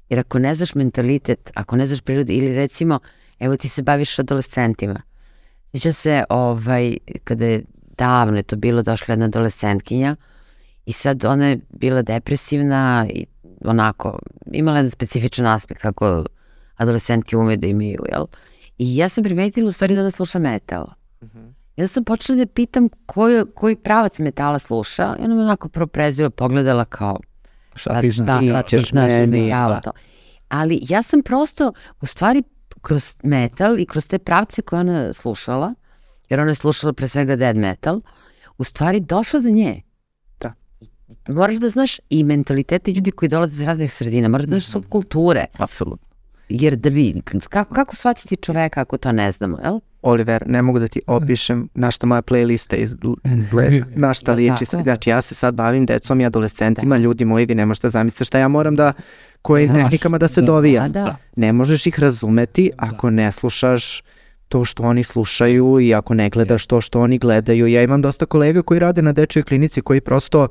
Jer 0.10 0.20
ako 0.20 0.40
ne 0.40 0.56
znaš 0.56 0.76
mentalitet, 0.76 1.52
ako 1.56 1.76
ne 1.76 1.88
znaš 1.88 2.02
prirodu, 2.02 2.32
ili 2.32 2.56
recimo, 2.56 3.00
evo 3.40 3.58
ti 3.58 3.70
se 3.70 3.82
baviš 3.82 4.20
adolescentima. 4.20 5.02
Sjećam 5.72 5.94
se, 5.94 6.24
ovaj, 6.30 6.98
kada 7.24 7.46
je 7.46 7.64
davno 7.98 8.38
je 8.38 8.44
to 8.44 8.56
bilo, 8.56 8.84
došla 8.84 9.12
jedna 9.12 9.26
adolescentkinja 9.26 10.16
i 10.86 10.94
sad 10.94 11.26
ona 11.26 11.48
je 11.48 11.60
bila 11.70 12.02
depresivna 12.02 13.08
i 13.10 13.26
onako, 13.66 14.20
imala 14.52 14.78
jedan 14.78 14.92
specifičan 14.92 15.46
aspekt 15.46 15.82
kako 15.82 16.24
adolescenti 16.76 17.36
ume 17.36 17.58
da 17.58 17.68
imaju, 17.68 18.04
jel? 18.12 18.26
I 18.78 18.96
ja 18.96 19.10
sam 19.10 19.24
primetila 19.24 19.68
u 19.68 19.72
stvari 19.72 19.96
da 19.96 20.02
ona 20.02 20.12
sluša 20.12 20.40
metal. 20.40 20.88
I 21.76 21.82
onda 21.82 21.88
sam 21.88 22.04
počela 22.04 22.38
da 22.38 22.46
pitam 22.46 22.90
koji, 23.06 23.44
koji 23.56 23.76
pravac 23.76 24.20
metala 24.20 24.60
sluša 24.60 25.16
i 25.20 25.24
ona 25.24 25.36
me 25.36 25.42
onako 25.42 25.70
proprezio 25.70 26.30
pogledala 26.30 26.86
kao 26.86 27.20
Šta 27.76 28.02
ti 28.02 28.12
šta, 28.12 28.24
znaš? 28.24 28.46
sad 28.52 28.66
ti 28.66 28.70
ćeš 28.70 28.90
znaš 28.90 29.08
meni, 29.08 29.42
metala 29.42 29.76
da. 29.76 29.82
to. 29.82 29.92
Ali 30.50 30.80
ja 30.90 31.04
sam 31.04 31.22
prosto, 31.22 31.74
u 32.02 32.06
stvari, 32.06 32.44
kroz 32.82 33.16
metal 33.24 33.80
i 33.80 33.86
kroz 33.86 34.08
te 34.08 34.20
pravce 34.20 34.62
koje 34.62 34.80
ona 34.80 35.14
slušala, 35.14 35.74
jer 36.30 36.40
ona 36.40 36.52
je 36.52 36.56
slušala 36.56 36.94
pre 36.94 37.08
svega 37.08 37.36
dead 37.36 37.58
metal, 37.58 38.02
u 38.58 38.64
stvari 38.64 39.00
došla 39.00 39.40
do 39.40 39.50
nje. 39.50 39.82
Da. 41.28 41.34
Moraš 41.34 41.58
da 41.58 41.70
znaš 41.70 42.00
i 42.10 42.24
mentalitete 42.24 42.92
ljudi 42.92 43.12
koji 43.12 43.30
dolaze 43.30 43.62
iz 43.62 43.68
raznih 43.68 43.94
sredina, 43.94 44.28
moraš 44.28 44.46
da 44.46 44.50
znaš 44.50 44.66
subkulture, 44.66 45.46
Apsolutno. 45.58 46.08
jer 46.50 46.76
da 46.76 46.90
bi, 46.90 47.22
kako, 47.50 47.74
kako 47.74 47.96
shvatiti 47.96 48.36
čoveka 48.36 48.82
ako 48.82 48.98
to 48.98 49.12
ne 49.12 49.32
znamo, 49.32 49.58
jel? 49.64 49.80
Oliver, 50.02 50.44
ne 50.48 50.62
mogu 50.62 50.80
da 50.80 50.88
ti 50.88 51.02
opišem 51.08 51.70
na 51.74 51.92
šta 51.92 52.08
moja 52.08 52.22
playlista 52.22 52.76
iz, 52.76 52.96
na 53.96 54.14
šta 54.14 54.32
Da, 54.36 54.38
liči. 54.38 54.66
Znači 54.66 55.10
ja 55.10 55.22
se 55.22 55.36
sad 55.36 55.56
bavim 55.56 55.86
decom 55.86 56.22
i 56.22 56.26
adolescentima, 56.26 56.98
ljudi 56.98 57.26
moji, 57.26 57.46
vi 57.46 57.56
ne 57.56 57.66
možete 57.66 57.90
zamisliti 57.90 58.26
šta 58.26 58.40
ja 58.40 58.48
moram 58.48 58.76
da, 58.76 58.94
kojim 59.42 59.74
tehnikama 59.74 60.18
da 60.18 60.28
se 60.28 60.42
dovija. 60.42 60.88
Da, 60.88 61.04
da. 61.04 61.16
Ne 61.36 61.54
možeš 61.54 61.86
ih 61.88 62.00
razumeti 62.00 62.72
ako 62.78 63.10
ne 63.10 63.32
slušaš 63.32 64.04
to 64.50 64.66
što 64.66 64.84
oni 64.84 65.04
slušaju 65.04 65.80
i 65.80 65.94
ako 65.94 66.14
ne 66.14 66.30
gledaš 66.30 66.66
to 66.66 66.82
što 66.82 67.00
oni 67.00 67.18
gledaju. 67.18 67.68
Ja 67.68 67.84
imam 67.84 68.02
dosta 68.02 68.26
kolega 68.26 68.62
koji 68.62 68.80
rade 68.80 69.02
na 69.02 69.14
dečjoj 69.14 69.44
klinici 69.44 69.82
koji 69.82 70.02
prosto 70.02 70.48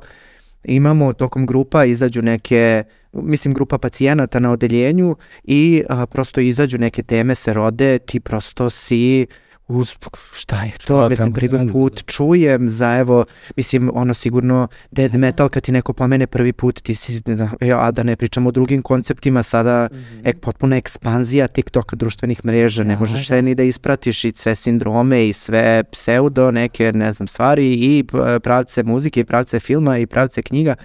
imamo 0.63 1.13
tokom 1.13 1.45
grupa 1.45 1.85
izađu 1.85 2.21
neke 2.21 2.83
mislim 3.13 3.53
grupa 3.53 3.77
pacijenata 3.77 4.39
na 4.39 4.51
odeljenju 4.51 5.15
i 5.43 5.83
a, 5.89 6.05
prosto 6.05 6.41
izađu 6.41 6.77
neke 6.77 7.03
teme 7.03 7.35
se 7.35 7.53
rode 7.53 7.99
ti 7.99 8.19
prosto 8.19 8.69
si 8.69 9.27
uz, 9.71 9.95
šta 10.33 10.63
je 10.63 10.71
to, 10.77 10.93
kamo 11.17 11.29
se 11.31 11.47
prvi 11.47 11.71
put 11.71 12.03
čujem 12.05 12.69
za 12.69 12.97
evo, 12.97 13.25
mislim 13.55 13.91
ono 13.93 14.13
sigurno 14.13 14.67
dead 14.91 15.15
metal 15.15 15.49
kad 15.49 15.63
ti 15.63 15.71
neko 15.71 15.93
pomene 15.93 16.27
prvi 16.27 16.53
put 16.53 16.81
ti 16.81 16.95
si, 16.95 17.19
da, 17.19 17.49
e, 17.61 17.71
a 17.71 17.91
da 17.91 18.03
ne 18.03 18.15
pričamo 18.15 18.49
o 18.49 18.51
drugim 18.51 18.81
konceptima 18.81 19.43
sada 19.43 19.87
ek, 20.23 20.39
potpuna 20.39 20.77
ekspanzija 20.77 21.47
TikToka 21.47 21.95
društvenih 21.95 22.45
mreža, 22.45 22.83
ne 22.83 22.93
Da, 22.93 22.99
možeš 22.99 23.17
da. 23.17 23.23
sve 23.23 23.41
ni 23.41 23.55
da 23.55 23.63
ispratiš 23.63 24.23
i 24.25 24.33
sve 24.35 24.55
sindrome 24.55 25.27
i 25.27 25.33
sve 25.33 25.83
pseudo 25.83 26.51
neke 26.51 26.91
ne 26.91 27.11
znam 27.11 27.27
stvari 27.27 27.73
i 27.73 28.03
p- 28.03 28.39
pravce 28.39 28.83
muzike 28.83 29.19
i 29.19 29.25
pravce 29.25 29.59
filma 29.59 29.97
i 29.97 30.05
pravce 30.05 30.41
knjiga 30.41 30.75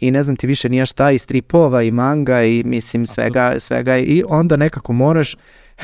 i 0.00 0.10
ne 0.10 0.22
znam 0.22 0.36
ti 0.36 0.46
više 0.46 0.68
nija 0.68 0.86
šta 0.86 1.10
i 1.10 1.18
stripova 1.18 1.82
i 1.82 1.90
manga 1.90 2.42
i 2.42 2.62
mislim 2.64 3.06
svega, 3.06 3.54
svega 3.58 3.98
i 3.98 4.22
onda 4.28 4.56
nekako 4.56 4.92
moraš 4.92 5.36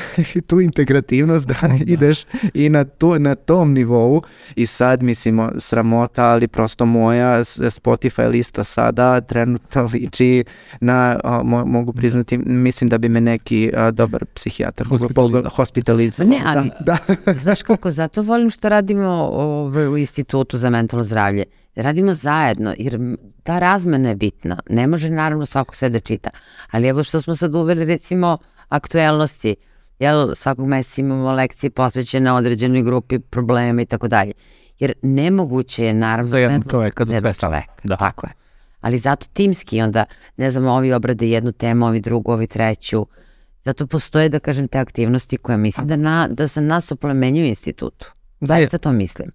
tu 0.47 0.61
integrativnost 0.61 1.47
da 1.47 1.55
ideš 1.85 2.25
i 2.53 2.69
na, 2.69 2.83
to, 2.83 3.19
na 3.19 3.35
tom 3.35 3.73
nivou 3.73 4.21
i 4.55 4.65
sad 4.65 5.03
mislim 5.03 5.49
sramota 5.57 6.25
ali 6.25 6.47
prosto 6.47 6.85
moja 6.85 7.43
Spotify 7.43 8.27
lista 8.27 8.63
sada 8.63 9.21
trenutno 9.21 9.89
liči 9.93 10.43
na 10.81 11.19
a, 11.23 11.43
mo, 11.43 11.65
mogu 11.65 11.93
priznati 11.93 12.37
mislim 12.37 12.89
da 12.89 12.97
bi 12.97 13.09
me 13.09 13.21
neki 13.21 13.71
a, 13.75 13.91
dobar 13.91 14.25
psihijatar 14.25 14.87
Hospitalizovao. 15.55 16.29
Ne, 16.29 16.41
ali- 16.45 16.69
da, 16.79 16.97
da. 17.25 17.33
Znaš 17.43 17.61
kako, 17.61 17.91
zato 17.91 18.21
volim 18.21 18.49
što 18.49 18.69
radimo 18.69 19.09
ovaj, 19.33 19.87
u 19.87 19.97
Institutu 19.97 20.57
za 20.57 20.69
mentalno 20.69 21.03
zdravlje. 21.03 21.43
Radimo 21.75 22.13
zajedno, 22.13 22.73
jer 22.77 22.99
ta 23.43 23.59
razmena 23.59 24.09
je 24.09 24.15
bitna. 24.15 24.59
Ne 24.69 24.87
može 24.87 25.09
naravno 25.09 25.45
svako 25.45 25.75
sve 25.75 25.89
da 25.89 25.99
čita. 25.99 26.29
Ali 26.71 26.87
evo 26.87 27.03
što 27.03 27.21
smo 27.21 27.35
sad 27.35 27.55
uveli 27.55 27.85
recimo 27.85 28.37
aktuelnosti. 28.69 29.55
Jel, 29.99 30.35
svakog 30.35 30.67
meseca 30.67 31.01
imamo 31.01 31.31
lekcije 31.31 31.69
posvećene 31.69 32.31
određenoj 32.31 32.83
grupi 32.83 33.19
problema 33.19 33.81
i 33.81 33.85
tako 33.85 34.07
dalje. 34.07 34.31
Jer 34.79 34.93
nemoguće 35.01 35.85
je 35.85 35.93
naravno 35.93 36.29
Za 36.29 36.37
jednog 36.37 36.71
čoveka, 36.71 37.05
za 37.05 37.19
sve 37.19 37.33
čoveka. 37.33 37.73
Da. 37.83 37.95
Tako 37.95 38.27
je. 38.27 38.33
Ali 38.81 38.97
zato 38.97 39.27
timski 39.33 39.81
onda, 39.81 40.05
ne 40.37 40.51
znam, 40.51 40.65
ovi 40.65 40.93
obrade 40.93 41.29
jednu 41.29 41.51
temu, 41.51 41.85
ovi 41.85 41.99
drugu, 41.99 42.31
ovi 42.31 42.47
treću. 42.47 43.07
Zato 43.63 43.87
postoje, 43.87 44.29
da 44.29 44.39
kažem, 44.39 44.67
te 44.67 44.79
aktivnosti 44.79 45.37
koje 45.37 45.57
mislim 45.57 45.87
da, 45.87 45.95
na, 45.95 46.27
da 46.31 46.47
se 46.47 46.61
nas 46.61 46.91
oplemenjuju 46.91 47.45
institutu. 47.45 48.11
Zaista 48.39 48.77
to 48.77 48.91
mislim. 48.91 49.31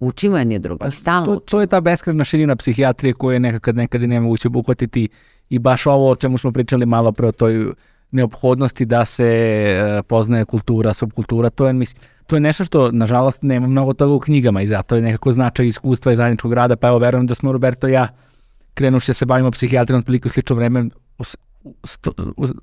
Učimo 0.00 0.38
jedni 0.38 0.56
od 0.56 0.62
drugih. 0.62 0.94
Stalno 0.94 1.26
To, 1.26 1.40
to 1.40 1.60
je 1.60 1.66
ta 1.66 1.80
beskrajna 1.80 2.24
širina 2.24 2.56
psihijatrije 2.56 3.12
koje 3.12 3.40
nekad 3.40 3.76
nekad 3.76 4.02
i 4.02 4.06
nemoguće 4.06 4.48
obuhvatiti 4.48 5.08
i 5.48 5.58
baš 5.58 5.86
ovo 5.86 6.10
o 6.10 6.16
čemu 6.16 6.38
smo 6.38 6.52
pričali 6.52 6.86
malo 6.86 7.12
pre 7.12 7.26
o 7.26 7.32
toj 7.32 7.72
neophodnosti 8.14 8.84
da 8.84 9.04
se 9.04 9.26
e, 9.26 10.02
poznaje 10.02 10.44
kultura, 10.44 10.94
subkultura, 10.94 11.50
to 11.50 11.66
je, 11.66 11.72
mislim, 11.72 12.02
to 12.26 12.36
je 12.36 12.40
nešto 12.40 12.64
što, 12.64 12.90
nažalost, 12.92 13.42
nema 13.42 13.66
mnogo 13.66 13.92
toga 13.92 14.14
u 14.14 14.20
knjigama 14.20 14.62
i 14.62 14.66
zato 14.66 14.96
je 14.96 15.02
nekako 15.02 15.32
značaj 15.32 15.66
iskustva 15.66 16.12
i 16.12 16.16
zajedničkog 16.16 16.52
rada, 16.52 16.76
pa 16.76 16.88
evo, 16.88 16.98
verujem 16.98 17.26
da 17.26 17.34
smo 17.34 17.52
Roberto 17.52 17.88
i 17.88 17.92
ja 17.92 18.08
krenuši 18.74 19.10
da 19.10 19.14
se 19.14 19.26
bavimo 19.26 19.50
psihijatrijom 19.50 19.98
otprilike 19.98 20.26
u 20.26 20.30
slično 20.30 20.56
vreme 20.56 20.88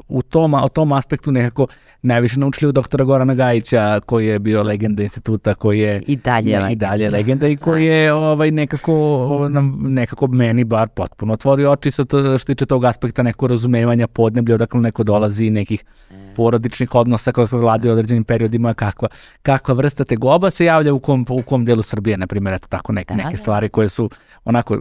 u, 0.08 0.22
tom, 0.22 0.54
o 0.54 0.70
tom 0.70 0.92
aspektu 0.92 1.32
nekako 1.32 1.68
najviše 2.02 2.40
naučili 2.40 2.70
u 2.70 2.72
doktora 2.72 3.06
Gorana 3.06 3.34
Gajića 3.34 4.00
koji 4.00 4.28
je 4.28 4.40
bio 4.40 4.64
legenda 4.64 5.04
instituta 5.04 5.54
koji 5.54 5.80
je 5.80 6.02
i 6.08 6.16
dalje, 6.16 6.60
ne, 6.60 6.72
i 6.72 6.76
dalje 6.76 7.10
legenda 7.10 7.48
i 7.48 7.58
koji 7.58 7.86
je 7.86 8.14
ovaj 8.14 8.52
nekako 8.52 9.48
nam 9.50 9.78
nekako 9.82 10.28
meni 10.28 10.64
bar 10.64 10.88
potpuno 10.88 11.34
otvorio 11.34 11.72
oči 11.72 11.92
sa 11.92 12.06
to, 12.06 12.38
što 12.38 12.46
tiče 12.54 12.66
tog 12.66 12.86
aspekta 12.86 13.24
neko 13.24 13.48
razumevanja 13.48 14.08
podneblja 14.08 14.56
odakle 14.56 14.82
neko 14.82 15.04
dolazi 15.04 15.50
nekih 15.50 15.84
e. 16.12 16.14
porodičnih 16.36 16.96
odnosa 16.96 17.32
vlade 17.52 17.90
u 17.90 17.92
određenim 17.92 18.24
periodima, 18.24 18.74
kakva, 18.74 19.08
kakva 19.42 19.74
vrsta 19.74 20.04
tegoba 20.04 20.50
se 20.50 20.66
javlja 20.66 20.94
u 20.94 21.00
kom, 21.00 21.26
u 21.30 21.42
kom 21.42 21.66
delu 21.66 21.82
Srbije, 21.82 22.18
na 22.18 22.28
primjer, 22.28 22.54
eto 22.54 22.68
tako 22.68 22.94
neke, 22.94 23.14
da, 23.14 23.18
neke 23.18 23.32
da. 23.32 23.38
stvari 23.38 23.70
koje 23.70 23.90
su 23.90 24.10
onako 24.46 24.78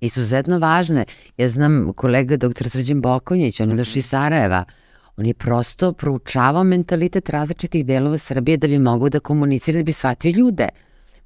izuzetno 0.00 0.58
važne. 0.58 1.04
Ja 1.36 1.48
znam 1.48 1.92
kolega 1.96 2.36
dr. 2.36 2.68
Srđan 2.68 3.00
Bokonjić, 3.00 3.60
on 3.60 3.70
je 3.70 3.76
došao 3.76 3.98
iz 3.98 4.06
Sarajeva, 4.06 4.64
on 5.16 5.26
je 5.26 5.34
prosto 5.34 5.92
proučavao 5.92 6.64
mentalitet 6.64 7.30
različitih 7.30 7.86
delova 7.86 8.18
Srbije 8.18 8.56
da 8.56 8.66
bi 8.68 8.78
mogao 8.78 9.08
da 9.08 9.20
komunicira, 9.20 9.78
da 9.78 9.82
bi 9.82 9.92
shvatio 9.92 10.30
ljude 10.30 10.68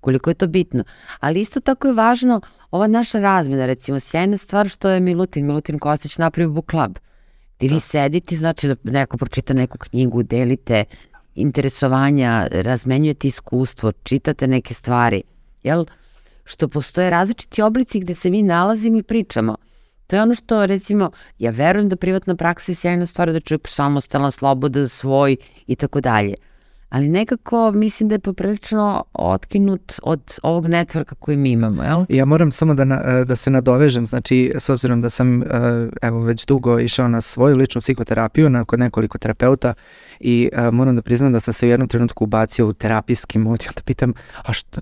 koliko 0.00 0.30
je 0.30 0.34
to 0.34 0.46
bitno. 0.46 0.84
Ali 1.20 1.40
isto 1.40 1.60
tako 1.60 1.88
je 1.88 1.94
važno 1.94 2.40
ova 2.70 2.86
naša 2.86 3.20
razmena, 3.20 3.66
recimo 3.66 4.00
sjajna 4.00 4.36
stvar 4.36 4.68
što 4.68 4.88
je 4.88 5.00
Milutin, 5.00 5.46
Milutin 5.46 5.78
Kostić 5.78 6.18
napravio 6.18 6.50
book 6.50 6.70
club, 6.70 6.98
gde 7.58 7.68
vi 7.68 7.74
da. 7.74 7.80
sedite, 7.80 8.36
znači 8.36 8.68
da 8.68 8.76
neko 8.84 9.16
pročita 9.16 9.54
neku 9.54 9.78
knjigu, 9.78 10.22
delite 10.22 10.84
interesovanja, 11.34 12.48
razmenjujete 12.50 13.28
iskustvo, 13.28 13.92
čitate 13.92 14.46
neke 14.46 14.74
stvari, 14.74 15.22
jel? 15.62 15.84
Što 16.44 16.68
postoje 16.68 17.10
različiti 17.10 17.62
oblici 17.62 18.00
gde 18.00 18.14
se 18.14 18.30
mi 18.30 18.42
nalazimo 18.42 18.98
i 18.98 19.02
pričamo. 19.02 19.56
To 20.06 20.16
je 20.16 20.22
ono 20.22 20.34
što, 20.34 20.66
recimo, 20.66 21.10
ja 21.38 21.50
verujem 21.50 21.88
da 21.88 21.96
privatna 21.96 22.36
praksa 22.36 22.72
je 22.72 22.76
sjajna 22.76 23.06
stvar 23.06 23.32
da 23.32 23.40
čovjek 23.40 23.68
samostalan, 23.68 24.32
sloboda, 24.32 24.88
svoj 24.88 25.36
i 25.66 25.76
tako 25.76 26.00
dalje. 26.00 26.34
Ali 26.88 27.08
nekako 27.08 27.72
mislim 27.74 28.08
da 28.08 28.14
je 28.14 28.18
poprilično 28.18 29.04
otkinut 29.12 29.92
od 30.02 30.38
ovog 30.42 30.66
networka 30.66 31.14
koji 31.14 31.36
mi 31.36 31.50
imamo, 31.50 31.82
jel? 31.82 32.04
Ja 32.08 32.24
moram 32.24 32.52
samo 32.52 32.74
da, 32.74 32.84
na, 32.84 33.24
da 33.24 33.36
se 33.36 33.50
nadovežem, 33.50 34.06
znači 34.06 34.52
s 34.58 34.68
obzirom 34.68 35.00
da 35.00 35.10
sam 35.10 35.42
evo 36.02 36.20
već 36.20 36.46
dugo 36.46 36.78
išao 36.78 37.08
na 37.08 37.20
svoju 37.20 37.56
ličnu 37.56 37.80
psihoterapiju 37.80 38.50
na, 38.50 38.64
kod 38.64 38.78
nekoliko 38.78 39.18
terapeuta 39.18 39.74
i 40.22 40.50
moram 40.72 40.96
da 40.96 41.02
priznam 41.02 41.32
da 41.32 41.40
sam 41.40 41.54
se 41.54 41.66
u 41.66 41.68
jednom 41.68 41.88
trenutku 41.88 42.24
ubacio 42.24 42.68
u 42.68 42.72
terapijski 42.72 43.38
mod 43.38 43.62
i 43.64 43.68
onda 43.68 43.82
pitam, 43.84 44.12
a 44.42 44.52
šta, 44.52 44.80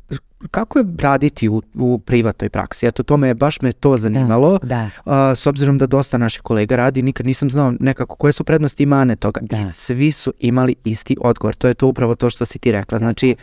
kako 0.51 0.79
je 0.79 0.85
raditi 0.99 1.49
u, 1.49 1.63
u 1.75 1.99
privatnoj 1.99 2.49
praksi? 2.49 2.87
Eto, 2.87 3.03
to 3.03 3.17
me 3.17 3.35
baš 3.35 3.61
me 3.61 3.73
to 3.73 3.97
zanimalo. 3.97 4.59
Da, 4.59 4.67
da. 4.67 4.91
A, 5.05 5.35
s 5.35 5.47
obzirom 5.47 5.79
da 5.79 5.87
dosta 5.87 6.19
naših 6.19 6.43
kolega 6.43 6.77
radi, 6.77 7.03
nikad 7.03 7.27
nisam 7.27 7.51
znao 7.51 7.73
nekako 7.81 8.17
koje 8.17 8.33
su 8.33 8.45
prednosti 8.45 8.83
i 8.83 8.87
mane 8.87 9.17
toga. 9.17 9.41
Da. 9.43 9.57
I 9.57 9.73
svi 9.73 10.13
su 10.13 10.33
imali 10.39 10.75
isti 10.85 11.17
odgovor. 11.21 11.55
To 11.55 11.69
je 11.69 11.75
to 11.75 11.87
upravo 11.87 12.15
to 12.15 12.31
što 12.31 12.45
si 12.45 12.59
ti 12.59 12.73
rekla. 12.73 12.99
Znači, 12.99 13.37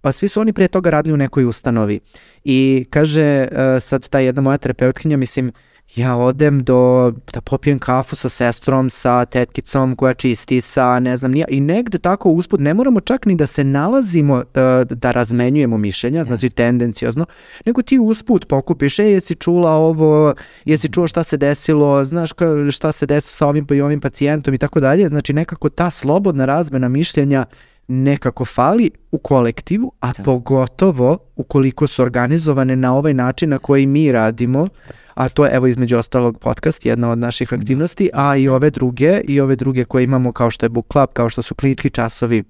pa 0.00 0.12
svi 0.12 0.28
su 0.28 0.40
oni 0.40 0.52
pre 0.52 0.68
toga 0.68 0.90
radili 0.90 1.14
u 1.14 1.16
nekoj 1.16 1.44
ustanovi. 1.44 2.00
I 2.44 2.86
kaže 2.90 3.48
sad 3.80 4.08
ta 4.08 4.18
jedna 4.18 4.42
moja 4.42 4.58
terapeutkinja, 4.58 5.16
mislim, 5.16 5.52
ja 5.96 6.16
odem 6.16 6.64
do, 6.64 7.12
da 7.32 7.40
popijem 7.40 7.78
kafu 7.78 8.16
sa 8.16 8.28
sestrom, 8.28 8.90
sa 8.90 9.24
tetkicom 9.24 9.96
koja 9.96 10.14
čisti, 10.14 10.60
sa 10.60 11.00
ne 11.00 11.16
znam 11.16 11.32
nija, 11.32 11.46
i 11.48 11.60
negde 11.60 11.98
tako 11.98 12.30
usput 12.30 12.60
ne 12.60 12.74
moramo 12.74 13.00
čak 13.00 13.26
ni 13.26 13.36
da 13.36 13.46
se 13.46 13.64
nalazimo 13.64 14.34
uh, 14.34 14.42
da 14.90 15.12
razmenjujemo 15.12 15.78
mišljenja, 15.78 16.24
znači 16.24 16.50
tendencijozno, 16.50 17.26
nego 17.66 17.82
ti 17.82 17.98
usput 17.98 18.48
pokupiš, 18.48 18.98
e, 18.98 19.04
jesi 19.04 19.34
čula 19.34 19.70
ovo, 19.70 20.34
jesi 20.64 20.88
čuo 20.88 21.06
šta 21.08 21.24
se 21.24 21.36
desilo, 21.36 22.04
znaš 22.04 22.32
ka, 22.32 22.46
šta 22.70 22.92
se 22.92 23.06
desilo 23.06 23.36
sa 23.36 23.46
ovim 23.46 23.66
pa 23.66 23.74
i 23.74 23.80
ovim 23.80 24.00
pacijentom 24.00 24.54
i 24.54 24.58
tako 24.58 24.80
dalje, 24.80 25.08
znači 25.08 25.32
nekako 25.32 25.68
ta 25.68 25.90
slobodna 25.90 26.44
razmena 26.44 26.88
mišljenja 26.88 27.44
nekako 27.88 28.44
fali 28.44 28.90
u 29.10 29.18
kolektivu, 29.18 29.92
a 30.00 30.12
da. 30.12 30.22
pogotovo 30.22 31.18
ukoliko 31.36 31.86
su 31.86 32.02
organizovane 32.02 32.76
na 32.76 32.96
ovaj 32.96 33.14
način 33.14 33.50
na 33.50 33.58
koji 33.58 33.86
mi 33.86 34.12
radimo, 34.12 34.68
a 35.14 35.28
to 35.28 35.44
je 35.44 35.52
evo 35.52 35.66
između 35.66 35.98
ostalog 35.98 36.38
podcast, 36.38 36.86
jedna 36.86 37.10
od 37.10 37.18
naših 37.18 37.52
mhm. 37.52 37.60
aktivnosti, 37.60 38.10
a 38.14 38.36
i 38.36 38.48
ove 38.48 38.70
druge, 38.70 39.20
i 39.28 39.40
ove 39.40 39.56
druge 39.56 39.84
koje 39.84 40.04
imamo 40.04 40.32
kao 40.32 40.50
što 40.50 40.66
je 40.66 40.70
Book 40.70 40.86
Club, 40.92 41.08
kao 41.12 41.28
što 41.28 41.42
su 41.42 41.54
klinički 41.54 41.90
časovi, 41.90 42.44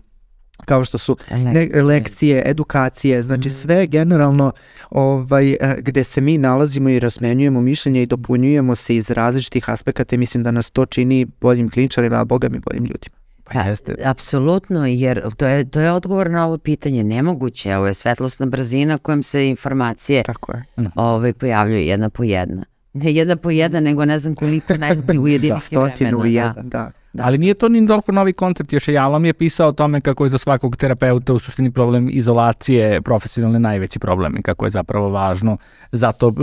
kao 0.65 0.85
što 0.85 0.99
su 0.99 1.17
ne, 1.31 1.83
lekcije 1.83 2.43
edukacije, 2.47 3.23
znači 3.23 3.49
mm. 3.49 3.53
sve 3.53 3.87
generalno 3.87 4.53
ovaj, 4.91 5.53
e, 5.53 5.77
gde 5.79 6.05
se 6.05 6.21
mi 6.21 6.39
nalazimo 6.39 6.89
i 6.89 7.01
razmenjujemo 7.01 7.61
mišljenja 7.61 8.03
i 8.03 8.07
dopunjujemo 8.07 8.75
se 8.75 8.97
iz 8.97 9.11
različitih 9.11 9.71
aspekata 9.71 10.15
i 10.15 10.19
mislim 10.19 10.43
da 10.43 10.51
nas 10.51 10.71
to 10.71 10.87
čini 10.87 11.27
boljim 11.41 11.71
kliničarima, 11.71 12.21
a 12.21 12.25
boga 12.25 12.49
mi 12.49 12.59
boljim 12.59 12.85
ljudima. 12.85 13.24
Pa 13.45 13.61
jeste. 13.61 13.95
Apsolutno, 14.05 14.87
jer 14.87 15.35
to 15.37 15.47
je, 15.47 15.71
to 15.71 15.81
je 15.81 15.93
odgovor 15.93 16.31
na 16.31 16.47
ovo 16.47 16.59
pitanje. 16.59 17.05
Nemoguće, 17.05 17.77
ovo 17.77 17.87
je 17.87 17.95
svetlosna 17.95 18.47
brzina 18.47 18.99
kojom 18.99 19.23
se 19.23 19.49
informacije 19.49 20.23
Tako 20.23 20.53
je. 20.53 20.65
ovaj, 20.95 21.33
pojavljuju 21.33 21.81
jedna 21.81 22.11
po 22.11 22.23
jedna. 22.25 22.65
Ne 22.95 23.13
jedna 23.13 23.37
po 23.37 23.51
jedna, 23.51 23.81
nego 23.81 24.05
ne 24.05 24.19
znam 24.19 24.35
koliko 24.35 24.77
najti 24.77 25.19
u 25.19 25.29
jedinici 25.29 25.75
da, 25.75 25.89
stotinu 25.89 26.19
vremena. 26.19 26.43
Da. 26.43 26.49
jedan, 26.49 26.69
da. 26.69 26.91
Da. 27.15 27.25
Ali 27.25 27.39
nije 27.39 27.55
to 27.55 27.69
ni 27.69 27.87
toliko 27.87 28.13
novi 28.13 28.33
koncept, 28.33 28.73
još 28.73 28.89
je 28.89 28.95
Jalom 28.95 29.25
je 29.25 29.33
pisao 29.33 29.69
o 29.69 29.73
tome 29.73 30.01
kako 30.01 30.25
je 30.25 30.29
za 30.29 30.39
svakog 30.39 30.77
terapeuta 30.77 31.33
u 31.33 31.39
suštini 31.39 31.71
problem 31.71 32.09
izolacije 32.13 33.03
profesionalne 33.03 33.59
najveći 33.59 33.99
problem 33.99 34.37
i 34.39 34.43
kako 34.43 34.67
je 34.67 34.71
zapravo 34.71 35.09
važno. 35.09 35.57
Zato 35.93 36.29
uh, 36.29 36.35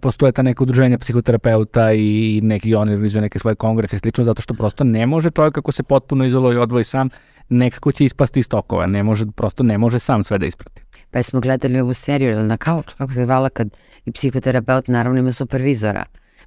postoje 0.00 0.32
ta 0.32 0.42
neka 0.42 0.62
udruženja 0.62 0.98
psihoterapeuta 0.98 1.92
i 1.92 2.40
neki 2.42 2.74
oni 2.74 2.92
organizuju 2.92 3.22
neke 3.22 3.38
svoje 3.38 3.54
kongrese 3.54 3.96
i 3.96 3.98
slično, 3.98 4.24
zato 4.24 4.42
što 4.42 4.54
prosto 4.54 4.84
ne 4.84 5.06
može 5.06 5.30
čovjek 5.30 5.54
kako 5.54 5.72
se 5.72 5.82
potpuno 5.82 6.24
izoluje 6.24 6.54
i 6.54 6.58
odvoji 6.58 6.84
sam, 6.84 7.08
nekako 7.48 7.92
će 7.92 8.04
ispasti 8.04 8.40
iz 8.40 8.48
tokova, 8.48 8.86
ne 8.86 9.02
može, 9.02 9.26
prosto 9.36 9.62
ne 9.62 9.78
može 9.78 9.98
sam 9.98 10.24
sve 10.24 10.38
da 10.38 10.46
isprati. 10.46 10.82
Pa 11.10 11.22
smo 11.22 11.40
gledali 11.40 11.80
ovu 11.80 11.94
seriju 11.94 12.42
na 12.42 12.56
kauču, 12.56 12.96
kako 12.96 13.12
se 13.12 13.24
zvala 13.24 13.48
kad 13.48 13.68
i 14.04 14.12
psihoterapeut 14.12 14.88
naravno 14.88 15.18
ima 15.20 15.32
supervizora. 15.32 16.04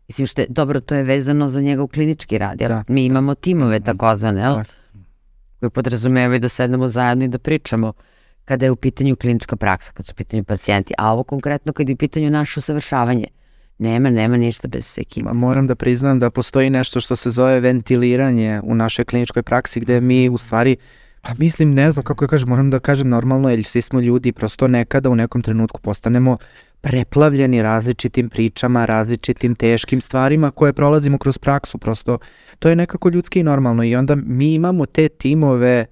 Mislim 0.07 0.27
što 0.27 0.41
je, 0.41 0.47
dobro, 0.49 0.80
to 0.80 0.95
je 0.95 1.03
vezano 1.03 1.47
za 1.47 1.61
njegov 1.61 1.88
klinički 1.88 2.38
rad, 2.38 2.61
jel? 2.61 2.69
Da. 2.69 2.84
Mi 2.88 3.05
imamo 3.05 3.35
timove 3.35 3.80
takozvane, 3.80 4.41
jel? 4.41 4.55
Da. 4.55 4.63
Koji 5.59 5.69
podrazumevaju 5.69 6.39
da 6.39 6.49
sednemo 6.49 6.89
zajedno 6.89 7.26
i 7.26 7.27
da 7.27 7.39
pričamo 7.39 7.93
kada 8.45 8.65
je 8.65 8.71
u 8.71 8.76
pitanju 8.76 9.15
klinička 9.15 9.55
praksa, 9.55 9.91
kad 9.91 10.05
su 10.05 10.11
u 10.11 10.15
pitanju 10.15 10.43
pacijenti, 10.43 10.93
a 10.97 11.13
ovo 11.13 11.23
konkretno 11.23 11.73
kad 11.73 11.89
je 11.89 11.93
u 11.93 11.97
pitanju 11.97 12.30
naše 12.30 12.59
usavršavanje. 12.59 13.27
Nema, 13.80 14.10
nema 14.10 14.38
ništa 14.38 14.68
bez 14.68 14.97
ekipa. 14.97 15.34
Moram 15.34 15.68
da 15.68 15.76
priznam 15.76 16.19
da 16.19 16.30
postoji 16.30 16.69
nešto 16.69 17.01
što 17.01 17.15
se 17.15 17.31
zove 17.31 17.60
ventiliranje 17.60 18.61
u 18.64 18.76
našoj 18.76 19.06
kliničkoj 19.06 19.43
praksi 19.43 19.80
gde 19.80 20.01
mi 20.01 20.30
u 20.30 20.38
stvari 20.38 20.77
Pa 21.22 21.34
mislim, 21.38 21.73
ne 21.73 21.91
znam 21.91 22.03
kako 22.03 22.23
ja 22.23 22.27
kažem, 22.27 22.49
moram 22.49 22.69
da 22.69 22.80
kažem 22.80 23.10
normalno, 23.10 23.49
jer 23.49 23.64
svi 23.64 23.81
smo 23.81 23.99
ljudi, 23.99 24.31
prosto 24.31 24.68
nekada 24.68 25.10
u 25.10 25.15
nekom 25.15 25.41
trenutku 25.41 25.81
postanemo 25.81 26.38
preplavljeni 26.81 27.61
različitim 27.61 28.30
pričama, 28.30 28.85
različitim 28.85 29.56
teškim 29.56 30.01
stvarima 30.01 30.51
koje 30.51 30.73
prolazimo 30.73 31.18
kroz 31.18 31.38
praksu, 31.38 31.77
prosto 31.77 32.18
to 32.60 32.69
je 32.69 32.76
nekako 32.76 33.10
ljudski 33.10 33.39
i 33.39 33.43
normalno 33.43 33.84
i 33.84 33.95
onda 33.95 34.15
mi 34.15 34.53
imamo 34.53 34.85
te 34.85 35.10
timove 35.10 35.85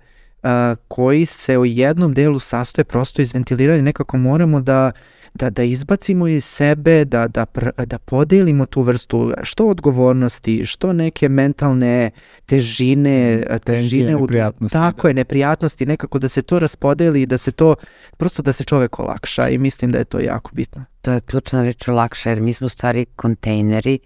uh, 0.43 0.49
koji 0.88 1.26
se 1.26 1.57
u 1.57 1.65
jednom 1.65 2.14
delu 2.14 2.39
sastoje 2.39 2.85
prosto 2.85 3.22
iz 3.22 3.34
ventiliranja, 3.34 3.81
nekako 3.81 4.18
moramo 4.18 4.61
da 4.61 4.91
da, 5.38 5.49
da 5.49 5.64
izbacimo 5.64 6.27
iz 6.27 6.45
sebe, 6.45 7.05
da, 7.05 7.27
da, 7.27 7.45
da 7.85 7.99
podelimo 7.99 8.65
tu 8.65 8.81
vrstu 8.81 9.34
što 9.43 9.68
odgovornosti, 9.68 10.65
što 10.65 10.93
neke 10.93 11.30
mentalne 11.30 12.11
težine, 12.45 13.43
težine 13.64 14.15
u. 14.15 14.27
Tako 14.72 15.01
da. 15.01 15.09
je, 15.09 15.14
neprijatnosti, 15.14 15.85
nekako 15.85 16.19
da 16.19 16.27
se 16.27 16.41
to 16.41 16.59
raspodeli 16.59 17.22
i 17.22 17.26
da 17.26 17.38
se 17.38 17.51
to, 17.51 17.76
prosto 18.18 18.41
da 18.41 18.53
se 18.53 18.64
čovek 18.64 18.99
olakša 18.99 19.49
i 19.49 19.57
mislim 19.57 19.91
da 19.91 19.97
je 19.97 20.05
to 20.05 20.19
jako 20.19 20.51
bitno. 20.53 20.85
To 21.01 21.11
je 21.11 21.22
ključna 21.22 21.64
reč 21.64 21.88
olakša 21.88 22.30
jer 22.30 22.41
mi 22.41 22.53
smo 22.53 22.65
u 22.65 22.69
stvari 22.69 23.05
kontejneri 23.15 23.99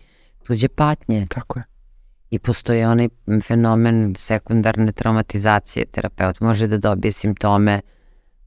tuđe 0.44 0.68
patnje. 0.68 1.26
Tako 1.30 1.60
je. 1.60 1.64
I 2.30 2.40
postoji 2.40 2.84
onaj 2.84 3.10
fenomen 3.44 4.16
sekundarne 4.18 4.92
traumatizacije. 4.92 5.86
Terapeut 5.86 6.40
može 6.40 6.68
da 6.68 6.78
dobije 6.78 7.12
simptome 7.12 7.82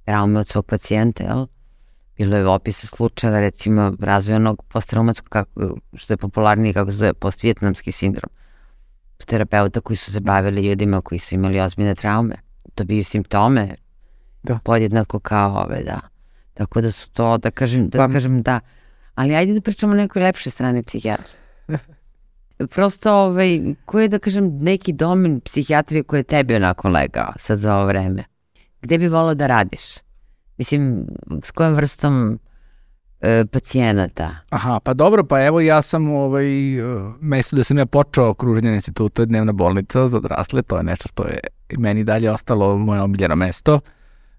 traume 0.05 0.41
od 0.41 0.49
svog 0.49 0.67
pacijenta, 0.67 1.25
jel? 1.25 1.47
Bilo 2.19 2.37
je 2.37 2.47
opisa 2.47 2.87
slučajeva 2.87 3.41
recimo 3.41 3.93
razvojanog 4.01 4.65
posttraumatskog, 4.69 5.29
kako, 5.29 5.77
što 5.95 6.13
je 6.13 6.17
popularniji 6.17 6.73
kako 6.73 6.91
se 6.91 6.97
zove 6.97 7.15
postvjetnamski 7.15 7.93
sindrom. 7.93 8.31
Terapeuta 9.27 9.81
koji 9.81 9.97
su 9.97 10.13
se 10.13 10.21
bavili 10.21 10.69
ljudima 10.69 11.01
koji 11.01 11.19
su 11.19 11.35
imali 11.35 11.61
ozbiljne 11.61 11.95
traume. 11.95 12.35
Dobiju 12.77 13.05
simptome 13.05 13.75
da. 14.43 14.59
podjednako 14.65 15.19
kao 15.19 15.65
ove, 15.65 15.83
da. 15.83 16.01
Tako 16.55 16.81
da 16.81 16.91
su 16.91 17.11
to, 17.11 17.39
da 17.39 17.51
kažem, 17.51 17.89
da 17.89 17.99
pa, 17.99 18.13
kažem 18.13 18.43
da. 18.43 18.61
Ali 19.15 19.35
ajde 19.35 19.55
da 19.55 19.61
pričamo 19.61 19.93
o 19.93 19.97
nekoj 19.97 20.23
lepšoj 20.23 20.51
strani 20.51 20.83
psihijatra. 20.83 21.39
prosto, 22.75 23.13
ovaj, 23.13 23.61
koji 23.85 24.05
je, 24.05 24.09
da 24.09 24.19
kažem, 24.19 24.59
neki 24.61 24.93
domen 24.93 25.41
psihijatrije 25.41 26.03
koji 26.03 26.21
je 26.21 26.25
tebi 26.25 26.55
onako 26.55 26.89
legao 26.89 27.33
sad 27.37 27.59
za 27.59 27.77
ovo 27.77 27.87
vreme? 27.87 28.25
Gde 28.83 28.99
bi 28.99 29.09
volao 29.09 29.35
da 29.35 29.47
radiš? 29.47 29.81
Mislim, 30.59 31.07
s 31.43 31.51
kojom 31.51 31.75
vrstom 31.75 32.39
e, 33.21 33.45
pacijenata? 33.45 34.37
Aha, 34.51 34.81
pa 34.85 34.95
dobro, 34.95 35.25
pa 35.25 35.45
evo 35.45 35.61
ja 35.61 35.83
sam 35.83 36.11
ovaj, 36.11 36.79
e, 36.79 36.83
mesto 37.21 37.57
da 37.57 37.65
sam 37.65 37.79
ja 37.79 37.87
počeo 37.87 38.35
kruženje 38.35 38.69
na 38.69 38.75
institutu 38.75 39.23
je 39.23 39.27
dnevna 39.27 39.53
bolnica 39.53 40.09
za 40.09 40.17
odrasle, 40.17 40.63
to 40.63 40.77
je 40.77 40.83
nešto 40.83 41.09
što 41.09 41.23
je 41.23 41.39
meni 41.79 42.05
dalje 42.05 42.31
ostalo 42.31 42.79
moje 42.79 43.01
omiljeno 43.01 43.37
mesto. 43.37 43.81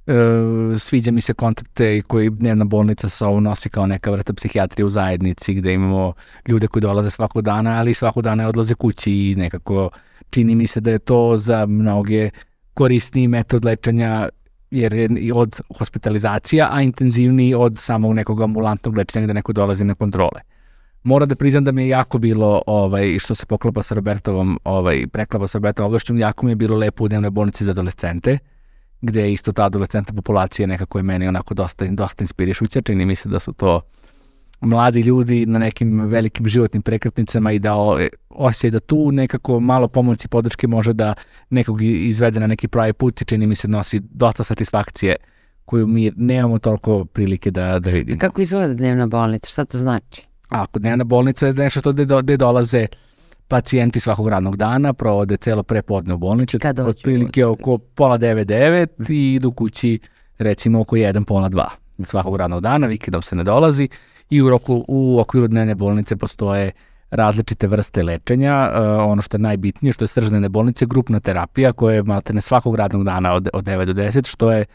E, 0.07 0.13
sviđa 0.79 1.11
mi 1.11 1.21
se 1.21 1.33
koncepte 1.33 2.01
koji 2.01 2.29
dnevna 2.29 2.65
bolnica 2.65 3.09
sa 3.09 3.27
ovo 3.27 3.39
nosi 3.39 3.69
kao 3.69 3.87
neka 3.87 4.11
vrsta 4.11 4.33
psihijatrije 4.33 4.85
u 4.85 4.89
zajednici 4.89 5.53
gde 5.53 5.73
imamo 5.73 6.13
ljude 6.47 6.67
koji 6.67 6.81
dolaze 6.81 7.09
svakog 7.09 7.41
dana, 7.41 7.79
ali 7.79 7.93
svakog 7.93 8.23
dana 8.23 8.47
odlaze 8.47 8.73
kući 8.73 9.11
i 9.11 9.35
nekako 9.37 9.89
čini 10.29 10.55
mi 10.55 10.67
se 10.67 10.81
da 10.81 10.91
je 10.91 10.99
to 10.99 11.37
za 11.37 11.65
mnoge 11.65 12.29
korisniji 12.73 13.27
metod 13.27 13.65
lečenja 13.65 14.29
jer 14.75 14.93
je 14.93 15.33
od 15.33 15.61
hospitalizacija, 15.77 16.69
a 16.71 16.81
intenzivniji 16.81 17.53
od 17.53 17.77
samog 17.79 18.13
nekog 18.13 18.41
ambulantnog 18.41 18.97
lečenja 18.97 19.25
gde 19.25 19.33
neko 19.33 19.53
dolazi 19.53 19.83
na 19.83 19.95
kontrole. 19.95 20.41
Mora 21.03 21.25
da 21.25 21.35
priznam 21.35 21.63
da 21.63 21.71
mi 21.71 21.81
je 21.81 21.89
jako 21.89 22.17
bilo, 22.17 22.61
ovaj, 22.67 23.19
što 23.19 23.35
se 23.35 23.45
poklapa 23.45 23.83
sa 23.83 23.95
Robertovom, 23.95 24.59
ovaj, 24.63 25.07
preklapa 25.07 25.47
sa 25.47 25.57
Robertovom 25.57 25.87
oblašćom, 25.87 26.17
jako 26.17 26.45
mi 26.45 26.51
je 26.51 26.55
bilo 26.55 26.77
lepo 26.77 27.03
u 27.03 27.07
dnevnoj 27.07 27.29
bolnici 27.29 27.65
za 27.65 27.71
adolescente, 27.71 28.37
gde 29.01 29.21
je 29.21 29.33
isto 29.33 29.51
ta 29.51 29.65
adolescentna 29.65 30.15
populacija 30.15 30.67
nekako 30.67 30.99
je 30.99 31.03
meni 31.03 31.27
onako 31.27 31.53
dosta, 31.53 31.85
dosta 31.85 32.23
inspirišuća, 32.23 32.81
čini 32.81 33.05
mi 33.05 33.15
se 33.15 33.29
da 33.29 33.39
su 33.39 33.53
to 33.53 33.81
mladi 34.61 34.99
ljudi 34.99 35.45
na 35.45 35.59
nekim 35.59 36.01
velikim 36.01 36.47
životnim 36.47 36.81
prekretnicama 36.81 37.51
i 37.51 37.59
da 37.59 37.75
osjećaj 38.29 38.71
da 38.71 38.79
tu 38.79 39.11
nekako 39.11 39.59
malo 39.59 39.87
pomoći 39.87 40.27
podrške 40.27 40.67
može 40.67 40.93
da 40.93 41.13
nekog 41.49 41.81
izvede 41.81 42.39
na 42.39 42.47
neki 42.47 42.67
pravi 42.67 42.93
put 42.93 43.21
i 43.21 43.25
čini 43.25 43.47
mi 43.47 43.55
se 43.55 43.67
nosi 43.67 43.99
dosta 43.99 44.43
satisfakcije 44.43 45.15
koju 45.65 45.87
mi 45.87 46.11
nemamo 46.15 46.59
toliko 46.59 47.05
prilike 47.05 47.51
da, 47.51 47.79
da 47.79 47.89
vidimo. 47.89 48.19
Kako 48.19 48.41
izgleda 48.41 48.73
dnevna 48.73 49.07
bolnica? 49.07 49.49
Šta 49.49 49.65
to 49.65 49.77
znači? 49.77 50.27
Ako 50.49 50.79
dnevna 50.79 51.03
bolnica 51.03 51.47
je 51.47 51.53
nešto 51.53 51.81
to 51.81 51.93
gde, 51.93 52.05
gde 52.21 52.37
dolaze 52.37 52.87
pacijenti 53.47 53.99
svakog 53.99 54.29
radnog 54.29 54.57
dana, 54.57 54.93
provode 54.93 55.37
celo 55.37 55.63
prepodne 55.63 56.13
u 56.13 56.17
bolnici, 56.17 56.57
otprilike 56.87 57.45
oko 57.45 57.77
pola 57.77 58.17
9-9 58.17 59.11
i 59.11 59.33
idu 59.33 59.51
kući 59.51 59.99
recimo 60.37 60.81
oko 60.81 60.95
1 60.95 61.23
pola 61.23 61.49
2 61.49 61.65
svakog 61.99 62.35
radnog 62.35 62.61
dana, 62.61 62.87
vikendom 62.87 63.21
se 63.21 63.35
ne 63.35 63.43
dolazi 63.43 63.89
i 64.29 64.41
u, 64.41 64.49
roku, 64.49 64.85
u 64.87 65.19
okviru 65.19 65.47
dnevne 65.47 65.75
bolnice 65.75 66.15
postoje 66.15 66.71
različite 67.11 67.67
vrste 67.67 68.03
lečenja. 68.03 68.69
Uh, 68.71 69.11
ono 69.11 69.21
što 69.21 69.37
je 69.37 69.41
najbitnije, 69.41 69.93
što 69.93 70.03
je 70.03 70.07
sržnene 70.07 70.49
bolnice, 70.49 70.85
grupna 70.85 71.19
terapija 71.19 71.73
koja 71.73 71.95
je 71.95 72.03
maltene 72.03 72.41
svakog 72.41 72.75
radnog 72.75 73.03
dana 73.03 73.33
od, 73.33 73.49
od 73.53 73.63
9 73.65 73.85
do 73.85 73.93
10, 73.93 74.27
što 74.27 74.51
je 74.51 74.65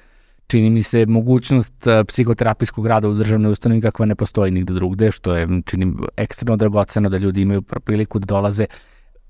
čini 0.46 0.70
mi 0.70 0.82
se 0.82 1.06
mogućnost 1.06 1.86
uh, 1.86 2.06
psihoterapijskog 2.08 2.86
rada 2.86 3.08
u 3.08 3.14
državnoj 3.14 3.52
ustanovi 3.52 3.80
kakva 3.80 4.06
ne 4.06 4.14
postoji 4.14 4.50
nigde 4.52 4.72
drugde, 4.72 5.10
što 5.10 5.34
je 5.34 5.48
čini 5.66 5.92
ekstremno 6.16 6.56
dragoceno 6.56 7.08
da 7.08 7.16
ljudi 7.16 7.42
imaju 7.42 7.62
priliku 7.62 8.18
da 8.18 8.26
dolaze 8.26 8.66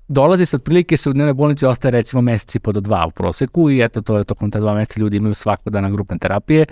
dolazi 0.07 0.45
se 0.45 0.55
otprilike 0.55 0.97
se 0.97 1.09
u 1.09 1.13
dnevnoj 1.13 1.33
bolnici 1.33 1.65
ostaje 1.65 1.91
recimo 1.91 2.21
meseci 2.21 2.59
po 2.59 2.71
do 2.71 2.79
dva 2.79 3.05
u 3.07 3.11
proseku 3.11 3.69
i 3.71 3.81
eto 3.81 4.01
to 4.01 4.17
je 4.17 4.23
tokom 4.23 4.51
ta 4.51 4.59
dva 4.59 4.73
meseca 4.73 4.99
ljudi 4.99 5.17
imaju 5.17 5.33
svako 5.33 5.69
dana 5.69 5.89
grupne 5.89 6.17
terapije 6.17 6.65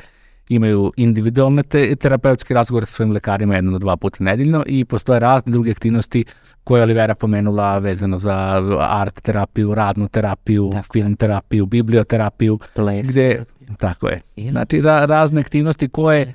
imaju 0.50 0.94
individualne 0.98 1.64
te, 1.64 1.96
terapeutske 1.96 2.54
razgovore 2.54 2.86
sa 2.86 2.94
svojim 2.94 3.12
lekarima 3.12 3.56
jedno 3.56 3.72
do 3.72 3.80
dva 3.80 3.98
puta 3.98 4.24
nedeljno 4.24 4.64
i 4.68 4.86
postoje 4.86 5.20
razne 5.20 5.52
druge 5.52 5.72
aktivnosti 5.72 6.26
koje 6.64 6.80
je 6.80 6.84
Olivera 6.84 7.16
pomenula 7.16 7.78
vezano 7.78 8.20
za 8.20 8.64
art 8.80 9.22
terapiju, 9.22 9.76
radnu 9.76 10.08
terapiju, 10.08 10.70
tako. 10.74 10.94
film 10.94 11.16
terapiju, 11.16 11.66
biblioterapiju. 11.66 12.60
Ples. 12.76 13.08
Gde, 13.08 13.44
tako 13.78 14.08
je. 14.08 14.22
Znači 14.52 14.82
ra, 14.82 15.06
razne 15.06 15.42
aktivnosti 15.42 15.90
koje 15.90 16.34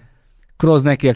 kroz 0.57 0.85
neke, 0.85 1.15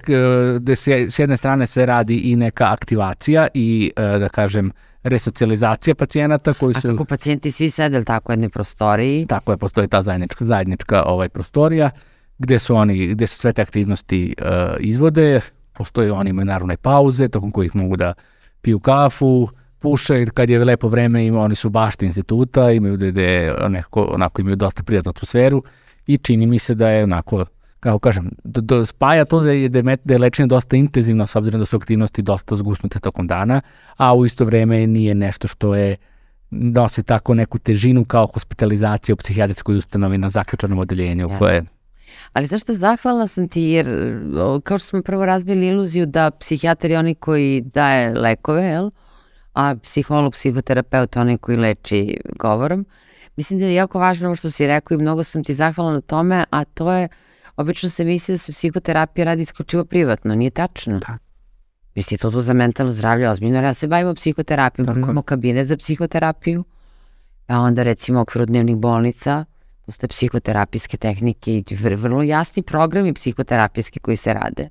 gde 0.56 0.76
se, 0.76 1.10
s 1.10 1.18
jedne 1.18 1.36
strane 1.36 1.66
se 1.66 1.86
radi 1.86 2.16
i 2.16 2.36
neka 2.36 2.72
aktivacija 2.72 3.48
i 3.54 3.92
e, 3.96 4.18
da 4.18 4.28
kažem 4.28 4.72
resocijalizacija 5.02 5.94
pacijenata 5.94 6.54
koji 6.54 6.74
su... 6.74 6.88
A 6.88 6.90
kako 6.90 7.04
pacijenti 7.04 7.50
svi 7.50 7.70
sede 7.70 8.04
tako 8.04 8.32
u 8.32 8.34
jednoj 8.34 8.48
prostoriji? 8.48 9.26
Tako 9.26 9.52
je, 9.52 9.58
postoji 9.58 9.88
ta 9.88 10.02
zajednička, 10.02 10.44
zajednička 10.44 11.02
ovaj, 11.06 11.28
prostorija 11.28 11.90
gde 12.38 12.58
su 12.58 12.74
oni, 12.74 13.06
gde 13.06 13.26
se 13.26 13.38
sve 13.38 13.52
te 13.52 13.62
aktivnosti 13.62 14.34
uh, 14.40 14.76
izvode, 14.80 15.40
postoje 15.72 16.12
oni 16.12 16.30
imaju 16.30 16.46
naravno 16.46 16.72
i 16.72 16.76
pauze 16.76 17.28
tokom 17.28 17.52
kojih 17.52 17.76
mogu 17.76 17.96
da 17.96 18.14
piju 18.60 18.80
kafu, 18.80 19.48
puše, 19.78 20.26
kad 20.26 20.50
je 20.50 20.64
lepo 20.64 20.88
vreme 20.88 21.26
ima, 21.26 21.40
oni 21.40 21.54
su 21.54 21.70
bašti 21.70 22.06
instituta, 22.06 22.70
imaju 22.70 22.96
da 22.96 23.06
gde 23.06 23.54
onako, 23.60 24.02
onako 24.02 24.40
imaju 24.40 24.56
dosta 24.56 24.82
prijatnu 24.82 25.10
atmosferu 25.10 25.62
i 26.06 26.16
čini 26.16 26.46
mi 26.46 26.58
se 26.58 26.74
da 26.74 26.88
je 26.88 27.04
onako 27.04 27.44
kao 27.80 27.98
kažem, 27.98 28.30
do, 28.44 28.60
do, 28.60 28.86
spaja 28.86 29.24
to 29.24 29.40
da 29.40 29.52
je, 29.52 29.68
da 29.68 29.78
je, 29.78 29.96
da 30.04 30.14
je 30.14 30.18
lečenje 30.18 30.46
dosta 30.46 30.76
intenzivno 30.76 31.26
s 31.26 31.36
obzirom 31.36 31.60
da 31.60 31.66
su 31.66 31.76
aktivnosti 31.76 32.22
dosta 32.22 32.56
zgusnute 32.56 33.00
tokom 33.00 33.26
dana, 33.26 33.60
a 33.96 34.14
u 34.14 34.26
isto 34.26 34.44
vreme 34.44 34.86
nije 34.86 35.14
nešto 35.14 35.48
što 35.48 35.74
je 35.74 35.96
nosi 36.50 37.02
tako 37.02 37.34
neku 37.34 37.58
težinu 37.58 38.04
kao 38.04 38.26
hospitalizacija 38.26 39.12
u 39.12 39.16
psihijatrijskoj 39.16 39.76
ustanovi 39.76 40.18
na 40.18 40.30
zaključanom 40.30 40.78
odeljenju, 40.78 41.28
yes. 41.28 41.38
koje 41.38 41.64
Ali 42.32 42.46
zašto 42.46 42.74
zahvalna 42.74 43.26
sam 43.26 43.48
ti 43.48 43.62
jer 43.62 43.86
kao 44.62 44.78
što 44.78 44.88
smo 44.88 45.02
prvo 45.02 45.26
razbili 45.26 45.66
iluziju 45.66 46.06
da 46.06 46.30
psihijatar 46.30 46.90
je 46.90 46.98
onaj 46.98 47.14
koji 47.14 47.60
daje 47.60 48.14
lekove, 48.14 48.64
jel? 48.64 48.90
a 49.58 49.74
psiholog, 49.82 50.32
psihoterapeut 50.32 51.16
je 51.16 51.20
onaj 51.22 51.36
koji 51.36 51.56
leči 51.56 52.20
govorom. 52.38 52.86
Mislim 53.36 53.58
da 53.58 53.66
je 53.66 53.74
jako 53.74 53.98
važno 53.98 54.28
ovo 54.28 54.36
što 54.36 54.50
si 54.50 54.66
rekao 54.66 54.94
i 54.94 54.98
mnogo 54.98 55.24
sam 55.24 55.44
ti 55.44 55.54
zahvalna 55.54 55.92
na 55.92 56.00
tome, 56.00 56.44
a 56.50 56.64
to 56.64 56.92
je, 56.92 57.08
obično 57.56 57.88
se 57.88 58.04
misli 58.04 58.34
da 58.34 58.38
se 58.38 58.52
psihoterapija 58.52 59.24
radi 59.24 59.42
isključivo 59.42 59.84
privatno, 59.84 60.34
nije 60.34 60.50
tačno. 60.50 60.98
Da. 60.98 61.18
Institutu 61.94 62.40
za 62.40 62.52
mentalno 62.52 62.92
zdravlje 62.92 63.30
ozbiljno, 63.30 63.62
ja 63.62 63.74
se 63.74 63.86
bavimo 63.86 64.14
psihoterapijom, 64.14 64.98
imamo 64.98 65.22
kabinet 65.22 65.68
za 65.68 65.76
psihoterapiju, 65.76 66.64
a 67.46 67.60
onda 67.60 67.82
recimo 67.82 68.20
okviru 68.20 68.46
dnevnih 68.46 68.76
bolnica, 68.76 69.44
postoje 69.88 70.08
psihoterapijske 70.08 70.96
tehnike 70.96 71.52
i 71.58 71.64
vrlo 71.94 72.22
jasni 72.22 72.62
programi 72.62 73.14
psihoterapijski 73.14 74.00
koji 74.00 74.16
se 74.16 74.34
rade. 74.34 74.68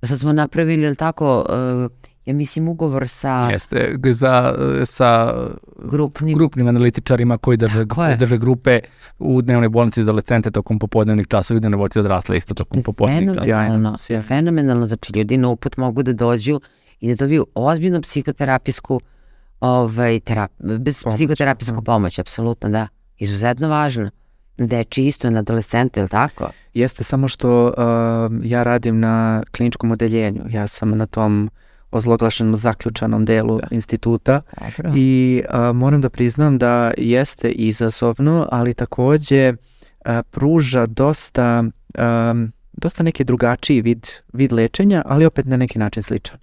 Pa 0.00 0.06
sad 0.06 0.18
smo 0.20 0.32
napravili, 0.32 0.86
ili 0.86 0.96
tako, 0.96 1.44
uh, 1.48 1.90
ja 2.26 2.34
mislim 2.34 2.68
ugovor 2.68 3.08
sa... 3.08 3.48
Jeste, 3.52 3.98
za, 4.12 4.54
sa 4.84 5.34
grupnim, 5.78 6.34
grupnim 6.34 6.68
analitičarima 6.68 7.38
koji 7.38 7.56
drže, 7.56 7.84
drže 8.18 8.38
grupe 8.38 8.80
u 9.18 9.42
dnevnoj 9.42 9.68
bolnici 9.68 10.04
za 10.04 10.10
adolescente 10.10 10.50
tokom 10.50 10.78
popodnevnih 10.78 11.26
časova 11.26 11.56
i 11.56 11.60
dnevnoj 11.60 11.78
bolnici 11.78 11.98
odrasle 11.98 12.36
isto 12.36 12.54
tokom 12.54 12.82
popodnevnih 12.82 13.34
časova. 13.34 13.64
Fenomenalno, 13.64 13.96
fenomenalno, 14.22 14.86
znači 14.86 15.12
ljudi 15.16 15.36
na 15.36 15.48
uput 15.48 15.76
mogu 15.76 16.02
da 16.02 16.12
dođu 16.12 16.60
i 17.00 17.08
da 17.08 17.14
dobiju 17.14 17.46
ozbiljnu 17.54 18.02
psihoterapijsku 18.02 19.00
ovaj, 19.60 20.20
terap, 20.20 20.50
bez 20.58 21.02
pomoć. 21.02 21.16
psihoterapijsku 21.16 21.76
da. 21.76 21.82
pomoć, 21.82 22.18
apsolutno 22.18 22.68
da, 22.68 22.88
izuzetno 23.18 23.68
važno 23.68 24.10
deči 24.58 25.06
isto 25.06 25.30
na 25.30 25.38
adolescente, 25.38 26.00
ili 26.00 26.08
tako? 26.08 26.50
Jeste, 26.74 27.04
samo 27.04 27.28
što 27.28 27.66
uh, 27.66 27.74
ja 28.42 28.62
radim 28.62 29.00
na 29.00 29.42
kliničkom 29.56 29.90
odeljenju. 29.90 30.42
Ja 30.50 30.66
sam 30.66 30.98
na 30.98 31.06
tom 31.06 31.50
ozloglašenom 31.90 32.56
zaključanom 32.56 33.24
delu 33.24 33.58
da. 33.60 33.66
instituta 33.70 34.40
Dobro. 34.60 34.92
i 34.96 35.42
uh, 35.48 35.76
moram 35.76 36.00
da 36.00 36.10
priznam 36.10 36.58
da 36.58 36.92
jeste 36.98 37.50
izazovno, 37.50 38.48
ali 38.52 38.74
takođe 38.74 39.52
uh, 39.52 40.10
pruža 40.30 40.86
dosta, 40.86 41.64
um, 42.30 42.52
dosta 42.72 43.02
neki 43.02 43.24
drugačiji 43.24 43.80
vid, 43.80 44.06
vid 44.32 44.52
lečenja, 44.52 45.02
ali 45.06 45.26
opet 45.26 45.46
na 45.46 45.56
neki 45.56 45.78
način 45.78 46.02
sličan. 46.02 46.38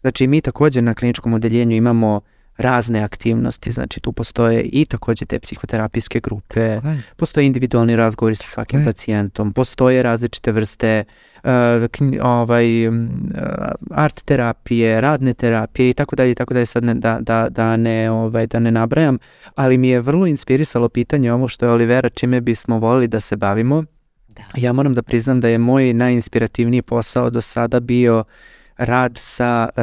Znači 0.00 0.26
mi 0.26 0.40
takođe 0.40 0.82
na 0.82 0.94
kliničkom 0.94 1.34
odeljenju 1.34 1.76
imamo 1.76 2.16
uh, 2.16 2.35
razne 2.56 3.02
aktivnosti, 3.02 3.72
znači 3.72 4.00
tu 4.00 4.12
postoje 4.12 4.62
i 4.62 4.84
takođe 4.84 5.24
te 5.24 5.38
psihoterapijske 5.38 6.20
grupe, 6.20 6.60
okay. 6.60 6.98
postoje 7.16 7.46
individualni 7.46 7.96
razgovori 7.96 8.34
sa 8.34 8.46
svakim 8.46 8.80
okay. 8.80 8.84
pacijentom, 8.84 9.52
postoje 9.52 10.02
različite 10.02 10.52
vrste 10.52 11.04
uh, 11.44 11.50
ovaj, 12.22 12.88
uh, 12.88 12.94
art 13.90 14.22
terapije, 14.24 15.00
radne 15.00 15.34
terapije 15.34 15.90
i 15.90 15.94
tako 15.94 16.16
dalje 16.16 16.30
i 16.30 16.34
tako 16.34 16.54
dalje 16.54 16.66
sad 16.66 16.84
ne, 16.84 16.94
da, 16.94 17.18
da, 17.20 17.48
da, 17.50 17.76
ne, 17.76 18.10
ovaj, 18.10 18.46
da 18.46 18.58
ne 18.58 18.70
nabrajam, 18.70 19.18
ali 19.54 19.78
mi 19.78 19.88
je 19.88 20.00
vrlo 20.00 20.26
inspirisalo 20.26 20.88
pitanje 20.88 21.32
ovo 21.32 21.48
što 21.48 21.66
je 21.66 21.72
Olivera 21.72 22.08
čime 22.08 22.40
bismo 22.40 22.78
volili 22.78 23.08
da 23.08 23.20
se 23.20 23.36
bavimo. 23.36 23.84
Da. 24.28 24.42
Ja 24.56 24.72
moram 24.72 24.94
da 24.94 25.02
priznam 25.02 25.40
da 25.40 25.48
je 25.48 25.58
moj 25.58 25.92
najinspirativniji 25.92 26.82
posao 26.82 27.30
do 27.30 27.40
sada 27.40 27.80
bio 27.80 28.18
uh, 28.18 28.26
rad 28.76 29.12
sa 29.18 29.68
uh, 29.68 29.82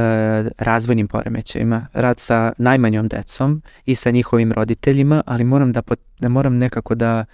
razvojnim 0.58 1.08
poremećajima, 1.08 1.88
rad 1.94 2.20
sa 2.20 2.54
najmanjom 2.58 3.08
decom 3.08 3.62
i 3.86 3.96
sa 3.96 4.12
njihovim 4.12 4.52
roditeljima, 4.52 5.24
ali 5.26 5.44
moram 5.44 5.72
da, 5.72 5.82
pot, 5.82 6.00
da 6.20 6.30
moram 6.30 6.58
nekako 6.58 6.96
da 6.96 7.26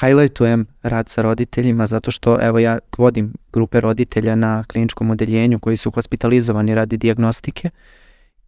highlightujem 0.00 0.66
rad 0.82 1.08
sa 1.08 1.22
roditeljima 1.22 1.86
zato 1.86 2.10
što 2.10 2.38
evo 2.42 2.58
ja 2.58 2.78
vodim 2.98 3.32
grupe 3.52 3.80
roditelja 3.80 4.34
na 4.34 4.64
kliničkom 4.64 5.10
odeljenju 5.10 5.58
koji 5.58 5.76
su 5.76 5.90
hospitalizovani 5.90 6.74
radi 6.74 6.96
diagnostike 6.96 7.70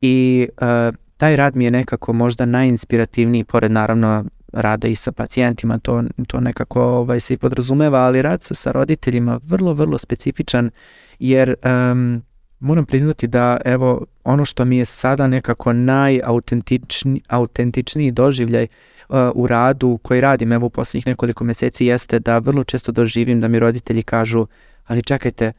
i 0.01 0.49
uh, 0.61 0.97
taj 1.17 1.37
rad 1.37 1.57
mi 1.57 1.65
je 1.65 1.71
nekako 1.71 2.13
možda 2.13 2.45
najinspirativniji, 2.47 3.45
pored 3.45 3.71
naravno 3.71 4.25
rada 4.53 4.89
i 4.89 4.95
sa 4.95 5.13
pacijentima, 5.13 5.79
to, 5.79 6.03
to 6.27 6.41
nekako 6.41 6.83
ovaj, 6.83 7.21
se 7.21 7.35
i 7.35 7.37
podrazumeva, 7.37 7.99
ali 7.99 8.23
rad 8.23 8.43
sa, 8.43 8.55
sa 8.55 8.73
roditeljima 8.73 9.41
vrlo, 9.43 9.75
vrlo 9.75 9.99
specifičan, 9.99 10.71
jer 11.19 11.55
um, 11.65 12.23
moram 12.67 12.85
priznati 12.85 13.27
da 13.27 13.59
evo 13.65 14.05
ono 14.25 14.45
što 14.45 14.65
mi 14.65 14.77
je 14.77 14.85
sada 14.85 15.27
nekako 15.27 15.73
najautentičniji 15.73 17.21
autentičniji 17.29 18.11
doživljaj 18.11 18.67
uh, 19.09 19.17
u 19.35 19.47
radu 19.47 19.99
koji 20.03 20.21
radim 20.21 20.53
evo 20.53 20.67
u 20.67 20.71
poslednjih 20.71 21.07
nekoliko 21.07 21.45
meseci 21.45 21.87
jeste 21.87 22.19
da 22.19 22.39
vrlo 22.39 22.65
često 22.65 22.93
doživim 22.93 23.41
da 23.41 23.49
mi 23.49 23.59
roditelji 23.59 24.03
kažu 24.03 24.47
ali 24.87 25.03
čekajte, 25.03 25.53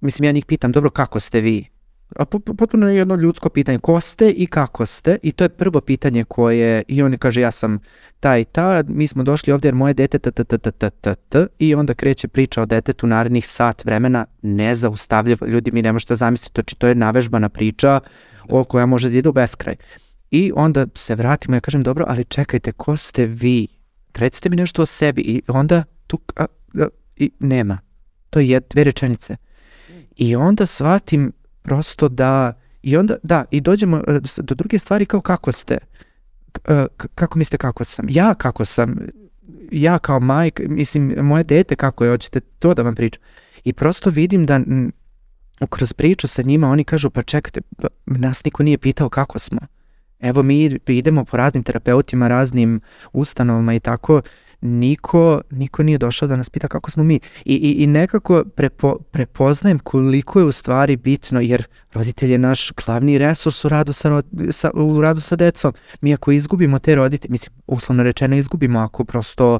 mislim 0.00 0.24
ja 0.24 0.32
njih 0.32 0.46
pitam 0.46 0.72
dobro 0.72 0.90
kako 0.90 1.20
ste 1.20 1.40
vi? 1.40 1.69
A 2.16 2.24
potpuno 2.24 2.88
je 2.88 2.96
jedno 2.96 3.14
ljudsko 3.14 3.48
pitanje, 3.48 3.78
ko 3.78 4.00
ste 4.00 4.30
i 4.30 4.46
kako 4.46 4.86
ste 4.86 5.18
i 5.22 5.32
to 5.32 5.44
je 5.44 5.48
prvo 5.48 5.80
pitanje 5.80 6.24
koje, 6.24 6.82
i 6.88 7.02
on 7.02 7.18
kaže 7.18 7.40
ja 7.40 7.50
sam 7.50 7.78
ta 8.20 8.38
i 8.38 8.44
ta, 8.44 8.82
mi 8.88 9.06
smo 9.06 9.22
došli 9.22 9.52
ovde 9.52 9.68
jer 9.68 9.74
moje 9.74 9.94
dete 9.94 10.18
t, 10.18 10.30
t, 10.30 10.44
t, 10.44 10.58
t, 10.58 10.70
t, 10.70 10.90
t, 10.90 11.14
t, 11.28 11.46
i 11.58 11.74
onda 11.74 11.94
kreće 11.94 12.28
priča 12.28 12.62
o 12.62 12.66
detetu 12.66 13.06
narednih 13.06 13.48
sat 13.48 13.84
vremena, 13.84 14.26
nezaustavljivo, 14.42 15.46
ljudi 15.46 15.70
mi 15.70 15.82
ne 15.82 15.92
možete 15.92 16.14
zamisliti, 16.14 16.52
znači 16.54 16.76
to 16.76 16.86
je 16.86 16.94
navežbana 16.94 17.48
priča 17.48 18.00
o 18.48 18.64
koja 18.64 18.86
može 18.86 19.10
da 19.10 19.16
ide 19.16 19.28
u 19.28 19.32
beskraj. 19.32 19.76
I 20.30 20.52
onda 20.54 20.86
se 20.94 21.14
vratimo, 21.14 21.56
ja 21.56 21.60
kažem 21.60 21.82
dobro, 21.82 22.04
ali 22.08 22.24
čekajte, 22.24 22.72
ko 22.72 22.96
ste 22.96 23.26
vi? 23.26 23.66
Recite 24.14 24.48
mi 24.48 24.56
nešto 24.56 24.82
o 24.82 24.86
sebi 24.86 25.20
i 25.20 25.42
onda 25.48 25.84
tu, 26.06 26.20
a, 26.36 26.46
a, 26.74 26.86
i 27.16 27.30
nema. 27.40 27.78
To 28.30 28.40
je 28.40 28.60
dve 28.70 28.84
rečenice. 28.84 29.36
I 30.16 30.36
onda 30.36 30.66
shvatim 30.66 31.32
prosto 31.62 32.08
da, 32.08 32.52
i 32.82 32.96
onda, 32.96 33.16
da, 33.22 33.44
i 33.50 33.60
dođemo 33.60 33.96
e, 33.96 34.20
do 34.36 34.54
druge 34.54 34.78
stvari 34.78 35.06
kao 35.06 35.20
kako 35.20 35.52
ste. 35.52 35.78
E, 36.68 36.86
kako 37.14 37.38
mislite 37.38 37.56
kako 37.56 37.84
sam? 37.84 38.06
Ja 38.08 38.34
kako 38.34 38.64
sam? 38.64 38.96
Ja 39.72 39.98
kao 39.98 40.20
majka, 40.20 40.62
mislim, 40.68 41.14
moje 41.22 41.44
dete 41.44 41.76
kako 41.76 42.04
je, 42.04 42.10
hoćete 42.10 42.40
to 42.40 42.74
da 42.74 42.82
vam 42.82 42.94
pričam. 42.94 43.22
I 43.64 43.72
prosto 43.72 44.10
vidim 44.10 44.46
da 44.46 44.60
kroz 45.68 45.92
priču 45.92 46.28
sa 46.28 46.42
njima 46.42 46.68
oni 46.68 46.84
kažu 46.84 47.10
pa 47.10 47.22
čekajte, 47.22 47.60
pa, 47.76 47.88
nas 48.06 48.44
niko 48.44 48.62
nije 48.62 48.78
pitao 48.78 49.08
kako 49.08 49.38
smo. 49.38 49.60
Evo 50.20 50.42
mi 50.42 50.78
idemo 50.86 51.24
po 51.24 51.36
raznim 51.36 51.62
terapeutima, 51.62 52.28
raznim 52.28 52.80
ustanovama 53.12 53.74
i 53.74 53.80
tako 53.80 54.22
niko, 54.60 55.40
niko 55.50 55.82
nije 55.82 55.98
došao 55.98 56.28
da 56.28 56.36
nas 56.36 56.50
pita 56.50 56.68
kako 56.68 56.90
smo 56.90 57.04
mi. 57.04 57.20
I, 57.44 57.54
i, 57.54 57.84
i 57.84 57.86
nekako 57.86 58.44
prepo, 58.56 58.98
prepoznajem 59.10 59.78
koliko 59.78 60.38
je 60.38 60.44
u 60.44 60.52
stvari 60.52 60.96
bitno, 60.96 61.40
jer 61.40 61.66
roditelj 61.92 62.32
je 62.32 62.38
naš 62.38 62.72
glavni 62.72 63.18
resurs 63.18 63.64
u 63.64 63.68
radu 63.68 63.92
sa, 63.92 64.22
sa, 64.50 64.70
u 64.74 65.00
radu 65.00 65.20
sa 65.20 65.36
decom. 65.36 65.72
Mi 66.00 66.14
ako 66.14 66.32
izgubimo 66.32 66.78
te 66.78 66.94
roditelje, 66.94 67.32
mislim, 67.32 67.54
uslovno 67.66 68.02
rečeno 68.02 68.36
izgubimo 68.36 68.78
ako 68.78 69.04
prosto 69.04 69.58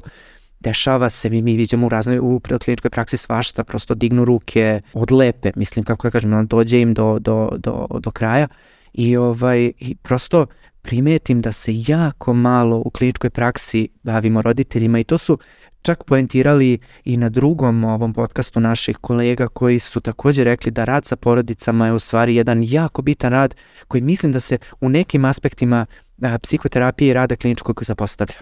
dešava 0.59 1.09
se, 1.09 1.29
mi, 1.29 1.41
mi 1.41 1.57
vidimo 1.57 1.85
u 1.85 1.89
raznoj, 1.89 2.19
u 2.19 2.39
kliničkoj 2.63 2.89
praksi 2.89 3.17
svašta, 3.17 3.63
prosto 3.63 3.95
dignu 3.95 4.25
ruke, 4.25 4.81
odlepe, 4.93 5.51
mislim, 5.55 5.85
kako 5.85 6.07
ja 6.07 6.11
kažem, 6.11 6.47
dođe 6.47 6.81
im 6.81 6.93
do, 6.93 7.19
do, 7.19 7.49
do, 7.57 7.87
do 7.99 8.11
kraja 8.11 8.47
i, 8.93 9.17
ovaj, 9.17 9.71
i 9.79 9.95
prosto 9.95 10.45
primetim 10.81 11.41
da 11.41 11.51
se 11.51 11.71
jako 11.87 12.33
malo 12.33 12.81
u 12.85 12.89
kliničkoj 12.89 13.29
praksi 13.29 13.89
bavimo 14.03 14.41
roditeljima 14.41 14.99
i 14.99 15.03
to 15.03 15.17
su 15.17 15.37
čak 15.81 16.03
poentirali 16.03 16.79
i 17.03 17.17
na 17.17 17.29
drugom 17.29 17.83
ovom 17.83 18.13
podcastu 18.13 18.59
naših 18.59 18.97
kolega 18.97 19.47
koji 19.47 19.79
su 19.79 20.01
takođe 20.01 20.43
rekli 20.43 20.71
da 20.71 20.83
rad 20.83 21.05
sa 21.05 21.15
porodicama 21.15 21.87
je 21.87 21.93
u 21.93 21.99
stvari 21.99 22.35
jedan 22.35 22.63
jako 22.63 23.01
bitan 23.01 23.31
rad 23.31 23.55
koji 23.87 24.01
mislim 24.01 24.31
da 24.31 24.39
se 24.39 24.57
u 24.81 24.89
nekim 24.89 25.25
aspektima 25.25 25.85
a, 26.21 26.39
psihoterapije 26.39 27.09
i 27.09 27.13
rada 27.13 27.35
kliničkog 27.35 27.83
zapostavlja. 27.83 28.35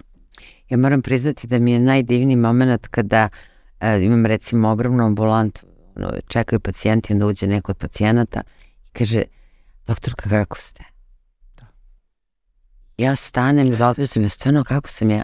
Ja 0.68 0.76
moram 0.76 1.02
priznati 1.02 1.46
da 1.46 1.58
mi 1.58 1.72
je 1.72 1.80
najdivniji 1.80 2.36
moment 2.36 2.86
kada 2.86 3.28
a, 3.78 3.96
imam 3.96 4.26
recimo 4.26 4.68
ogromnu 4.68 5.04
ambulantu, 5.04 5.60
čekaju 6.28 6.60
pacijenti, 6.60 7.12
onda 7.12 7.26
uđe 7.26 7.46
neko 7.46 7.72
od 7.72 7.78
pacijenata 7.78 8.42
i 8.86 8.92
kaže, 8.92 9.22
doktorka 9.86 10.30
kako 10.30 10.58
ste? 10.58 10.89
Ja 13.00 13.16
stanem 13.16 13.72
i 13.72 13.76
razmišljam, 13.76 14.28
stvarno 14.28 14.64
kako 14.64 14.88
sam 14.88 15.10
ja? 15.10 15.22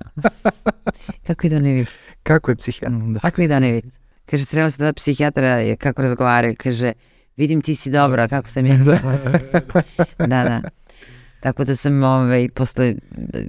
kako 1.27 1.47
ide 1.47 1.57
onaj 1.57 1.73
vid? 1.73 1.87
Kako 2.23 2.51
je 2.51 2.57
psihijatra? 2.57 2.99
Da. 2.99 3.21
Kako 3.21 3.43
ide 3.43 3.57
onaj 3.57 3.73
vid? 3.73 3.85
Kaže, 4.27 4.45
srela 4.45 4.71
se 4.71 4.79
dva 4.79 4.93
psihijatra, 4.93 5.77
kako 5.79 6.03
razgovaraju, 6.03 6.55
kaže, 6.59 6.93
vidim 7.37 7.63
ti 7.63 7.77
si 7.77 7.91
dobra, 7.91 8.29
kako 8.29 8.49
sam 8.49 8.67
ja? 8.67 8.77
da, 10.19 10.45
da. 10.45 10.61
Tako 11.41 11.65
da 11.65 11.77
sam, 11.77 12.03
ovaj, 12.03 12.49
posle, 12.49 12.95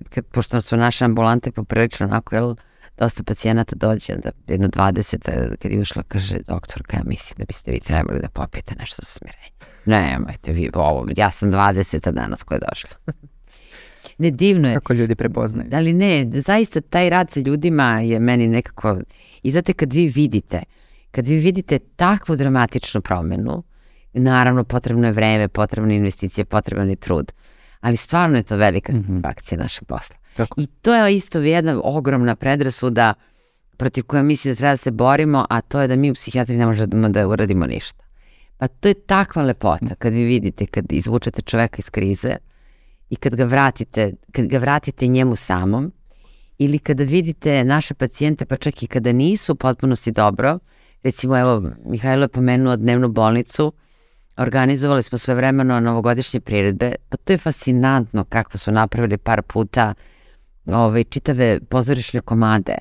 kad, 0.09 0.25
pošto 0.25 0.61
su 0.61 0.77
naše 0.77 1.05
ambulante 1.05 1.51
poprilično 1.51 2.05
onako, 2.05 2.35
jel, 2.35 2.55
dosta 2.97 3.23
pacijenata 3.23 3.75
dođe, 3.75 4.13
onda 4.13 4.29
jedno 4.47 4.67
20, 4.67 5.57
kad 5.61 5.71
je 5.71 5.79
ušla, 5.79 6.03
kaže, 6.07 6.37
doktorka, 6.47 6.97
ja 6.97 7.03
mislim 7.05 7.37
da 7.37 7.45
biste 7.45 7.71
vi 7.71 7.79
trebali 7.79 8.19
da 8.19 8.29
popijete 8.29 8.75
nešto 8.79 9.01
za 9.01 9.05
smirenje. 9.05 9.51
Ne, 9.85 10.17
majte 10.19 10.51
vi, 10.51 10.69
ovo, 10.73 11.07
ja 11.17 11.31
sam 11.31 11.51
20 11.51 12.11
danas 12.11 12.43
koja 12.43 12.55
je 12.55 12.61
došla. 12.69 13.13
Ne, 14.17 14.31
divno 14.31 14.67
je. 14.67 14.73
Kako 14.73 14.93
ljudi 14.93 15.15
prepoznaju. 15.15 15.69
Ali 15.73 15.93
ne, 15.93 16.27
zaista 16.33 16.81
taj 16.81 17.09
rad 17.09 17.31
sa 17.31 17.39
ljudima 17.39 17.99
je 17.99 18.19
meni 18.19 18.47
nekako... 18.47 18.99
I 19.43 19.51
znate, 19.51 19.73
kad 19.73 19.93
vi 19.93 20.07
vidite, 20.07 20.61
kad 21.11 21.27
vi 21.27 21.37
vidite 21.37 21.79
takvu 21.79 22.35
dramatičnu 22.35 23.01
promenu, 23.01 23.63
naravno 24.13 24.63
potrebno 24.63 25.07
je 25.07 25.13
vreme, 25.13 25.47
potrebna 25.47 25.93
investicija, 25.93 26.45
potreban 26.45 26.89
je 26.89 26.95
trud, 26.95 27.31
ali 27.79 27.97
stvarno 27.97 28.37
je 28.37 28.43
to 28.43 28.55
velika 28.57 28.93
mm 28.93 28.95
-hmm. 28.95 29.07
satisfakcija 29.07 29.57
našeg 29.57 29.87
posla. 29.87 30.15
Tako. 30.37 30.61
I 30.61 30.67
to 30.67 30.95
je 30.95 31.15
isto 31.15 31.39
jedna 31.39 31.81
ogromna 31.83 32.35
predrasuda 32.35 33.13
protiv 33.77 34.03
koja 34.03 34.23
misli 34.23 34.51
da 34.51 34.55
treba 34.55 34.73
da 34.73 34.77
se 34.77 34.91
borimo, 34.91 35.45
a 35.49 35.61
to 35.61 35.81
je 35.81 35.87
da 35.87 35.95
mi 35.95 36.11
u 36.11 36.13
psihijatriji 36.13 36.57
ne 36.57 36.65
možemo 36.65 37.09
da 37.09 37.27
uradimo 37.27 37.65
ništa. 37.65 38.03
Pa 38.57 38.67
to 38.67 38.87
je 38.87 38.93
takva 38.93 39.41
lepota 39.41 39.95
kad 39.95 40.13
vi 40.13 40.23
vidite, 40.23 40.65
kad 40.65 40.85
izvučete 40.89 41.41
čoveka 41.41 41.75
iz 41.79 41.89
krize, 41.89 42.35
i 43.09 43.15
kad 43.15 43.35
ga 43.35 43.45
vratite, 43.45 44.13
kad 44.31 44.47
ga 44.47 44.57
vratite 44.57 45.07
njemu 45.07 45.35
samom 45.35 45.91
ili 46.57 46.79
kada 46.79 47.03
vidite 47.03 47.63
naše 47.63 47.93
pacijente, 47.93 48.45
pa 48.45 48.55
čak 48.57 48.83
i 48.83 48.87
kada 48.87 49.11
nisu 49.11 49.55
potpuno 49.55 49.95
si 49.95 50.11
dobro, 50.11 50.59
recimo 51.03 51.37
evo 51.37 51.63
Mihajlo 51.85 52.23
je 52.23 52.27
pomenuo 52.27 52.75
dnevnu 52.75 53.09
bolnicu, 53.09 53.73
organizovali 54.37 55.03
smo 55.03 55.35
vremeno 55.35 55.79
novogodišnje 55.79 56.39
priredbe, 56.39 56.95
pa 57.09 57.17
to 57.17 57.33
je 57.33 57.37
fascinantno 57.37 58.23
kako 58.23 58.57
su 58.57 58.71
napravili 58.71 59.17
par 59.17 59.41
puta 59.41 59.93
ovaj, 60.65 61.03
čitave 61.03 61.59
pozorišne 61.59 62.21
komade. 62.21 62.75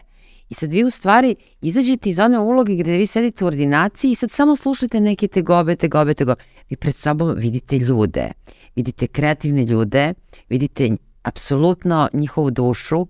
I 0.49 0.55
sad 0.55 0.71
vi 0.71 0.85
u 0.85 0.91
stvari 0.91 1.37
izađete 1.61 2.11
iz 2.11 2.19
one 2.19 2.39
uloge 2.39 2.75
gde 2.77 2.97
vi 2.97 3.07
sedite 3.07 3.45
u 3.45 3.47
ordinaciji 3.47 4.13
i 4.13 4.15
sad 4.15 4.31
samo 4.31 4.57
slušate 4.57 5.01
neke 5.01 5.29
tegobe, 5.29 5.77
tegobe, 5.77 6.15
tegobe. 6.15 6.43
Vi 6.71 6.77
pred 6.77 6.95
sobom 6.95 7.35
vidite 7.37 7.79
ljude, 7.79 8.33
vidite 8.77 9.07
kreativne 9.07 9.65
ljude, 9.65 10.15
vidite 10.49 10.97
apsolutno 11.23 12.09
njihovu 12.13 12.51
dušu 12.51 13.07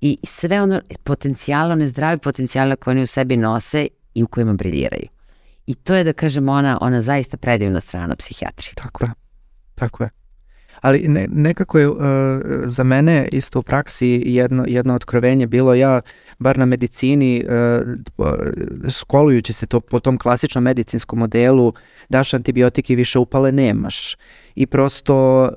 i 0.00 0.18
sve 0.24 0.62
ono 0.62 0.80
potencijalo, 1.04 1.72
one 1.72 1.86
zdrave 1.86 2.18
potencijale 2.18 2.76
koje 2.76 2.92
oni 2.92 3.02
u 3.02 3.06
sebi 3.06 3.36
nose 3.36 3.88
i 4.14 4.22
u 4.22 4.26
kojima 4.26 4.52
briljiraju. 4.52 5.08
I 5.66 5.74
to 5.74 5.94
je, 5.94 6.04
da 6.04 6.12
kažem, 6.12 6.48
ona, 6.48 6.78
ona 6.80 7.02
zaista 7.02 7.36
predivna 7.36 7.80
strana 7.80 8.16
psihijatrije. 8.16 8.74
Tako 8.74 9.04
je, 9.04 9.10
tako 9.74 10.02
je. 10.02 10.10
Ali 10.80 11.08
ne, 11.08 11.26
nekako 11.32 11.78
je 11.78 11.88
uh, 11.88 11.98
za 12.64 12.84
mene 12.84 13.28
isto 13.32 13.58
u 13.58 13.62
praksi 13.62 14.22
jedno, 14.26 14.64
jedno 14.68 14.94
otkrovenje 14.94 15.46
bilo 15.46 15.74
ja, 15.74 16.00
bar 16.38 16.58
na 16.58 16.66
medicini, 16.66 17.44
uh, 18.18 18.28
školujući 18.88 19.52
se 19.52 19.66
to 19.66 19.80
po 19.80 20.00
tom 20.00 20.18
klasičnom 20.18 20.64
medicinskom 20.64 21.18
modelu, 21.18 21.72
daš 22.08 22.34
antibiotike 22.34 22.92
i 22.92 22.96
više 22.96 23.18
upale 23.18 23.52
nemaš. 23.52 24.16
I 24.54 24.66
prosto 24.66 25.42
uh, 25.42 25.50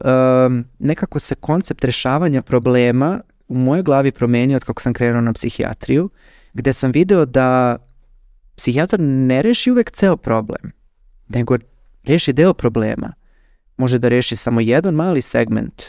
nekako 0.79 1.19
se 1.19 1.35
koncept 1.35 1.85
rešavanja 1.85 2.41
problema 2.41 3.21
u 3.47 3.57
mojoj 3.57 3.83
glavi 3.83 4.11
promenio 4.11 4.55
od 4.55 4.63
kako 4.63 4.81
sam 4.81 4.93
krenuo 4.93 5.21
na 5.21 5.33
psihijatriju, 5.33 6.09
gde 6.53 6.73
sam 6.73 6.91
video 6.91 7.25
da 7.25 7.77
psihijatar 8.55 8.99
ne 8.99 9.41
reši 9.41 9.71
uvek 9.71 9.91
ceo 9.91 10.17
problem, 10.17 10.71
nego 11.29 11.57
reši 12.03 12.33
deo 12.33 12.53
problema 12.53 13.13
može 13.77 13.99
da 13.99 14.09
reši 14.09 14.35
samo 14.35 14.61
jedan 14.61 14.93
mali 14.93 15.21
segment, 15.21 15.83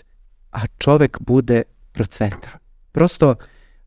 a 0.52 0.60
čovek 0.78 1.18
bude 1.20 1.62
procveta. 1.92 2.58
Prosto 2.92 3.34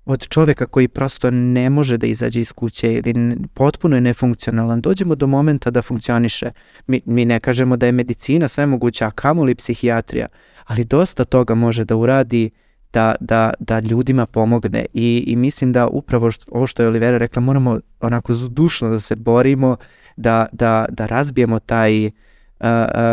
od 0.06 0.28
čoveka 0.28 0.66
koji 0.66 0.88
prosto 0.88 1.32
ne 1.32 1.70
može 1.70 1.98
da 1.98 2.08
izađe 2.08 2.42
iz 2.42 2.54
kuće 2.54 2.94
ili 2.94 3.38
potpuno 3.54 3.96
je 3.98 4.02
nefunkcionalan, 4.02 4.82
dođemo 4.82 5.16
do 5.16 5.28
momenta 5.28 5.72
da 5.72 5.82
funkcioniše. 5.82 6.52
Mi, 6.88 7.02
mi 7.06 7.26
ne 7.26 7.40
kažemo 7.40 7.78
da 7.78 7.86
je 7.86 7.92
medicina 7.92 8.48
sve 8.48 8.66
moguća, 8.66 9.08
a 9.08 9.12
kamoli 9.12 9.56
psihijatrija, 9.56 10.28
ali 10.66 10.84
dosta 10.84 11.24
toga 11.24 11.56
može 11.56 11.86
da 11.86 11.96
uradi 11.96 12.50
da, 12.94 13.16
da, 13.20 13.54
da 13.60 13.80
ljudima 13.80 14.26
pomogne 14.26 14.86
I, 14.94 15.24
i 15.28 15.36
mislim 15.36 15.74
da 15.74 15.88
upravo 15.88 16.32
što, 16.32 16.52
ovo 16.52 16.68
što 16.68 16.84
je 16.84 16.88
Olivera 16.88 17.18
rekla, 17.18 17.42
moramo 17.42 17.80
onako 18.00 18.34
zdušno 18.34 18.90
da 18.90 19.00
se 19.00 19.16
borimo, 19.16 19.78
da, 20.18 20.46
da, 20.52 20.86
da 20.90 21.06
razbijemo 21.06 21.60
taj 21.60 22.06
uh, 22.06 22.12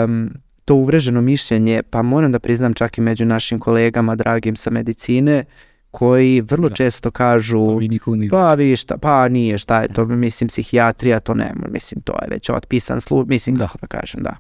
um, 0.05 0.31
to 0.65 0.75
uvreženo 0.75 1.21
mišljenje, 1.21 1.83
pa 1.91 2.03
moram 2.03 2.33
da 2.33 2.39
priznam 2.39 2.75
čak 2.75 2.99
i 2.99 3.01
među 3.01 3.25
našim 3.25 3.59
kolegama 3.59 4.15
dragim 4.17 4.57
sa 4.57 4.71
medicine, 4.71 5.45
koji 5.91 6.41
vrlo 6.41 6.69
Da. 6.69 6.75
često 6.75 7.11
kažu 7.11 7.67
To 7.67 7.77
vi 7.77 7.89
pa 8.31 8.55
vi 8.55 8.77
šta, 8.77 8.99
pa 8.99 9.29
nije 9.29 9.59
šta 9.59 9.83
je 9.83 9.89
to, 9.89 10.05
mislim 10.05 10.49
psihijatrija, 10.49 11.21
to 11.21 11.35
ne, 11.35 11.53
mislim 11.69 12.01
to 12.03 12.13
je 12.13 12.29
već 12.31 12.51
otpisan 12.51 13.01
sluh, 13.01 13.27
mislim 13.29 13.57
Da. 13.57 13.67
kako 13.67 13.79
da 13.81 13.87
kažem, 13.87 14.23
da. 14.23 14.37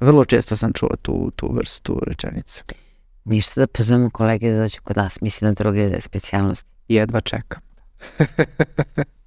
Vrlo 0.00 0.24
često 0.24 0.56
sam 0.56 0.72
čuo 0.72 0.96
tu, 1.02 1.30
tu 1.36 1.52
vrstu 1.54 2.00
rečenice. 2.06 2.62
Ništa 3.24 3.60
da 3.60 3.66
pozovemo 3.66 4.10
kolege 4.10 4.52
da 4.52 4.62
dođu 4.62 4.78
kod 4.82 4.96
nas, 4.96 5.20
mislim 5.20 5.48
na 5.48 5.52
druge 5.54 6.00
specijalnosti. 6.00 6.70
Jedva 6.88 7.20
čekam. 7.20 7.60